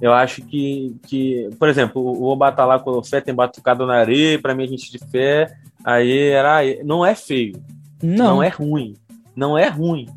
Eu 0.00 0.12
acho 0.12 0.42
que, 0.42 0.96
que 1.06 1.48
por 1.60 1.68
exemplo, 1.68 2.02
o 2.02 2.24
Oba 2.24 2.50
tá 2.50 2.64
lá 2.64 2.78
com 2.78 2.90
o 2.90 3.04
fé, 3.04 3.20
tem 3.20 3.34
batucado 3.34 3.86
na 3.86 3.94
areia, 3.94 4.40
para 4.40 4.54
mim 4.54 4.64
a 4.64 4.66
gente 4.66 4.90
de 4.90 4.98
fé, 4.98 5.56
aí 5.84 6.28
era. 6.28 6.60
Não 6.84 7.06
é 7.06 7.14
feio. 7.14 7.62
Não. 8.02 8.34
Não 8.34 8.42
é 8.42 8.48
ruim. 8.48 8.96
Não 9.34 9.56
é 9.56 9.68
ruim. 9.68 10.08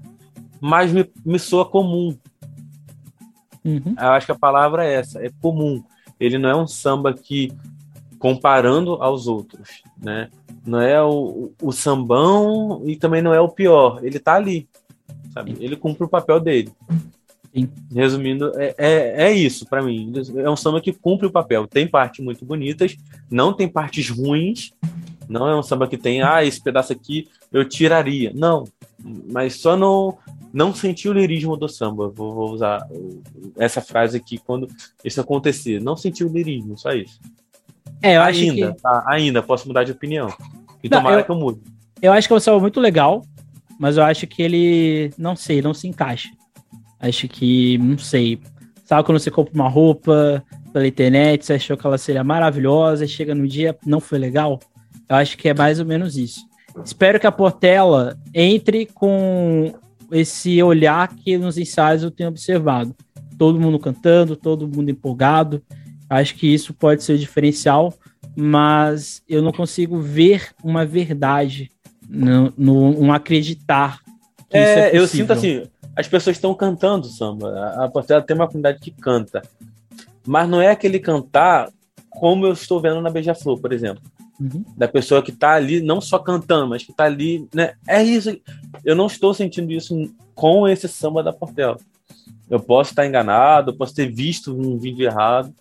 Mas 0.61 0.93
me, 0.93 1.09
me 1.25 1.39
soa 1.39 1.65
comum. 1.65 2.15
Uhum. 3.65 3.95
Eu 3.99 4.09
acho 4.11 4.27
que 4.27 4.31
a 4.31 4.37
palavra 4.37 4.85
é 4.85 4.93
essa, 4.93 5.25
é 5.25 5.31
comum. 5.41 5.83
Ele 6.19 6.37
não 6.37 6.49
é 6.49 6.55
um 6.55 6.67
samba 6.67 7.13
que, 7.13 7.51
comparando 8.19 8.93
aos 9.01 9.27
outros, 9.27 9.81
né? 9.97 10.29
Não 10.63 10.79
é 10.79 11.01
o, 11.01 11.51
o 11.59 11.71
sambão 11.71 12.83
e 12.85 12.95
também 12.95 13.21
não 13.23 13.33
é 13.33 13.41
o 13.41 13.49
pior. 13.49 13.99
Ele 14.03 14.19
tá 14.19 14.35
ali, 14.35 14.69
sabe? 15.33 15.57
Ele 15.59 15.75
cumpre 15.75 16.03
o 16.03 16.09
papel 16.09 16.39
dele. 16.39 16.71
Sim. 17.53 17.67
Resumindo, 17.93 18.51
é, 18.55 18.75
é, 18.77 19.23
é 19.23 19.31
isso 19.31 19.65
para 19.65 19.81
mim. 19.81 20.13
É 20.37 20.49
um 20.49 20.55
samba 20.55 20.79
que 20.79 20.93
cumpre 20.93 21.25
o 21.25 21.31
papel. 21.31 21.67
Tem 21.67 21.87
partes 21.87 22.23
muito 22.23 22.45
bonitas, 22.45 22.95
não 23.29 23.51
tem 23.51 23.67
partes 23.67 24.09
ruins. 24.09 24.71
Não 25.27 25.47
é 25.47 25.57
um 25.57 25.63
samba 25.63 25.87
que 25.87 25.97
tem, 25.97 26.21
ah, 26.21 26.43
esse 26.43 26.61
pedaço 26.61 26.93
aqui 26.93 27.27
eu 27.51 27.67
tiraria. 27.67 28.31
Não, 28.35 28.65
mas 29.31 29.55
só 29.55 29.75
não 29.75 30.17
não 30.53 30.73
senti 30.73 31.07
o 31.07 31.13
lirismo 31.13 31.55
do 31.55 31.67
samba. 31.67 32.09
Vou, 32.09 32.33
vou 32.33 32.51
usar 32.51 32.87
essa 33.57 33.81
frase 33.81 34.17
aqui 34.17 34.37
quando 34.37 34.67
isso 35.03 35.21
acontecer. 35.21 35.81
Não 35.81 35.95
senti 35.95 36.23
o 36.23 36.31
lirismo, 36.31 36.77
só 36.77 36.91
isso. 36.91 37.19
É, 38.01 38.17
eu 38.17 38.21
ainda, 38.21 38.65
acho 38.67 38.73
que... 38.73 38.81
tá, 38.81 39.05
ainda 39.07 39.43
posso 39.43 39.67
mudar 39.67 39.83
de 39.83 39.91
opinião. 39.91 40.27
E 40.83 40.89
não, 40.89 40.97
tomara 40.97 41.21
eu, 41.21 41.25
que 41.25 41.31
eu 41.31 41.35
mude. 41.35 41.61
Eu 42.01 42.11
acho 42.11 42.27
que 42.27 42.33
é 42.33 42.37
um 42.37 42.39
samba 42.39 42.59
muito 42.59 42.79
legal, 42.79 43.23
mas 43.79 43.97
eu 43.97 44.03
acho 44.03 44.25
que 44.27 44.41
ele, 44.41 45.13
não 45.17 45.35
sei, 45.35 45.61
não 45.61 45.73
se 45.73 45.87
encaixa. 45.87 46.29
Acho 46.99 47.27
que, 47.27 47.77
não 47.77 47.97
sei. 47.97 48.39
Sabe 48.85 49.05
quando 49.05 49.19
você 49.19 49.31
compra 49.31 49.53
uma 49.53 49.69
roupa 49.69 50.43
pela 50.73 50.87
internet, 50.87 51.45
você 51.45 51.53
achou 51.53 51.77
que 51.77 51.85
ela 51.85 51.97
seria 51.97 52.23
maravilhosa, 52.23 53.07
chega 53.07 53.35
no 53.35 53.47
dia, 53.47 53.77
não 53.85 53.99
foi 53.99 54.17
legal? 54.17 54.59
Eu 55.07 55.15
acho 55.15 55.37
que 55.37 55.49
é 55.49 55.53
mais 55.53 55.79
ou 55.79 55.85
menos 55.85 56.17
isso. 56.17 56.41
Espero 56.83 57.19
que 57.19 57.27
a 57.27 57.31
Portela 57.31 58.17
entre 58.33 58.85
com 58.85 59.73
esse 60.11 60.61
olhar 60.61 61.07
que 61.15 61.37
nos 61.37 61.57
ensaios 61.57 62.03
eu 62.03 62.11
tenho 62.11 62.29
observado. 62.29 62.95
Todo 63.37 63.59
mundo 63.59 63.79
cantando, 63.79 64.35
todo 64.35 64.67
mundo 64.67 64.89
empolgado. 64.89 65.61
Acho 66.09 66.35
que 66.35 66.53
isso 66.53 66.73
pode 66.73 67.03
ser 67.03 67.13
o 67.13 67.17
diferencial, 67.17 67.93
mas 68.35 69.23
eu 69.27 69.41
não 69.41 69.51
consigo 69.51 69.99
ver 69.99 70.49
uma 70.63 70.85
verdade, 70.85 71.71
no, 72.07 72.53
no 72.57 72.99
um 72.99 73.13
acreditar. 73.13 73.99
É, 74.51 74.89
é 74.89 74.97
eu 74.97 75.07
sinto 75.07 75.31
assim, 75.31 75.63
as 75.95 76.07
pessoas 76.07 76.35
estão 76.35 76.53
cantando 76.53 77.07
samba. 77.07 77.73
A 77.77 77.89
Portela 77.89 78.21
tem 78.21 78.35
uma 78.35 78.47
comunidade 78.47 78.79
que 78.79 78.91
canta, 78.91 79.41
mas 80.25 80.49
não 80.49 80.61
é 80.61 80.69
aquele 80.69 80.99
cantar 80.99 81.69
como 82.09 82.45
eu 82.45 82.53
estou 82.53 82.81
vendo 82.81 83.01
na 83.01 83.09
Beija-Flor, 83.09 83.59
por 83.59 83.71
exemplo. 83.71 84.03
Uhum. 84.41 84.65
Da 84.75 84.87
pessoa 84.87 85.21
que 85.21 85.29
está 85.29 85.51
ali, 85.51 85.81
não 85.81 86.01
só 86.01 86.17
cantando, 86.17 86.67
mas 86.67 86.83
que 86.83 86.89
está 86.89 87.03
ali, 87.03 87.47
né? 87.53 87.73
É 87.87 88.01
isso. 88.01 88.35
Eu 88.83 88.95
não 88.95 89.05
estou 89.05 89.35
sentindo 89.35 89.71
isso 89.71 90.11
com 90.33 90.67
esse 90.67 90.87
samba 90.87 91.21
da 91.21 91.31
Portela. 91.31 91.77
Eu 92.49 92.59
posso 92.59 92.89
estar 92.89 93.05
enganado, 93.05 93.69
eu 93.69 93.77
posso 93.77 93.93
ter 93.93 94.11
visto 94.11 94.51
um 94.51 94.79
vídeo 94.79 95.05
errado, 95.05 95.53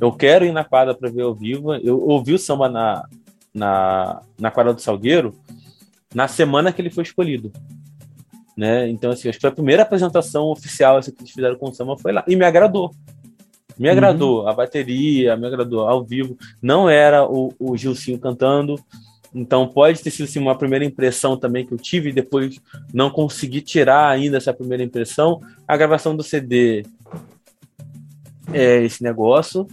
eu 0.00 0.12
quero 0.12 0.44
ir 0.44 0.52
na 0.52 0.62
quadra 0.62 0.94
para 0.94 1.10
ver 1.10 1.22
ao 1.22 1.34
vivo. 1.34 1.74
Eu 1.74 2.00
ouvi 2.00 2.32
o 2.32 2.38
samba 2.38 2.68
na, 2.68 3.04
na, 3.52 4.22
na 4.38 4.50
quadra 4.50 4.72
do 4.72 4.80
Salgueiro 4.80 5.34
na 6.14 6.28
semana 6.28 6.72
que 6.72 6.80
ele 6.80 6.90
foi 6.90 7.02
escolhido. 7.02 7.52
Né? 8.56 8.88
Então, 8.88 9.10
assim, 9.10 9.28
acho 9.28 9.38
que 9.38 9.42
foi 9.42 9.50
a 9.50 9.54
primeira 9.54 9.82
apresentação 9.82 10.46
oficial 10.46 10.98
assim, 10.98 11.10
que 11.10 11.22
eles 11.22 11.32
fizeram 11.32 11.56
com 11.56 11.68
o 11.68 11.74
samba 11.74 11.98
foi 11.98 12.12
lá. 12.12 12.24
E 12.28 12.36
me 12.36 12.44
agradou. 12.44 12.94
Me 13.80 13.86
uhum. 13.86 13.92
agradou. 13.92 14.46
A 14.46 14.52
bateria, 14.52 15.38
me 15.38 15.46
agradou 15.46 15.88
ao 15.88 16.04
vivo. 16.04 16.36
Não 16.60 16.86
era 16.86 17.24
o, 17.24 17.54
o 17.58 17.74
Gilcinho 17.78 18.18
cantando. 18.18 18.78
Então 19.34 19.66
pode 19.66 20.02
ter 20.02 20.10
sido 20.10 20.26
assim, 20.26 20.38
uma 20.38 20.58
primeira 20.58 20.84
impressão 20.84 21.34
também 21.34 21.64
que 21.64 21.72
eu 21.72 21.78
tive 21.78 22.10
e 22.10 22.12
depois 22.12 22.60
não 22.92 23.08
consegui 23.08 23.62
tirar 23.62 24.10
ainda 24.10 24.36
essa 24.36 24.52
primeira 24.52 24.82
impressão. 24.82 25.40
A 25.66 25.78
gravação 25.78 26.14
do 26.14 26.22
CD 26.22 26.84
é 28.52 28.82
esse 28.82 29.02
negócio. 29.02 29.66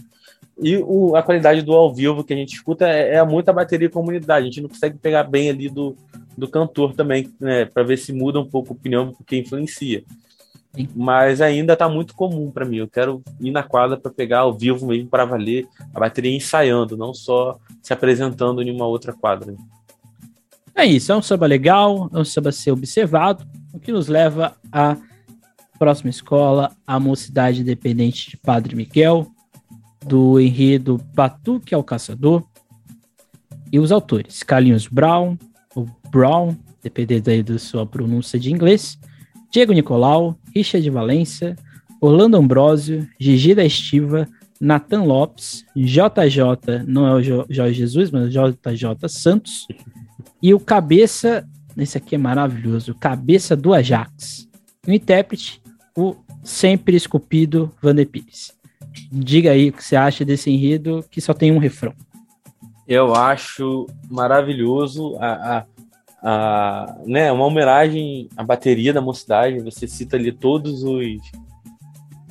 E 0.60 0.78
o, 0.78 1.14
a 1.14 1.22
qualidade 1.22 1.60
do 1.60 1.74
ao 1.74 1.92
vivo 1.92 2.24
que 2.24 2.32
a 2.32 2.36
gente 2.36 2.54
escuta 2.54 2.88
é, 2.88 3.16
é 3.16 3.24
muita 3.24 3.52
bateria 3.52 3.88
e 3.88 3.90
comunidade. 3.90 4.44
A 4.44 4.46
gente 4.46 4.62
não 4.62 4.70
consegue 4.70 4.96
pegar 4.96 5.24
bem 5.24 5.50
ali 5.50 5.68
do, 5.68 5.94
do 6.36 6.48
cantor 6.48 6.94
também, 6.94 7.30
né? 7.38 7.66
Para 7.66 7.82
ver 7.82 7.98
se 7.98 8.10
muda 8.10 8.40
um 8.40 8.48
pouco 8.48 8.72
a 8.72 8.76
opinião, 8.76 9.12
porque 9.12 9.36
influencia. 9.36 10.02
Sim. 10.78 10.88
Mas 10.94 11.40
ainda 11.40 11.72
está 11.72 11.88
muito 11.88 12.14
comum 12.14 12.52
para 12.52 12.64
mim. 12.64 12.76
Eu 12.76 12.88
quero 12.88 13.20
ir 13.40 13.50
na 13.50 13.64
quadra 13.64 13.96
para 13.96 14.12
pegar 14.12 14.40
ao 14.40 14.56
vivo 14.56 14.86
mesmo 14.86 15.08
para 15.08 15.24
valer 15.24 15.66
a 15.92 15.98
bateria 15.98 16.34
ensaiando, 16.34 16.96
não 16.96 17.12
só 17.12 17.58
se 17.82 17.92
apresentando 17.92 18.62
em 18.62 18.70
uma 18.70 18.86
outra 18.86 19.12
quadra. 19.12 19.56
É 20.74 20.84
isso, 20.84 21.10
é 21.10 21.16
um 21.16 21.22
samba 21.22 21.46
legal, 21.46 22.08
é 22.14 22.18
um 22.18 22.24
samba 22.24 22.50
a 22.50 22.52
ser 22.52 22.70
observado, 22.70 23.44
o 23.72 23.80
que 23.80 23.90
nos 23.90 24.06
leva 24.06 24.54
à 24.70 24.96
próxima 25.76 26.08
escola, 26.08 26.70
a 26.86 27.00
Mocidade 27.00 27.62
Independente 27.62 28.30
de 28.30 28.36
Padre 28.36 28.76
Miguel, 28.76 29.26
do 30.06 30.38
enredo 30.38 31.00
Batuque 31.12 31.74
ao 31.74 31.82
Caçador. 31.82 32.44
E 33.72 33.80
os 33.80 33.90
autores, 33.90 34.44
Carlinhos 34.44 34.86
Brown, 34.86 35.36
ou 35.74 35.88
Brown, 36.10 36.56
dependendo 36.80 37.28
aí 37.28 37.42
da 37.42 37.58
sua 37.58 37.84
pronúncia 37.84 38.38
de 38.38 38.52
inglês, 38.52 38.96
Diego 39.50 39.72
Nicolau, 39.72 40.38
Richard 40.54 40.88
Valência, 40.90 41.56
Orlando 42.00 42.36
Ambrosio, 42.36 43.08
Gigi 43.18 43.54
da 43.54 43.64
Estiva, 43.64 44.28
Nathan 44.60 45.04
Lopes, 45.04 45.64
JJ, 45.76 46.84
não 46.86 47.06
é 47.06 47.14
o 47.14 47.22
Jorge 47.22 47.74
Jesus, 47.74 48.10
mas 48.10 48.30
JJ 48.30 49.08
Santos, 49.08 49.66
E 50.42 50.54
o 50.54 50.60
cabeça, 50.60 51.48
esse 51.76 51.98
aqui 51.98 52.14
é 52.14 52.18
maravilhoso, 52.18 52.94
cabeça 52.94 53.56
do 53.56 53.72
Ajax. 53.72 54.48
O 54.86 54.92
intérprete, 54.92 55.60
o 55.96 56.14
sempre 56.42 56.96
esculpido 56.96 57.70
Vander 57.82 58.06
Pires. 58.06 58.52
Diga 59.10 59.52
aí 59.52 59.68
o 59.68 59.72
que 59.72 59.84
você 59.84 59.96
acha 59.96 60.24
desse 60.24 60.50
enredo 60.50 61.04
que 61.10 61.20
só 61.20 61.34
tem 61.34 61.52
um 61.52 61.58
refrão. 61.58 61.94
Eu 62.86 63.14
acho 63.14 63.86
maravilhoso 64.10 65.16
a, 65.16 65.58
a, 65.58 65.66
a, 66.22 66.96
né, 67.06 67.30
uma 67.30 67.44
homenagem 67.44 68.28
à 68.36 68.42
bateria 68.42 68.92
da 68.92 69.00
mocidade. 69.00 69.60
Você 69.60 69.86
cita 69.86 70.16
ali 70.16 70.32
todos 70.32 70.82
os. 70.82 71.18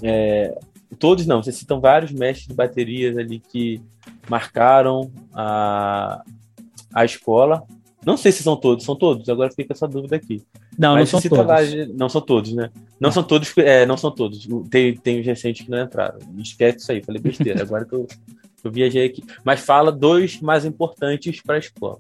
É, 0.01 0.57
todos 0.99 1.26
não, 1.26 1.41
você 1.41 1.51
cita 1.51 1.80
vários 1.80 2.11
mestres 2.11 2.47
de 2.47 2.53
baterias 2.53 3.18
ali 3.18 3.39
que 3.39 3.81
marcaram 4.30 5.11
a, 5.34 6.23
a 6.93 7.05
escola. 7.05 7.64
Não 8.05 8.15
sei 8.15 8.31
se 8.31 8.43
são 8.43 8.55
todos, 8.55 8.85
são 8.85 8.95
todos, 8.95 9.27
agora 9.27 9.51
fica 9.51 9.73
essa 9.73 9.88
dúvida 9.88 10.15
aqui. 10.15 10.41
Não, 10.77 10.93
Mas 10.93 11.11
não 11.11 11.19
são 11.19 11.30
todos. 11.30 11.45
Lá, 11.47 11.57
não 11.95 12.09
são 12.09 12.22
todos, 12.22 12.53
né? 12.53 12.69
Não, 12.99 13.11
são 13.11 13.23
todos, 13.23 13.57
é, 13.57 13.85
não 13.85 13.97
são 13.97 14.11
todos. 14.11 14.47
Tem, 14.69 14.95
tem 14.95 15.19
os 15.19 15.26
recentes 15.26 15.65
que 15.65 15.72
não 15.72 15.81
entraram. 15.81 16.19
Esquece 16.38 16.77
isso 16.77 16.91
aí, 16.91 17.03
falei 17.03 17.22
besteira. 17.22 17.64
Agora 17.64 17.84
que 17.84 17.93
eu, 17.93 18.07
eu 18.64 18.72
viajei 18.72 19.05
aqui. 19.05 19.23
Mas 19.43 19.59
fala 19.59 19.91
dois 19.91 20.39
mais 20.39 20.64
importantes 20.65 21.41
para 21.41 21.55
a 21.55 21.59
escola. 21.59 21.99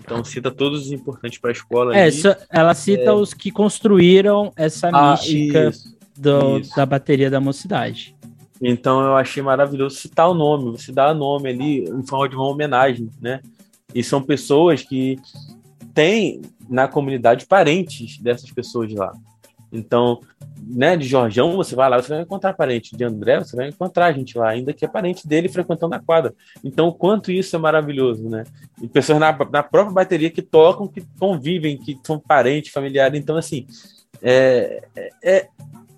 Então 0.00 0.22
cita 0.24 0.50
todos 0.50 0.86
os 0.86 0.92
importantes 0.92 1.38
para 1.38 1.50
a 1.50 1.52
escola. 1.52 1.96
É, 1.96 2.04
ali. 2.04 2.22
ela 2.50 2.74
cita 2.74 3.02
é... 3.04 3.12
os 3.12 3.32
que 3.32 3.50
construíram 3.50 4.52
essa 4.56 4.90
ah, 4.92 5.12
mística 5.12 5.68
isso, 5.70 5.96
do, 6.16 6.58
isso. 6.58 6.76
da 6.76 6.86
bateria 6.86 7.30
da 7.30 7.40
mocidade. 7.40 8.14
Então 8.60 9.00
eu 9.02 9.16
achei 9.16 9.42
maravilhoso 9.42 9.96
citar 9.96 10.28
o 10.28 10.34
nome, 10.34 10.70
você 10.70 10.92
dá 10.92 11.10
o 11.10 11.14
nome 11.14 11.48
ali 11.50 11.84
em 11.84 12.06
forma 12.06 12.28
de 12.28 12.36
uma 12.36 12.48
homenagem, 12.48 13.10
né? 13.20 13.40
E 13.94 14.02
são 14.02 14.22
pessoas 14.22 14.82
que 14.82 15.18
têm 15.92 16.42
na 16.68 16.88
comunidade 16.88 17.46
parentes 17.46 18.18
dessas 18.18 18.50
pessoas 18.50 18.92
lá. 18.92 19.12
Então, 19.74 20.20
né, 20.56 20.96
de 20.96 21.06
Jorjão, 21.06 21.56
você 21.56 21.74
vai 21.74 21.90
lá, 21.90 22.00
você 22.00 22.08
vai 22.08 22.22
encontrar 22.22 22.54
parente. 22.54 22.96
De 22.96 23.04
André, 23.04 23.40
você 23.40 23.56
vai 23.56 23.68
encontrar 23.68 24.12
gente 24.12 24.38
lá, 24.38 24.50
ainda 24.50 24.72
que 24.72 24.84
é 24.84 24.88
parente 24.88 25.26
dele 25.26 25.48
frequentando 25.48 25.94
a 25.94 25.98
quadra. 25.98 26.32
Então, 26.62 26.92
quanto 26.92 27.32
isso 27.32 27.56
é 27.56 27.58
maravilhoso, 27.58 28.28
né? 28.28 28.44
E 28.80 28.88
pessoas 28.88 29.18
na, 29.18 29.36
na 29.50 29.62
própria 29.62 29.92
bateria 29.92 30.30
que 30.30 30.42
tocam, 30.42 30.86
que 30.86 31.02
convivem, 31.18 31.76
que 31.76 31.98
são 32.04 32.18
parentes, 32.18 32.72
familiares. 32.72 33.20
Então, 33.20 33.36
assim, 33.36 33.66
é, 34.22 34.84
é, 34.96 35.10
é 35.22 35.48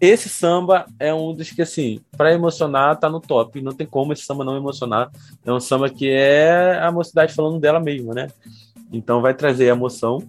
esse 0.01 0.29
samba 0.29 0.87
é 0.99 1.13
um 1.15 1.35
dos 1.35 1.51
que, 1.51 1.63
assim, 1.63 2.01
para 2.17 2.33
emocionar, 2.33 2.99
tá 2.99 3.09
no 3.09 3.21
top. 3.21 3.61
Não 3.63 3.73
tem 3.73 3.87
como 3.87 4.13
esse 4.13 4.23
samba 4.23 4.45
não 4.45 4.57
emocionar. 4.57 5.11
É 5.45 5.53
um 5.53 5.61
samba 5.61 5.89
que 5.89 6.09
é 6.11 6.79
a 6.83 6.91
mocidade 6.91 7.33
falando 7.33 7.59
dela 7.59 7.81
mesma, 7.81 8.13
né? 8.13 8.29
Então 8.93 9.21
vai 9.21 9.35
trazer 9.35 9.67
emoção. 9.67 10.23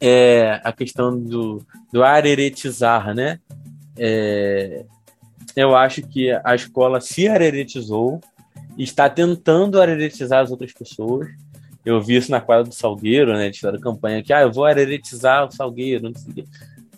É 0.00 0.60
a 0.62 0.72
questão 0.72 1.18
do, 1.18 1.64
do 1.92 2.02
areretizar, 2.02 3.14
né? 3.14 3.40
É, 3.96 4.84
eu 5.54 5.74
acho 5.74 6.02
que 6.02 6.30
a 6.44 6.54
escola 6.54 7.00
se 7.00 7.28
areretizou 7.28 8.20
e 8.76 8.84
está 8.84 9.08
tentando 9.08 9.80
areretizar 9.80 10.42
as 10.42 10.50
outras 10.50 10.72
pessoas. 10.72 11.28
Eu 11.84 12.00
vi 12.00 12.16
isso 12.16 12.30
na 12.30 12.40
quadra 12.40 12.64
do 12.64 12.74
Salgueiro, 12.74 13.32
né? 13.32 13.46
Eles 13.46 13.56
fizeram 13.56 13.80
campanha 13.80 14.22
que, 14.22 14.32
ah, 14.32 14.42
eu 14.42 14.52
vou 14.52 14.64
areretizar 14.64 15.46
o 15.46 15.50
Salgueiro. 15.50 16.10
Não 16.10 16.14
sei, 16.14 16.44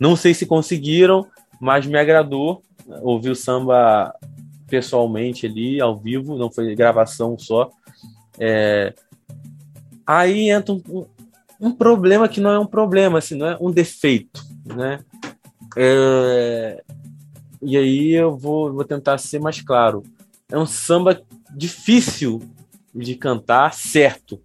não 0.01 0.17
sei 0.17 0.35
se 0.35 0.47
conseguiram, 0.47 1.27
mas 1.61 1.87
me 1.87 1.99
agradou 1.99 2.63
ouvir 3.03 3.31
o 3.31 3.37
samba 3.37 4.15
pessoalmente 4.69 5.47
ali, 5.47 5.81
ao 5.81 5.97
vivo, 5.97 6.37
não 6.37 6.51
foi 6.51 6.75
gravação 6.75 7.39
só. 7.39 7.71
É... 8.39 8.93
Aí 10.07 10.51
entra 10.51 10.75
um, 10.75 11.07
um, 11.61 11.73
problema 11.73 12.29
que 12.29 12.41
não 12.41 12.51
é 12.51 12.59
um 12.59 12.67
problema, 12.67 13.19
assim, 13.19 13.35
não 13.35 13.47
é 13.47 13.57
um 13.61 13.71
defeito, 13.71 14.45
né? 14.65 15.01
É... 15.77 16.83
E 17.61 17.77
aí 17.77 18.13
eu 18.13 18.37
vou, 18.37 18.73
vou 18.73 18.85
tentar 18.85 19.19
ser 19.19 19.41
mais 19.41 19.61
claro. 19.61 20.03
É 20.51 20.57
um 20.57 20.67
samba 20.67 21.21
difícil 21.51 22.41
de 22.95 23.15
cantar 23.15 23.75
certo, 23.75 24.41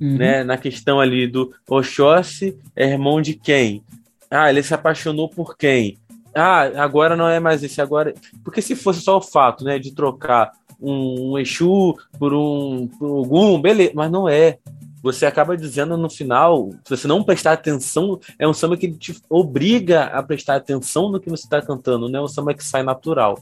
uhum. 0.00 0.16
né? 0.16 0.42
Na 0.44 0.56
questão 0.56 1.00
ali 1.00 1.26
do 1.26 1.54
Oxóssi 1.68 2.58
é 2.74 2.90
irmão 2.90 3.20
de 3.20 3.34
quem? 3.34 3.82
Ah, 4.30 4.50
ele 4.50 4.62
se 4.62 4.74
apaixonou 4.74 5.28
por 5.28 5.56
quem? 5.56 5.98
ah, 6.38 6.82
agora 6.82 7.16
não 7.16 7.28
é 7.28 7.40
mais 7.40 7.62
esse, 7.62 7.80
agora. 7.80 8.14
Porque 8.44 8.62
se 8.62 8.76
fosse 8.76 9.00
só 9.00 9.18
o 9.18 9.22
fato, 9.22 9.64
né, 9.64 9.78
de 9.78 9.94
trocar 9.94 10.52
um, 10.80 11.32
um 11.32 11.38
Exu 11.38 11.96
por 12.18 12.32
um, 12.32 12.86
por 12.98 13.10
algum, 13.10 13.60
beleza, 13.60 13.92
mas 13.94 14.10
não 14.10 14.28
é. 14.28 14.58
Você 15.02 15.26
acaba 15.26 15.56
dizendo 15.56 15.96
no 15.96 16.10
final, 16.10 16.70
se 16.84 16.96
você 16.96 17.06
não 17.06 17.22
prestar 17.22 17.52
atenção, 17.52 18.18
é 18.38 18.48
um 18.48 18.52
samba 18.52 18.76
que 18.76 18.90
te 18.90 19.20
obriga 19.30 20.04
a 20.06 20.22
prestar 20.22 20.56
atenção 20.56 21.10
no 21.10 21.20
que 21.20 21.30
você 21.30 21.44
está 21.44 21.62
cantando, 21.62 22.08
não 22.08 22.20
é 22.20 22.22
um 22.22 22.28
samba 22.28 22.52
que 22.52 22.64
sai 22.64 22.82
natural. 22.82 23.38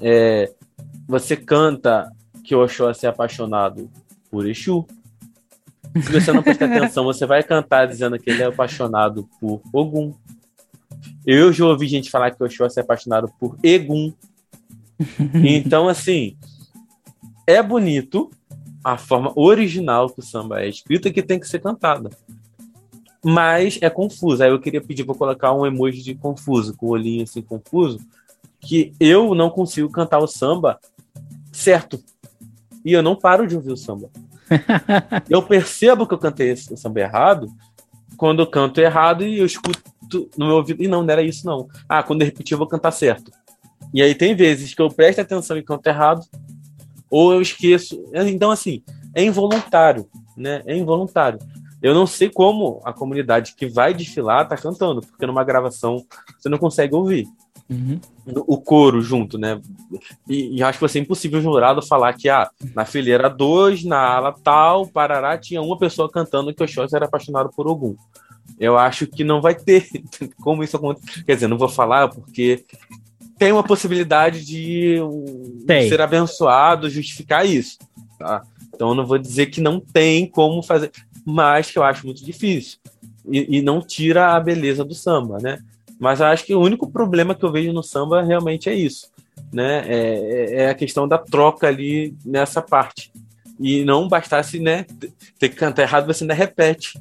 É, 0.00 0.52
você 1.06 1.36
canta 1.36 2.12
que 2.42 2.54
o 2.54 2.62
Oxóssi 2.62 3.06
é 3.06 3.08
apaixonado 3.08 3.90
por 4.30 4.48
Exu. 4.48 4.86
Se 6.02 6.12
você 6.12 6.32
não 6.32 6.42
prestar 6.42 6.66
atenção, 6.66 7.04
você 7.04 7.26
vai 7.26 7.42
cantar 7.42 7.86
dizendo 7.86 8.18
que 8.18 8.30
ele 8.30 8.42
é 8.42 8.46
apaixonado 8.46 9.28
por 9.40 9.60
Ogum. 9.72 10.12
Eu 11.24 11.52
já 11.52 11.64
ouvi 11.64 11.86
gente 11.86 12.10
falar 12.10 12.30
que 12.30 12.42
o 12.42 12.46
Oxóssi 12.46 12.80
é 12.80 12.82
apaixonado 12.82 13.30
por 13.38 13.56
Egum. 13.62 14.12
então, 15.44 15.88
assim, 15.88 16.36
é 17.46 17.62
bonito 17.62 18.30
a 18.92 18.96
forma 18.96 19.32
original 19.36 20.08
que 20.08 20.20
o 20.20 20.22
samba 20.22 20.62
é 20.62 20.68
escrito 20.68 21.12
que 21.12 21.22
tem 21.22 21.38
que 21.38 21.46
ser 21.46 21.60
cantada. 21.60 22.08
Mas 23.22 23.78
é 23.82 23.90
confuso. 23.90 24.42
Aí 24.42 24.48
eu 24.48 24.58
queria 24.58 24.80
pedir 24.80 25.04
para 25.04 25.14
colocar 25.14 25.52
um 25.52 25.66
emoji 25.66 26.02
de 26.02 26.14
confuso, 26.14 26.74
com 26.74 26.86
o 26.86 26.90
olhinho 26.90 27.24
assim 27.24 27.42
confuso, 27.42 28.00
que 28.58 28.94
eu 28.98 29.34
não 29.34 29.50
consigo 29.50 29.90
cantar 29.90 30.20
o 30.20 30.26
samba 30.26 30.80
certo. 31.52 32.02
E 32.82 32.92
eu 32.92 33.02
não 33.02 33.14
paro 33.14 33.46
de 33.46 33.56
ouvir 33.56 33.72
o 33.72 33.76
samba. 33.76 34.08
eu 35.28 35.42
percebo 35.42 36.06
que 36.06 36.14
eu 36.14 36.18
cantei 36.18 36.52
o 36.52 36.76
samba 36.76 37.00
errado 37.00 37.46
quando 38.16 38.40
eu 38.40 38.46
canto 38.46 38.80
errado 38.80 39.22
e 39.22 39.38
eu 39.38 39.44
escuto 39.44 39.82
no 40.38 40.46
meu 40.46 40.56
ouvido. 40.56 40.82
E 40.82 40.88
não, 40.88 41.02
não 41.02 41.12
era 41.12 41.22
isso, 41.22 41.44
não. 41.44 41.68
Ah, 41.86 42.02
quando 42.02 42.22
eu 42.22 42.26
repetir, 42.26 42.54
eu 42.54 42.58
vou 42.58 42.66
cantar 42.66 42.92
certo. 42.92 43.30
E 43.92 44.00
aí 44.00 44.14
tem 44.14 44.34
vezes 44.34 44.72
que 44.72 44.80
eu 44.80 44.88
presto 44.88 45.20
atenção 45.20 45.58
e 45.58 45.62
canto 45.62 45.86
errado, 45.86 46.24
ou 47.10 47.32
eu 47.32 47.42
esqueço. 47.42 48.02
Então, 48.14 48.50
assim, 48.50 48.82
é 49.14 49.22
involuntário, 49.22 50.08
né? 50.36 50.62
É 50.66 50.76
involuntário. 50.76 51.38
Eu 51.80 51.94
não 51.94 52.06
sei 52.06 52.28
como 52.28 52.80
a 52.84 52.92
comunidade 52.92 53.54
que 53.54 53.66
vai 53.66 53.94
desfilar 53.94 54.48
tá 54.48 54.56
cantando, 54.56 55.00
porque 55.00 55.26
numa 55.26 55.44
gravação 55.44 56.04
você 56.38 56.48
não 56.48 56.58
consegue 56.58 56.94
ouvir. 56.94 57.26
Uhum. 57.70 58.00
O 58.46 58.58
coro 58.58 59.00
junto, 59.02 59.36
né? 59.36 59.60
E, 60.26 60.56
e, 60.56 60.62
acho 60.62 60.78
que 60.78 60.82
vai 60.82 60.88
ser 60.88 61.00
impossível 61.00 61.38
o 61.38 61.42
jurado 61.42 61.82
falar 61.82 62.14
que 62.14 62.28
ah, 62.28 62.50
na 62.74 62.86
fileira 62.86 63.28
2, 63.28 63.84
na 63.84 63.98
ala 63.98 64.34
tal, 64.42 64.86
Parará, 64.86 65.36
tinha 65.36 65.60
uma 65.60 65.78
pessoa 65.78 66.10
cantando 66.10 66.52
que 66.54 66.62
o 66.62 66.64
Oxóssi 66.64 66.96
era 66.96 67.04
apaixonado 67.04 67.50
por 67.54 67.66
algum 67.66 67.94
eu 68.58 68.78
acho 68.78 69.06
que 69.06 69.24
não 69.24 69.40
vai 69.40 69.54
ter 69.54 69.86
como 70.40 70.62
isso 70.62 70.76
acontecer. 70.76 71.24
Quer 71.24 71.34
dizer, 71.34 71.48
não 71.48 71.58
vou 71.58 71.68
falar 71.68 72.08
porque 72.08 72.64
tem 73.38 73.52
uma 73.52 73.62
possibilidade 73.62 74.44
de 74.44 74.96
tem. 75.66 75.88
ser 75.88 76.00
abençoado, 76.00 76.90
justificar 76.90 77.46
isso. 77.46 77.78
Tá? 78.18 78.42
Então, 78.74 78.90
eu 78.90 78.94
não 78.94 79.06
vou 79.06 79.18
dizer 79.18 79.46
que 79.46 79.60
não 79.60 79.80
tem 79.80 80.26
como 80.26 80.62
fazer, 80.62 80.90
mas 81.24 81.70
que 81.70 81.78
eu 81.78 81.82
acho 81.82 82.04
muito 82.04 82.24
difícil. 82.24 82.78
E, 83.30 83.58
e 83.58 83.62
não 83.62 83.80
tira 83.80 84.34
a 84.34 84.40
beleza 84.40 84.84
do 84.84 84.94
samba, 84.94 85.38
né? 85.40 85.58
Mas 85.98 86.20
eu 86.20 86.26
acho 86.26 86.44
que 86.44 86.54
o 86.54 86.60
único 86.60 86.90
problema 86.90 87.34
que 87.34 87.44
eu 87.44 87.52
vejo 87.52 87.72
no 87.72 87.82
samba 87.82 88.22
realmente 88.22 88.68
é 88.68 88.74
isso, 88.74 89.10
né? 89.52 89.84
É, 89.86 89.96
é, 89.96 90.54
é 90.62 90.70
a 90.70 90.74
questão 90.74 91.06
da 91.06 91.18
troca 91.18 91.66
ali 91.66 92.16
nessa 92.24 92.62
parte. 92.62 93.12
E 93.60 93.84
não 93.84 94.08
bastasse, 94.08 94.60
né, 94.60 94.86
ter 95.36 95.48
que 95.48 95.56
cantar 95.56 95.82
errado, 95.82 96.06
você 96.06 96.22
ainda 96.22 96.32
repete 96.32 96.92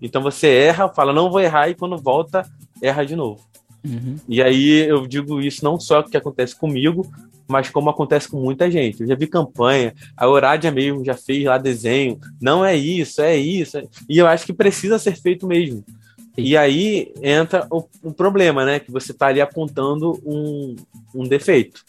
então 0.00 0.22
você 0.22 0.48
erra, 0.48 0.88
fala, 0.88 1.12
não 1.12 1.30
vou 1.30 1.40
errar, 1.40 1.68
e 1.68 1.74
quando 1.74 1.96
volta, 1.96 2.48
erra 2.82 3.04
de 3.04 3.16
novo. 3.16 3.40
Uhum. 3.86 4.16
E 4.28 4.42
aí 4.42 4.88
eu 4.88 5.06
digo 5.06 5.40
isso 5.40 5.64
não 5.64 5.78
só 5.78 6.02
que 6.02 6.16
acontece 6.16 6.56
comigo, 6.56 7.08
mas 7.46 7.70
como 7.70 7.88
acontece 7.88 8.28
com 8.28 8.40
muita 8.40 8.70
gente. 8.70 9.00
Eu 9.00 9.06
já 9.06 9.14
vi 9.14 9.26
campanha, 9.26 9.94
a 10.16 10.28
Orádia 10.28 10.70
mesmo 10.72 11.04
já 11.04 11.14
fez 11.14 11.44
lá 11.44 11.58
desenho. 11.58 12.18
Não 12.40 12.64
é 12.64 12.74
isso, 12.76 13.22
é 13.22 13.36
isso. 13.36 13.78
E 14.08 14.18
eu 14.18 14.26
acho 14.26 14.44
que 14.44 14.52
precisa 14.52 14.98
ser 14.98 15.16
feito 15.16 15.46
mesmo. 15.46 15.84
Sim. 16.18 16.42
E 16.42 16.56
aí 16.56 17.12
entra 17.22 17.66
o, 17.70 17.84
o, 18.02 18.12
problema, 18.12 18.64
né? 18.64 18.80
Que 18.80 18.90
você 18.90 19.12
está 19.12 19.28
ali 19.28 19.40
apontando 19.40 20.20
um, 20.24 20.74
um 21.14 21.24
defeito. 21.24 21.84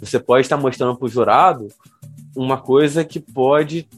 Você 0.00 0.18
pode 0.18 0.42
estar 0.42 0.56
mostrando 0.56 0.96
para 0.96 1.06
o 1.06 1.08
jurado 1.08 1.68
uma 2.36 2.58
coisa 2.58 3.04
que 3.04 3.20
pode 3.20 3.88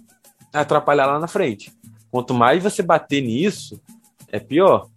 atrapalhar 0.53 1.07
lá 1.07 1.19
na 1.19 1.27
frente. 1.27 1.73
Quanto 2.11 2.35
mais 2.35 2.63
você 2.63 2.83
bater 2.83 3.23
nisso, 3.23 3.81
é 4.31 4.39
pior. 4.39 4.89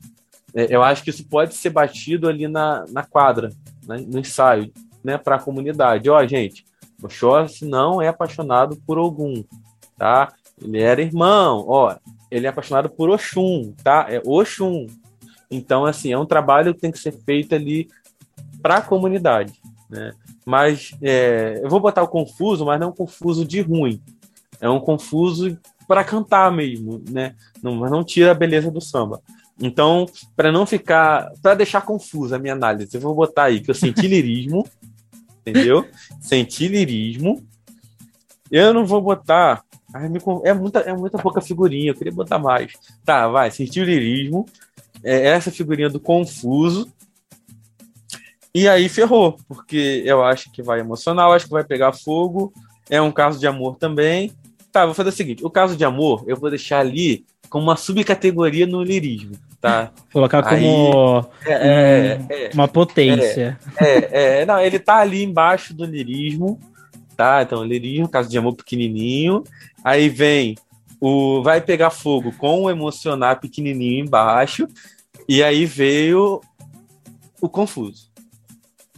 É, 0.54 0.74
eu 0.76 0.84
acho 0.84 1.04
que 1.04 1.10
isso 1.10 1.26
pode 1.28 1.54
ser 1.56 1.70
batido 1.70 2.28
ali 2.28 2.48
na, 2.48 2.86
na 2.90 3.04
quadra, 3.04 3.50
né, 3.88 3.98
no 4.08 4.20
ensaio, 4.20 4.72
né, 5.04 5.18
para 5.18 5.36
a 5.36 5.42
comunidade. 5.42 6.10
Ó, 6.10 6.26
gente, 6.26 6.66
o 7.02 7.06
Oxóssi 7.06 7.66
não 7.66 8.02
é 8.02 8.08
apaixonado 8.08 8.78
por 8.86 8.98
algum, 8.98 9.44
tá? 9.98 10.34
Ele 10.62 10.82
era 10.82 11.02
irmão, 11.02 11.66
ó. 11.68 11.96
ele 12.30 12.46
é 12.46 12.50
apaixonado 12.50 12.90
por 12.90 13.10
Oxum, 13.10 13.74
tá? 13.84 14.06
É 14.10 14.22
Oxum. 14.26 14.88
Então, 15.50 15.86
assim, 15.86 16.12
é 16.12 16.18
um 16.18 16.26
trabalho 16.26 16.74
que 16.74 16.82
tem 16.82 16.92
que 16.92 17.00
ser 17.00 17.12
feito 17.12 17.56
ali 17.56 17.90
para 18.62 18.76
a 18.76 18.82
comunidade, 18.82 19.54
né? 19.90 20.12
Mas 20.46 20.92
é, 21.02 21.62
eu 21.64 21.70
vou 21.70 21.80
botar 21.80 22.04
o 22.04 22.08
confuso, 22.08 22.66
mas 22.66 22.80
não 22.80 22.90
um 22.90 22.96
confuso 22.96 23.46
de 23.46 23.62
ruim. 23.62 24.02
É 24.60 24.70
um 24.70 24.80
confuso 24.80 25.58
para 25.88 26.04
cantar 26.04 26.52
mesmo, 26.52 27.02
né? 27.10 27.36
Não, 27.64 27.76
mas 27.76 27.90
não 27.90 28.04
tira 28.04 28.32
a 28.32 28.36
beleza 28.36 28.70
do 28.70 28.82
samba. 28.82 29.22
Então, 29.62 30.06
para 30.36 30.52
não 30.52 30.66
ficar, 30.66 31.32
para 31.42 31.54
deixar 31.54 31.82
confusa 31.82 32.38
a 32.38 32.40
minha 32.40 32.54
análise, 32.54 32.96
eu 32.96 33.02
vou 33.02 33.14
botar 33.14 33.46
aí 33.46 33.60
que 33.60 33.70
eu 33.70 33.76
senti 33.76 34.08
lirismo, 34.08 34.68
entendeu? 35.46 35.86
Senti 36.22 36.68
lirismo. 36.68 37.44
Eu 38.52 38.74
não 38.74 38.86
vou 38.86 39.02
botar 39.02 39.64
é 40.44 40.54
muita, 40.54 40.80
é 40.80 40.94
muita 40.94 41.18
pouca 41.18 41.42
figurinha, 41.42 41.92
eu 41.92 41.96
queria 41.96 42.14
botar 42.14 42.38
mais. 42.38 42.74
Tá, 43.04 43.28
vai, 43.28 43.50
sentiu 43.50 43.84
lirismo. 43.84 44.46
É 45.04 45.28
essa 45.28 45.52
figurinha 45.52 45.90
do 45.90 46.00
confuso. 46.00 46.92
E 48.54 48.68
aí 48.68 48.90
ferrou, 48.90 49.38
porque 49.48 50.04
eu 50.06 50.24
acho 50.24 50.52
que 50.52 50.62
vai 50.62 50.80
emocional, 50.80 51.34
acho 51.34 51.46
que 51.46 51.52
vai 51.52 51.64
pegar 51.64 51.94
fogo. 51.94 52.54
É 52.90 53.02
um 53.02 53.12
caso 53.12 53.40
de 53.40 53.48
amor 53.48 53.78
também. 53.78 54.32
Tá, 54.72 54.86
vou 54.86 54.94
fazer 54.94 55.10
o 55.10 55.14
seguinte: 55.14 55.46
o 55.46 55.50
caso 55.50 55.76
de 55.76 55.86
amor 55.86 56.24
eu 56.28 56.38
vou 56.38 56.50
deixar 56.50 56.80
ali 56.80 57.26
como 57.50 57.66
uma 57.66 57.76
subcategoria 57.76 58.68
no 58.68 58.84
lirismo, 58.84 59.36
tá? 59.62 59.92
Colocar 60.12 60.44
como 60.44 61.26
é, 61.46 61.52
é, 61.52 62.26
é, 62.30 62.50
uma 62.54 62.68
potência. 62.68 63.60
É, 63.78 63.86
é, 63.86 64.42
é, 64.42 64.46
não, 64.46 64.60
ele 64.60 64.80
tá 64.80 64.98
ali 64.98 65.24
embaixo 65.24 65.74
do 65.74 65.86
lirismo, 65.86 66.60
tá? 67.16 67.42
Então, 67.42 67.64
lirismo, 67.64 68.08
caso 68.08 68.30
de 68.30 68.38
amor 68.38 68.56
pequenininho. 68.56 69.44
Aí 69.84 70.10
vem 70.10 70.56
o 71.00 71.42
Vai 71.44 71.62
Pegar 71.62 71.90
Fogo 71.90 72.34
com 72.38 72.64
o 72.64 72.70
Emocionar 72.70 73.40
pequenininho 73.40 74.06
embaixo. 74.06 74.68
E 75.28 75.44
aí 75.44 75.66
veio 75.66 76.42
o 77.42 77.50
Confuso. 77.50 78.10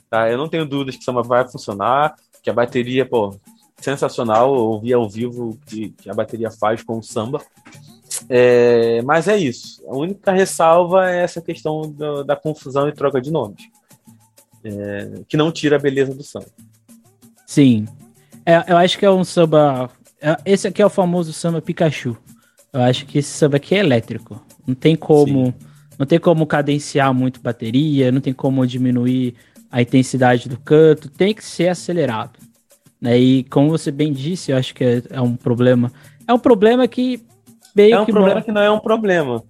Tá? 0.10 0.30
Eu 0.30 0.38
não 0.38 0.48
tenho 0.48 0.66
dúvidas 0.66 0.96
que 0.96 1.02
o 1.02 1.06
samba 1.06 1.22
vai 1.22 1.48
funcionar, 1.48 2.16
que 2.44 2.50
a 2.50 2.54
bateria, 2.54 3.06
pô, 3.06 3.36
sensacional. 3.80 4.54
Eu 4.56 4.62
ouvi 4.62 4.94
ao 4.94 5.10
vivo 5.10 5.58
que, 5.66 5.90
que 5.90 6.10
a 6.10 6.14
bateria 6.14 6.52
faz 6.52 6.84
com 6.84 7.00
o 7.00 7.04
samba. 7.04 7.42
É, 8.30 9.02
mas 9.02 9.28
é 9.28 9.38
isso. 9.38 9.84
A 9.88 9.96
única 9.96 10.32
ressalva 10.32 11.10
é 11.10 11.24
essa 11.24 11.42
questão 11.42 11.82
do, 11.82 12.24
da 12.24 12.36
confusão 12.36 12.88
e 12.88 12.94
troca 12.94 13.22
de 13.22 13.32
nomes. 13.32 13.64
É, 14.64 15.22
que 15.28 15.36
não 15.36 15.52
tira 15.52 15.76
a 15.76 15.80
beleza 15.80 16.14
do 16.14 16.24
samba. 16.24 16.48
Sim. 17.46 17.86
É, 18.46 18.72
eu 18.72 18.78
acho 18.78 18.98
que 18.98 19.06
é 19.06 19.12
um 19.12 19.24
samba 19.24 19.90
é, 20.22 20.38
esse 20.46 20.68
aqui 20.68 20.82
é 20.82 20.86
o 20.86 20.90
famoso 20.90 21.34
samba 21.34 21.62
Pikachu. 21.62 22.16
Eu 22.72 22.82
acho 22.82 23.06
que 23.08 23.18
esse 23.18 23.30
samba 23.30 23.58
aqui 23.58 23.74
é 23.74 23.80
elétrico. 23.80 24.40
Não 24.66 24.76
tem 24.76 24.96
como, 24.96 25.48
Sim. 25.48 25.54
não 25.98 26.06
tem 26.06 26.20
como 26.20 26.46
cadenciar 26.46 27.12
muito 27.14 27.42
bateria, 27.42 28.12
não 28.12 28.22
tem 28.22 28.32
como 28.32 28.66
diminuir 28.66 29.34
a 29.70 29.82
intensidade 29.82 30.48
do 30.48 30.60
canto, 30.60 31.10
tem 31.10 31.34
que 31.34 31.44
ser 31.44 31.70
acelerado. 31.70 32.40
Né? 33.02 33.18
E 33.18 33.44
como 33.46 33.70
você 33.70 33.90
bem 33.90 34.14
disse, 34.14 34.52
eu 34.52 34.58
acho 34.58 34.76
que 34.76 34.84
é, 34.84 35.02
é 35.10 35.20
um 35.20 35.36
problema. 35.36 35.92
É 36.28 36.34
um 36.34 36.40
problema 36.40 36.88
que 36.88 37.20
meio 37.76 37.96
é 37.96 38.02
um 38.02 38.06
que 38.06 38.12
problema 38.12 38.42
que 38.42 38.52
não 38.52 38.62
é 38.62 38.72
um 38.72 38.80
problema. 38.80 39.44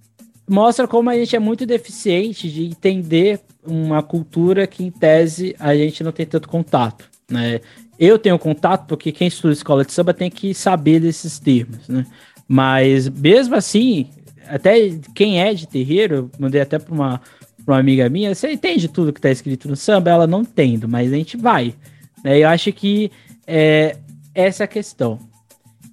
Mostra 0.48 0.88
como 0.88 1.08
a 1.08 1.14
gente 1.14 1.34
é 1.34 1.38
muito 1.38 1.64
deficiente 1.64 2.50
de 2.50 2.64
entender 2.64 3.40
uma 3.64 4.02
cultura 4.02 4.66
que, 4.66 4.84
em 4.84 4.90
tese, 4.90 5.54
a 5.58 5.74
gente 5.74 6.02
não 6.02 6.12
tem 6.12 6.26
tanto 6.26 6.48
contato. 6.48 7.08
Né? 7.30 7.60
Eu 7.98 8.18
tenho 8.18 8.38
contato 8.38 8.86
porque 8.86 9.12
quem 9.12 9.28
estuda 9.28 9.52
escola 9.52 9.84
de 9.84 9.92
samba 9.92 10.12
tem 10.12 10.30
que 10.30 10.52
saber 10.52 11.00
desses 11.00 11.38
termos, 11.38 11.88
né? 11.88 12.04
Mas 12.48 13.08
mesmo 13.08 13.54
assim, 13.54 14.08
até 14.48 14.90
quem 15.14 15.40
é 15.40 15.54
de 15.54 15.66
terreiro, 15.66 16.30
mandei 16.38 16.60
até 16.60 16.78
para 16.78 16.92
uma, 16.92 17.20
uma 17.66 17.78
amiga 17.78 18.08
minha, 18.08 18.34
você 18.34 18.52
entende 18.52 18.88
tudo 18.88 19.12
que 19.12 19.18
está 19.18 19.30
escrito 19.30 19.68
no 19.68 19.76
samba? 19.76 20.10
Ela 20.10 20.26
não 20.26 20.42
entende, 20.42 20.86
mas 20.86 21.12
a 21.12 21.16
gente 21.16 21.36
vai. 21.36 21.74
Né? 22.22 22.40
Eu 22.40 22.48
acho 22.48 22.72
que 22.72 23.10
é, 23.46 23.96
essa 24.34 24.64
é 24.64 24.66
a 24.66 24.68
questão. 24.68 25.18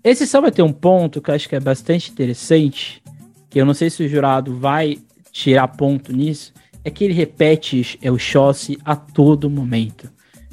Esse 0.03 0.25
samba 0.25 0.51
tem 0.51 0.63
um 0.63 0.71
ponto 0.71 1.21
que 1.21 1.29
eu 1.29 1.35
acho 1.35 1.49
que 1.49 1.55
é 1.55 1.59
bastante 1.59 2.11
interessante, 2.11 3.01
que 3.49 3.59
eu 3.59 3.65
não 3.65 3.73
sei 3.73 3.89
se 3.89 4.03
o 4.03 4.07
jurado 4.07 4.55
vai 4.57 4.97
tirar 5.31 5.67
ponto 5.67 6.13
nisso, 6.13 6.53
é 6.83 6.89
que 6.89 7.03
ele 7.03 7.13
repete 7.13 7.99
o 8.03 8.17
Chossi 8.17 8.77
a 8.85 8.95
todo 8.95 9.49
momento. 9.49 10.09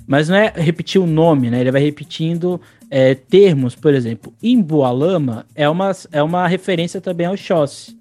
Mas 0.07 0.29
não 0.29 0.37
é 0.37 0.53
repetir 0.55 1.01
o 1.01 1.07
nome, 1.07 1.51
né? 1.51 1.61
Ele 1.61 1.71
vai 1.71 1.83
repetindo 1.83 2.61
é, 2.91 3.15
termos, 3.15 3.75
por 3.75 3.95
exemplo, 3.95 4.33
Imbualama 4.43 5.47
é 5.55 5.69
uma, 5.69 5.93
é 6.13 6.23
uma 6.23 6.47
referência 6.47 7.01
também 7.01 7.27
ao 7.27 7.37
Xós. 7.37 7.97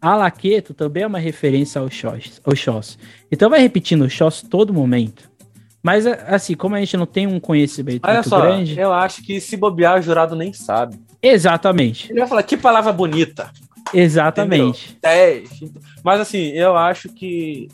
Alaqueto 0.00 0.72
também 0.74 1.02
é 1.02 1.06
uma 1.06 1.18
referência 1.18 1.80
ao 1.80 1.90
Xós. 1.90 2.40
Ao. 2.44 2.80
Então 3.30 3.50
vai 3.50 3.60
repetindo 3.60 4.02
o 4.02 4.10
Xós 4.10 4.42
todo 4.42 4.72
momento. 4.72 5.27
Mas, 5.82 6.06
assim, 6.06 6.54
como 6.54 6.74
a 6.74 6.80
gente 6.80 6.96
não 6.96 7.06
tem 7.06 7.26
um 7.26 7.38
conhecimento 7.38 8.04
Olha 8.04 8.14
muito 8.14 8.28
só, 8.28 8.40
grande... 8.40 8.78
eu 8.78 8.92
acho 8.92 9.22
que 9.22 9.40
se 9.40 9.56
bobear, 9.56 9.98
o 9.98 10.02
jurado 10.02 10.34
nem 10.34 10.52
sabe. 10.52 10.98
Exatamente. 11.22 12.10
Ele 12.10 12.18
vai 12.20 12.28
falar, 12.28 12.42
que 12.42 12.56
palavra 12.56 12.92
bonita. 12.92 13.50
Exatamente. 13.94 14.98
É, 15.02 15.42
mas, 16.02 16.20
assim, 16.20 16.48
eu 16.48 16.76
acho 16.76 17.08
que 17.10 17.68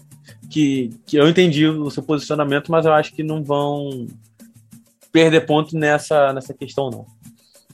que, 0.49 0.91
que 1.07 1.17
eu 1.17 1.29
entendi 1.29 1.67
o 1.67 1.91
seu 1.91 2.03
posicionamento, 2.03 2.71
mas 2.71 2.87
eu 2.87 2.93
acho 2.93 3.13
que 3.13 3.23
não 3.23 3.43
vão 3.43 4.07
perder 5.11 5.47
ponto 5.47 5.77
nessa, 5.77 6.33
nessa 6.33 6.55
questão, 6.55 6.91
não. 6.91 7.07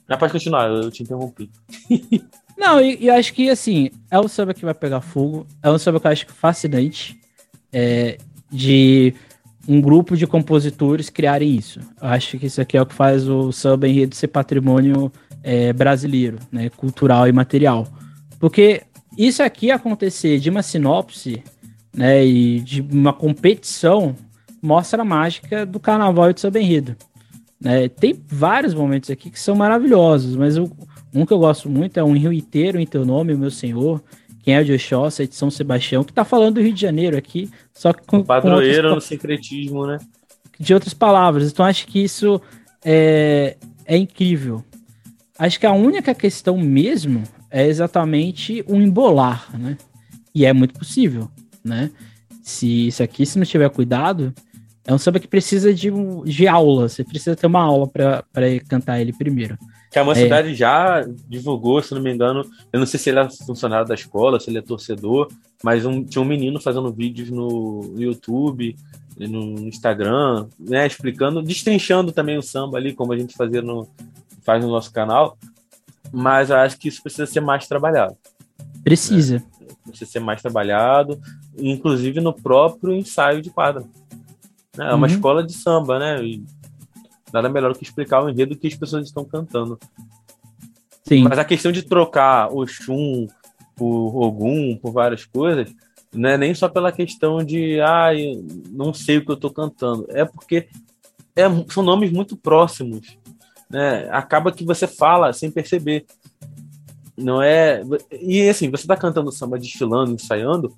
Já 0.09 0.17
pode 0.17 0.33
continuar, 0.33 0.69
eu 0.69 0.91
te 0.91 1.03
interrompi. 1.03 1.51
não, 2.57 2.81
e, 2.81 3.07
eu 3.07 3.15
acho 3.15 3.33
que, 3.33 3.51
assim, 3.51 3.91
é 4.11 4.19
um 4.19 4.27
samba 4.27 4.55
que 4.55 4.65
vai 4.65 4.75
pegar 4.75 5.01
fogo, 5.01 5.47
é 5.63 5.71
um 5.71 5.79
samba 5.79 6.01
que 6.01 6.07
eu 6.07 6.11
acho 6.11 6.27
fascinante, 6.33 7.21
é, 7.73 8.19
de 8.51 9.15
um 9.69 9.81
grupo 9.81 10.17
de 10.17 10.27
compositores 10.27 11.11
criarem 11.11 11.55
isso. 11.55 11.81
Acho 12.01 12.39
que 12.39 12.47
isso 12.47 12.61
aqui 12.61 12.77
é 12.77 12.83
o 12.83 12.87
que 12.87 12.95
faz 12.95 13.29
o 13.29 13.53
samba 13.53 13.89
enredo 13.89 14.15
ser 14.15 14.29
patrimônio 14.29 15.13
é, 15.43 15.73
brasileiro, 15.73 16.39
né, 16.51 16.71
cultural 16.71 17.29
e 17.29 17.33
material. 17.33 17.87
Porque 18.39 18.83
isso 19.17 19.43
aqui 19.43 19.71
acontecer 19.71 20.39
de 20.39 20.51
uma 20.51 20.63
sinopse 20.63 21.43
né, 21.95 22.25
e 22.25 22.61
de 22.61 22.81
uma 22.81 23.13
competição, 23.13 24.15
mostra 24.63 25.03
a 25.03 25.05
mágica 25.05 25.67
do 25.67 25.81
carnaval 25.81 26.31
e 26.31 26.35
do 26.35 26.41
samba 26.41 26.61
enredo. 26.61 26.97
Né? 27.61 27.89
Tem 27.89 28.19
vários 28.29 28.75
momentos 28.75 29.11
aqui 29.11 29.31
que 29.31 29.41
são 29.41 29.55
maravilhosos, 29.55 30.37
mas 30.37 30.57
um 30.57 31.27
que 31.27 31.33
eu 31.33 31.39
gosto 31.39 31.69
muito 31.69 31.99
é 31.99 32.05
um 32.05 32.13
Rio 32.13 32.33
inteiro 32.33 32.79
em 32.79 32.87
teu 32.87 33.05
nome, 33.05 33.35
meu 33.35 33.51
senhor, 33.51 34.03
quem 34.43 34.55
é 34.55 34.61
o 34.61 34.65
de 34.65 34.73
Oxóssi, 34.73 35.27
de 35.27 35.35
São 35.35 35.51
Sebastião, 35.51 36.05
que 36.05 36.13
tá 36.13 36.25
falando 36.25 36.55
do 36.55 36.61
Rio 36.61 36.73
de 36.73 36.81
Janeiro 36.81 37.17
aqui, 37.17 37.51
só 37.73 37.93
que 37.93 38.05
com. 38.07 38.19
O 38.19 38.25
padroeiro 38.25 38.83
com 38.83 38.89
outras, 38.89 38.95
no 38.95 39.01
secretismo, 39.09 39.87
né? 39.87 39.99
De 40.59 40.75
outras 40.75 40.95
palavras. 40.95 41.51
Então 41.51 41.65
acho 41.65 41.87
que 41.87 42.03
isso 42.03 42.41
é, 42.85 43.57
é 43.85 43.97
incrível. 43.97 44.65
Acho 45.39 45.59
que 45.59 45.67
a 45.67 45.73
única 45.73 46.15
questão 46.15 46.59
mesmo 46.59 47.23
é 47.51 47.67
exatamente 47.67 48.65
o 48.69 48.77
embolar, 48.77 49.49
né? 49.59 49.77
E 50.35 50.45
é 50.45 50.53
muito 50.53 50.79
possível 50.79 51.31
né? 51.65 51.91
Se 52.43 52.89
isso 52.89 53.03
aqui, 53.03 53.25
se 53.25 53.39
não 53.39 53.47
tiver 53.47 53.69
cuidado, 53.71 54.35
é 54.85 54.93
um 54.93 54.99
samba 54.99 55.21
que 55.21 55.29
precisa 55.29 55.73
de, 55.73 55.91
de 56.25 56.49
aula. 56.49 56.89
Você 56.89 57.05
precisa 57.05 57.37
ter 57.37 57.47
uma 57.47 57.63
aula 57.63 57.87
para 57.87 58.25
cantar 58.69 59.01
ele 59.01 59.13
primeiro. 59.13 59.59
Que 59.91 59.99
a 59.99 60.05
Mocidade 60.05 60.51
é. 60.51 60.55
já 60.55 61.05
divulgou, 61.29 61.83
se 61.83 61.93
não 61.93 62.01
me 62.01 62.13
engano, 62.13 62.45
eu 62.73 62.79
não 62.79 62.87
sei 62.87 62.99
se 63.01 63.11
ele 63.11 63.19
é 63.19 63.29
funcionário 63.29 63.87
da 63.87 63.95
escola, 63.95 64.39
se 64.39 64.49
ele 64.49 64.59
é 64.59 64.63
torcedor, 64.63 65.29
mas 65.65 65.85
um, 65.85 66.05
tinha 66.05 66.23
um 66.23 66.25
menino 66.25 66.61
fazendo 66.61 66.93
vídeos 66.93 67.29
no 67.29 67.93
YouTube, 67.97 68.77
no 69.19 69.67
Instagram, 69.67 70.47
né, 70.59 70.87
explicando, 70.87 71.43
destrinchando 71.43 72.13
também 72.13 72.39
o 72.39 72.43
samba 72.43 72.79
ali, 72.79 72.95
como 72.95 73.13
a 73.13 73.19
gente 73.19 73.37
fazia 73.37 73.61
no, 73.61 73.89
faz 74.43 74.65
no 74.65 74.71
nosso 74.71 74.93
canal, 74.93 75.37
mas 76.13 76.51
eu 76.51 76.57
acho 76.57 76.79
que 76.79 76.89
isso 76.89 77.03
precisa 77.03 77.27
ser 77.27 77.41
mais 77.41 77.67
trabalhado. 77.67 78.17
Precisa. 78.85 79.39
Né? 79.39 79.43
Precisa 79.89 80.11
ser 80.11 80.21
mais 80.21 80.41
trabalhado, 80.41 81.21
inclusive 81.59 82.21
no 82.21 82.33
próprio 82.33 82.95
ensaio 82.95 83.43
de 83.43 83.51
quadra. 83.51 83.85
É 84.79 84.95
uma 84.95 85.07
uhum. 85.07 85.13
escola 85.13 85.45
de 85.45 85.53
samba, 85.53 85.99
né? 85.99 86.23
E 86.23 86.45
nada 87.33 87.49
melhor 87.49 87.77
que 87.77 87.85
explicar 87.85 88.23
o 88.23 88.29
enredo 88.29 88.57
que 88.57 88.67
as 88.67 88.75
pessoas 88.75 89.07
estão 89.07 89.25
cantando. 89.25 89.79
Sim. 91.07 91.25
Mas 91.25 91.39
a 91.39 91.45
questão 91.45 91.73
de 91.73 91.83
trocar 91.83 92.53
o 92.53 92.67
Xum 92.67 93.27
por 93.75 94.17
Ogum, 94.17 94.77
por 94.77 94.93
várias 94.93 95.25
coisas, 95.25 95.75
não 96.15 96.29
é 96.29 96.37
nem 96.37 96.55
só 96.55 96.69
pela 96.69 96.93
questão 96.93 97.39
de, 97.39 97.81
ah, 97.81 98.11
não 98.71 98.93
sei 98.93 99.19
o 99.19 99.25
que 99.25 99.31
eu 99.31 99.35
estou 99.35 99.51
cantando. 99.51 100.07
É 100.11 100.25
porque 100.25 100.69
é, 101.37 101.45
são 101.69 101.83
nomes 101.83 102.13
muito 102.13 102.37
próximos. 102.37 103.19
Né? 103.69 104.09
Acaba 104.11 104.53
que 104.53 104.65
você 104.65 104.87
fala 104.87 105.33
sem 105.33 105.51
perceber. 105.51 106.05
Não 107.17 107.43
é. 107.43 107.83
E 108.21 108.49
assim, 108.49 108.71
você 108.71 108.83
está 108.83 108.97
cantando 108.97 109.31
samba, 109.31 109.59
desfilando, 109.59 110.13
ensaiando, 110.13 110.75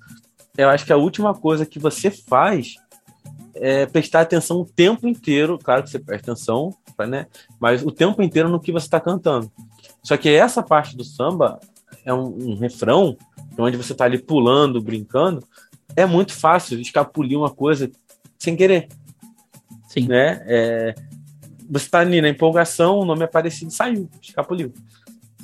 eu 0.57 0.69
acho 0.69 0.85
que 0.85 0.93
a 0.93 0.97
última 0.97 1.33
coisa 1.33 1.65
que 1.65 1.79
você 1.79 2.11
faz 2.11 2.75
é 3.55 3.85
prestar 3.85 4.21
atenção 4.21 4.61
o 4.61 4.65
tempo 4.65 5.07
inteiro, 5.07 5.59
claro 5.61 5.83
que 5.83 5.89
você 5.89 5.99
presta 5.99 6.31
atenção, 6.31 6.75
né? 7.07 7.27
Mas 7.59 7.83
o 7.83 7.91
tempo 7.91 8.21
inteiro 8.21 8.49
no 8.49 8.59
que 8.59 8.71
você 8.71 8.85
está 8.85 8.99
cantando. 8.99 9.51
Só 10.01 10.17
que 10.17 10.29
essa 10.29 10.61
parte 10.61 10.97
do 10.97 11.03
samba, 11.03 11.59
é 12.05 12.13
um, 12.13 12.51
um 12.51 12.55
refrão, 12.55 13.17
onde 13.57 13.77
você 13.77 13.93
tá 13.93 14.05
ali 14.05 14.17
pulando, 14.17 14.81
brincando, 14.81 15.45
é 15.95 16.05
muito 16.05 16.33
fácil 16.33 16.79
escapulir 16.79 17.37
uma 17.37 17.51
coisa 17.51 17.89
sem 18.37 18.55
querer. 18.55 18.87
Sim. 19.87 20.07
Né? 20.07 20.41
É, 20.45 20.95
você 21.69 21.89
tá 21.89 21.99
ali 21.99 22.21
na 22.21 22.29
empolgação, 22.29 22.99
o 22.99 23.05
nome 23.05 23.23
é 23.23 23.27
parecido, 23.27 23.71
saiu, 23.71 24.09
escapuliu. 24.21 24.73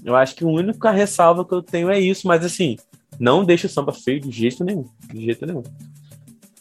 Eu 0.04 0.16
acho 0.16 0.36
que 0.36 0.44
a 0.44 0.48
única 0.48 0.92
ressalva 0.92 1.46
que 1.46 1.54
eu 1.54 1.62
tenho 1.62 1.90
é 1.90 2.00
isso, 2.00 2.28
mas 2.28 2.44
assim, 2.44 2.78
não 3.20 3.44
deixa 3.44 3.68
o 3.68 3.70
samba 3.70 3.94
feio 3.94 4.20
de 4.20 4.32
jeito 4.32 4.64
nenhum. 4.64 4.86
De 5.14 5.26
jeito 5.26 5.46
nenhum. 5.46 5.64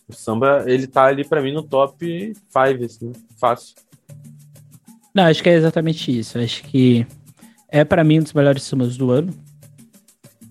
O 0.08 0.12
samba, 0.14 0.64
ele 0.66 0.86
tá 0.86 1.04
ali 1.04 1.24
para 1.24 1.42
mim 1.42 1.52
no 1.52 1.62
top 1.62 2.32
5, 2.34 2.84
assim, 2.84 3.12
fácil. 3.36 3.74
Não, 5.14 5.24
acho 5.24 5.42
que 5.42 5.50
é 5.50 5.54
exatamente 5.54 6.16
isso. 6.16 6.38
Acho 6.38 6.62
que 6.62 7.06
é 7.68 7.84
para 7.84 8.04
mim 8.04 8.20
um 8.20 8.22
dos 8.22 8.32
melhores 8.32 8.62
sambas 8.62 8.96
do 8.96 9.10
ano. 9.10 9.34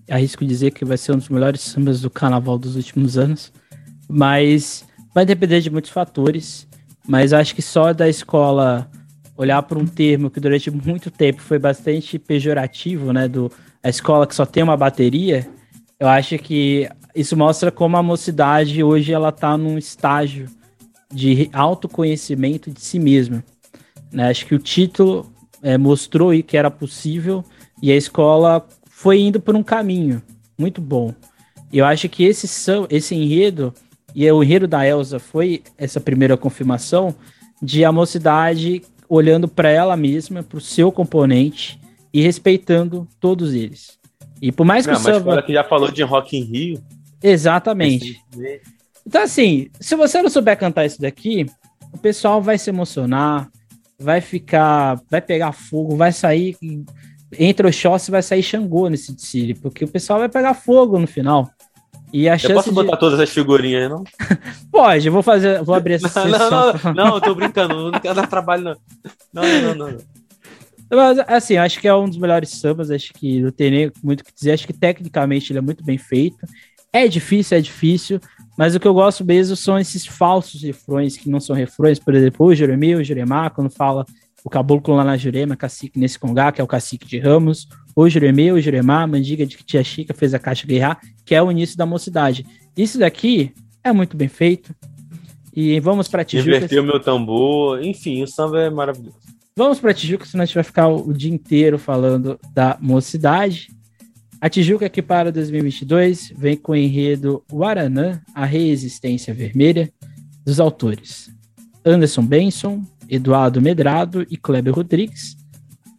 Arrisco 0.08 0.44
dizer 0.44 0.70
que 0.70 0.84
vai 0.84 0.96
ser 0.96 1.12
um 1.12 1.18
dos 1.18 1.28
melhores 1.28 1.60
sambas 1.60 2.00
do 2.00 2.10
carnaval 2.10 2.58
dos 2.58 2.76
últimos 2.76 3.18
anos. 3.18 3.52
Mas 4.08 4.84
vai 5.14 5.26
depender 5.26 5.60
de 5.60 5.70
muitos 5.70 5.90
fatores. 5.90 6.68
Mas 7.06 7.32
acho 7.32 7.54
que 7.54 7.62
só 7.62 7.92
da 7.92 8.08
escola 8.08 8.90
olhar 9.36 9.62
para 9.62 9.78
um 9.78 9.86
termo 9.86 10.30
que 10.30 10.40
durante 10.40 10.70
muito 10.70 11.10
tempo 11.10 11.40
foi 11.40 11.58
bastante 11.58 12.18
pejorativo, 12.18 13.12
né? 13.12 13.26
Do 13.26 13.50
a 13.82 13.88
escola 13.88 14.26
que 14.26 14.34
só 14.34 14.44
tem 14.44 14.62
uma 14.62 14.76
bateria, 14.76 15.48
eu 16.00 16.08
acho 16.08 16.38
que 16.38 16.88
isso 17.14 17.36
mostra 17.36 17.70
como 17.72 17.96
a 17.96 18.02
mocidade 18.02 18.82
hoje 18.82 19.12
ela 19.12 19.30
está 19.30 19.56
num 19.56 19.76
estágio 19.76 20.48
de 21.12 21.50
autoconhecimento 21.52 22.70
de 22.70 22.80
si 22.80 22.98
mesma. 22.98 23.42
Né? 24.12 24.28
Acho 24.28 24.46
que 24.46 24.54
o 24.54 24.58
título 24.58 25.32
é, 25.62 25.76
mostrou 25.76 26.30
que 26.42 26.56
era 26.56 26.70
possível 26.70 27.44
e 27.82 27.90
a 27.90 27.96
escola 27.96 28.66
foi 28.88 29.20
indo 29.20 29.40
por 29.40 29.56
um 29.56 29.62
caminho 29.62 30.22
muito 30.56 30.80
bom. 30.80 31.14
Eu 31.72 31.84
acho 31.84 32.08
que 32.08 32.24
esse, 32.24 32.46
esse 32.90 33.14
enredo, 33.14 33.74
e 34.14 34.30
o 34.30 34.42
enredo 34.42 34.66
da 34.66 34.86
Elsa 34.86 35.18
foi 35.18 35.62
essa 35.76 36.00
primeira 36.00 36.36
confirmação 36.36 37.14
de 37.60 37.84
a 37.84 37.92
mocidade 37.92 38.82
olhando 39.08 39.48
para 39.48 39.70
ela 39.70 39.96
mesma, 39.96 40.42
para 40.42 40.58
o 40.58 40.60
seu 40.60 40.92
componente 40.92 41.80
e 42.12 42.20
respeitando 42.20 43.06
todos 43.20 43.52
eles. 43.52 43.97
E 44.40 44.52
por 44.52 44.64
mais 44.64 44.86
que 44.86 44.92
Não, 44.92 44.98
o 44.98 45.02
samba. 45.02 45.36
Mas 45.36 45.44
que 45.44 45.52
já 45.52 45.64
falou 45.64 45.90
de 45.90 46.02
Rock 46.02 46.36
in 46.36 46.44
Rio. 46.44 46.82
Exatamente. 47.22 48.20
Então, 49.06 49.22
assim, 49.22 49.68
se 49.80 49.96
você 49.96 50.22
não 50.22 50.30
souber 50.30 50.56
cantar 50.58 50.86
isso 50.86 51.00
daqui, 51.00 51.46
o 51.92 51.98
pessoal 51.98 52.40
vai 52.40 52.58
se 52.58 52.70
emocionar, 52.70 53.48
vai 53.98 54.20
ficar, 54.20 55.00
vai 55.10 55.20
pegar 55.20 55.52
fogo, 55.52 55.96
vai 55.96 56.12
sair. 56.12 56.56
Entre 57.38 57.66
o 57.66 57.72
Chossi 57.72 58.10
vai 58.10 58.22
sair 58.22 58.42
Xangô 58.42 58.88
nesse 58.88 59.12
desfile, 59.12 59.54
porque 59.54 59.84
o 59.84 59.88
pessoal 59.88 60.18
vai 60.18 60.28
pegar 60.28 60.54
fogo 60.54 60.98
no 60.98 61.06
final. 61.06 61.50
E 62.12 62.28
a 62.28 62.36
eu 62.42 62.54
posso 62.54 62.72
botar 62.72 62.96
todas 62.96 63.20
as 63.20 63.28
figurinhas 63.28 63.82
aí, 63.82 63.88
não? 63.88 64.02
Pode, 64.72 65.06
eu 65.06 65.12
vou 65.12 65.22
fazer, 65.22 65.62
vou 65.62 65.74
abrir 65.74 65.94
essa 65.94 66.08
não, 66.24 66.30
sessão. 66.30 66.50
Não, 66.50 66.72
não, 66.72 66.92
não, 66.94 67.14
eu 67.16 67.20
tô 67.20 67.34
brincando, 67.34 67.90
não 67.90 68.00
quero 68.00 68.14
dar 68.14 68.26
trabalho, 68.26 68.64
não. 68.64 68.76
Não, 69.32 69.42
não, 69.42 69.74
não, 69.74 69.90
não. 69.92 69.98
Mas, 70.90 71.18
assim, 71.26 71.56
acho 71.56 71.80
que 71.80 71.88
é 71.88 71.94
um 71.94 72.08
dos 72.08 72.18
melhores 72.18 72.50
sambas, 72.50 72.90
acho 72.90 73.12
que 73.12 73.40
não 73.42 73.50
tem 73.50 73.70
nem 73.70 73.92
muito 74.02 74.20
o 74.20 74.24
que 74.24 74.34
dizer, 74.34 74.52
acho 74.52 74.66
que 74.66 74.72
tecnicamente 74.72 75.52
ele 75.52 75.58
é 75.58 75.62
muito 75.62 75.84
bem 75.84 75.98
feito. 75.98 76.46
É 76.92 77.06
difícil, 77.06 77.58
é 77.58 77.60
difícil, 77.60 78.20
mas 78.56 78.74
o 78.74 78.80
que 78.80 78.88
eu 78.88 78.94
gosto 78.94 79.24
mesmo 79.24 79.54
são 79.54 79.78
esses 79.78 80.06
falsos 80.06 80.62
refrões, 80.62 81.16
que 81.16 81.28
não 81.28 81.40
são 81.40 81.54
refrões, 81.54 81.98
por 81.98 82.14
exemplo, 82.14 82.46
o 82.46 82.54
Jeremias, 82.54 83.00
o 83.00 83.04
Jeremá, 83.04 83.50
quando 83.50 83.70
fala 83.70 84.06
o 84.44 84.48
caboclo 84.48 84.94
lá 84.94 85.04
na 85.04 85.16
Jurema, 85.16 85.56
cacique 85.56 85.98
nesse 85.98 86.18
congá, 86.18 86.50
que 86.50 86.60
é 86.60 86.64
o 86.64 86.66
cacique 86.66 87.06
de 87.06 87.18
Ramos, 87.18 87.68
o 87.94 88.08
Juremê, 88.08 88.50
o 88.52 88.60
Juremá, 88.60 89.06
mandiga 89.06 89.44
de 89.44 89.56
que 89.56 89.64
tia 89.64 89.84
Chica 89.84 90.14
fez 90.14 90.32
a 90.32 90.38
caixa 90.38 90.66
guerrear, 90.66 90.98
que 91.24 91.34
é 91.34 91.42
o 91.42 91.50
início 91.50 91.76
da 91.76 91.84
mocidade. 91.84 92.46
Isso 92.76 92.98
daqui 92.98 93.52
é 93.84 93.92
muito 93.92 94.16
bem 94.16 94.28
feito. 94.28 94.74
E 95.54 95.80
vamos 95.80 96.08
para 96.08 96.24
Tijuca. 96.24 96.56
Inverteu 96.56 96.84
meu 96.84 97.00
tambor, 97.00 97.82
enfim, 97.82 98.22
o 98.22 98.26
samba 98.26 98.62
é 98.62 98.70
maravilhoso. 98.70 99.18
Vamos 99.58 99.80
para 99.80 99.92
Tijuca, 99.92 100.24
senão 100.24 100.44
a 100.44 100.46
gente 100.46 100.54
vai 100.54 100.62
ficar 100.62 100.86
o 100.86 101.12
dia 101.12 101.34
inteiro 101.34 101.80
falando 101.80 102.38
da 102.54 102.78
mocidade. 102.80 103.76
A 104.40 104.48
Tijuca 104.48 104.88
que 104.88 105.02
para 105.02 105.32
2022 105.32 106.32
vem 106.36 106.56
com 106.56 106.70
o 106.70 106.76
enredo 106.76 107.42
Guaranã, 107.52 108.22
a 108.32 108.44
Resistência 108.44 109.34
Vermelha, 109.34 109.92
dos 110.44 110.60
autores 110.60 111.28
Anderson 111.84 112.22
Benson, 112.24 112.84
Eduardo 113.08 113.60
Medrado 113.60 114.24
e 114.30 114.36
Kleber 114.36 114.72
Rodrigues, 114.72 115.36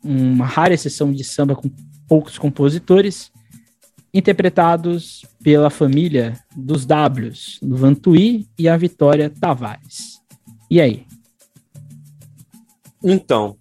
uma 0.01 0.45
rara 0.45 0.73
exceção 0.73 1.11
de 1.11 1.25
samba 1.25 1.53
com 1.53 1.69
poucos 2.07 2.37
compositores, 2.37 3.29
interpretados 4.13 5.25
pela 5.43 5.69
família 5.69 6.39
dos 6.55 6.85
Ws, 6.85 7.59
do 7.61 7.75
Vantuí 7.75 8.47
e 8.57 8.69
a 8.69 8.77
Vitória 8.77 9.29
Tavares. 9.29 10.21
E 10.71 10.79
aí? 10.79 11.08
Então, 13.03 13.55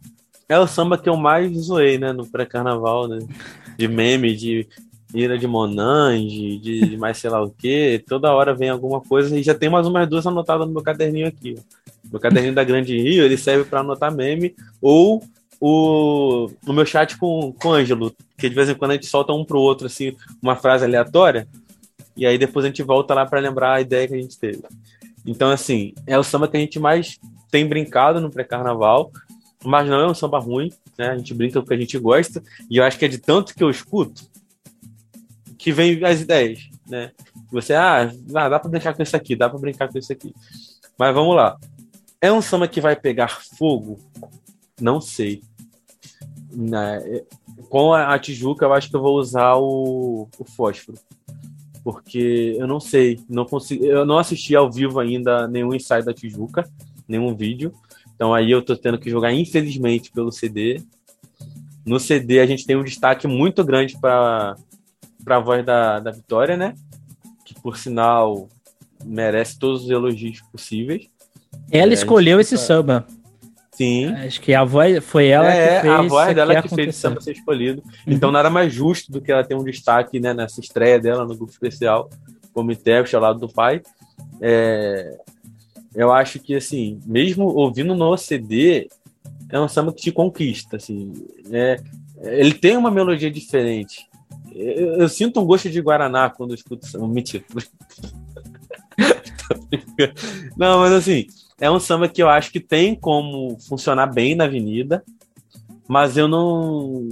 é 0.49 0.59
o 0.59 0.67
samba 0.67 0.99
que 0.99 1.09
eu 1.09 1.17
mais 1.17 1.53
zoei, 1.57 1.99
né, 1.99 2.13
no 2.13 2.27
pré-carnaval, 2.27 3.07
né? 3.07 3.19
De 3.77 3.87
meme, 3.87 4.35
de 4.35 4.67
ira 5.15 5.39
de 5.39 5.47
Monange, 5.47 6.59
de 6.59 6.97
mais 6.97 7.19
sei 7.19 7.31
lá 7.31 7.43
o 7.43 7.51
que. 7.51 8.03
Toda 8.07 8.33
hora 8.33 8.55
vem 8.55 8.69
alguma 8.69 9.01
coisa 9.01 9.39
e 9.39 9.43
já 9.43 9.55
tem 9.55 9.69
mais 9.69 9.87
umas 9.87 10.09
duas 10.09 10.27
anotadas 10.27 10.67
no 10.67 10.73
meu 10.73 10.83
caderninho 10.83 11.27
aqui. 11.27 11.55
Meu 12.11 12.21
caderninho 12.21 12.55
da 12.55 12.65
Grande 12.65 12.97
Rio, 12.99 13.25
ele 13.25 13.37
serve 13.37 13.65
para 13.65 13.81
anotar 13.81 14.15
meme 14.15 14.55
ou 14.81 15.23
o, 15.61 16.51
o 16.67 16.73
meu 16.73 16.87
chat 16.87 17.17
com, 17.17 17.53
com 17.53 17.69
o 17.69 17.73
Ângelo, 17.73 18.15
que 18.37 18.49
de 18.49 18.55
vez 18.55 18.69
em 18.69 18.75
quando 18.75 18.93
a 18.93 18.95
gente 18.95 19.07
solta 19.07 19.33
um 19.33 19.45
pro 19.45 19.61
outro, 19.61 19.87
assim, 19.87 20.15
uma 20.41 20.57
frase 20.57 20.85
aleatória, 20.85 21.49
e 22.17 22.27
aí 22.27 22.39
depois 22.39 22.65
a 22.65 22.69
gente 22.69 22.83
volta 22.83 23.15
lá 23.15 23.27
para 23.27 23.41
lembrar 23.41 23.75
a 23.75 23.81
ideia 23.81 24.07
que 24.07 24.15
a 24.15 24.21
gente 24.21 24.39
teve. 24.39 24.63
Então, 25.27 25.51
assim, 25.51 25.95
é 26.07 26.19
o 26.19 26.23
samba 26.23 26.49
que 26.49 26.57
a 26.57 26.61
gente 26.61 26.79
mais 26.79 27.19
tem 27.51 27.67
brincado 27.67 28.21
no 28.21 28.31
pré-carnaval, 28.31 29.11
mas 29.65 29.89
não 29.89 30.01
é 30.01 30.07
um 30.07 30.15
samba 30.15 30.39
ruim, 30.39 30.73
né? 30.97 31.11
A 31.11 31.17
gente 31.17 31.35
brinca 31.35 31.61
com 31.61 31.65
o 31.65 31.69
que 31.69 31.75
a 31.75 31.79
gente 31.79 31.99
gosta, 31.99 32.43
e 32.71 32.77
eu 32.77 32.85
acho 32.85 32.99
que 32.99 33.05
é 33.05 33.09
de 33.09 33.19
tanto 33.19 33.55
que 33.55 33.63
eu 33.63 33.71
escuto 33.71 34.29
que 35.59 35.73
vem 35.73 36.03
as 36.05 36.21
ideias, 36.21 36.71
né? 36.87 37.11
Você, 37.51 37.75
ah, 37.75 38.11
dá 38.27 38.59
para 38.61 38.71
brincar 38.71 38.95
com 38.95 39.03
isso 39.03 39.17
aqui, 39.17 39.35
dá 39.35 39.51
para 39.51 39.59
brincar 39.59 39.89
com 39.89 39.99
isso 39.99 40.13
aqui. 40.13 40.33
Mas 40.97 41.15
vamos 41.15 41.35
lá. 41.35 41.59
É 42.21 42.33
um 42.33 42.41
samba 42.41 42.69
que 42.69 42.81
vai 42.81 42.95
pegar 42.95 43.41
fogo? 43.59 43.99
Não 44.81 45.01
sei. 45.01 45.43
Né? 46.53 47.23
Com 47.69 47.93
a 47.93 48.19
Tijuca, 48.19 48.65
eu 48.65 48.73
acho 48.73 48.89
que 48.89 48.97
eu 48.97 49.03
vou 49.03 49.19
usar 49.19 49.57
o, 49.57 50.29
o 50.39 50.45
fósforo. 50.45 50.99
Porque 51.83 52.57
eu 52.59 52.67
não 52.67 52.81
sei, 52.81 53.21
não 53.29 53.45
consigo, 53.45 53.85
eu 53.85 54.05
não 54.05 54.19
assisti 54.19 54.55
ao 54.55 54.71
vivo 54.71 55.01
ainda 55.01 55.49
nenhum 55.49 55.75
ensaio 55.75 56.05
da 56.05 56.15
Tijuca, 56.15 56.69
nenhum 57.07 57.35
vídeo. 57.35 57.73
Então 58.19 58.35
aí 58.35 58.51
eu 58.51 58.61
tô 58.61 58.77
tendo 58.77 58.99
que 58.99 59.09
jogar, 59.09 59.33
infelizmente, 59.33 60.11
pelo 60.11 60.33
CD. 60.33 60.83
No 61.87 62.01
CD 62.01 62.41
a 62.41 62.47
gente 62.47 62.67
tem 62.67 62.75
um 62.75 62.83
destaque 62.83 63.29
muito 63.29 63.63
grande 63.63 63.97
para 63.97 64.57
a 65.25 65.39
voz 65.39 65.65
da, 65.65 66.01
da 66.01 66.11
Vitória, 66.11 66.57
né? 66.57 66.75
Que 67.45 67.55
por 67.55 67.77
sinal 67.77 68.49
merece 69.05 69.57
todos 69.57 69.85
os 69.85 69.91
elogios 69.91 70.41
possíveis. 70.51 71.09
Ela 71.71 71.93
é, 71.93 71.95
escolheu 71.95 72.41
esse 72.41 72.59
samba. 72.59 73.07
Sim. 73.71 74.07
Acho 74.07 74.41
que 74.41 74.53
a 74.53 74.65
voz 74.65 75.05
foi 75.05 75.29
ela 75.29 75.47
é, 75.47 75.77
que 75.77 75.83
fez. 75.83 75.95
a 75.95 76.03
voz 76.03 76.35
dela 76.35 76.63
que 76.63 76.69
fez 76.75 76.97
o 76.97 76.99
samba 76.99 77.21
ser 77.21 77.31
escolhido. 77.31 77.85
Uhum. 77.85 78.13
Então 78.15 78.33
nada 78.33 78.51
mais 78.51 78.75
justo 78.75 79.13
do 79.13 79.21
que 79.21 79.31
ela 79.31 79.45
ter 79.45 79.55
um 79.55 79.63
destaque 79.63 80.19
né, 80.19 80.35
nessa 80.35 80.61
estreia 80.61 80.99
dela 80.99 81.25
no 81.25 81.37
grupo 81.37 81.53
especial, 81.53 82.11
como 82.53 82.73
intérprete 82.73 83.15
ao 83.15 83.23
lado 83.23 83.39
do 83.39 83.49
pai. 83.49 83.81
É, 84.41 85.17
eu 85.95 86.13
acho 86.13 86.39
que, 86.39 86.55
assim, 86.55 87.01
mesmo 87.07 87.47
ouvindo 87.47 87.95
no 87.95 88.17
CD, 88.17 88.89
é 89.51 89.59
um 89.59 89.69
samba 89.69 89.93
que 89.93 90.03
te 90.03 90.13
conquista, 90.13 90.77
assim. 90.77 91.13
É, 91.51 91.81
ele 92.23 92.55
tem 92.55 92.77
uma 92.77 92.91
melodia 92.91 93.31
diferente. 93.31 94.07
Eu, 94.53 95.01
eu, 95.01 95.09
sinto 95.09 95.41
um 95.41 95.45
gosto 95.45 95.71
de 95.71 95.81
Guaraná 95.81 96.29
quando 96.29 96.55
escuto 96.55 96.87
samba. 96.87 97.09
Mentira. 97.09 97.45
Não, 100.57 100.81
mas 100.81 100.93
assim, 100.93 101.27
é 101.61 101.71
um 101.71 101.81
samba 101.81 102.09
que 102.09 102.23
eu 102.23 102.29
acho 102.29 102.53
que 102.53 102.61
tem 102.61 102.95
como 102.95 103.59
funcionar 103.61 104.07
bem 104.07 104.35
na 104.35 104.45
avenida, 104.45 105.03
mas 105.89 106.17
eu 106.17 106.29
não 106.29 107.09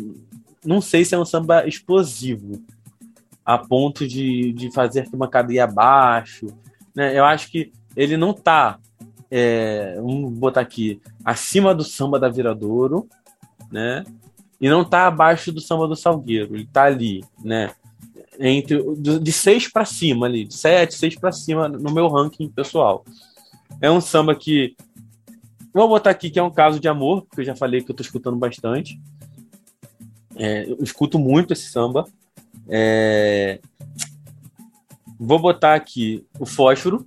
não 0.65 0.81
sei 0.81 1.05
se 1.05 1.15
é 1.15 1.19
um 1.19 1.24
samba 1.24 1.66
explosivo 1.66 2.62
a 3.44 3.57
ponto 3.57 4.07
de, 4.07 4.53
de 4.53 4.73
fazer 4.73 5.09
uma 5.12 5.28
cadeia 5.28 5.65
abaixo. 5.65 6.47
Né? 6.94 7.16
Eu 7.16 7.24
acho 7.24 7.51
que 7.51 7.73
ele 7.97 8.16
não 8.16 8.35
tá, 8.35 8.78
é, 9.31 9.94
vamos 9.97 10.32
botar 10.35 10.60
aqui, 10.60 11.01
acima 11.24 11.74
do 11.74 11.82
samba 11.82 12.20
da 12.20 12.28
Viradouro, 12.28 13.09
né? 13.73 14.05
E 14.60 14.68
não 14.68 14.85
tá 14.85 15.06
abaixo 15.06 15.51
do 15.51 15.60
samba 15.60 15.89
do 15.89 15.97
Salgueiro. 15.97 16.55
Ele 16.55 16.66
tá 16.66 16.85
ali, 16.85 17.24
né? 17.43 17.73
Entre 18.39 18.82
de 19.20 19.32
seis 19.32 19.66
para 19.66 19.85
cima 19.85 20.27
ali, 20.27 20.44
de 20.44 20.55
sete, 20.55 20.94
seis 20.94 21.14
para 21.14 21.32
cima 21.32 21.68
no 21.68 21.93
meu 21.93 22.06
ranking 22.09 22.48
pessoal. 22.48 23.05
É 23.81 23.90
um 23.90 24.01
samba 24.01 24.35
que. 24.35 24.77
Vou 25.73 25.89
botar 25.89 26.10
aqui 26.10 26.31
que 26.31 26.39
é 26.39 26.43
um 26.43 26.51
caso 26.51 26.81
de 26.81 26.89
amor, 26.89 27.23
porque 27.23 27.43
eu 27.43 27.44
já 27.44 27.56
falei 27.56 27.82
que 27.82 27.90
eu 27.90 27.94
tô 27.94 28.02
escutando 28.02 28.36
bastante. 28.36 29.01
É, 30.35 30.70
eu 30.70 30.78
escuto 30.81 31.18
muito 31.18 31.52
esse 31.52 31.70
samba. 31.70 32.06
É... 32.68 33.60
Vou 35.18 35.39
botar 35.39 35.74
aqui 35.74 36.27
o 36.39 36.47
fósforo 36.47 37.06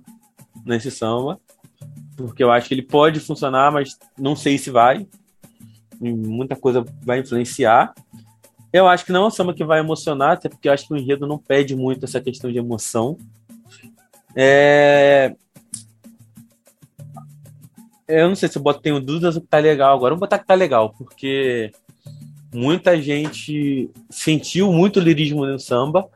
nesse 0.64 0.90
samba, 0.90 1.40
porque 2.16 2.42
eu 2.42 2.50
acho 2.50 2.68
que 2.68 2.74
ele 2.74 2.82
pode 2.82 3.20
funcionar, 3.20 3.72
mas 3.72 3.98
não 4.18 4.36
sei 4.36 4.58
se 4.58 4.70
vai. 4.70 5.06
Muita 6.00 6.56
coisa 6.56 6.84
vai 7.02 7.20
influenciar. 7.20 7.94
Eu 8.72 8.88
acho 8.88 9.04
que 9.04 9.12
não 9.12 9.24
é 9.24 9.26
um 9.26 9.30
samba 9.30 9.52
que 9.52 9.64
vai 9.64 9.80
emocionar, 9.80 10.32
até 10.32 10.48
porque 10.48 10.68
eu 10.68 10.72
acho 10.72 10.86
que 10.86 10.94
o 10.94 10.96
enredo 10.96 11.26
não 11.26 11.38
pede 11.38 11.74
muito 11.74 12.04
essa 12.04 12.20
questão 12.20 12.50
de 12.50 12.58
emoção. 12.58 13.18
É... 14.34 15.34
Eu 18.06 18.28
não 18.28 18.36
sei 18.36 18.48
se 18.48 18.58
eu 18.58 18.62
boto, 18.62 18.80
tenho 18.80 19.00
dúvidas 19.00 19.36
que 19.36 19.46
tá 19.46 19.58
legal 19.58 19.96
agora. 19.96 20.14
Vamos 20.14 20.20
botar 20.20 20.38
que 20.38 20.46
tá 20.46 20.54
legal, 20.54 20.94
porque 20.96 21.72
muita 22.52 23.00
gente 23.00 23.90
sentiu 24.08 24.72
muito 24.72 25.00
lirismo 25.00 25.46
no 25.46 25.58
samba 25.58 26.08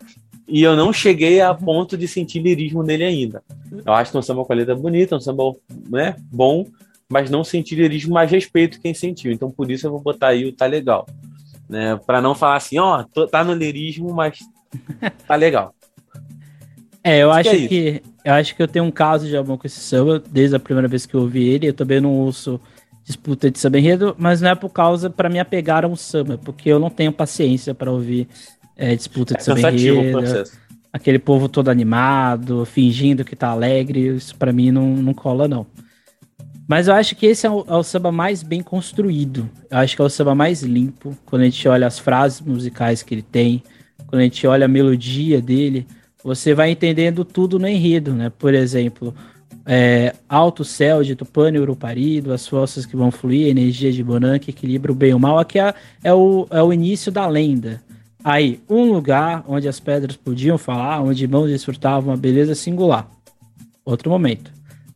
e 0.47 0.63
eu 0.63 0.77
não 0.77 0.93
cheguei 0.93 1.41
a 1.41 1.55
ponto 1.55 1.97
de 1.97 2.07
sentir 2.07 2.41
lirismo 2.41 2.83
nele 2.83 3.05
ainda. 3.05 3.43
Eu 3.85 3.93
acho 3.93 4.11
que 4.11 4.17
é 4.17 4.21
um 4.21 4.23
samba 4.23 4.45
com 4.45 4.53
a 4.53 4.57
letra 4.57 4.75
bonita, 4.75 5.17
um 5.17 5.21
samba 5.21 5.53
né, 5.89 6.17
bom, 6.31 6.67
mas 7.09 7.31
não 7.31 7.43
senti 7.43 7.75
lirismo, 7.75 8.15
mas 8.15 8.31
respeito 8.31 8.81
quem 8.81 8.95
sentiu. 8.95 9.33
Então 9.33 9.51
por 9.51 9.71
isso 9.71 9.87
eu 9.87 9.91
vou 9.91 10.01
botar 10.01 10.29
aí 10.29 10.45
o 10.45 10.53
tá 10.53 10.67
legal 10.67 11.07
né? 11.69 11.99
Para 12.07 12.21
não 12.21 12.35
falar 12.35 12.57
assim, 12.57 12.79
ó, 12.79 13.05
oh, 13.17 13.27
tá 13.27 13.43
no 13.45 13.55
lirismo, 13.55 14.13
mas 14.13 14.39
tá 15.27 15.35
legal. 15.35 15.75
É, 17.03 17.19
eu 17.19 17.31
acho, 17.31 17.51
acho 17.51 17.59
que, 17.59 17.65
é 17.65 17.69
que 17.69 18.03
eu 18.25 18.33
acho 18.33 18.57
que 18.57 18.63
eu 18.63 18.69
tenho 18.69 18.85
um 18.85 18.91
caso 18.91 19.27
de 19.27 19.37
amor 19.37 19.59
com 19.59 19.67
esse 19.67 19.81
samba 19.81 20.23
desde 20.31 20.57
a 20.57 20.61
primeira 20.61 20.89
vez 20.89 21.05
que 21.05 21.15
eu 21.15 21.21
ouvi 21.21 21.47
ele. 21.47 21.69
Eu 21.69 21.75
também 21.75 22.01
não 22.01 22.13
ouço 22.13 22.61
disputa 23.05 23.51
de 23.51 23.59
samba 23.59 23.79
enredo, 23.79 24.15
mas 24.19 24.41
não 24.41 24.51
é 24.51 24.55
por 24.55 24.71
causa 24.71 25.11
para 25.11 25.29
me 25.29 25.39
apegar 25.39 25.85
a 25.85 25.89
um 25.89 25.97
samba, 25.97 26.39
porque 26.39 26.71
eu 26.71 26.79
não 26.79 26.89
tenho 26.89 27.13
paciência 27.13 27.75
para 27.75 27.91
ouvir 27.91 28.27
é, 28.77 28.95
disputa 28.95 29.35
de 29.35 29.41
é. 29.91 30.45
Aquele 30.93 31.19
povo 31.19 31.49
todo 31.49 31.71
animado, 31.71 32.65
fingindo 32.65 33.25
que 33.25 33.35
tá 33.35 33.49
alegre, 33.49 34.17
isso 34.17 34.37
para 34.37 34.53
mim 34.53 34.71
não, 34.71 34.95
não 34.95 35.13
cola 35.13 35.49
não. 35.49 35.67
Mas 36.67 36.89
eu 36.89 36.95
acho 36.95 37.15
que 37.15 37.27
esse 37.27 37.47
é 37.47 37.51
o, 37.51 37.65
é 37.69 37.75
o, 37.75 37.83
samba 37.83 38.11
mais 38.11 38.43
bem 38.43 38.63
construído. 38.63 39.49
Eu 39.71 39.79
acho 39.79 39.97
que 39.97 40.01
é 40.01 40.05
o 40.05 40.09
samba 40.09 40.35
mais 40.35 40.63
limpo. 40.63 41.17
Quando 41.27 41.43
a 41.43 41.45
gente 41.45 41.67
olha 41.69 41.87
as 41.87 41.99
frases 41.99 42.41
musicais 42.41 43.03
que 43.03 43.15
ele 43.15 43.23
tem, 43.23 43.63
quando 44.07 44.21
a 44.21 44.25
gente 44.25 44.47
olha 44.47 44.65
a 44.65 44.69
melodia 44.69 45.43
dele, 45.43 45.87
você 46.23 46.55
vai 46.55 46.71
entendendo 46.71 47.25
tudo 47.25 47.59
no 47.59 47.69
enredo, 47.69 48.15
né? 48.15 48.31
Por 48.31 48.55
exemplo, 48.55 49.15
é, 49.67 50.15
alto 50.29 50.65
céu 50.65 51.03
de 51.03 51.15
Tupano 51.15 51.57
e 51.57 51.61
Uruparido, 51.61 52.33
as 52.33 52.47
forças 52.47 52.87
que 52.87 52.97
vão 52.97 53.11
fluir, 53.11 53.49
energia 53.49 53.93
de 53.93 54.03
Bonan 54.03 54.39
que 54.39 54.51
equilibra 54.51 54.91
o 54.91 54.95
bem 54.95 55.11
e 55.11 55.15
o 55.15 55.19
mal. 55.19 55.39
Aqui 55.39 55.59
é, 55.59 55.75
é, 56.03 56.15
o, 56.15 56.47
é 56.51 56.63
o 56.63 56.73
início 56.73 57.13
da 57.13 57.27
lenda. 57.27 57.83
Aí, 58.25 58.59
um 58.71 58.91
lugar 58.91 59.45
onde 59.47 59.69
as 59.69 59.79
pedras 59.79 60.17
podiam 60.17 60.57
falar, 60.57 61.03
onde 61.03 61.29
mãos 61.29 61.51
desfrutavam 61.51 62.11
uma 62.11 62.17
beleza 62.17 62.55
singular. 62.55 63.07
Outro 63.85 64.11
momento. 64.11 64.51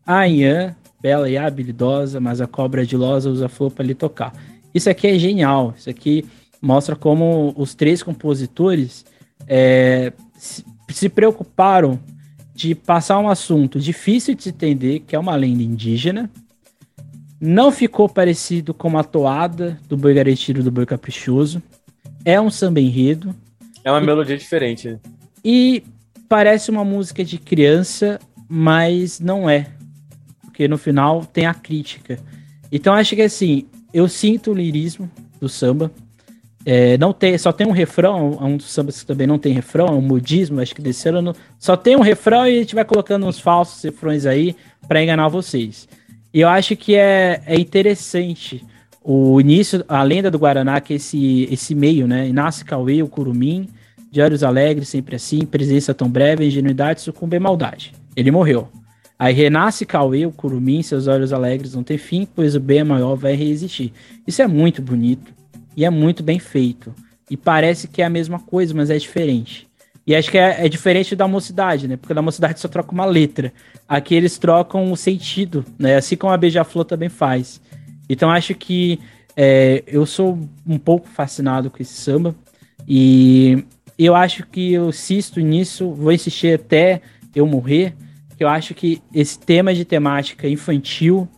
Anhã, 0.06 0.74
bela 0.98 1.28
e 1.28 1.36
habilidosa, 1.36 2.18
mas 2.20 2.40
a 2.40 2.46
cobra 2.46 2.86
dilosa 2.86 3.28
usa 3.28 3.46
flor 3.46 3.70
para 3.70 3.84
lhe 3.84 3.94
tocar. 3.94 4.32
Isso 4.74 4.88
aqui 4.88 5.06
é 5.08 5.18
genial. 5.18 5.74
Isso 5.76 5.90
aqui 5.90 6.24
mostra 6.60 6.96
como 6.96 7.52
os 7.54 7.74
três 7.74 8.02
compositores 8.02 9.04
é, 9.46 10.10
se, 10.38 10.64
se 10.88 11.10
preocuparam 11.10 12.00
de 12.54 12.74
passar 12.74 13.18
um 13.18 13.28
assunto 13.28 13.78
difícil 13.78 14.34
de 14.34 14.44
se 14.44 14.48
entender, 14.48 15.00
que 15.00 15.14
é 15.14 15.18
uma 15.18 15.36
lenda 15.36 15.62
indígena. 15.62 16.30
Não 17.38 17.70
ficou 17.70 18.08
parecido 18.08 18.72
com 18.72 18.96
a 18.96 19.04
toada 19.04 19.78
do 19.86 19.98
Boi 19.98 20.14
Garantido 20.14 20.62
do 20.62 20.70
Boi 20.70 20.86
Caprichoso. 20.86 21.62
É 22.28 22.38
um 22.38 22.50
samba 22.50 22.78
enredo. 22.78 23.34
É 23.82 23.90
uma 23.90 24.02
e, 24.02 24.04
melodia 24.04 24.36
diferente. 24.36 24.98
E 25.42 25.82
parece 26.28 26.70
uma 26.70 26.84
música 26.84 27.24
de 27.24 27.38
criança, 27.38 28.18
mas 28.46 29.18
não 29.18 29.48
é 29.48 29.68
porque 30.58 30.68
no 30.68 30.76
final 30.76 31.24
tem 31.24 31.46
a 31.46 31.54
crítica. 31.54 32.18
Então 32.70 32.92
acho 32.92 33.14
que 33.14 33.22
assim, 33.22 33.64
eu 33.94 34.08
sinto 34.08 34.50
o 34.50 34.54
lirismo 34.54 35.10
do 35.40 35.48
samba. 35.48 35.90
É, 36.66 36.98
não 36.98 37.14
tem, 37.14 37.38
só 37.38 37.50
tem 37.50 37.66
um 37.66 37.70
refrão, 37.70 38.36
é 38.38 38.44
um 38.44 38.58
dos 38.58 38.70
sambas 38.70 39.00
que 39.00 39.06
também 39.06 39.26
não 39.26 39.38
tem 39.38 39.54
refrão, 39.54 39.86
é 39.86 39.92
um 39.92 40.02
modismo, 40.02 40.60
acho 40.60 40.74
que 40.74 40.82
desse 40.82 41.08
ano 41.08 41.34
só 41.58 41.78
tem 41.78 41.96
um 41.96 42.02
refrão 42.02 42.46
e 42.46 42.56
a 42.56 42.60
gente 42.60 42.74
vai 42.74 42.84
colocando 42.84 43.24
uns 43.24 43.38
falsos 43.38 43.82
refrões 43.82 44.26
aí 44.26 44.54
para 44.86 45.02
enganar 45.02 45.28
vocês. 45.28 45.88
E 46.34 46.42
eu 46.42 46.48
acho 46.48 46.76
que 46.76 46.94
é, 46.94 47.40
é 47.46 47.54
interessante 47.58 48.66
o 49.02 49.40
início, 49.40 49.84
a 49.88 50.02
lenda 50.02 50.30
do 50.30 50.38
Guaraná, 50.38 50.80
que 50.80 50.92
é 50.92 50.96
esse, 50.96 51.48
esse 51.50 51.74
meio, 51.74 52.06
né? 52.06 52.30
Nasce 52.32 52.64
Cauê, 52.64 53.02
o 53.02 53.08
Curumim, 53.08 53.68
olhos 54.20 54.42
alegres, 54.42 54.88
sempre 54.88 55.16
assim, 55.16 55.44
presença 55.44 55.94
tão 55.94 56.08
breve, 56.08 56.46
ingenuidade, 56.46 57.00
sucumbe 57.00 57.38
maldade. 57.38 57.92
Ele 58.16 58.30
morreu. 58.30 58.68
Aí 59.18 59.34
renasce 59.34 59.84
Cauê, 59.84 60.26
o 60.26 60.30
curumim, 60.30 60.80
seus 60.80 61.08
olhos 61.08 61.32
alegres 61.32 61.74
não 61.74 61.82
têm 61.82 61.98
fim, 61.98 62.26
pois 62.36 62.54
o 62.54 62.60
bem 62.60 62.78
é 62.78 62.84
maior 62.84 63.16
vai 63.16 63.34
resistir. 63.34 63.92
Isso 64.26 64.40
é 64.40 64.46
muito 64.46 64.80
bonito 64.80 65.32
e 65.76 65.84
é 65.84 65.90
muito 65.90 66.22
bem 66.22 66.38
feito. 66.38 66.94
E 67.28 67.36
parece 67.36 67.88
que 67.88 68.00
é 68.00 68.04
a 68.04 68.10
mesma 68.10 68.38
coisa, 68.38 68.72
mas 68.74 68.90
é 68.90 68.96
diferente. 68.96 69.66
E 70.06 70.14
acho 70.14 70.30
que 70.30 70.38
é, 70.38 70.64
é 70.64 70.68
diferente 70.68 71.16
da 71.16 71.26
mocidade, 71.28 71.86
né? 71.88 71.96
Porque 71.96 72.14
da 72.14 72.22
mocidade 72.22 72.60
só 72.60 72.68
troca 72.68 72.92
uma 72.92 73.04
letra. 73.04 73.52
Aqui 73.88 74.14
eles 74.14 74.38
trocam 74.38 74.90
o 74.90 74.96
sentido, 74.96 75.64
né? 75.78 75.96
Assim 75.96 76.16
como 76.16 76.32
a 76.32 76.36
Beija-Flor 76.36 76.84
também 76.84 77.08
faz. 77.08 77.60
Então 78.08 78.30
acho 78.30 78.54
que 78.54 78.98
é, 79.36 79.84
eu 79.86 80.04
sou 80.06 80.38
um 80.66 80.78
pouco 80.78 81.08
fascinado 81.08 81.70
com 81.70 81.80
esse 81.80 81.94
samba. 81.94 82.34
E 82.86 83.64
eu 83.98 84.14
acho 84.14 84.46
que 84.46 84.72
eu 84.72 84.88
insisto 84.88 85.40
nisso, 85.40 85.92
vou 85.92 86.12
insistir 86.12 86.54
até 86.54 87.02
eu 87.34 87.46
morrer 87.46 87.94
que 88.38 88.44
eu 88.44 88.48
acho 88.48 88.72
que 88.72 89.02
esse 89.12 89.36
tema 89.36 89.74
de 89.74 89.84
temática 89.84 90.48
infantil, 90.48 91.28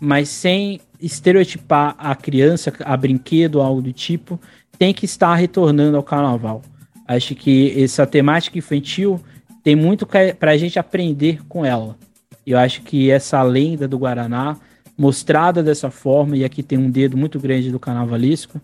mas 0.00 0.28
sem 0.28 0.80
estereotipar 1.00 1.94
a 1.96 2.16
criança, 2.16 2.72
a 2.84 2.96
brinquedo, 2.96 3.60
algo 3.60 3.80
do 3.80 3.92
tipo, 3.92 4.40
tem 4.76 4.92
que 4.92 5.04
estar 5.04 5.32
retornando 5.36 5.96
ao 5.96 6.02
carnaval. 6.02 6.62
Acho 7.06 7.36
que 7.36 7.80
essa 7.80 8.04
temática 8.04 8.58
infantil 8.58 9.20
tem 9.62 9.76
muito 9.76 10.04
para 10.04 10.50
a 10.50 10.56
gente 10.56 10.80
aprender 10.80 11.46
com 11.48 11.64
ela. 11.64 11.96
Eu 12.44 12.58
acho 12.58 12.82
que 12.82 13.08
essa 13.08 13.40
lenda 13.40 13.86
do 13.86 13.96
Guaraná, 13.96 14.56
mostrada 14.98 15.62
dessa 15.62 15.90
forma, 15.90 16.36
e 16.36 16.44
aqui 16.44 16.62
tem 16.62 16.76
um 16.76 16.90
dedo 16.90 17.16
muito 17.16 17.38
grande 17.38 17.70
do 17.70 17.78
carnavalesco, 17.78 18.60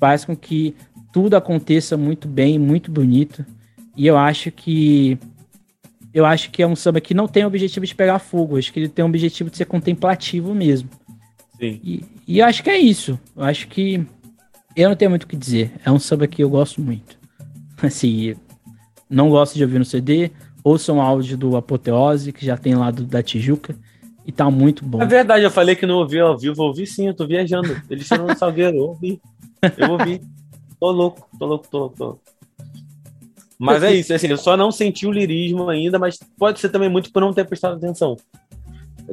faz 0.00 0.24
com 0.24 0.34
que 0.34 0.74
tudo 1.12 1.36
aconteça 1.36 1.96
muito 1.96 2.26
bem, 2.26 2.58
muito 2.58 2.90
bonito. 2.90 3.44
E 3.96 4.06
eu 4.06 4.16
acho 4.16 4.50
que 4.50 5.18
eu 6.12 6.24
acho 6.24 6.50
que 6.50 6.62
é 6.62 6.66
um 6.66 6.76
samba 6.76 7.00
que 7.00 7.12
não 7.12 7.28
tem 7.28 7.44
o 7.44 7.48
objetivo 7.48 7.84
de 7.84 7.94
pegar 7.94 8.18
fogo, 8.18 8.56
acho 8.56 8.72
que 8.72 8.80
ele 8.80 8.88
tem 8.88 9.04
o 9.04 9.08
objetivo 9.08 9.50
de 9.50 9.56
ser 9.56 9.66
contemplativo 9.66 10.54
mesmo. 10.54 10.88
Sim. 11.58 11.80
E, 11.82 12.04
e 12.26 12.38
eu 12.38 12.46
acho 12.46 12.62
que 12.62 12.70
é 12.70 12.78
isso. 12.78 13.18
Eu 13.36 13.44
acho 13.44 13.68
que 13.68 14.04
eu 14.74 14.88
não 14.88 14.96
tenho 14.96 15.10
muito 15.10 15.24
o 15.24 15.26
que 15.26 15.36
dizer. 15.36 15.72
É 15.84 15.90
um 15.90 15.98
samba 15.98 16.26
que 16.26 16.42
eu 16.42 16.48
gosto 16.48 16.80
muito. 16.80 17.18
Assim, 17.82 18.34
não 19.08 19.28
gosto 19.28 19.54
de 19.54 19.62
ouvir 19.62 19.78
no 19.78 19.84
CD. 19.84 20.30
Ouça 20.62 20.92
um 20.92 21.00
áudio 21.00 21.36
do 21.36 21.56
Apoteose, 21.56 22.32
que 22.32 22.44
já 22.44 22.56
tem 22.56 22.74
lá 22.74 22.90
do, 22.90 23.04
da 23.04 23.22
Tijuca. 23.22 23.76
E 24.26 24.32
tá 24.32 24.50
muito 24.50 24.84
bom. 24.84 25.02
É 25.02 25.06
verdade, 25.06 25.44
eu 25.44 25.50
falei 25.50 25.76
que 25.76 25.86
não 25.86 25.96
ouvi 25.96 26.18
ao 26.18 26.36
vivo. 26.36 26.62
ouvi 26.62 26.86
sim, 26.86 27.08
eu 27.08 27.14
tô 27.14 27.26
viajando. 27.26 27.80
Eles 27.90 28.04
estão 28.04 28.26
no 28.26 28.36
Salgueiro, 28.36 28.76
eu 28.76 28.84
ouvi. 28.84 29.20
Eu 29.76 29.90
ouvi. 29.90 30.20
Tô 30.80 30.90
louco, 30.90 31.28
tô 31.38 31.46
louco, 31.46 31.68
tô 31.68 31.78
louco, 31.78 31.96
tô 31.96 32.04
louco. 32.04 32.20
Mas 33.58 33.82
é 33.82 33.94
isso, 33.94 34.12
assim, 34.12 34.26
eu 34.26 34.36
só 34.36 34.56
não 34.56 34.72
senti 34.72 35.06
o 35.06 35.12
lirismo 35.12 35.68
ainda, 35.68 35.98
mas 35.98 36.18
pode 36.36 36.58
ser 36.60 36.68
também 36.68 36.88
muito 36.88 37.12
por 37.12 37.20
não 37.20 37.32
ter 37.32 37.46
prestado 37.46 37.76
atenção. 37.76 38.16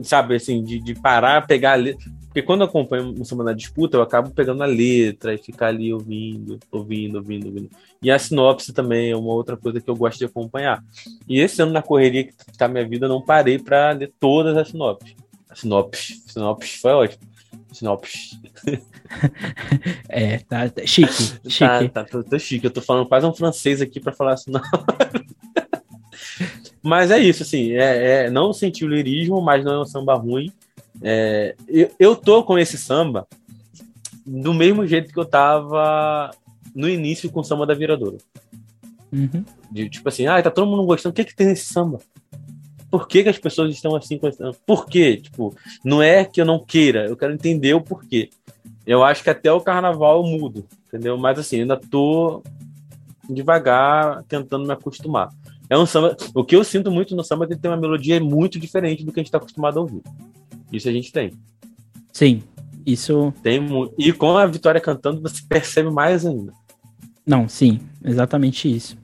Sabe, 0.03 0.35
assim, 0.35 0.63
de, 0.63 0.79
de 0.79 0.95
parar, 0.95 1.45
pegar 1.45 1.73
a 1.73 1.75
letra. 1.75 2.09
Porque 2.31 2.41
quando 2.41 2.61
eu 2.61 2.67
acompanho 2.67 3.13
o 3.19 3.25
samba 3.25 3.43
na 3.43 3.51
disputa, 3.51 3.97
eu 3.97 4.01
acabo 4.01 4.31
pegando 4.31 4.63
a 4.63 4.65
letra 4.65 5.33
e 5.33 5.37
ficar 5.37 5.67
ali 5.67 5.93
ouvindo, 5.93 6.57
ouvindo, 6.71 7.17
ouvindo, 7.17 7.47
ouvindo. 7.47 7.69
E 8.01 8.09
a 8.09 8.17
sinopse 8.17 8.71
também 8.71 9.11
é 9.11 9.17
uma 9.17 9.33
outra 9.33 9.57
coisa 9.57 9.81
que 9.81 9.89
eu 9.89 9.95
gosto 9.97 10.19
de 10.19 10.25
acompanhar. 10.25 10.81
E 11.27 11.41
esse 11.41 11.61
ano, 11.61 11.73
na 11.73 11.81
correria 11.81 12.23
que 12.23 12.33
está 12.49 12.69
minha 12.69 12.87
vida, 12.87 13.05
eu 13.05 13.09
não 13.09 13.21
parei 13.21 13.59
para 13.59 13.91
ler 13.91 14.13
todas 14.17 14.55
as 14.55 14.69
sinopses. 14.69 15.13
A 15.49 15.55
sinopse, 15.55 16.23
sinopse 16.25 16.77
foi 16.77 16.91
ótimo. 16.91 17.21
Sinopse. 17.73 18.39
é, 20.07 20.37
tá, 20.37 20.69
tá 20.69 20.85
chique, 20.85 21.11
chique. 21.49 21.59
Tá, 21.59 21.89
tá, 21.89 22.05
tô, 22.05 22.23
tô, 22.23 22.39
chique. 22.39 22.65
Eu 22.65 22.71
tô 22.71 22.81
falando 22.81 23.09
quase 23.09 23.25
um 23.25 23.33
francês 23.33 23.81
aqui 23.81 23.99
para 23.99 24.13
falar 24.13 24.35
assim. 24.35 24.51
Mas 26.83 27.11
é 27.11 27.19
isso, 27.19 27.43
assim, 27.43 27.71
é, 27.73 28.25
é, 28.25 28.29
não 28.29 28.53
senti 28.53 28.83
o 28.83 28.89
lirismo, 28.89 29.41
mas 29.41 29.63
não 29.63 29.73
é 29.73 29.79
um 29.81 29.85
samba 29.85 30.15
ruim. 30.15 30.51
É, 31.01 31.55
eu, 31.67 31.91
eu 31.99 32.15
tô 32.15 32.43
com 32.43 32.57
esse 32.57 32.77
samba 32.77 33.27
do 34.25 34.53
mesmo 34.53 34.85
jeito 34.85 35.13
que 35.13 35.19
eu 35.19 35.25
tava 35.25 36.31
no 36.75 36.89
início 36.89 37.29
com 37.31 37.41
o 37.41 37.43
samba 37.43 37.65
da 37.65 37.73
viradora. 37.73 38.17
Uhum. 39.11 39.43
De, 39.71 39.89
tipo 39.89 40.07
assim, 40.07 40.25
ah, 40.27 40.41
tá 40.41 40.49
todo 40.49 40.69
mundo 40.69 40.85
gostando, 40.85 41.11
o 41.11 41.15
que 41.15 41.25
que 41.25 41.35
tem 41.35 41.47
nesse 41.47 41.65
samba? 41.65 41.99
por 42.91 43.07
que, 43.07 43.23
que 43.23 43.29
as 43.29 43.39
pessoas 43.39 43.73
estão 43.73 43.95
assim 43.95 44.17
com 44.17 44.29
Por 44.65 44.85
quê? 44.85 45.15
Tipo, 45.15 45.55
não 45.83 46.03
é 46.03 46.25
que 46.25 46.41
eu 46.41 46.45
não 46.45 46.59
queira, 46.59 47.07
eu 47.07 47.15
quero 47.15 47.33
entender 47.33 47.73
o 47.73 47.81
porquê. 47.81 48.29
Eu 48.85 49.01
acho 49.01 49.23
que 49.23 49.29
até 49.29 49.49
o 49.51 49.61
carnaval 49.61 50.17
eu 50.17 50.29
mudo, 50.29 50.67
entendeu? 50.87 51.17
Mas 51.17 51.39
assim, 51.39 51.61
ainda 51.61 51.77
tô 51.77 52.43
devagar, 53.29 54.23
tentando 54.23 54.67
me 54.67 54.73
acostumar. 54.73 55.29
É 55.71 55.77
um 55.77 55.85
samba. 55.85 56.17
O 56.35 56.43
que 56.43 56.53
eu 56.53 56.65
sinto 56.65 56.91
muito 56.91 57.15
no 57.15 57.23
samba 57.23 57.45
é 57.45 57.47
que 57.47 57.53
ele 57.53 57.61
tem 57.61 57.71
uma 57.71 57.77
melodia 57.77 58.19
muito 58.19 58.59
diferente 58.59 59.05
do 59.05 59.13
que 59.13 59.21
a 59.21 59.23
gente 59.23 59.29
está 59.29 59.37
acostumado 59.37 59.79
a 59.79 59.81
ouvir. 59.83 60.01
Isso 60.69 60.89
a 60.89 60.91
gente 60.91 61.13
tem. 61.13 61.31
Sim, 62.11 62.43
isso. 62.85 63.33
Tem 63.41 63.65
E 63.97 64.11
com 64.11 64.37
a 64.37 64.45
Vitória 64.45 64.81
cantando, 64.81 65.21
você 65.21 65.41
percebe 65.47 65.89
mais 65.89 66.25
ainda. 66.25 66.51
Não, 67.25 67.47
sim, 67.47 67.79
exatamente 68.03 68.69
isso. 68.69 68.97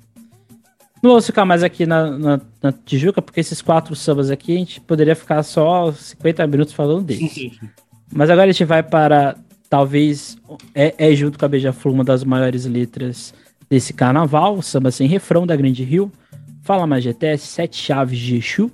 Não 1.02 1.12
vou 1.12 1.22
ficar 1.22 1.46
mais 1.46 1.64
aqui 1.64 1.86
na, 1.86 2.12
na, 2.12 2.42
na, 2.62 2.74
Tijuca, 2.74 3.22
porque 3.22 3.40
esses 3.40 3.62
quatro 3.62 3.96
sambas 3.96 4.30
aqui 4.30 4.54
a 4.54 4.60
gente 4.60 4.82
poderia 4.82 5.16
ficar 5.16 5.44
só 5.44 5.94
50 5.94 6.46
minutos 6.48 6.74
falando 6.74 7.06
deles. 7.06 7.50
Mas 8.12 8.30
agora 8.30 8.50
a 8.50 8.52
gente 8.52 8.66
vai 8.66 8.84
para, 8.84 9.38
talvez, 9.70 10.38
é, 10.76 10.94
é 10.98 11.16
junto 11.16 11.40
com 11.40 11.46
a 11.46 11.48
Beija-Flor 11.48 11.94
uma 11.94 12.04
das 12.04 12.26
maiores 12.26 12.66
letras 12.66 13.34
desse 13.70 13.94
carnaval, 13.94 14.58
o 14.58 14.62
samba 14.62 14.92
sem 14.92 15.08
refrão 15.08 15.48
da 15.48 15.56
Grande 15.56 15.86
Rio. 15.86 16.12
Fala 16.68 16.86
Majetés, 16.86 17.44
Sete 17.44 17.78
Chaves 17.78 18.20
de 18.20 18.36
Exu, 18.36 18.70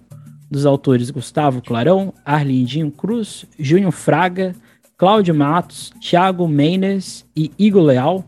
dos 0.50 0.66
autores 0.66 1.12
Gustavo 1.12 1.62
Clarão, 1.62 2.12
Arlindinho 2.26 2.90
Cruz, 2.90 3.46
Júnior 3.60 3.92
Fraga, 3.92 4.56
Cláudio 4.98 5.36
Matos, 5.36 5.92
Thiago 6.02 6.48
Meines 6.48 7.24
e 7.36 7.52
Igor 7.56 7.84
Leal. 7.84 8.26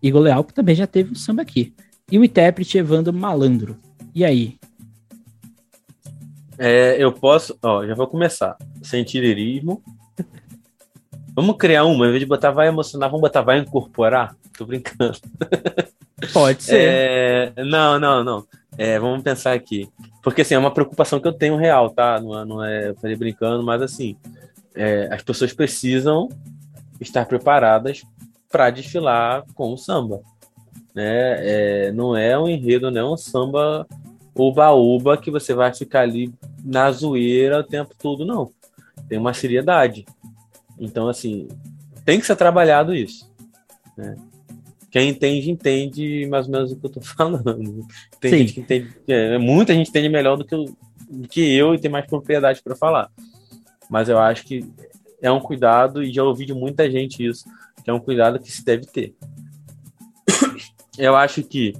Igor 0.00 0.22
Leal, 0.22 0.44
que 0.44 0.54
também 0.54 0.76
já 0.76 0.86
teve 0.86 1.10
um 1.10 1.16
samba 1.16 1.42
aqui. 1.42 1.74
E 2.12 2.16
o 2.16 2.24
intérprete 2.24 2.78
Evandro 2.78 3.12
Malandro. 3.12 3.76
E 4.14 4.24
aí? 4.24 4.56
É, 6.56 6.94
eu 6.96 7.12
posso, 7.12 7.58
ó, 7.60 7.84
já 7.84 7.96
vou 7.96 8.06
começar. 8.06 8.56
Sentirismo. 8.84 9.82
Vamos 11.34 11.56
criar 11.56 11.82
uma, 11.86 12.06
em 12.06 12.10
vez 12.10 12.20
de 12.20 12.26
botar 12.26 12.52
vai 12.52 12.68
emocionar, 12.68 13.10
vamos 13.10 13.22
botar 13.22 13.42
vai 13.42 13.58
incorporar? 13.58 14.36
Tô 14.56 14.64
brincando. 14.64 15.18
Pode 16.32 16.62
ser. 16.62 17.52
É, 17.56 17.64
não, 17.64 17.98
não, 17.98 18.22
não. 18.22 18.59
É, 18.78 18.98
vamos 18.98 19.22
pensar 19.22 19.52
aqui. 19.52 19.88
Porque 20.22 20.42
assim, 20.42 20.54
é 20.54 20.58
uma 20.58 20.72
preocupação 20.72 21.20
que 21.20 21.28
eu 21.28 21.32
tenho 21.32 21.56
real, 21.56 21.90
tá? 21.90 22.20
Não 22.20 22.38
é, 22.38 22.44
não 22.44 22.64
é 22.64 22.88
eu 22.90 22.94
falei 22.96 23.16
brincando, 23.16 23.62
mas 23.62 23.82
assim, 23.82 24.16
é, 24.74 25.08
as 25.12 25.22
pessoas 25.22 25.52
precisam 25.52 26.28
estar 27.00 27.26
preparadas 27.26 28.02
para 28.50 28.70
desfilar 28.70 29.44
com 29.54 29.72
o 29.72 29.76
samba. 29.76 30.20
Né? 30.94 31.86
É, 31.86 31.92
não 31.92 32.16
é 32.16 32.38
um 32.38 32.48
enredo, 32.48 32.90
não 32.90 33.00
é 33.00 33.12
um 33.12 33.16
samba 33.16 33.86
uba-uba 34.34 35.16
que 35.16 35.30
você 35.30 35.54
vai 35.54 35.72
ficar 35.74 36.00
ali 36.00 36.32
na 36.64 36.90
zoeira 36.90 37.60
o 37.60 37.64
tempo 37.64 37.94
todo, 37.98 38.24
não. 38.24 38.50
Tem 39.08 39.18
uma 39.18 39.34
seriedade. 39.34 40.04
Então, 40.78 41.08
assim, 41.08 41.48
tem 42.04 42.18
que 42.18 42.26
ser 42.26 42.36
trabalhado 42.36 42.94
isso. 42.94 43.30
Né? 43.96 44.16
Quem 44.90 45.10
entende, 45.10 45.50
entende 45.50 46.26
mais 46.28 46.46
ou 46.46 46.52
menos 46.52 46.72
o 46.72 46.76
que 46.76 46.86
eu 46.86 46.90
tô 46.90 47.00
falando. 47.02 47.86
Tem 48.20 48.30
Sim. 48.30 48.38
gente 48.38 48.52
que 48.54 48.60
entende, 48.60 48.96
é, 49.06 49.38
muita 49.38 49.72
gente 49.72 49.88
entende 49.88 50.08
melhor 50.08 50.36
do 50.36 50.44
que, 50.44 50.54
eu, 50.54 50.64
do 51.08 51.28
que 51.28 51.40
eu 51.54 51.74
e 51.74 51.78
tem 51.78 51.90
mais 51.90 52.06
propriedade 52.06 52.60
para 52.62 52.74
falar. 52.74 53.10
Mas 53.88 54.08
eu 54.08 54.18
acho 54.18 54.44
que 54.44 54.64
é 55.22 55.30
um 55.30 55.40
cuidado, 55.40 56.02
e 56.02 56.12
já 56.12 56.24
ouvi 56.24 56.46
de 56.46 56.54
muita 56.54 56.90
gente 56.90 57.24
isso, 57.24 57.44
que 57.84 57.90
é 57.90 57.92
um 57.92 58.00
cuidado 58.00 58.38
que 58.38 58.50
se 58.50 58.64
deve 58.64 58.86
ter. 58.86 59.14
Eu 60.98 61.16
acho 61.16 61.42
que 61.42 61.72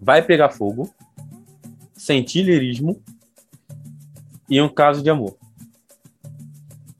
vai 0.00 0.22
pegar 0.22 0.50
fogo, 0.50 0.92
sentir 1.94 2.42
lirismo 2.42 3.02
e 4.48 4.60
um 4.60 4.68
caso 4.68 5.02
de 5.02 5.10
amor. 5.10 5.36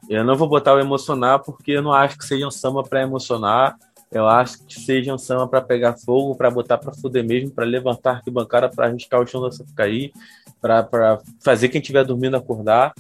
Eu 0.09 0.25
não 0.25 0.37
vou 0.37 0.49
botar 0.49 0.75
o 0.75 0.81
emocionar 0.81 1.39
porque 1.41 1.71
eu 1.71 1.83
não 1.83 1.93
acho 1.93 2.19
que 2.19 2.25
seja 2.25 2.47
um 2.47 2.51
samba 2.51 2.83
para 2.83 3.03
emocionar 3.03 3.79
eu 4.11 4.27
acho 4.27 4.65
que 4.65 4.79
seja 4.81 5.15
um 5.15 5.19
samba 5.19 5.47
para 5.47 5.61
pegar 5.61 5.97
fogo, 5.97 6.35
para 6.35 6.51
botar 6.51 6.79
para 6.79 6.93
fuder 6.93 7.25
mesmo, 7.25 7.51
para 7.51 7.65
levantar 7.65 8.11
a 8.11 8.15
arquibancada, 8.17 8.69
para 8.69 8.87
arriscar 8.87 9.21
o 9.21 9.27
chão 9.27 9.41
da 9.41 9.51
cair, 9.75 10.13
para 10.61 11.21
fazer 11.41 11.69
quem 11.69 11.81
estiver 11.81 12.05
dormindo 12.05 12.37
acordar. 12.37 12.93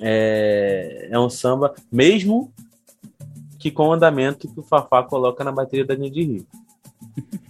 É, 0.00 1.08
é 1.10 1.18
um 1.18 1.30
samba, 1.30 1.74
mesmo 1.90 2.52
que 3.58 3.70
com 3.70 3.88
o 3.88 3.92
andamento 3.92 4.46
que 4.52 4.60
o 4.60 4.62
Fafá 4.62 5.02
coloca 5.02 5.42
na 5.42 5.50
bateria 5.50 5.86
da 5.86 5.94
Grande 5.94 6.22
Rio. 6.22 6.46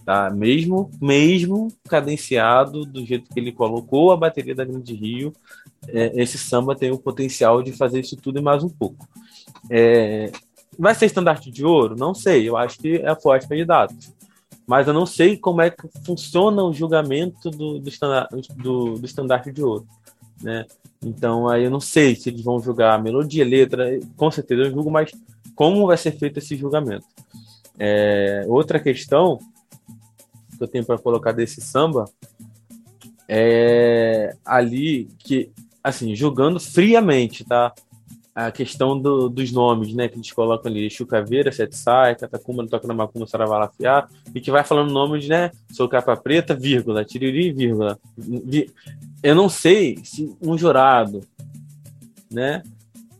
Tá? 0.05 0.31
Mesmo, 0.31 0.89
mesmo 1.03 1.69
cadenciado 1.89 2.87
do 2.87 3.05
jeito 3.05 3.29
que 3.29 3.41
ele 3.41 3.51
colocou 3.51 4.13
a 4.13 4.17
bateria 4.17 4.55
da 4.55 4.65
Grande 4.65 4.95
Rio, 4.95 5.33
é, 5.89 6.13
esse 6.23 6.39
samba 6.39 6.77
tem 6.77 6.93
o 6.93 6.99
potencial 6.99 7.61
de 7.63 7.73
fazer 7.73 8.01
isso 8.01 8.17
tudo 8.17 8.39
e 8.39 8.43
mais 8.43 8.63
um 8.63 8.69
pouco. 8.69 9.09
É, 9.69 10.31
Vai 10.79 10.95
ser 10.95 11.07
estandarte 11.07 11.51
de 11.51 11.65
ouro? 11.65 11.97
Não 11.97 12.15
sei. 12.15 12.49
Eu 12.49 12.57
acho 12.57 12.79
que 12.79 12.97
é 12.97 13.15
forte 13.15 13.49
candidato. 13.49 13.95
Mas 14.67 14.89
eu 14.89 14.93
não 14.93 15.07
sei 15.07 15.37
como 15.37 15.63
é 15.63 15.71
que 15.71 15.89
funciona 16.05 16.63
o 16.63 16.73
julgamento 16.73 17.51
do, 17.51 17.79
do, 17.79 17.89
estandarte, 17.89 18.53
do, 18.57 18.95
do 18.95 19.07
estandarte 19.07 19.53
de 19.53 19.63
ouro. 19.63 19.87
Né? 20.43 20.67
Então, 21.03 21.49
aí 21.49 21.65
eu 21.65 21.71
não 21.71 21.81
sei 21.81 22.17
se 22.17 22.29
eles 22.29 22.43
vão 22.43 22.61
julgar 22.61 23.01
melodia, 23.03 23.45
letra, 23.45 23.99
com 24.17 24.31
certeza 24.31 24.63
eu 24.63 24.71
julgo, 24.73 24.91
mas 24.91 25.11
como 25.55 25.87
vai 25.87 25.97
ser 25.97 26.13
feito 26.13 26.39
esse 26.39 26.57
julgamento? 26.57 27.07
É, 27.79 28.45
outra 28.49 28.81
questão 28.81 29.39
que 30.57 30.63
eu 30.63 30.69
tenho 30.69 30.85
para 30.85 30.99
colocar 30.99 31.33
desse 31.33 31.61
samba 31.61 32.05
é 33.29 34.37
ali 34.45 35.09
que, 35.19 35.51
assim, 35.83 36.15
julgando 36.15 36.59
friamente, 36.59 37.45
tá? 37.45 37.73
A 38.37 38.51
questão 38.51 39.01
do, 39.01 39.31
dos 39.31 39.51
nomes, 39.51 39.95
né? 39.95 40.09
Que 40.09 40.17
eles 40.17 40.31
colocam 40.31 40.71
ali, 40.71 40.91
Chucaveira, 40.91 41.51
Sete 41.51 41.75
Sai, 41.75 42.15
Catacumba, 42.15 42.63
no 42.63 42.69
Toca 42.69 42.87
na 42.87 42.93
Macumba, 42.93 43.27
Saravalafiar, 43.27 44.11
e 44.35 44.43
que 44.43 44.51
vai 44.51 44.63
falando 44.63 44.93
nomes, 44.93 45.27
né? 45.27 45.51
Sou 45.73 45.89
capa 45.89 46.15
preta, 46.15 46.55
vírgula, 46.55 47.03
tiriri, 47.03 47.51
vírgula. 47.51 47.99
Eu 49.23 49.35
não 49.35 49.49
sei 49.49 49.97
se 50.05 50.37
um 50.43 50.59
jurado, 50.59 51.23
né? 52.31 52.63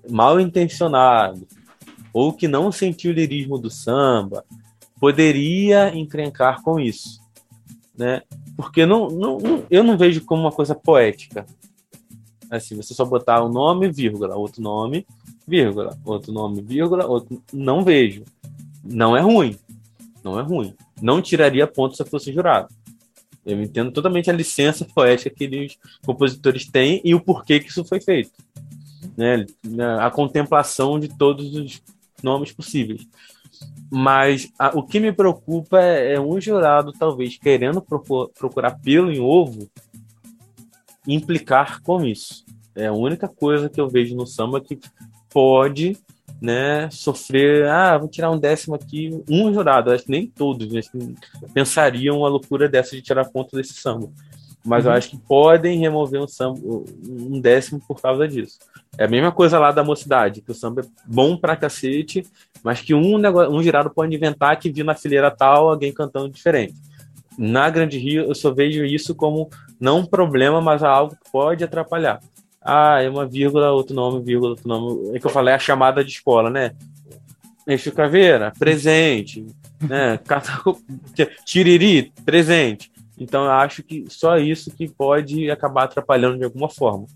Mal 0.07 0.39
intencionado, 0.39 1.49
ou 2.13 2.35
que 2.35 2.47
não 2.47 2.71
sentiu 2.71 3.11
o 3.11 3.15
lirismo 3.15 3.57
do 3.57 3.71
samba, 3.71 4.45
poderia 5.01 5.97
encrencar 5.97 6.63
com 6.63 6.79
isso, 6.79 7.23
né? 7.97 8.21
Porque 8.55 8.85
não, 8.85 9.09
não, 9.09 9.65
eu 9.71 9.83
não 9.83 9.97
vejo 9.97 10.23
como 10.27 10.43
uma 10.43 10.53
coisa 10.53 10.75
poética 10.75 11.47
Assim, 12.51 12.77
você 12.77 12.95
só 12.95 13.05
botar 13.05 13.45
um 13.45 13.49
nome, 13.49 13.91
vírgula, 13.91 14.37
outro 14.37 14.63
nome, 14.63 15.07
vírgula, 15.47 15.97
outro 16.05 16.33
nome, 16.33 16.63
vírgula, 16.63 17.07
outro. 17.07 17.43
Não 17.53 17.83
vejo. 17.83 18.25
Não 18.85 19.17
é 19.17 19.21
ruim. 19.21 19.57
Não 20.23 20.39
é 20.39 20.43
ruim. 20.43 20.75
Não 21.01 21.21
tiraria 21.21 21.67
ponto 21.67 21.97
se 21.97 22.03
eu 22.03 22.07
fosse 22.07 22.33
jurado. 22.33 22.69
Eu 23.45 23.63
entendo 23.63 23.93
totalmente 23.93 24.29
a 24.29 24.33
licença 24.33 24.85
poética 24.85 25.31
que 25.31 25.47
os 25.47 25.79
compositores 26.05 26.67
têm 26.67 27.01
e 27.05 27.15
o 27.15 27.21
porquê 27.21 27.61
que 27.61 27.69
isso 27.69 27.85
foi 27.85 28.01
feito. 28.01 28.33
Né? 29.17 29.47
A 30.01 30.11
contemplação 30.11 30.99
de 30.99 31.09
todos 31.17 31.55
os 31.55 31.81
nomes 32.23 32.53
possíveis. 32.53 33.07
Mas 33.91 34.53
a, 34.59 34.77
o 34.77 34.83
que 34.83 34.99
me 34.99 35.13
preocupa 35.13 35.81
é, 35.81 36.15
é 36.15 36.21
um 36.21 36.41
jurado, 36.41 36.93
talvez, 36.93 37.39
querendo 37.39 37.81
procurar 37.81 38.81
pelo 38.81 39.13
em 39.13 39.21
ovo, 39.21 39.71
implicar 41.07 41.83
com 41.83 42.05
isso. 42.05 42.45
É 42.75 42.87
a 42.87 42.93
única 42.93 43.29
coisa 43.29 43.69
que 43.69 43.81
eu 43.81 43.89
vejo 43.89 44.15
no 44.15 44.27
samba 44.27 44.61
que 44.61 44.79
pode 45.31 45.97
né, 46.41 46.89
sofrer, 46.91 47.67
ah, 47.67 47.97
vou 47.97 48.09
tirar 48.09 48.31
um 48.31 48.39
décimo 48.39 48.75
aqui, 48.75 49.11
um 49.29 49.53
jurado, 49.53 49.91
acho 49.91 50.05
que 50.05 50.11
nem 50.11 50.27
todos 50.27 50.71
né, 50.71 50.81
pensariam 51.55 52.19
uma 52.19 52.29
loucura 52.29 52.69
dessa 52.69 52.95
de 52.95 53.03
tirar 53.03 53.25
ponto 53.25 53.57
desse 53.57 53.73
samba. 53.75 54.11
Mas 54.65 54.85
uhum. 54.85 54.91
eu 54.91 54.97
acho 54.97 55.11
que 55.11 55.17
podem 55.17 55.79
remover 55.79 56.21
um, 56.21 56.27
samba, 56.27 56.59
um 57.09 57.41
décimo 57.41 57.81
por 57.87 58.01
causa 58.03 58.27
disso. 58.27 58.59
É 58.99 59.05
a 59.05 59.09
mesma 59.09 59.31
coisa 59.31 59.59
lá 59.59 59.71
da 59.71 59.85
mocidade, 59.85 60.41
que 60.41 60.51
o 60.51 60.55
samba 60.55 60.83
é 60.83 60.85
bom 61.07 61.37
pra 61.37 61.57
cacete, 61.57 62.25
mas 62.63 62.81
que 62.81 62.93
um, 62.93 63.17
negócio, 63.17 63.55
um 63.55 63.63
jurado 63.63 63.91
pode 63.91 64.15
inventar 64.15 64.59
que 64.59 64.71
viu 64.71 64.85
na 64.85 64.95
fileira 64.95 65.31
tal 65.31 65.69
alguém 65.69 65.93
cantando 65.93 66.29
diferente. 66.29 66.75
Na 67.39 67.71
Grande 67.71 67.99
Rio, 67.99 68.25
eu 68.25 68.35
só 68.35 68.53
vejo 68.53 68.85
isso 68.85 69.15
como 69.15 69.49
não 69.81 70.01
um 70.01 70.07
problema, 70.07 70.61
mas 70.61 70.83
algo 70.83 71.17
que 71.17 71.31
pode 71.31 71.65
atrapalhar. 71.65 72.21
Ah, 72.61 73.01
é 73.01 73.09
uma 73.09 73.27
vírgula, 73.27 73.71
outro 73.71 73.95
nome, 73.95 74.25
vírgula, 74.25 74.51
outro 74.51 74.69
nome. 74.69 75.17
É 75.17 75.21
que 75.21 75.27
eu 75.27 75.31
falei 75.31 75.55
a 75.55 75.59
chamada 75.59 76.05
de 76.05 76.11
escola, 76.11 76.51
né? 76.51 76.73
Eixo 77.67 77.93
Caveira, 77.93 78.53
presente. 78.59 79.47
né? 79.81 80.19
Tiriri, 81.45 82.13
presente. 82.25 82.91
Então 83.19 83.45
eu 83.45 83.53
acho 83.53 83.83
que 83.83 84.05
só 84.09 84.37
isso 84.37 84.71
que 84.71 84.89
pode 84.89 85.51
acabar 85.51 85.85
atrapalhando 85.85 86.39
de 86.39 86.45
alguma 86.45 86.69
forma. 86.69 87.07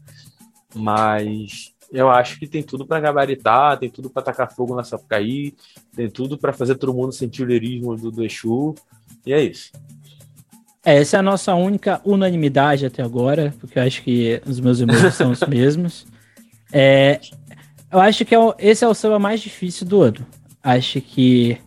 Mas 0.74 1.74
eu 1.92 2.08
acho 2.08 2.38
que 2.38 2.46
tem 2.46 2.62
tudo 2.62 2.86
para 2.86 3.00
gabaritar, 3.00 3.78
tem 3.78 3.90
tudo 3.90 4.08
para 4.08 4.22
tacar 4.22 4.54
fogo 4.54 4.74
na 4.74 4.84
Sapucaí, 4.84 5.54
tem 5.94 6.08
tudo 6.08 6.38
para 6.38 6.52
fazer 6.52 6.76
todo 6.76 6.94
mundo 6.94 7.12
sentir 7.12 7.42
o 7.42 7.46
lirismo 7.46 7.96
do, 7.96 8.10
do 8.10 8.24
Exu. 8.24 8.74
E 9.26 9.32
é 9.32 9.42
isso. 9.42 9.72
É, 10.85 10.97
essa 10.97 11.16
é 11.16 11.20
a 11.20 11.23
nossa 11.23 11.55
única 11.55 12.01
unanimidade 12.05 12.86
até 12.86 13.02
agora, 13.02 13.55
porque 13.61 13.78
eu 13.78 13.82
acho 13.82 14.02
que 14.02 14.40
os 14.47 14.61
meus 14.61 14.81
irmãos 14.81 15.15
são 15.15 15.31
os 15.31 15.40
mesmos. 15.47 16.07
É, 16.73 17.20
eu 17.93 18.01
acho 18.01 18.24
que 18.24 18.35
é 18.35 18.39
o, 18.39 18.55
esse 18.59 18.85
é 18.85 18.89
o 18.89 18.94
samba 18.94 19.19
mais 19.19 19.40
difícil 19.40 19.86
do 19.86 20.01
ano. 20.01 20.27
Acho 20.62 21.01
que. 21.01 21.59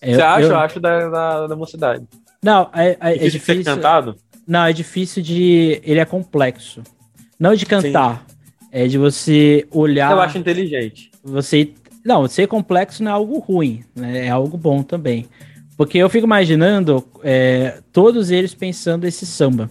É, 0.00 0.14
Você 0.14 0.22
acha? 0.22 0.42
Eu, 0.42 0.50
eu 0.50 0.58
acho 0.58 0.80
da, 0.80 1.08
da, 1.08 1.46
da 1.48 1.56
mocidade. 1.56 2.06
Não, 2.42 2.70
é, 2.74 2.96
é, 3.00 3.26
é 3.26 3.28
difícil. 3.28 3.56
De 3.56 3.64
ser 3.64 3.64
cantado? 3.64 4.16
Não, 4.46 4.64
é 4.64 4.72
difícil 4.72 5.22
de. 5.22 5.80
Ele 5.82 6.00
é 6.00 6.04
complexo. 6.04 6.82
Não 7.38 7.54
de 7.54 7.66
cantar. 7.66 8.24
Sim. 8.28 8.34
É 8.70 8.86
de 8.86 8.98
você 8.98 9.66
olhar. 9.70 10.12
Eu 10.12 10.20
acho 10.20 10.38
inteligente. 10.38 11.10
Você. 11.22 11.72
Não, 12.04 12.26
ser 12.28 12.46
complexo 12.46 13.02
não 13.02 13.10
é 13.10 13.14
algo 13.14 13.38
ruim, 13.38 13.82
né? 13.94 14.26
É 14.26 14.30
algo 14.30 14.56
bom 14.56 14.82
também. 14.82 15.26
Porque 15.76 15.98
eu 15.98 16.08
fico 16.08 16.26
imaginando 16.26 17.04
é, 17.22 17.80
todos 17.92 18.30
eles 18.30 18.54
pensando 18.54 19.04
esse 19.04 19.26
samba. 19.26 19.70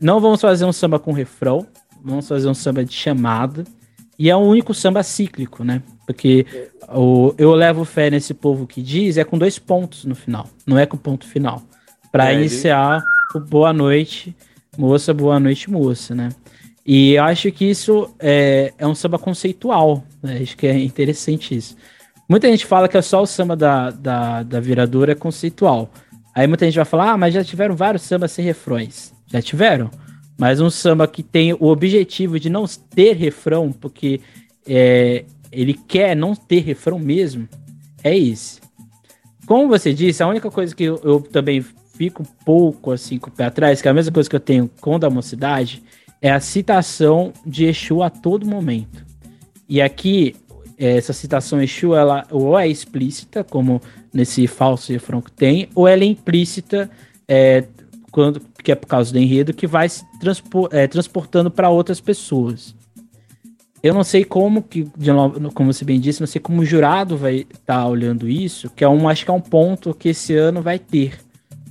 Não 0.00 0.20
vamos 0.20 0.40
fazer 0.40 0.64
um 0.64 0.72
samba 0.72 0.98
com 0.98 1.12
refrão, 1.12 1.66
vamos 2.02 2.26
fazer 2.26 2.48
um 2.48 2.54
samba 2.54 2.84
de 2.84 2.92
chamada. 2.92 3.64
E 4.18 4.28
é 4.28 4.36
o 4.36 4.40
único 4.40 4.74
samba 4.74 5.02
cíclico, 5.02 5.64
né? 5.64 5.82
Porque 6.06 6.46
o, 6.88 7.34
eu 7.38 7.54
levo 7.54 7.84
fé 7.84 8.10
nesse 8.10 8.34
povo 8.34 8.66
que 8.66 8.82
diz 8.82 9.16
é 9.16 9.24
com 9.24 9.38
dois 9.38 9.58
pontos 9.58 10.04
no 10.04 10.14
final, 10.14 10.48
não 10.66 10.78
é 10.78 10.86
com 10.86 10.96
ponto 10.96 11.26
final. 11.26 11.62
Para 12.10 12.30
é, 12.30 12.34
iniciar 12.34 13.02
o 13.34 13.40
boa 13.40 13.72
noite, 13.72 14.36
moça, 14.76 15.14
boa 15.14 15.40
noite, 15.40 15.70
moça, 15.70 16.14
né? 16.14 16.28
E 16.84 17.12
eu 17.14 17.24
acho 17.24 17.50
que 17.52 17.64
isso 17.64 18.12
é, 18.18 18.72
é 18.76 18.86
um 18.86 18.94
samba 18.94 19.18
conceitual, 19.18 20.04
né? 20.22 20.40
Acho 20.42 20.56
que 20.56 20.66
é 20.66 20.76
interessante 20.76 21.56
isso. 21.56 21.76
Muita 22.28 22.48
gente 22.48 22.66
fala 22.66 22.88
que 22.88 22.96
é 22.96 23.02
só 23.02 23.22
o 23.22 23.26
samba 23.26 23.56
da, 23.56 23.90
da, 23.90 24.42
da 24.42 24.60
viradora 24.60 25.14
conceitual. 25.14 25.90
Aí 26.34 26.46
muita 26.46 26.64
gente 26.64 26.76
vai 26.76 26.84
falar, 26.84 27.12
ah, 27.12 27.16
mas 27.18 27.34
já 27.34 27.44
tiveram 27.44 27.76
vários 27.76 28.02
sambas 28.02 28.32
sem 28.32 28.44
refrões. 28.44 29.12
Já 29.26 29.42
tiveram. 29.42 29.90
Mas 30.38 30.60
um 30.60 30.70
samba 30.70 31.06
que 31.06 31.22
tem 31.22 31.52
o 31.52 31.66
objetivo 31.66 32.40
de 32.40 32.48
não 32.48 32.64
ter 32.66 33.16
refrão, 33.16 33.70
porque 33.70 34.20
é, 34.66 35.24
ele 35.50 35.74
quer 35.74 36.16
não 36.16 36.34
ter 36.34 36.60
refrão 36.60 36.98
mesmo, 36.98 37.48
é 38.02 38.16
esse. 38.16 38.60
Como 39.46 39.68
você 39.68 39.92
disse, 39.92 40.22
a 40.22 40.26
única 40.28 40.50
coisa 40.50 40.74
que 40.74 40.84
eu, 40.84 41.00
eu 41.04 41.20
também 41.20 41.64
fico 41.94 42.22
um 42.22 42.44
pouco 42.44 42.90
assim 42.90 43.18
com 43.18 43.28
o 43.28 43.32
pé 43.32 43.44
atrás, 43.44 43.82
que 43.82 43.88
é 43.88 43.90
a 43.90 43.94
mesma 43.94 44.12
coisa 44.12 44.28
que 44.28 44.36
eu 44.36 44.40
tenho 44.40 44.70
com 44.80 44.98
da 44.98 45.10
mocidade, 45.10 45.82
é 46.20 46.30
a 46.30 46.40
citação 46.40 47.32
de 47.44 47.66
Exu 47.66 48.02
a 48.02 48.08
todo 48.08 48.46
momento. 48.46 49.04
E 49.68 49.80
aqui, 49.80 50.36
essa 50.86 51.12
citação 51.12 51.62
Exu, 51.62 51.94
ela 51.94 52.26
ou 52.30 52.58
é 52.58 52.66
explícita, 52.66 53.44
como 53.44 53.80
nesse 54.12 54.46
falso 54.46 54.92
refrão 54.92 55.20
que 55.20 55.30
tem, 55.30 55.68
ou 55.74 55.86
ela 55.86 56.02
é 56.02 56.06
implícita, 56.06 56.90
é, 57.28 57.64
quando, 58.10 58.40
que 58.62 58.72
é 58.72 58.74
por 58.74 58.86
causa 58.86 59.12
do 59.12 59.18
enredo, 59.18 59.54
que 59.54 59.66
vai 59.66 59.88
se 59.88 60.04
transpor, 60.18 60.68
é, 60.72 60.86
transportando 60.86 61.50
para 61.50 61.70
outras 61.70 62.00
pessoas. 62.00 62.74
Eu 63.82 63.94
não 63.94 64.04
sei 64.04 64.24
como 64.24 64.62
que, 64.62 64.86
como 65.54 65.72
você 65.72 65.84
bem 65.84 65.98
disse, 65.98 66.20
não 66.20 66.26
sei 66.26 66.40
como 66.40 66.62
o 66.62 66.64
jurado 66.64 67.16
vai 67.16 67.38
estar 67.38 67.82
tá 67.82 67.86
olhando 67.86 68.28
isso, 68.28 68.70
que 68.70 68.84
é 68.84 68.88
um, 68.88 69.08
acho 69.08 69.24
que 69.24 69.30
é 69.30 69.34
um 69.34 69.40
ponto 69.40 69.92
que 69.92 70.10
esse 70.10 70.36
ano 70.36 70.62
vai 70.62 70.78
ter, 70.78 71.18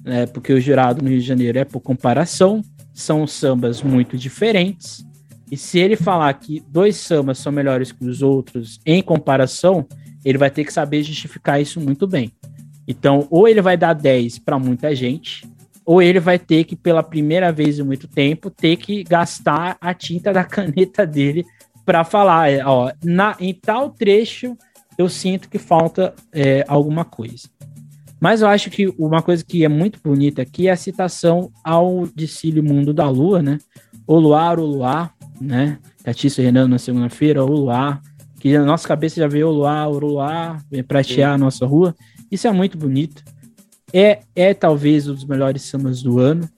né? 0.04 0.26
Porque 0.26 0.52
o 0.52 0.60
jurado 0.60 1.02
no 1.02 1.10
Rio 1.10 1.20
de 1.20 1.26
Janeiro 1.26 1.58
é 1.58 1.64
por 1.64 1.80
comparação, 1.80 2.62
são 2.94 3.26
sambas 3.26 3.82
muito 3.82 4.18
diferentes. 4.18 5.06
E 5.52 5.58
se 5.58 5.78
ele 5.78 5.98
falar 5.98 6.34
que 6.36 6.64
dois 6.70 6.96
sambas 6.96 7.38
são 7.38 7.52
melhores 7.52 7.92
que 7.92 8.06
os 8.06 8.22
outros 8.22 8.80
em 8.86 9.04
comparação, 9.04 9.86
ele 10.24 10.38
vai 10.38 10.50
ter 10.50 10.64
que 10.64 10.72
saber 10.72 11.04
justificar 11.04 11.62
isso 11.62 11.82
muito 11.82 12.08
bem. 12.08 12.32
Então, 12.88 13.28
ou 13.30 13.48
ele 13.48 13.62
vai 13.62 13.76
dar 13.76 13.94
10 13.94 14.40
para 14.40 14.58
muita 14.58 14.96
gente, 14.96 15.46
ou 15.86 16.02
ele 16.02 16.20
vai 16.20 16.40
ter 16.40 16.64
que, 16.64 16.76
pela 16.76 17.04
primeira 17.04 17.52
vez 17.52 17.78
em 17.78 17.84
muito 17.84 18.08
tempo, 18.08 18.50
ter 18.50 18.78
que 18.78 19.04
gastar 19.04 19.78
a 19.82 19.94
tinta 19.94 20.32
da 20.32 20.44
caneta 20.46 21.06
dele 21.06 21.46
para 21.86 22.04
falar, 22.04 22.50
é, 22.50 22.66
ó, 22.66 22.92
na, 23.04 23.36
em 23.40 23.54
tal 23.54 23.90
trecho 23.90 24.56
eu 24.98 25.10
sinto 25.10 25.50
que 25.50 25.58
falta 25.58 26.14
é, 26.32 26.64
alguma 26.68 27.04
coisa. 27.04 27.50
Mas 28.20 28.42
eu 28.42 28.48
acho 28.48 28.70
que 28.70 28.88
uma 29.00 29.22
coisa 29.22 29.44
que 29.44 29.66
é 29.66 29.68
muito 29.68 30.00
bonita 30.04 30.44
aqui 30.44 30.68
é 30.68 30.72
a 30.72 30.78
citação 30.78 31.52
ao 31.64 32.08
Dicílio 32.16 32.64
Mundo 32.64 32.94
da 32.94 33.10
Lua, 33.10 33.42
né? 33.42 33.58
O 34.06 34.20
luar, 34.20 34.60
o 34.60 34.66
luar, 34.66 35.12
né? 35.42 35.80
Catício 36.04 36.44
Renan 36.44 36.68
na 36.68 36.78
segunda-feira, 36.78 37.44
o 37.44 37.48
luar, 37.48 38.02
que 38.40 38.58
na 38.58 38.66
nossa 38.66 38.88
cabeça 38.88 39.20
já 39.20 39.28
veio 39.28 39.48
o 39.48 39.52
luar, 39.52 39.90
o 39.90 40.00
luar, 40.00 40.64
pratear 40.88 41.34
a 41.34 41.38
nossa 41.38 41.66
rua. 41.66 41.96
Isso 42.32 42.48
é 42.48 42.52
muito 42.52 42.78
bonito. 42.78 43.24
É, 43.94 44.22
é 44.36 44.54
talvez 44.54 45.08
um 45.08 45.14
dos 45.14 45.26
melhores 45.26 45.64
sambas 45.64 46.02
do 46.02 46.20
ano. 46.20 46.50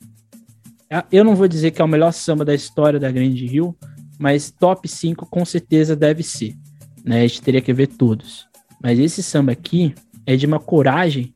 É, 0.90 1.04
eu 1.12 1.24
não 1.24 1.36
vou 1.36 1.48
dizer 1.48 1.72
que 1.72 1.82
é 1.82 1.86
o 1.86 1.88
melhor 1.88 2.12
samba 2.12 2.46
da 2.46 2.54
história 2.54 3.00
da 3.00 3.12
Grande 3.12 3.46
Rio, 3.46 3.76
mas 4.20 4.52
top 4.52 4.88
5 4.88 5.26
com 5.26 5.44
certeza 5.44 5.96
deve 5.96 6.22
ser. 6.22 6.56
Né? 7.04 7.20
A 7.20 7.28
gente 7.28 7.42
teria 7.42 7.62
que 7.62 7.74
ver 7.74 7.88
todos. 7.88 8.48
Mas 8.82 9.00
esse 9.00 9.24
samba 9.24 9.54
aqui 9.54 9.96
é 10.26 10.36
de 10.36 10.46
uma 10.46 10.60
coragem 10.60 11.34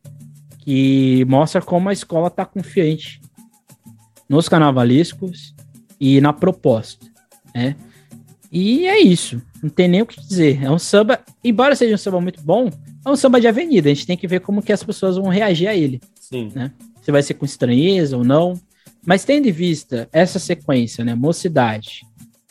que 0.60 1.24
mostra 1.24 1.60
como 1.60 1.88
a 1.88 1.92
escola 1.92 2.28
está 2.28 2.44
confiante 2.44 3.20
nos 4.28 4.48
carnavalescos 4.48 5.54
e 5.98 6.20
na 6.20 6.32
proposta, 6.32 7.06
né? 7.58 7.76
E 8.50 8.86
é 8.86 8.98
isso, 9.00 9.42
não 9.62 9.68
tem 9.68 9.88
nem 9.88 10.02
o 10.02 10.06
que 10.06 10.20
dizer. 10.20 10.62
É 10.62 10.70
um 10.70 10.78
samba, 10.78 11.20
embora 11.42 11.74
seja 11.74 11.94
um 11.94 11.98
samba 11.98 12.20
muito 12.20 12.40
bom, 12.40 12.70
é 13.04 13.10
um 13.10 13.16
samba 13.16 13.40
de 13.40 13.48
avenida. 13.48 13.90
A 13.90 13.94
gente 13.94 14.06
tem 14.06 14.16
que 14.16 14.26
ver 14.26 14.40
como 14.40 14.62
que 14.62 14.72
as 14.72 14.82
pessoas 14.82 15.16
vão 15.16 15.28
reagir 15.28 15.68
a 15.68 15.74
ele. 15.74 16.00
Sim. 16.18 16.50
Né? 16.54 16.72
Se 17.02 17.12
vai 17.12 17.22
ser 17.22 17.34
com 17.34 17.44
estranheza 17.44 18.16
ou 18.16 18.24
não. 18.24 18.54
Mas 19.04 19.24
tendo 19.24 19.48
em 19.48 19.52
vista 19.52 20.08
essa 20.12 20.38
sequência, 20.38 21.04
né? 21.04 21.14
Mocidade, 21.14 22.06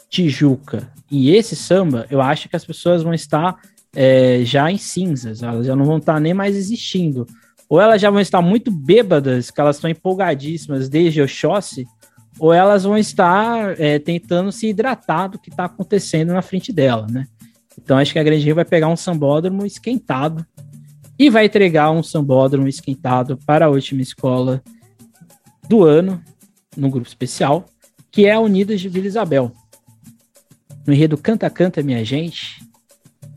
Tijuca 0.09 0.91
e 1.09 1.31
esse 1.35 1.55
samba, 1.55 2.05
eu 2.09 2.21
acho 2.21 2.49
que 2.49 2.55
as 2.55 2.65
pessoas 2.65 3.03
vão 3.03 3.13
estar 3.13 3.57
é, 3.95 4.41
já 4.43 4.71
em 4.71 4.77
cinzas, 4.77 5.41
elas 5.41 5.65
já 5.65 5.75
não 5.75 5.85
vão 5.85 5.97
estar 5.97 6.19
nem 6.19 6.33
mais 6.33 6.55
existindo. 6.55 7.25
Ou 7.69 7.81
elas 7.81 8.01
já 8.01 8.09
vão 8.09 8.21
estar 8.21 8.41
muito 8.41 8.71
bêbadas, 8.71 9.51
que 9.51 9.59
elas 9.59 9.77
estão 9.77 9.89
empolgadíssimas 9.89 10.87
desde 10.87 11.21
Oxóssi, 11.21 11.85
ou 12.39 12.53
elas 12.53 12.83
vão 12.83 12.97
estar 12.97 13.79
é, 13.79 13.99
tentando 13.99 14.51
se 14.51 14.67
hidratar 14.67 15.27
do 15.29 15.39
que 15.39 15.49
está 15.49 15.65
acontecendo 15.65 16.33
na 16.33 16.41
frente 16.41 16.71
dela, 16.71 17.07
né? 17.09 17.25
Então 17.77 17.97
acho 17.97 18.13
que 18.13 18.19
a 18.19 18.23
Grande 18.23 18.43
Rio 18.43 18.55
vai 18.55 18.65
pegar 18.65 18.87
um 18.87 18.95
sambódromo 18.95 19.65
esquentado 19.65 20.45
e 21.17 21.29
vai 21.29 21.45
entregar 21.45 21.91
um 21.91 22.03
sambódromo 22.03 22.67
esquentado 22.67 23.37
para 23.45 23.65
a 23.65 23.69
última 23.69 24.01
escola 24.01 24.61
do 25.67 25.83
ano, 25.83 26.21
no 26.75 26.89
grupo 26.89 27.07
especial, 27.07 27.65
que 28.11 28.25
é 28.25 28.33
a 28.33 28.39
Unidas 28.39 28.79
de 28.79 28.89
Vila 28.89 29.07
Isabel 29.07 29.51
no 30.87 30.93
enredo 30.93 31.17
Canta 31.17 31.49
Canta 31.49 31.83
Minha 31.83 32.03
Gente, 32.03 32.65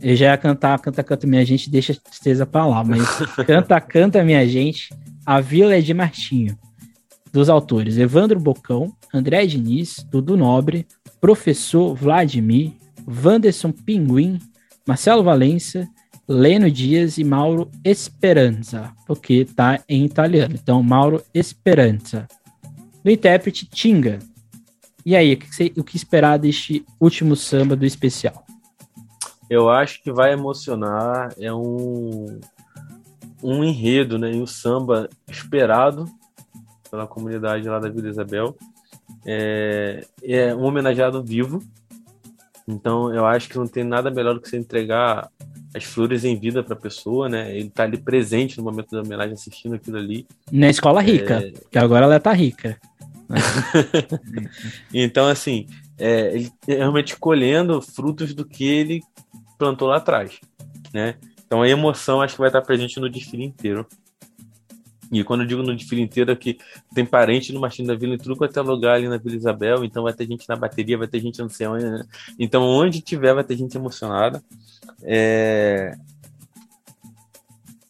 eu 0.01 0.15
já 0.15 0.27
ia 0.27 0.39
cantar 0.39 0.79
Canta 0.79 1.03
Canta 1.03 1.27
Minha 1.27 1.45
Gente, 1.45 1.69
deixa 1.69 1.93
a 1.93 1.97
tristeza 1.97 2.47
pra 2.47 2.65
lá, 2.65 2.85
mas 2.85 3.03
Canta 3.45 3.79
Canta 3.81 4.25
Minha 4.25 4.47
Gente, 4.47 4.95
A 5.27 5.41
Vila 5.41 5.75
é 5.75 5.81
de 5.81 5.93
Martinho, 5.93 6.57
dos 7.33 7.49
autores 7.49 7.97
Evandro 7.99 8.39
Bocão, 8.39 8.93
André 9.13 9.47
Diniz, 9.47 10.05
Dudu 10.11 10.37
Nobre, 10.37 10.87
Professor 11.21 11.95
Vladimir, 11.95 12.73
Wanderson 13.07 13.73
Pinguim, 13.73 14.39
Marcelo 14.87 15.23
Valença, 15.23 15.89
Leno 16.27 16.71
Dias 16.71 17.19
e 17.19 17.25
Mauro 17.25 17.71
Esperanza, 17.85 18.93
porque 19.07 19.45
tá 19.45 19.81
em 19.89 20.05
italiano. 20.05 20.55
Então, 20.55 20.83
Mauro 20.83 21.23
Esperanza. 21.35 22.29
Do 23.03 23.11
intérprete 23.11 23.67
Tinga, 23.67 24.19
e 25.05 25.17
aí, 25.17 25.33
o 25.33 25.39
que, 25.39 25.73
o 25.79 25.85
que 25.85 25.97
esperar 25.97 26.39
deste 26.39 26.85
último 27.01 27.35
samba 27.35 27.75
do 27.75 27.87
especial? 27.87 28.45
Eu 29.49 29.69
acho 29.69 30.03
que 30.03 30.13
vai 30.13 30.33
emocionar. 30.33 31.35
É 31.39 31.53
um, 31.53 32.39
um 33.43 33.65
enredo, 33.65 34.19
né? 34.19 34.31
Um 34.31 34.47
samba 34.47 35.09
esperado 35.29 36.05
pela 36.91 37.07
comunidade 37.07 37.69
lá 37.69 37.79
da 37.79 37.89
Vila 37.89 38.09
Isabel. 38.09 38.57
É, 39.25 40.05
é 40.23 40.55
um 40.55 40.65
homenageado 40.65 41.23
vivo. 41.23 41.63
Então, 42.67 43.13
eu 43.15 43.27
acho 43.27 43.49
que 43.49 43.57
não 43.57 43.67
tem 43.67 43.85
nada 43.85 44.11
melhor 44.11 44.35
do 44.35 44.41
que 44.41 44.49
você 44.49 44.57
entregar 44.57 45.29
as 45.75 45.85
flores 45.85 46.25
em 46.25 46.39
vida 46.39 46.63
para 46.63 46.75
a 46.75 46.81
pessoa, 46.81 47.29
né? 47.29 47.57
Ele 47.57 47.71
tá 47.71 47.85
ali 47.85 47.97
presente 47.97 48.59
no 48.59 48.65
momento 48.65 48.91
da 48.91 49.03
homenagem, 49.03 49.35
assistindo 49.35 49.75
aquilo 49.75 49.97
ali. 49.97 50.27
Na 50.51 50.69
escola 50.69 51.01
rica, 51.01 51.45
é... 51.45 51.53
que 51.71 51.79
agora 51.79 52.07
ela 52.07 52.21
tá 52.21 52.33
rica. 52.33 52.79
então, 54.93 55.29
assim, 55.29 55.67
é, 55.99 56.35
ele 56.35 56.53
é 56.67 56.75
realmente 56.77 57.17
colhendo 57.17 57.81
frutos 57.81 58.35
do 58.35 58.45
que 58.45 58.65
ele 58.65 59.03
plantou 59.59 59.89
lá 59.89 59.99
atrás, 59.99 60.41
né? 60.93 61.17
Então 61.47 61.63
a 61.63 61.69
emoção 61.69 62.23
acho 62.23 62.35
que 62.35 62.41
vai 62.41 62.49
estar 62.49 62.63
presente 62.63 62.99
no 62.99 63.11
desfile 63.11 63.45
inteiro. 63.45 63.87
E 65.11 65.25
quando 65.25 65.41
eu 65.41 65.47
digo 65.47 65.63
no 65.63 65.75
desfile 65.75 66.03
inteiro 66.03 66.31
é 66.31 66.37
que 66.37 66.59
tem 66.95 67.05
parente 67.05 67.53
no 67.53 67.61
Martim 67.61 67.85
da 67.85 67.95
Vila 67.97 68.15
em 68.15 68.19
tudo 68.19 68.37
quanto 68.37 68.59
é 68.59 68.63
lugar 68.63 68.95
ali 68.95 69.09
na 69.09 69.17
Vila 69.17 69.37
Isabel, 69.37 69.85
então 69.85 70.05
vai 70.05 70.13
ter 70.13 70.27
gente 70.27 70.49
na 70.49 70.55
bateria, 70.55 70.97
vai 70.97 71.09
ter 71.09 71.21
gente 71.21 71.43
no 71.43 71.51
céu, 71.51 71.75
né? 71.75 72.05
Então 72.39 72.63
onde 72.63 73.01
tiver 73.01 73.35
vai 73.35 73.43
ter 73.43 73.57
gente 73.57 73.77
emocionada. 73.77 74.43
É... 75.03 75.97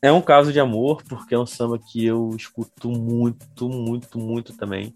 é 0.01 0.11
um 0.11 0.23
caso 0.23 0.53
de 0.53 0.59
amor, 0.59 1.03
porque 1.09 1.35
é 1.35 1.39
um 1.39 1.47
samba 1.47 1.79
que 1.79 2.07
eu 2.07 2.31
escuto 2.35 2.89
muito, 2.89 3.69
muito, 3.69 4.19
muito 4.19 4.57
também. 4.57 4.95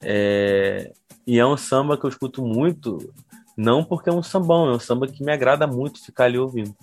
É, 0.00 0.92
e 1.26 1.38
é 1.38 1.46
um 1.46 1.56
samba 1.56 1.96
que 1.96 2.04
eu 2.04 2.10
escuto 2.10 2.44
muito, 2.44 2.98
não 3.56 3.82
porque 3.82 4.10
é 4.10 4.12
um 4.12 4.22
sambão, 4.22 4.68
é 4.68 4.72
um 4.74 4.78
samba 4.78 5.08
que 5.08 5.24
me 5.24 5.32
agrada 5.32 5.66
muito 5.66 6.04
ficar 6.04 6.24
ali 6.24 6.38
ouvindo. 6.38 6.74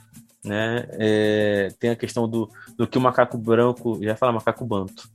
Né? 0.44 0.86
É, 0.94 1.70
tem 1.80 1.92
a 1.92 1.96
questão 1.96 2.28
do, 2.28 2.50
do 2.78 2.88
que 2.88 2.98
o 2.98 3.02
macaco 3.02 3.38
branco, 3.38 4.00
já 4.02 4.16
fala 4.16 4.32
macaco 4.34 4.66
banto, 4.66 5.08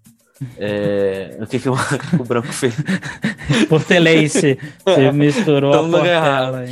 É, 0.56 1.36
o 1.40 1.46
que, 1.46 1.58
que 1.58 1.68
o, 1.68 1.74
o 2.18 2.24
Branco 2.24 2.48
fez? 2.52 2.74
Portelense. 3.68 4.58
Você 4.84 5.10
misturou 5.12 5.72
Todo 5.72 5.96
a 5.96 5.98
Portela. 5.98 6.64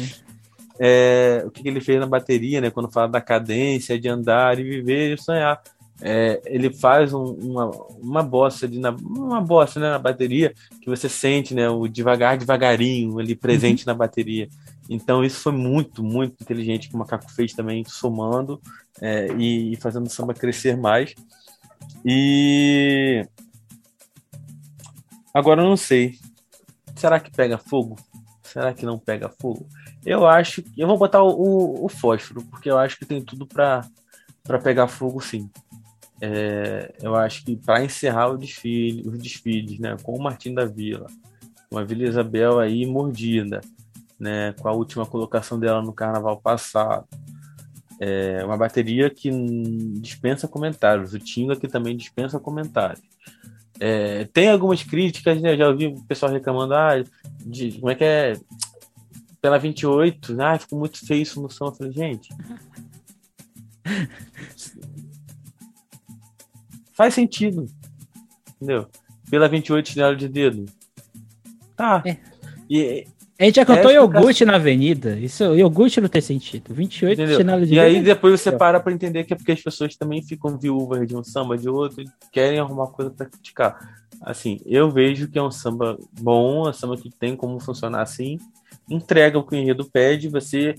É, 0.79 1.43
o 1.47 1.51
que, 1.51 1.63
que 1.63 1.69
ele 1.69 1.81
fez 1.81 1.99
na 2.01 2.07
bateria, 2.07 2.61
né? 2.61 2.71
Quando 2.71 2.91
fala 2.91 3.09
da 3.09 3.21
cadência, 3.21 3.99
de 3.99 4.09
andar 4.09 4.59
e 4.59 4.65
viver 4.65 5.15
e 5.15 5.19
sonhar. 5.23 5.61
É, 6.03 6.43
ele 6.47 6.71
faz 6.73 7.15
um- 7.15 7.35
uma, 7.41 7.71
uma 8.03 8.23
bossa 8.23 8.67
ali 8.67 8.79
na, 8.79 8.91
uma 8.91 9.41
bossa, 9.41 9.79
né, 9.79 9.91
na 9.91 9.99
bateria 9.99 10.53
que 10.83 10.91
você 10.91 11.09
sente, 11.09 11.55
né, 11.55 11.69
o 11.71 11.87
devagar, 11.87 12.37
devagarinho 12.37 13.19
ali 13.21 13.35
presente 13.37 13.87
na 13.87 13.95
bateria. 13.95 14.49
Então 14.89 15.25
isso 15.25 15.41
foi 15.41 15.53
muito, 15.53 16.03
muito 16.03 16.43
inteligente 16.43 16.89
que 16.89 16.95
o 16.95 16.99
Macaco 16.99 17.31
fez 17.31 17.53
também, 17.53 17.85
somando 17.85 18.61
é, 19.01 19.29
e, 19.35 19.77
fazendo 19.77 20.07
o 20.07 20.11
samba 20.11 20.35
crescer 20.35 20.77
mais. 20.77 21.15
E 22.05 23.27
agora 25.33 25.63
eu 25.63 25.69
não 25.69 25.77
sei. 25.77 26.19
Será 26.97 27.19
que 27.19 27.31
pega 27.31 27.59
fogo? 27.59 27.97
Será 28.43 28.73
que 28.73 28.87
não 28.87 28.99
pega 28.99 29.29
fogo? 29.29 29.67
Eu 30.05 30.27
acho 30.27 30.63
que 30.63 30.81
eu 30.81 30.87
vou 30.87 30.99
botar 30.99 31.23
o, 31.23 31.31
o, 31.31 31.85
o 31.87 31.89
fósforo, 31.89 32.43
porque 32.45 32.71
eu 32.71 32.79
acho 32.79 32.99
que 32.99 33.07
tem 33.07 33.23
tudo 33.23 33.47
para 33.47 33.89
pegar 34.63 34.87
fogo, 34.87 35.21
sim. 35.21 35.51
É, 36.21 36.95
eu 37.03 37.17
acho 37.17 37.45
que 37.45 37.57
para 37.57 37.85
encerrar 37.85 38.29
o 38.29 38.39
desfile, 38.39 39.09
os 39.09 39.19
desfiles, 39.19 39.79
né, 39.79 39.97
com 40.03 40.15
o 40.15 40.23
Martim 40.23 40.55
da 40.55 40.65
Vila, 40.65 41.07
com 41.69 41.79
a 41.79 41.85
Vila 41.85 42.05
Isabel 42.05 42.61
aí 42.61 42.87
mordida, 42.87 43.61
né, 44.25 44.55
com 44.55 44.67
a 44.67 44.73
última 44.73 45.05
colocação 45.05 45.61
dela 45.61 45.83
no 45.83 45.93
Carnaval 45.93 46.41
passado, 46.41 47.07
é 48.01 48.43
uma 48.45 48.57
bateria 48.57 49.11
que 49.11 49.31
dispensa 50.01 50.49
comentários. 50.49 51.13
O 51.13 51.19
Tinga 51.19 51.55
que 51.55 51.69
também 51.69 51.95
dispensa 51.95 52.41
comentários. 52.41 53.05
É, 53.79 54.25
tem 54.33 54.49
algumas 54.49 54.83
críticas, 54.83 55.43
né? 55.43 55.55
Já 55.57 55.69
ouvi 55.69 55.89
o 55.89 56.03
pessoal 56.05 56.33
reclamando, 56.33 56.75
ah, 56.75 57.05
de, 57.45 57.73
como 57.73 57.91
é 57.91 57.95
que 57.95 58.05
é? 58.05 58.33
Pela 59.43 59.59
28, 59.59 60.41
ah, 60.41 60.59
ficou 60.59 60.79
muito 60.79 61.07
feio 61.07 61.23
isso 61.23 61.43
no 61.43 61.51
som. 61.51 61.67
Eu 61.67 61.73
falei, 61.73 61.93
gente. 61.93 62.31
Faz 66.97 67.13
sentido. 67.13 67.67
Entendeu? 68.57 68.89
Pela 69.31 69.49
28 69.49 69.91
chinelo 69.91 70.17
de 70.17 70.29
dedo. 70.29 70.65
Tá. 71.77 72.03
É. 72.07 72.17
E, 72.71 73.07
A 73.39 73.45
gente 73.45 73.57
já 73.57 73.65
cantou 73.67 73.91
É, 73.91 73.95
iogurte 73.95 74.45
na 74.45 74.55
avenida. 74.57 75.19
Isso, 75.19 75.43
iogurte 75.57 76.01
não 76.01 76.09
tem 76.09 76.21
sentido. 76.23 76.73
28 76.73 77.21
Entendeu? 77.21 77.37
chinelo 77.37 77.67
de 77.67 77.75
E 77.75 77.81
aí 77.81 77.95
dedo. 77.95 78.05
depois 78.05 78.41
você 78.41 78.53
para 78.53 78.79
pra 78.79 78.93
entender 78.93 79.25
que 79.25 79.33
é 79.33 79.37
porque 79.37 79.53
as 79.53 79.61
pessoas 79.61 79.97
também 79.97 80.23
ficam 80.23 80.57
viúvas 80.57 81.07
de 81.09 81.17
um 81.17 81.25
samba 81.25 81.59
de 81.59 81.69
outro 81.69 82.03
e 82.03 82.07
querem 82.31 82.61
arrumar 82.61 82.87
coisa 82.89 83.11
pra 83.11 83.27
criticar. 83.27 83.77
Assim, 84.23 84.61
eu 84.65 84.89
vejo 84.91 85.29
que 85.29 85.37
é 85.39 85.43
um 85.43 85.51
samba 85.51 85.99
bom, 86.21 86.67
é 86.67 86.71
um 86.71 86.73
samba 86.73 86.97
que 86.97 87.11
tem 87.11 87.35
como 87.35 87.59
funcionar 87.59 88.03
assim, 88.03 88.39
entrega 88.89 89.37
o 89.39 89.43
que 89.43 89.55
o 89.57 89.59
enredo 89.59 89.85
pede, 89.93 90.29
você 90.29 90.77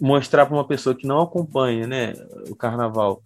mostrar 0.00 0.44
para 0.44 0.54
uma 0.54 0.66
pessoa 0.66 0.94
que 0.94 1.06
não 1.06 1.20
acompanha, 1.22 1.86
né, 1.86 2.12
o 2.50 2.54
carnaval, 2.54 3.22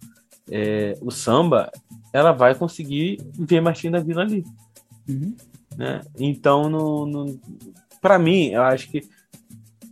é, 0.49 0.95
o 1.01 1.11
samba, 1.11 1.69
ela 2.13 2.31
vai 2.31 2.55
conseguir 2.55 3.19
ver 3.37 3.59
Martim 3.61 3.91
da 3.91 3.99
Vila 3.99 4.21
ali 4.21 4.43
Uhum. 5.07 5.35
né? 5.75 6.01
Então, 6.17 6.69
no, 6.69 7.05
no, 7.05 7.39
para 8.01 8.19
mim, 8.19 8.49
eu 8.49 8.63
acho 8.63 8.89
que 8.89 9.01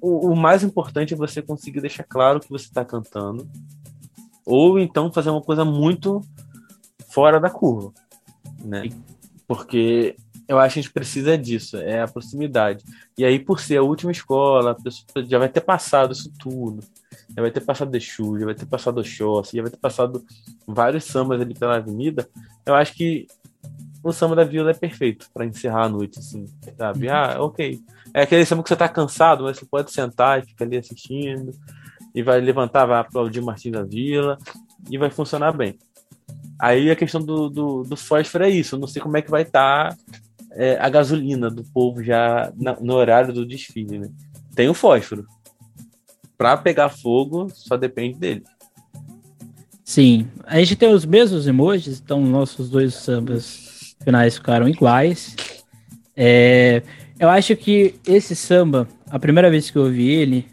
o, 0.01 0.31
o 0.31 0.35
mais 0.35 0.63
importante 0.63 1.13
é 1.13 1.17
você 1.17 1.41
conseguir 1.41 1.81
deixar 1.81 2.03
claro 2.03 2.37
o 2.37 2.41
que 2.41 2.49
você 2.49 2.65
está 2.65 2.85
cantando, 2.85 3.47
ou 4.45 4.79
então 4.79 5.11
fazer 5.11 5.29
uma 5.29 5.41
coisa 5.41 5.65
muito 5.65 6.21
fora 7.09 7.39
da 7.39 7.49
curva, 7.49 7.93
né? 8.63 8.89
Porque 9.47 10.15
eu 10.47 10.57
acho 10.57 10.75
que 10.75 10.79
a 10.79 10.83
gente 10.83 10.93
precisa 10.93 11.37
disso, 11.37 11.77
é 11.77 12.01
a 12.01 12.07
proximidade. 12.07 12.83
E 13.17 13.25
aí, 13.25 13.37
por 13.37 13.59
ser 13.59 13.77
a 13.77 13.83
última 13.83 14.11
escola, 14.11 14.71
a 14.71 14.75
pessoa 14.75 15.25
já 15.25 15.37
vai 15.37 15.49
ter 15.49 15.61
passado 15.61 16.13
isso 16.13 16.31
tudo. 16.39 16.81
Já 17.35 17.41
vai 17.41 17.51
ter 17.51 17.61
passado 17.61 17.95
Exu, 17.95 18.39
já 18.39 18.45
vai 18.45 18.55
ter 18.55 18.65
passado 18.65 18.99
Oxóssi, 18.99 19.57
já 19.57 19.61
vai 19.61 19.71
ter 19.71 19.77
passado 19.77 20.25
vários 20.65 21.03
sambas 21.03 21.41
ali 21.41 21.53
pela 21.53 21.75
avenida. 21.75 22.29
Eu 22.65 22.73
acho 22.75 22.93
que 22.93 23.27
o 24.03 24.11
samba 24.11 24.35
da 24.35 24.43
vila 24.43 24.71
é 24.71 24.73
perfeito 24.73 25.27
para 25.33 25.45
encerrar 25.45 25.85
a 25.85 25.89
noite, 25.89 26.19
assim, 26.19 26.45
sabe? 26.77 27.09
Ah, 27.09 27.37
ok. 27.39 27.79
É 28.13 28.21
aquele 28.21 28.45
samba 28.45 28.63
que 28.63 28.69
você 28.69 28.75
tá 28.75 28.87
cansado, 28.87 29.43
mas 29.43 29.57
você 29.57 29.65
pode 29.65 29.91
sentar 29.91 30.39
e 30.39 30.45
ficar 30.45 30.65
ali 30.65 30.77
assistindo, 30.77 31.51
e 32.13 32.23
vai 32.23 32.39
levantar, 32.39 32.85
vai 32.85 32.99
aplaudir 32.99 33.41
Martim 33.41 33.71
da 33.71 33.83
Vila, 33.83 34.37
e 34.89 34.97
vai 34.97 35.09
funcionar 35.09 35.51
bem. 35.51 35.77
Aí 36.59 36.89
a 36.89 36.95
questão 36.95 37.21
do, 37.21 37.49
do, 37.49 37.83
do 37.83 37.95
fósforo 37.95 38.45
é 38.45 38.49
isso, 38.49 38.75
eu 38.75 38.79
não 38.79 38.87
sei 38.87 39.01
como 39.01 39.17
é 39.17 39.21
que 39.21 39.29
vai 39.29 39.43
estar 39.43 39.95
a 40.79 40.89
gasolina 40.89 41.51
do 41.51 41.63
povo 41.63 42.03
já 42.03 42.51
na- 42.55 42.77
no 42.79 42.95
horário 42.95 43.31
do 43.31 43.45
desfile, 43.45 43.99
né? 43.99 44.09
Tem 44.55 44.67
o 44.67 44.73
fósforo. 44.73 45.25
Pra 46.35 46.57
pegar 46.57 46.89
fogo, 46.89 47.47
só 47.53 47.77
depende 47.77 48.17
dele. 48.17 48.43
Sim. 49.83 50.27
A 50.43 50.57
gente 50.59 50.75
tem 50.75 50.91
os 50.91 51.05
mesmos 51.05 51.47
emojis, 51.47 51.99
então 51.99 52.21
nossos 52.21 52.69
dois 52.69 52.93
sambas 52.95 53.66
finais 54.07 54.35
ficaram 54.35 54.69
iguais. 54.69 55.35
É, 56.15 56.81
eu 57.19 57.27
acho 57.27 57.53
que 57.57 57.95
esse 58.07 58.37
samba, 58.37 58.87
a 59.09 59.19
primeira 59.19 59.49
vez 59.49 59.69
que 59.69 59.77
eu 59.77 59.83
ouvi 59.83 60.09
ele, 60.09 60.47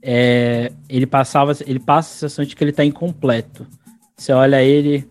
é, 0.00 0.70
ele 0.88 1.04
passava, 1.04 1.52
ele 1.66 1.80
passa 1.80 2.10
a 2.10 2.14
sensação 2.14 2.44
de 2.44 2.54
que 2.54 2.62
ele 2.62 2.70
tá 2.70 2.84
incompleto. 2.84 3.66
Você 4.16 4.32
olha 4.32 4.62
ele, 4.62 5.04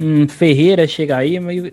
hum, 0.00 0.28
Ferreira 0.28 0.86
chega 0.86 1.16
aí, 1.16 1.40
mas 1.40 1.72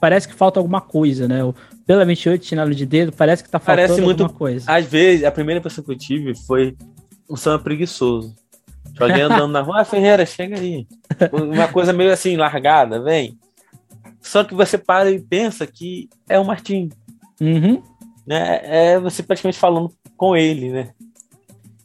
parece 0.00 0.28
que 0.28 0.34
falta 0.34 0.60
alguma 0.60 0.80
coisa, 0.80 1.26
né? 1.26 1.42
O, 1.42 1.52
pela 1.84 2.04
28 2.04 2.46
chinelo 2.46 2.72
de 2.72 2.86
dedo, 2.86 3.10
parece 3.10 3.42
que 3.42 3.50
tá 3.50 3.58
faltando 3.58 3.88
Parece 3.88 4.00
muito- 4.00 4.22
alguma 4.22 4.38
coisa. 4.38 4.70
Às 4.70 4.86
vezes, 4.86 5.24
a 5.24 5.32
primeira 5.32 5.58
impressão 5.58 5.82
que 5.82 5.90
eu 5.90 5.98
tive 5.98 6.32
foi 6.46 6.76
um 7.28 7.34
samba 7.34 7.58
preguiçoso. 7.64 8.32
Alguém 9.00 9.22
andando 9.22 9.50
na 9.50 9.62
rua, 9.62 9.80
ah, 9.80 9.84
Ferreira, 9.84 10.24
chega 10.24 10.60
aí. 10.60 10.86
Uma 11.32 11.66
coisa 11.66 11.92
meio 11.92 12.12
assim, 12.12 12.36
largada, 12.36 13.02
vem. 13.02 13.36
Só 14.22 14.44
que 14.44 14.54
você 14.54 14.78
para 14.78 15.10
e 15.10 15.18
pensa 15.20 15.66
que 15.66 16.08
é 16.28 16.38
o 16.38 16.44
Martim, 16.44 16.88
Uhum. 17.40 17.82
né? 18.26 18.60
É 18.62 18.98
você 19.00 19.22
praticamente 19.22 19.58
falando 19.58 19.90
com 20.16 20.36
ele, 20.36 20.70
né? 20.70 20.90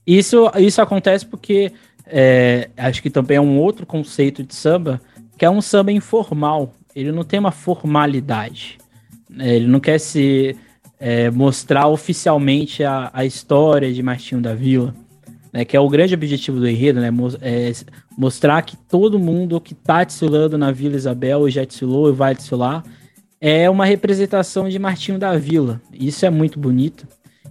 Isso, 0.06 0.50
isso 0.58 0.82
acontece 0.82 1.26
porque 1.26 1.72
é, 2.06 2.70
acho 2.78 3.02
que 3.02 3.10
também 3.10 3.38
é 3.38 3.42
um 3.42 3.60
outro 3.60 3.86
conceito 3.86 4.44
de 4.44 4.56
samba, 4.56 5.02
que 5.38 5.44
é 5.44 5.50
um 5.50 5.62
samba 5.62 5.92
informal. 5.92 6.74
Ele 6.96 7.12
não 7.12 7.24
tem 7.24 7.40
uma 7.40 7.52
formalidade. 7.52 8.78
né? 9.30 9.56
Ele 9.56 9.68
não 9.68 9.80
quer 9.80 10.00
se 10.00 10.56
é, 11.00 11.30
mostrar 11.32 11.88
oficialmente 11.88 12.84
a, 12.84 13.10
a 13.14 13.26
história 13.26 13.92
de 13.94 14.02
Martinho 14.02 14.40
da 14.42 14.54
Vila, 14.56 14.96
né? 15.52 15.66
que 15.66 15.76
é 15.76 15.80
o 15.80 15.90
grande 15.90 16.14
objetivo 16.14 16.60
do 16.60 16.68
enredo, 16.68 17.00
né? 17.00 17.10
É, 17.42 17.72
mostrar 18.18 18.62
que 18.62 18.76
todo 18.76 19.20
mundo 19.20 19.60
que 19.60 19.74
está 19.74 20.04
desfilando 20.04 20.58
na 20.58 20.72
Vila 20.72 20.96
Isabel, 20.96 21.48
e 21.48 21.52
já 21.52 21.64
desfilou 21.64 22.10
e 22.10 22.14
vai 22.14 22.36
desfilar, 22.36 22.84
é 23.40 23.70
uma 23.70 23.86
representação 23.86 24.68
de 24.68 24.80
Martinho 24.80 25.20
da 25.20 25.36
Vila. 25.38 25.82
Isso 25.94 26.26
é 26.26 26.30
muito 26.30 26.60
bonito. 26.60 27.08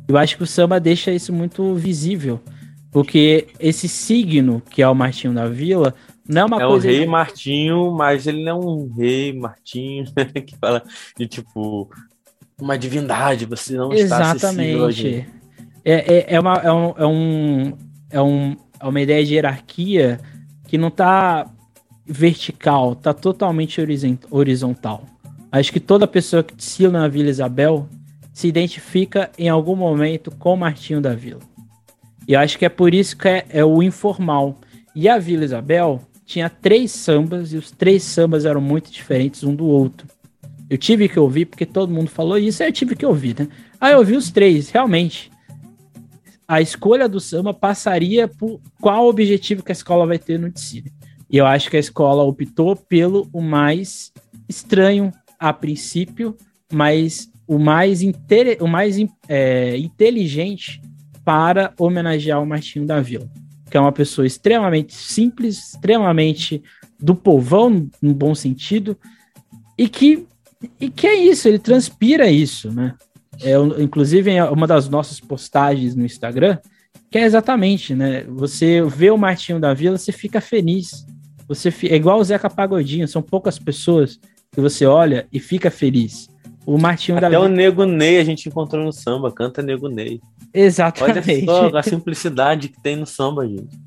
Eu 0.08 0.16
acho 0.16 0.36
que 0.36 0.42
o 0.42 0.46
samba 0.46 0.78
deixa 0.78 1.10
isso 1.10 1.32
muito 1.32 1.74
visível. 1.74 2.40
Porque 2.90 3.48
esse 3.60 3.88
signo, 3.88 4.62
que 4.70 4.82
é 4.82 4.88
o 4.88 4.94
Martinho 4.94 5.34
da 5.34 5.46
Vila, 5.46 5.94
não 6.28 6.42
é 6.42 6.44
uma 6.44 6.62
é 6.62 6.66
o 6.66 6.70
coisa. 6.70 6.88
rei 6.88 7.06
Martinho, 7.06 7.92
mas 7.92 8.26
ele 8.26 8.42
não 8.44 8.52
é 8.52 8.64
um 8.64 8.92
rei 8.96 9.32
Martinho 9.32 10.06
né? 10.16 10.24
que 10.24 10.56
fala 10.56 10.82
de 11.16 11.26
tipo 11.26 11.90
uma 12.60 12.78
divindade, 12.78 13.44
você 13.44 13.74
não 13.74 13.92
está 13.92 14.32
acessível. 14.32 14.88
Exatamente. 14.88 15.26
É, 15.88 16.16
é, 16.16 16.34
é, 16.34 16.40
uma, 16.40 16.54
é, 16.54 16.72
um, 16.72 16.94
é, 16.98 17.06
um, 17.06 17.72
é, 18.10 18.20
um, 18.20 18.56
é 18.80 18.86
uma 18.88 19.00
ideia 19.00 19.24
de 19.24 19.34
hierarquia 19.34 20.18
que 20.66 20.76
não 20.76 20.90
tá 20.90 21.48
vertical, 22.04 22.96
tá 22.96 23.14
totalmente 23.14 23.80
horizon- 23.80 24.18
horizontal. 24.28 25.04
Acho 25.52 25.72
que 25.72 25.78
toda 25.78 26.04
pessoa 26.08 26.42
que 26.42 26.56
desfila 26.56 26.90
na 26.98 27.06
Vila 27.06 27.30
Isabel 27.30 27.88
se 28.34 28.48
identifica 28.48 29.30
em 29.38 29.48
algum 29.48 29.76
momento 29.76 30.32
com 30.32 30.54
o 30.54 30.56
Martinho 30.56 31.00
da 31.00 31.14
Vila. 31.14 31.38
E 32.26 32.32
eu 32.32 32.40
acho 32.40 32.58
que 32.58 32.64
é 32.64 32.68
por 32.68 32.92
isso 32.92 33.16
que 33.16 33.28
é, 33.28 33.46
é 33.48 33.64
o 33.64 33.80
informal. 33.80 34.58
E 34.92 35.08
a 35.08 35.18
Vila 35.18 35.44
Isabel 35.44 36.02
tinha 36.24 36.50
três 36.50 36.90
sambas 36.90 37.52
e 37.52 37.56
os 37.56 37.70
três 37.70 38.02
sambas 38.02 38.44
eram 38.44 38.60
muito 38.60 38.90
diferentes 38.90 39.44
um 39.44 39.54
do 39.54 39.64
outro. 39.64 40.08
Eu 40.68 40.76
tive 40.76 41.08
que 41.08 41.20
ouvir 41.20 41.44
porque 41.44 41.64
todo 41.64 41.94
mundo 41.94 42.10
falou 42.10 42.36
isso, 42.36 42.60
aí 42.64 42.70
eu 42.70 42.72
tive 42.72 42.96
que 42.96 43.06
ouvir, 43.06 43.36
né? 43.38 43.46
Aí 43.80 43.92
eu 43.92 43.98
ouvi 43.98 44.16
os 44.16 44.32
três, 44.32 44.68
realmente. 44.68 45.30
A 46.48 46.60
escolha 46.60 47.08
do 47.08 47.18
samba 47.18 47.52
passaria 47.52 48.28
por 48.28 48.60
qual 48.80 49.08
objetivo 49.08 49.62
que 49.62 49.72
a 49.72 49.74
escola 49.74 50.06
vai 50.06 50.18
ter 50.18 50.38
no 50.38 50.50
desfile. 50.50 50.92
E 51.28 51.36
eu 51.36 51.46
acho 51.46 51.68
que 51.68 51.76
a 51.76 51.80
escola 51.80 52.22
optou 52.22 52.76
pelo 52.76 53.28
o 53.32 53.40
mais 53.40 54.12
estranho 54.48 55.12
a 55.38 55.52
princípio, 55.52 56.36
mas 56.72 57.28
o 57.46 57.58
mais, 57.58 58.00
o 58.60 58.66
mais 58.66 58.96
é, 59.28 59.76
inteligente 59.76 60.80
para 61.24 61.72
homenagear 61.78 62.40
o 62.42 62.46
Martinho 62.46 62.86
da 62.86 63.00
Vila, 63.00 63.28
que 63.70 63.76
é 63.76 63.80
uma 63.80 63.92
pessoa 63.92 64.26
extremamente 64.26 64.94
simples, 64.94 65.72
extremamente 65.72 66.62
do 66.98 67.14
povão, 67.14 67.88
no 68.00 68.14
bom 68.14 68.34
sentido, 68.34 68.96
e 69.76 69.88
que 69.88 70.26
E 70.80 70.88
que 70.88 71.06
é 71.06 71.14
isso, 71.14 71.46
ele 71.46 71.58
transpira 71.58 72.30
isso, 72.30 72.72
né? 72.72 72.94
É, 73.42 73.54
inclusive, 73.82 74.30
é 74.30 74.44
uma 74.44 74.66
das 74.66 74.88
nossas 74.88 75.20
postagens 75.20 75.94
no 75.94 76.04
Instagram, 76.04 76.58
que 77.10 77.18
é 77.18 77.24
exatamente, 77.24 77.94
né? 77.94 78.24
Você 78.28 78.82
vê 78.82 79.10
o 79.10 79.18
Martinho 79.18 79.60
da 79.60 79.74
Vila, 79.74 79.98
você 79.98 80.12
fica 80.12 80.40
feliz. 80.40 81.06
Você 81.48 81.72
é 81.84 81.94
igual 81.94 82.18
o 82.18 82.24
Zeca 82.24 82.50
Pagodinho, 82.50 83.06
são 83.06 83.22
poucas 83.22 83.58
pessoas 83.58 84.18
que 84.50 84.60
você 84.60 84.86
olha 84.86 85.26
e 85.32 85.38
fica 85.38 85.70
feliz. 85.70 86.28
O 86.64 86.78
Martinho 86.78 87.16
Até 87.16 87.26
da 87.26 87.30
Vila. 87.30 87.44
Até 87.44 87.52
o 87.52 87.56
Nego 87.56 87.84
Ney 87.84 88.18
a 88.18 88.24
gente 88.24 88.48
encontrou 88.48 88.84
no 88.84 88.92
samba, 88.92 89.30
canta 89.30 89.62
Nego 89.62 89.88
Ney. 89.88 90.20
Exatamente. 90.52 91.48
Olha 91.48 91.70
só 91.70 91.76
a 91.78 91.82
simplicidade 91.82 92.68
que 92.68 92.80
tem 92.82 92.96
no 92.96 93.06
samba, 93.06 93.46
gente. 93.46 93.78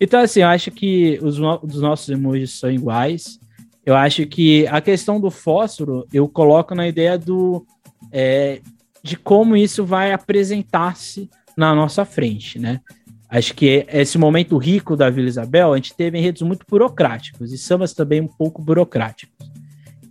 Então, 0.00 0.20
assim, 0.20 0.40
eu 0.40 0.48
acho 0.48 0.70
que 0.70 1.18
os, 1.22 1.38
os 1.38 1.80
nossos 1.80 2.08
emojis 2.08 2.58
são 2.58 2.70
iguais. 2.70 3.38
Eu 3.84 3.94
acho 3.94 4.26
que 4.26 4.66
a 4.68 4.80
questão 4.80 5.20
do 5.20 5.30
fósforo 5.30 6.06
eu 6.12 6.26
coloco 6.26 6.74
na 6.74 6.88
ideia 6.88 7.18
do 7.18 7.66
é, 8.10 8.60
de 9.04 9.16
como 9.18 9.54
isso 9.54 9.84
vai 9.84 10.12
apresentar-se 10.12 11.28
na 11.54 11.74
nossa 11.74 12.06
frente, 12.06 12.58
né? 12.58 12.80
Acho 13.28 13.54
que 13.54 13.84
esse 13.88 14.16
momento 14.16 14.56
rico 14.56 14.96
da 14.96 15.10
Vila 15.10 15.28
Isabel, 15.28 15.74
a 15.74 15.76
gente 15.76 15.94
teve 15.94 16.18
enredos 16.18 16.40
muito 16.40 16.64
burocráticos 16.66 17.52
e 17.52 17.58
sambas 17.58 17.92
também 17.92 18.22
um 18.22 18.26
pouco 18.26 18.62
burocráticos. 18.62 19.34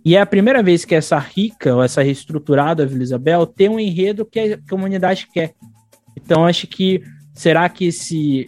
E 0.04 0.14
é 0.14 0.20
a 0.20 0.26
primeira 0.26 0.62
vez 0.62 0.84
que 0.84 0.94
essa 0.94 1.18
rica 1.18 1.74
ou 1.74 1.82
essa 1.82 2.02
reestruturada 2.02 2.86
Vila 2.86 3.02
Isabel 3.02 3.46
tem 3.46 3.68
um 3.68 3.80
enredo 3.80 4.24
que 4.24 4.38
a 4.38 4.58
comunidade 4.68 5.26
quer. 5.32 5.54
Então 6.16 6.46
acho 6.46 6.68
que 6.68 7.02
será 7.32 7.68
que 7.68 7.90
se 7.90 8.46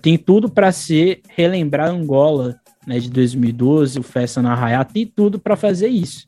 tem 0.00 0.16
tudo 0.16 0.48
para 0.48 0.70
ser 0.70 1.22
relembrar 1.28 1.90
Angola, 1.90 2.60
né, 2.86 3.00
de 3.00 3.10
2012, 3.10 3.98
o 3.98 4.02
Festa 4.02 4.40
na 4.40 4.52
Arraiá, 4.52 4.84
tem 4.84 5.06
tudo 5.06 5.40
para 5.40 5.56
fazer 5.56 5.88
isso. 5.88 6.24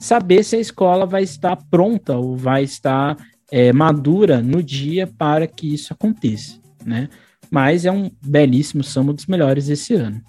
Saber 0.00 0.42
se 0.42 0.56
a 0.56 0.58
escola 0.60 1.04
vai 1.04 1.22
estar 1.22 1.54
pronta 1.70 2.16
ou 2.16 2.34
vai 2.34 2.64
estar 2.64 3.18
é, 3.50 3.70
madura 3.70 4.40
no 4.40 4.62
dia 4.62 5.06
para 5.06 5.46
que 5.46 5.74
isso 5.74 5.92
aconteça, 5.92 6.58
né? 6.86 7.10
Mas 7.50 7.84
é 7.84 7.92
um 7.92 8.10
belíssimo 8.24 8.82
samba 8.82 9.12
dos 9.12 9.26
melhores 9.26 9.68
esse 9.68 9.92
ano. 9.92 10.22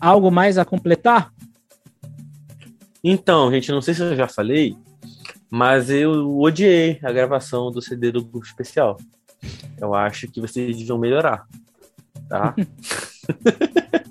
Algo 0.00 0.28
mais 0.28 0.58
a 0.58 0.64
completar? 0.64 1.32
Então, 3.04 3.48
gente, 3.52 3.70
não 3.70 3.80
sei 3.80 3.94
se 3.94 4.02
eu 4.02 4.16
já 4.16 4.26
falei, 4.26 4.76
mas 5.48 5.88
eu 5.88 6.36
odiei 6.40 6.98
a 7.04 7.12
gravação 7.12 7.70
do 7.70 7.80
CD 7.80 8.10
do 8.10 8.24
grupo 8.24 8.44
especial. 8.44 8.96
Eu 9.78 9.94
acho 9.94 10.26
que 10.26 10.40
vocês 10.40 10.76
deviam 10.76 10.98
melhorar, 10.98 11.46
tá? 12.28 12.56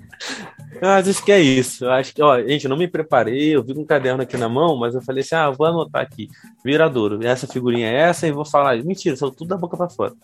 Mas 0.80 1.08
acho 1.08 1.24
que 1.24 1.32
é 1.32 1.40
isso. 1.40 1.84
Eu 1.84 1.92
acho 1.92 2.14
que, 2.14 2.22
ó, 2.22 2.40
gente, 2.42 2.64
eu 2.64 2.70
não 2.70 2.76
me 2.76 2.88
preparei, 2.88 3.54
eu 3.54 3.62
vi 3.62 3.72
um 3.72 3.84
caderno 3.84 4.22
aqui 4.22 4.36
na 4.36 4.48
mão, 4.48 4.76
mas 4.76 4.94
eu 4.94 5.02
falei 5.02 5.22
assim: 5.22 5.34
ah, 5.34 5.50
vou 5.50 5.66
anotar 5.66 6.02
aqui, 6.02 6.28
viradouro, 6.64 7.24
essa 7.24 7.46
figurinha 7.46 7.88
é 7.88 7.94
essa, 7.94 8.26
e 8.26 8.32
vou 8.32 8.44
falar. 8.44 8.82
Mentira, 8.82 9.16
saiu 9.16 9.30
tudo 9.30 9.48
da 9.48 9.56
boca 9.56 9.76
pra 9.76 9.88
fora. 9.88 10.14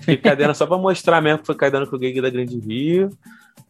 Fiquei 0.00 0.16
caderno 0.16 0.54
só 0.54 0.66
pra 0.66 0.76
mostrar 0.76 1.20
mesmo 1.20 1.38
que 1.38 1.46
foi 1.46 1.54
caderno 1.54 1.86
que 1.86 1.94
eu 1.94 1.98
ganhei 1.98 2.20
da 2.20 2.28
Grande 2.28 2.58
Rio, 2.58 3.10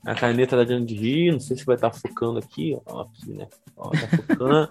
a 0.05 0.15
caneta 0.15 0.57
da 0.57 0.65
Grande 0.65 0.95
Rio, 0.95 1.35
não 1.35 1.41
sei 1.41 1.57
se 1.57 1.65
vai 1.65 1.77
estar 1.77 1.91
tá 1.91 1.97
focando 1.97 2.39
aqui, 2.39 2.77
ó, 2.87 3.03
aqui, 3.03 3.31
né? 3.31 3.47
Ó, 3.77 3.91
tá 3.91 4.09
focando. 4.17 4.71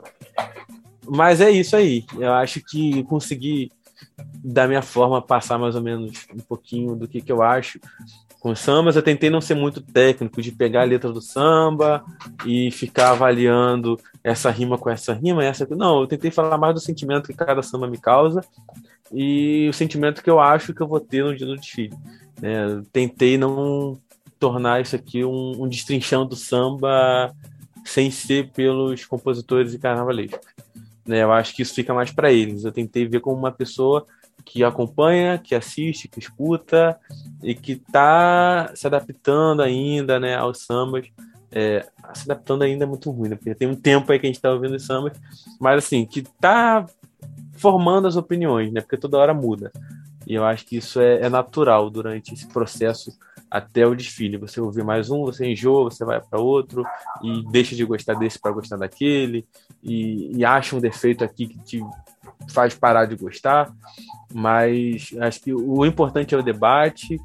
mas 1.07 1.41
é 1.41 1.49
isso 1.49 1.75
aí. 1.75 2.05
Eu 2.19 2.33
acho 2.33 2.61
que 2.61 3.03
consegui, 3.03 3.71
da 4.43 4.67
minha 4.67 4.81
forma, 4.81 5.21
passar 5.21 5.57
mais 5.57 5.75
ou 5.75 5.81
menos 5.81 6.25
um 6.33 6.39
pouquinho 6.39 6.95
do 6.95 7.07
que, 7.07 7.21
que 7.21 7.31
eu 7.31 7.41
acho 7.41 7.79
com 8.43 8.51
os 8.51 8.59
sambas, 8.59 8.97
eu 8.97 9.01
tentei 9.01 9.29
não 9.29 9.39
ser 9.39 9.55
muito 9.55 9.79
técnico, 9.79 10.41
de 10.41 10.51
pegar 10.51 10.81
a 10.81 10.83
letra 10.85 11.13
do 11.13 11.21
samba 11.21 12.03
e 12.45 12.69
ficar 12.71 13.11
avaliando 13.11 13.97
essa 14.21 14.51
rima 14.51 14.77
com 14.77 14.89
essa 14.89 15.13
rima, 15.13 15.45
essa. 15.45 15.65
Não, 15.73 16.01
eu 16.01 16.07
tentei 16.07 16.29
falar 16.29 16.57
mais 16.57 16.73
do 16.73 16.81
sentimento 16.81 17.27
que 17.27 17.33
cada 17.33 17.63
samba 17.63 17.87
me 17.87 17.97
causa 17.97 18.41
e 19.13 19.69
o 19.69 19.73
sentimento 19.73 20.21
que 20.21 20.29
eu 20.29 20.41
acho 20.41 20.73
que 20.73 20.81
eu 20.81 20.87
vou 20.87 20.99
ter 20.99 21.23
no 21.23 21.33
dia 21.33 21.47
do 21.47 21.55
desfile. 21.55 21.95
É, 22.41 22.81
tentei 22.91 23.37
não 23.37 23.97
tornar 24.37 24.81
isso 24.81 24.97
aqui 24.97 25.23
um, 25.23 25.63
um 25.63 25.69
destrinchão 25.69 26.25
do 26.25 26.35
samba 26.35 27.33
sem 27.85 28.11
ser 28.11 28.49
pelos 28.49 29.05
compositores 29.05 29.73
e 29.73 29.79
carnavalescos. 29.79 30.45
Né, 31.07 31.23
eu 31.23 31.31
acho 31.31 31.55
que 31.55 31.61
isso 31.61 31.73
fica 31.73 31.93
mais 31.93 32.11
para 32.11 32.29
eles. 32.29 32.65
Eu 32.65 32.73
tentei 32.73 33.07
ver 33.07 33.21
como 33.21 33.37
uma 33.37 33.53
pessoa 33.53 34.05
que 34.45 34.63
acompanha, 34.63 35.37
que 35.37 35.55
assiste, 35.55 36.07
que 36.07 36.19
escuta 36.19 36.99
e 37.41 37.55
que 37.55 37.73
está 37.73 38.71
se 38.75 38.85
adaptando 38.87 39.61
ainda 39.61 40.19
né, 40.19 40.35
aos 40.35 40.59
sambas. 40.59 41.07
É, 41.51 41.85
se 42.15 42.23
adaptando 42.29 42.63
ainda 42.63 42.83
é 42.83 42.87
muito 42.87 43.11
ruim, 43.11 43.29
né? 43.29 43.35
Porque 43.35 43.53
tem 43.53 43.67
um 43.67 43.75
tempo 43.75 44.11
aí 44.11 44.19
que 44.19 44.25
a 44.25 44.29
gente 44.29 44.37
está 44.37 44.51
ouvindo 44.51 44.75
os 44.75 44.85
sambas, 44.85 45.13
mas 45.59 45.85
assim, 45.85 46.03
que 46.03 46.21
está 46.21 46.85
formando 47.53 48.07
as 48.07 48.15
opiniões, 48.15 48.71
né? 48.71 48.81
Porque 48.81 48.97
toda 48.97 49.17
hora 49.17 49.33
muda. 49.33 49.71
E 50.25 50.33
eu 50.33 50.43
acho 50.45 50.65
que 50.65 50.77
isso 50.77 50.99
é, 50.99 51.21
é 51.21 51.29
natural 51.29 51.89
durante 51.89 52.33
esse 52.33 52.47
processo 52.47 53.11
até 53.53 53.85
o 53.85 53.93
desfile. 53.93 54.37
Você 54.37 54.59
ouvir 54.59 54.83
mais 54.83 55.11
um, 55.11 55.21
você 55.21 55.45
enjoa, 55.45 55.83
você 55.83 56.03
vai 56.03 56.19
para 56.19 56.39
outro 56.39 56.83
e 57.21 57.43
deixa 57.51 57.75
de 57.75 57.85
gostar 57.85 58.15
desse 58.15 58.39
para 58.39 58.51
gostar 58.51 58.77
daquele 58.77 59.45
e, 59.83 60.35
e 60.35 60.43
acha 60.43 60.75
um 60.75 60.79
defeito 60.79 61.23
aqui 61.23 61.47
que 61.47 61.59
te 61.59 61.83
faz 62.49 62.73
parar 62.75 63.05
de 63.05 63.15
gostar, 63.15 63.71
mas 64.33 65.13
acho 65.19 65.41
que 65.41 65.53
o 65.53 65.85
importante 65.85 66.33
é 66.33 66.37
o 66.37 66.43
debate. 66.43 67.19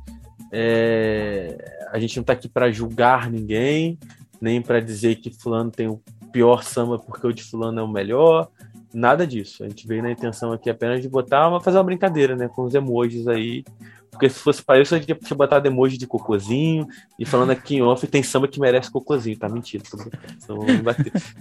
É, 0.52 1.86
a 1.90 1.98
gente 1.98 2.16
não 2.16 2.22
está 2.22 2.32
aqui 2.32 2.48
para 2.48 2.70
julgar 2.70 3.30
ninguém, 3.30 3.98
nem 4.40 4.62
para 4.62 4.80
dizer 4.80 5.16
que 5.16 5.30
fulano 5.30 5.70
tem 5.70 5.88
o 5.88 6.00
pior 6.32 6.62
samba 6.62 6.98
porque 6.98 7.26
o 7.26 7.32
de 7.32 7.42
fulano 7.42 7.80
é 7.80 7.82
o 7.82 7.88
melhor. 7.88 8.48
Nada 8.92 9.26
disso. 9.26 9.64
A 9.64 9.68
gente 9.68 9.86
veio 9.86 10.02
na 10.02 10.10
intenção 10.10 10.52
aqui 10.52 10.70
apenas 10.70 11.02
de 11.02 11.08
botar, 11.08 11.48
uma, 11.48 11.60
fazer 11.60 11.78
uma 11.78 11.84
brincadeira, 11.84 12.34
né, 12.34 12.48
com 12.48 12.62
os 12.62 12.74
emojis 12.74 13.26
aí. 13.28 13.64
Porque 14.10 14.28
se 14.28 14.38
fosse 14.40 14.62
para 14.62 14.80
isso, 14.80 14.94
a 14.94 14.98
gente 14.98 15.14
tinha 15.14 15.36
botado 15.36 15.68
emoji 15.68 15.96
de 15.96 16.06
cocôzinho 16.06 16.88
e 17.18 17.24
falando 17.24 17.50
aqui 17.50 17.76
em 17.76 17.82
off 17.82 18.06
tem 18.06 18.22
samba 18.22 18.48
que 18.48 18.58
merece 18.58 18.90
cocôzinho. 18.90 19.38
Tá 19.38 19.48
mentira. 19.48 19.84
Tô... 19.88 19.98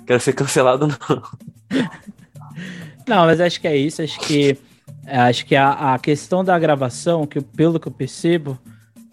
Quero 0.06 0.20
ser 0.20 0.34
cancelado, 0.34 0.88
não. 0.88 0.96
Não, 3.08 3.26
mas 3.26 3.40
acho 3.40 3.62
que 3.62 3.68
é 3.68 3.76
isso. 3.76 4.02
Acho 4.02 4.20
que 4.20 4.58
acho 5.06 5.46
que 5.46 5.56
a, 5.56 5.94
a 5.94 6.00
questão 6.00 6.44
da 6.44 6.58
gravação, 6.60 7.26
que 7.26 7.40
pelo 7.42 7.80
que 7.80 7.88
eu 7.88 7.92
percebo, 7.92 8.60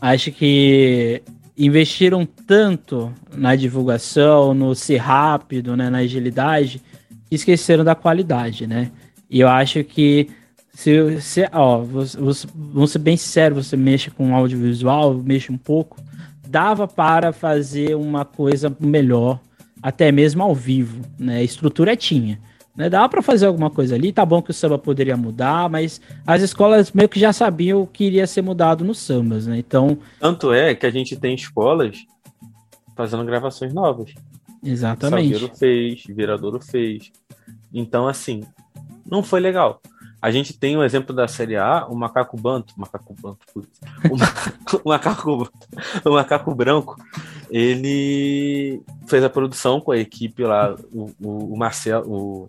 acho 0.00 0.32
que 0.32 1.22
investiram 1.56 2.26
tanto 2.26 3.12
na 3.32 3.54
divulgação, 3.54 4.52
no 4.52 4.74
ser 4.74 4.96
rápido, 4.96 5.76
né, 5.76 5.88
na 5.88 5.98
agilidade, 5.98 6.82
que 7.28 7.36
esqueceram 7.36 7.84
da 7.84 7.94
qualidade, 7.94 8.66
né? 8.66 8.90
E 9.30 9.40
eu 9.40 9.48
acho 9.48 9.84
que 9.84 10.28
se, 10.72 11.20
se 11.20 11.48
ó, 11.52 11.78
você, 11.78 12.18
vamos 12.54 12.90
ser 12.90 12.98
bem 12.98 13.16
sério, 13.16 13.62
você 13.62 13.76
mexe 13.76 14.10
com 14.10 14.34
audiovisual, 14.34 15.14
mexe 15.14 15.52
um 15.52 15.58
pouco, 15.58 16.02
dava 16.48 16.88
para 16.88 17.32
fazer 17.32 17.94
uma 17.94 18.24
coisa 18.24 18.74
melhor, 18.80 19.38
até 19.80 20.10
mesmo 20.10 20.42
ao 20.42 20.54
vivo, 20.54 21.02
né? 21.18 21.38
A 21.38 21.42
estrutura 21.42 21.96
tinha. 21.96 22.40
Né? 22.76 22.90
Dava 22.90 23.08
para 23.08 23.22
fazer 23.22 23.46
alguma 23.46 23.70
coisa 23.70 23.94
ali, 23.94 24.12
tá 24.12 24.24
bom 24.24 24.42
que 24.42 24.50
o 24.50 24.54
samba 24.54 24.78
poderia 24.78 25.16
mudar, 25.16 25.68
mas 25.70 26.00
as 26.26 26.42
escolas 26.42 26.90
meio 26.92 27.08
que 27.08 27.20
já 27.20 27.32
sabiam 27.32 27.82
o 27.82 27.86
que 27.86 28.04
iria 28.04 28.26
ser 28.26 28.42
mudado 28.42 28.84
nos 28.84 28.98
sambas, 28.98 29.46
né? 29.46 29.58
Então. 29.58 29.96
Tanto 30.18 30.52
é 30.52 30.74
que 30.74 30.84
a 30.84 30.90
gente 30.90 31.16
tem 31.16 31.34
escolas 31.34 32.04
fazendo 32.96 33.24
gravações 33.24 33.72
novas. 33.72 34.12
Exatamente. 34.62 35.30
Salgueiro 35.30 35.56
fez, 35.56 36.02
Viradouro 36.08 36.60
fez. 36.60 37.12
Então, 37.72 38.08
assim, 38.08 38.42
não 39.08 39.22
foi 39.22 39.40
legal. 39.40 39.80
A 40.24 40.30
gente 40.30 40.58
tem 40.58 40.74
o 40.74 40.80
um 40.80 40.82
exemplo 40.82 41.14
da 41.14 41.28
Série 41.28 41.54
A, 41.54 41.86
o 41.86 41.94
Macaco 41.94 42.34
Banto, 42.40 42.72
Macaco 42.78 43.14
Banto, 43.20 43.40
putz, 43.52 43.78
o, 44.10 44.14
o, 44.82 44.88
macaco, 44.88 45.52
o 46.02 46.10
Macaco 46.10 46.54
Branco, 46.54 46.96
ele 47.50 48.80
fez 49.06 49.22
a 49.22 49.28
produção 49.28 49.82
com 49.82 49.92
a 49.92 49.98
equipe 49.98 50.42
lá, 50.42 50.74
o, 50.90 51.10
o, 51.20 51.52
o 51.52 51.58
Marcelo, 51.58 52.10
o, 52.10 52.48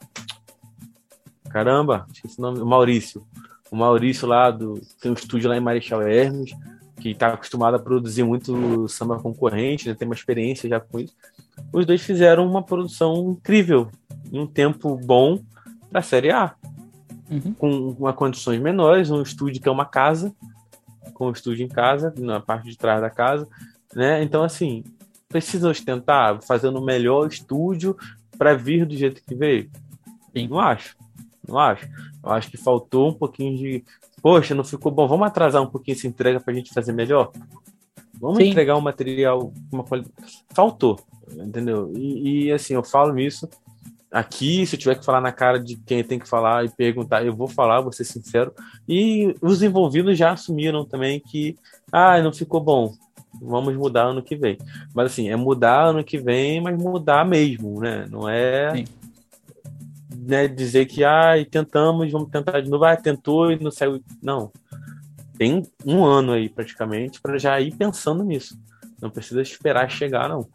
caramba, 1.49 2.07
o 2.37 2.41
nome, 2.41 2.59
o 2.61 2.65
Maurício, 2.65 3.27
o 3.69 3.75
Maurício 3.75 4.25
lá, 4.25 4.49
do, 4.51 4.79
tem 5.01 5.11
um 5.11 5.15
estúdio 5.15 5.49
lá 5.49 5.57
em 5.57 5.59
Marechal 5.59 6.01
Hermes, 6.01 6.55
que 7.01 7.09
está 7.09 7.27
acostumado 7.27 7.75
a 7.75 7.79
produzir 7.79 8.23
muito 8.23 8.87
samba 8.87 9.19
concorrente, 9.19 9.89
né, 9.89 9.93
tem 9.93 10.07
uma 10.07 10.15
experiência 10.15 10.69
já 10.69 10.79
com 10.79 10.97
isso. 10.97 11.13
Os 11.73 11.85
dois 11.85 12.01
fizeram 12.01 12.47
uma 12.47 12.63
produção 12.63 13.31
incrível, 13.31 13.91
em 14.31 14.39
um 14.39 14.47
tempo 14.47 14.95
bom 14.95 15.43
para 15.91 15.99
a 15.99 16.03
Série 16.03 16.31
A 16.31 16.55
uhum. 17.29 17.53
com, 17.53 17.95
com 17.95 18.13
condições 18.13 18.59
menores, 18.59 19.09
um 19.09 19.21
estúdio 19.21 19.61
que 19.61 19.67
é 19.67 19.71
uma 19.71 19.85
casa, 19.85 20.33
com 21.13 21.27
um 21.27 21.31
estúdio 21.31 21.65
em 21.65 21.69
casa, 21.69 22.13
na 22.17 22.39
parte 22.39 22.69
de 22.69 22.77
trás 22.77 23.01
da 23.01 23.09
casa, 23.09 23.47
né? 23.93 24.21
Então, 24.23 24.43
assim, 24.43 24.83
precisa 25.27 25.69
ostentar 25.69 26.41
fazendo 26.41 26.79
o 26.79 26.85
melhor 26.85 27.27
estúdio 27.27 27.95
para 28.37 28.53
vir 28.53 28.85
do 28.85 28.95
jeito 28.95 29.21
que 29.23 29.35
veio? 29.35 29.69
Sim. 30.33 30.47
Não 30.47 30.59
acho. 30.59 30.95
Não 31.47 31.59
acho. 31.59 31.87
Eu 32.23 32.31
acho 32.31 32.49
que 32.49 32.57
faltou 32.57 33.09
um 33.09 33.13
pouquinho 33.13 33.57
de. 33.57 33.83
Poxa, 34.21 34.55
não 34.55 34.63
ficou 34.63 34.91
bom. 34.91 35.07
Vamos 35.07 35.27
atrasar 35.27 35.61
um 35.61 35.67
pouquinho 35.67 35.95
essa 35.95 36.07
entrega 36.07 36.39
para 36.39 36.51
a 36.53 36.55
gente 36.55 36.73
fazer 36.73 36.91
melhor? 36.91 37.31
Vamos 38.19 38.37
Sim. 38.37 38.49
entregar 38.49 38.75
um 38.75 38.81
material 38.81 39.53
uma 39.71 39.83
qualidade. 39.83 40.13
Faltou, 40.53 40.99
entendeu? 41.31 41.91
E, 41.95 42.45
e, 42.45 42.51
assim, 42.51 42.73
eu 42.73 42.83
falo 42.83 43.19
isso 43.19 43.47
aqui, 44.15 44.65
se 44.65 44.75
eu 44.75 44.79
tiver 44.79 44.95
que 44.95 45.03
falar 45.03 45.19
na 45.19 45.33
cara 45.33 45.59
de 45.59 45.75
quem 45.75 46.01
tem 46.01 46.17
que 46.17 46.27
falar 46.27 46.63
e 46.63 46.69
perguntar, 46.69 47.25
eu 47.25 47.35
vou 47.35 47.49
falar, 47.49 47.81
vou 47.81 47.91
ser 47.91 48.05
sincero. 48.05 48.53
E 48.87 49.35
os 49.41 49.61
envolvidos 49.61 50.17
já 50.17 50.31
assumiram 50.31 50.85
também 50.85 51.19
que, 51.19 51.57
ah, 51.91 52.21
não 52.21 52.31
ficou 52.31 52.61
bom, 52.61 52.93
vamos 53.41 53.75
mudar 53.75 54.03
ano 54.03 54.23
que 54.23 54.37
vem. 54.37 54.57
Mas 54.93 55.11
assim, 55.11 55.29
é 55.29 55.35
mudar 55.35 55.87
ano 55.87 56.01
que 56.01 56.17
vem, 56.17 56.61
mas 56.61 56.81
mudar 56.81 57.25
mesmo, 57.25 57.81
né? 57.81 58.07
Não 58.09 58.29
é 58.29 58.85
né, 60.17 60.47
dizer 60.47 60.85
que, 60.85 61.03
ah, 61.03 61.33
tentamos, 61.51 62.09
vamos 62.09 62.29
tentar 62.29 62.61
de 62.61 62.69
novo, 62.69 62.85
ah, 62.85 62.95
tentou 62.95 63.51
e 63.51 63.61
não 63.61 63.69
saiu. 63.69 64.01
Não. 64.23 64.49
Tem 65.37 65.61
um 65.85 66.05
ano 66.05 66.31
aí 66.31 66.47
praticamente 66.47 67.19
para 67.19 67.37
já 67.37 67.59
ir 67.59 67.75
pensando 67.75 68.23
nisso. 68.23 68.57
Não 69.01 69.09
precisa 69.09 69.41
esperar 69.41 69.91
chegar, 69.91 70.29
não. 70.29 70.47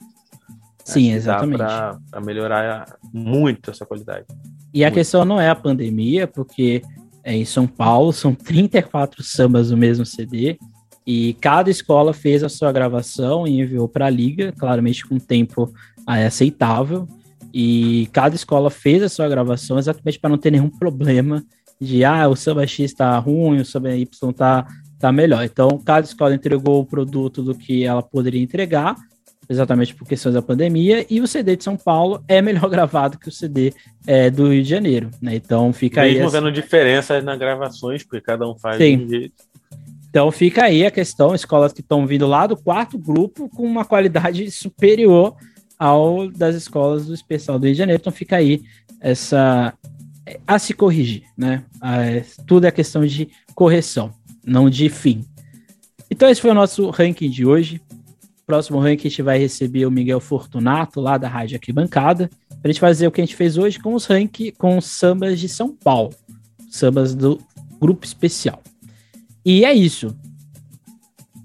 Sim, 0.93 1.13
exatamente. 1.13 1.59
Para 1.59 2.21
melhorar 2.21 2.97
muito 3.13 3.71
essa 3.71 3.87
qualidade. 3.87 4.27
E 4.73 4.85
a 4.85 4.91
questão 4.91 5.25
não 5.25 5.41
é 5.41 5.49
a 5.49 5.55
pandemia, 5.55 6.27
porque 6.27 6.83
é, 7.25 7.35
em 7.35 7.45
São 7.45 7.67
Paulo 7.67 8.13
são 8.13 8.33
34 8.35 9.23
sambas 9.23 9.71
no 9.71 9.77
mesmo 9.77 10.05
CD 10.05 10.59
e 11.07 11.35
cada 11.41 11.71
escola 11.71 12.13
fez 12.13 12.45
a 12.45 12.49
sua 12.49 12.71
gravação 12.71 13.47
e 13.47 13.61
enviou 13.61 13.89
para 13.89 14.07
a 14.07 14.11
liga, 14.11 14.53
claramente 14.53 15.07
com 15.07 15.19
tempo 15.19 15.73
é, 16.09 16.27
aceitável. 16.27 17.09
E 17.53 18.09
cada 18.13 18.37
escola 18.37 18.71
fez 18.71 19.03
a 19.03 19.09
sua 19.09 19.29
gravação 19.29 19.79
exatamente 19.79 20.21
para 20.21 20.31
não 20.31 20.39
ter 20.39 20.53
nenhum 20.53 20.69
problema 20.69 21.43
de 21.81 22.05
ah, 22.05 22.29
o 22.29 22.37
samba 22.37 22.67
X 22.67 22.91
está 22.91 23.19
ruim, 23.19 23.61
o 23.61 23.65
samba 23.65 23.97
Y 23.97 24.31
está 24.31 24.67
tá 25.01 25.11
melhor. 25.11 25.43
Então, 25.45 25.79
cada 25.85 26.07
escola 26.07 26.35
entregou 26.35 26.81
o 26.81 26.87
produto 26.87 27.43
do 27.43 27.55
que 27.55 27.85
ela 27.85 28.03
poderia 28.03 28.41
entregar 28.41 28.95
exatamente 29.51 29.93
por 29.97 30.07
questões 30.07 30.33
da 30.33 30.41
pandemia, 30.41 31.05
e 31.11 31.21
o 31.21 31.27
CD 31.27 31.57
de 31.57 31.65
São 31.65 31.77
Paulo 31.77 32.23
é 32.29 32.41
melhor 32.41 32.71
gravado 32.71 33.19
que 33.19 33.29
o 33.29 33.33
CD 33.33 33.75
é, 34.07 34.31
do 34.31 34.49
Rio 34.49 34.63
de 34.63 34.69
Janeiro, 34.69 35.11
né? 35.21 35.35
Então 35.35 35.73
fica 35.73 36.03
Mesmo 36.03 36.19
aí. 36.19 36.23
Mesmo 36.23 36.31
vendo 36.31 36.53
diferença 36.53 37.21
nas 37.21 37.37
gravações, 37.37 38.05
porque 38.05 38.21
cada 38.21 38.49
um 38.49 38.57
faz 38.57 38.79
Sim. 38.79 38.99
de 38.99 39.05
um 39.05 39.09
jeito. 39.09 39.35
Então 40.09 40.31
fica 40.31 40.65
aí 40.65 40.87
a 40.87 40.91
questão, 40.91 41.35
escolas 41.35 41.73
que 41.73 41.81
estão 41.81 42.07
vindo 42.07 42.29
lá 42.29 42.47
do 42.47 42.57
quarto 42.57 42.97
grupo 42.97 43.49
com 43.49 43.65
uma 43.65 43.85
qualidade 43.85 44.49
superior 44.53 45.35
ao 45.77 46.31
das 46.31 46.55
escolas 46.55 47.07
do 47.07 47.15
especial 47.15 47.59
do 47.59 47.65
Rio 47.65 47.75
de 47.75 47.79
Janeiro. 47.79 48.01
Então 48.01 48.13
fica 48.13 48.37
aí 48.37 48.63
essa 49.01 49.75
a 50.47 50.59
se 50.61 50.73
corrigir, 50.75 51.25
né? 51.37 51.65
tudo 52.47 52.65
é 52.65 52.71
questão 52.71 53.05
de 53.05 53.29
correção, 53.53 54.13
não 54.45 54.71
de 54.71 54.89
fim. 54.89 55.25
Então 56.09 56.29
esse 56.29 56.41
foi 56.41 56.51
o 56.51 56.55
nosso 56.55 56.89
ranking 56.91 57.29
de 57.29 57.45
hoje 57.45 57.81
próximo 58.51 58.81
ranking 58.81 59.07
a 59.07 59.11
gente 59.11 59.23
vai 59.23 59.39
receber 59.39 59.87
o 59.87 59.93
Miguel 59.93 60.19
Fortunato, 60.19 61.01
lá 61.01 61.17
da 61.17 61.29
Rádio 61.29 61.55
Arquibancada, 61.55 62.29
para 62.49 62.59
a 62.65 62.73
gente 62.73 62.81
fazer 62.81 63.07
o 63.07 63.13
que 63.13 63.21
a 63.21 63.25
gente 63.25 63.37
fez 63.37 63.57
hoje 63.57 63.79
com 63.79 63.95
os 63.95 64.07
ranking, 64.07 64.51
com 64.51 64.77
os 64.77 64.87
sambas 64.87 65.39
de 65.39 65.49
São 65.49 65.73
Paulo, 65.73 66.13
sambas 66.69 67.15
do 67.15 67.41
grupo 67.81 68.05
especial. 68.05 68.61
E 69.45 69.65
é 69.65 69.73
isso. 69.73 70.17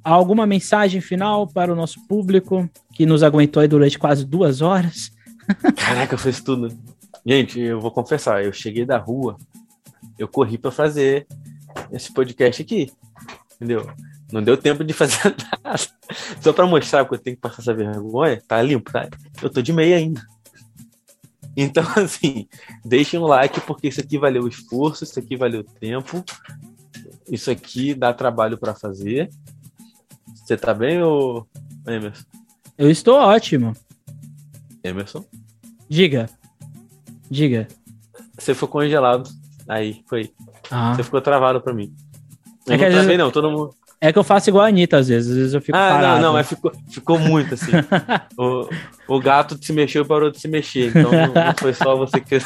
Alguma 0.04 0.48
mensagem 0.48 1.00
final 1.00 1.46
para 1.46 1.72
o 1.72 1.76
nosso 1.76 2.04
público 2.08 2.68
que 2.92 3.06
nos 3.06 3.22
aguentou 3.22 3.62
aí 3.62 3.68
durante 3.68 4.00
quase 4.00 4.26
duas 4.26 4.64
horas? 4.64 5.12
Caraca, 5.78 6.16
eu 6.16 6.20
fiz 6.20 6.42
tudo. 6.42 6.76
Gente, 7.24 7.60
eu 7.60 7.80
vou 7.80 7.92
confessar, 7.92 8.44
eu 8.44 8.52
cheguei 8.52 8.84
da 8.84 8.98
rua, 8.98 9.38
eu 10.18 10.28
corri 10.28 10.58
para 10.58 10.72
fazer 10.72 11.28
esse 11.92 12.12
podcast 12.12 12.64
aqui, 12.64 12.92
entendeu? 13.56 13.88
Não 14.36 14.44
deu 14.44 14.58
tempo 14.58 14.84
de 14.84 14.92
fazer 14.92 15.34
nada. 15.64 15.80
Só 16.42 16.52
para 16.52 16.68
mostrar 16.68 17.06
que 17.06 17.14
eu 17.14 17.18
tenho 17.18 17.38
que 17.38 17.42
passar 17.42 17.62
essa 17.62 17.74
vergonha, 17.74 18.44
tá 18.46 18.62
limpo, 18.62 18.92
tá? 18.92 19.08
Eu 19.42 19.50
tô 19.50 19.62
de 19.62 19.72
meia 19.72 19.96
ainda. 19.96 20.22
Então, 21.56 21.86
assim, 21.96 22.46
deixem 22.84 23.18
um 23.18 23.24
like, 23.24 23.62
porque 23.62 23.88
isso 23.88 24.02
aqui 24.02 24.18
valeu 24.18 24.44
o 24.44 24.48
esforço, 24.50 25.06
isso 25.06 25.18
aqui 25.18 25.38
valeu 25.38 25.62
o 25.62 25.64
tempo. 25.64 26.22
Isso 27.32 27.50
aqui 27.50 27.94
dá 27.94 28.14
trabalho 28.14 28.58
para 28.58 28.76
fazer. 28.76 29.30
Você 30.36 30.58
tá 30.58 30.74
bem, 30.74 31.02
ô 31.02 31.48
Emerson? 31.88 32.26
Eu 32.78 32.92
estou 32.92 33.16
ótimo. 33.16 33.72
Emerson? 34.84 35.24
Diga. 35.88 36.30
Diga. 37.32 37.70
Você 38.38 38.54
ficou 38.54 38.68
congelado. 38.68 39.30
Aí, 39.66 40.04
foi. 40.10 40.34
Ah. 40.70 40.94
Você 40.94 41.04
ficou 41.04 41.22
travado 41.22 41.62
para 41.62 41.74
mim. 41.74 41.96
Eu 42.68 42.74
é 42.74 42.78
não 42.78 42.92
travei, 42.92 43.18
não. 43.18 43.32
Todo 43.32 43.50
mundo. 43.50 43.74
É 44.06 44.14
que 44.14 44.20
eu 44.20 44.24
faço 44.24 44.52
igual 44.52 44.64
a 44.64 44.68
Anitta, 44.68 44.98
às 44.98 45.08
vezes. 45.08 45.32
Às 45.32 45.38
vezes 45.38 45.54
eu 45.56 45.62
fico 45.62 45.76
ah, 45.76 45.90
parado. 45.90 46.16
Não, 46.18 46.28
não, 46.28 46.34
mas 46.34 46.48
ficou, 46.48 46.72
ficou 46.92 47.18
muito 47.18 47.56
assim. 47.56 47.72
o, 48.38 48.70
o 49.08 49.20
gato 49.20 49.58
se 49.60 49.74
mexeu 49.74 50.04
e 50.04 50.08
parou 50.08 50.30
de 50.30 50.40
se 50.40 50.48
mexer. 50.48 50.90
Então 50.90 51.12
não, 51.12 51.34
não 51.34 51.54
foi 51.58 51.74
só 51.74 51.96
você 51.96 52.22
que. 52.22 52.38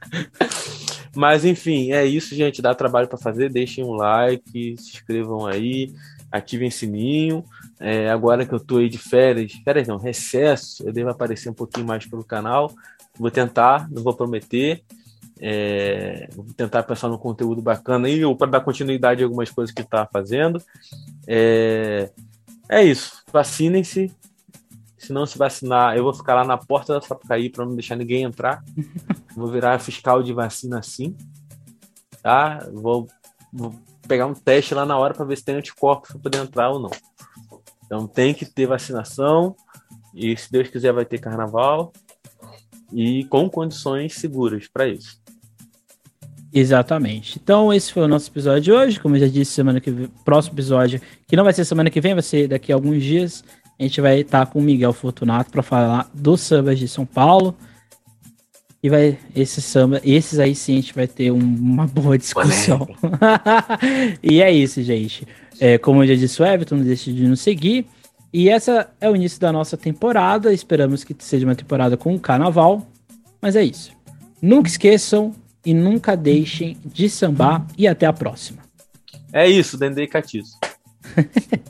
mas 1.14 1.44
enfim, 1.44 1.92
é 1.92 2.06
isso, 2.06 2.34
gente. 2.34 2.62
Dá 2.62 2.74
trabalho 2.74 3.06
para 3.06 3.18
fazer. 3.18 3.50
Deixem 3.50 3.84
um 3.84 3.92
like, 3.92 4.76
se 4.78 4.96
inscrevam 4.96 5.46
aí, 5.46 5.92
ativem 6.32 6.68
o 6.68 6.72
sininho. 6.72 7.44
É, 7.78 8.08
agora 8.08 8.46
que 8.46 8.54
eu 8.54 8.60
tô 8.60 8.78
aí 8.78 8.88
de 8.88 8.96
férias, 8.96 9.52
férias 9.62 9.88
não, 9.88 9.98
recesso, 9.98 10.86
eu 10.86 10.92
devo 10.92 11.10
aparecer 11.10 11.50
um 11.50 11.54
pouquinho 11.54 11.86
mais 11.86 12.06
pelo 12.06 12.24
canal. 12.24 12.72
Vou 13.18 13.30
tentar, 13.30 13.90
não 13.90 14.02
vou 14.02 14.14
prometer. 14.14 14.82
É, 15.42 16.28
vou 16.34 16.44
tentar 16.54 16.82
pensar 16.82 17.08
num 17.08 17.16
conteúdo 17.16 17.62
bacana 17.62 18.06
aí, 18.06 18.22
ou 18.24 18.36
para 18.36 18.50
dar 18.50 18.60
continuidade 18.60 19.22
a 19.22 19.26
algumas 19.26 19.50
coisas 19.50 19.74
que 19.74 19.80
está 19.80 20.06
fazendo. 20.06 20.62
É, 21.26 22.10
é 22.68 22.84
isso. 22.84 23.22
Vacinem-se. 23.32 24.14
Se 24.98 25.14
não 25.14 25.24
se 25.24 25.38
vacinar, 25.38 25.96
eu 25.96 26.04
vou 26.04 26.12
ficar 26.12 26.34
lá 26.34 26.44
na 26.44 26.58
porta 26.58 26.92
da 26.92 27.00
Sapucaí 27.00 27.48
para 27.48 27.64
não 27.64 27.74
deixar 27.74 27.96
ninguém 27.96 28.22
entrar. 28.22 28.62
Vou 29.34 29.46
virar 29.46 29.78
fiscal 29.78 30.22
de 30.22 30.32
vacina 30.32 30.80
assim. 30.80 31.16
Tá? 32.20 32.68
Vou, 32.72 33.06
vou 33.52 33.72
pegar 34.06 34.26
um 34.26 34.34
teste 34.34 34.74
lá 34.74 34.84
na 34.84 34.98
hora 34.98 35.14
para 35.14 35.24
ver 35.24 35.36
se 35.36 35.44
tem 35.44 35.54
anticorpos 35.54 36.10
para 36.10 36.18
poder 36.18 36.38
entrar 36.38 36.68
ou 36.70 36.80
não. 36.80 36.90
Então 37.86 38.06
tem 38.06 38.34
que 38.34 38.44
ter 38.44 38.66
vacinação. 38.66 39.56
E 40.12 40.36
se 40.36 40.50
Deus 40.50 40.68
quiser, 40.68 40.92
vai 40.92 41.04
ter 41.04 41.18
carnaval. 41.18 41.92
E 42.92 43.24
com 43.26 43.48
condições 43.48 44.14
seguras 44.14 44.68
para 44.68 44.88
isso. 44.88 45.19
Exatamente. 46.52 47.38
Então, 47.42 47.72
esse 47.72 47.92
foi 47.92 48.02
o 48.02 48.08
nosso 48.08 48.28
episódio 48.28 48.60
de 48.60 48.72
hoje. 48.72 49.00
Como 49.00 49.16
eu 49.16 49.20
já 49.20 49.28
disse, 49.28 49.52
semana 49.52 49.80
que 49.80 49.90
vem, 49.90 50.08
próximo 50.24 50.54
episódio, 50.54 51.00
que 51.26 51.36
não 51.36 51.44
vai 51.44 51.52
ser 51.52 51.64
semana 51.64 51.90
que 51.90 52.00
vem, 52.00 52.14
vai 52.14 52.22
ser 52.22 52.48
daqui 52.48 52.72
a 52.72 52.74
alguns 52.74 53.02
dias. 53.02 53.44
A 53.78 53.82
gente 53.82 54.00
vai 54.00 54.20
estar 54.20 54.46
com 54.46 54.58
o 54.58 54.62
Miguel 54.62 54.92
Fortunato 54.92 55.50
para 55.50 55.62
falar 55.62 56.10
dos 56.12 56.40
sambas 56.40 56.78
de 56.78 56.88
São 56.88 57.06
Paulo. 57.06 57.56
E 58.82 58.88
vai, 58.88 59.18
esses 59.36 59.62
samba, 59.64 60.00
esses 60.02 60.38
aí 60.38 60.54
sim 60.54 60.72
a 60.72 60.76
gente 60.76 60.94
vai 60.94 61.06
ter 61.06 61.30
um, 61.30 61.38
uma 61.38 61.86
boa 61.86 62.18
discussão. 62.18 62.88
e 64.22 64.42
é 64.42 64.50
isso, 64.50 64.82
gente. 64.82 65.26
É, 65.60 65.78
como 65.78 66.02
eu 66.02 66.08
já 66.08 66.14
disse, 66.14 66.42
o 66.42 66.46
Everton 66.46 66.76
não 66.76 66.84
deixe 66.84 67.12
de 67.12 67.26
nos 67.26 67.40
seguir. 67.40 67.86
E 68.32 68.48
essa 68.48 68.90
é 69.00 69.08
o 69.08 69.14
início 69.14 69.38
da 69.38 69.52
nossa 69.52 69.76
temporada. 69.76 70.52
Esperamos 70.52 71.04
que 71.04 71.14
seja 71.18 71.46
uma 71.46 71.54
temporada 71.54 71.96
com 71.96 72.18
carnaval. 72.18 72.86
Mas 73.40 73.54
é 73.54 73.62
isso. 73.62 73.92
Nunca 74.40 74.68
esqueçam 74.68 75.34
e 75.64 75.74
nunca 75.74 76.16
deixem 76.16 76.76
de 76.84 77.08
sambar 77.08 77.66
e 77.76 77.86
até 77.86 78.06
a 78.06 78.12
próxima. 78.12 78.62
É 79.32 79.48
isso, 79.48 79.78
Dendê 79.78 80.06
Catiço. 80.06 80.58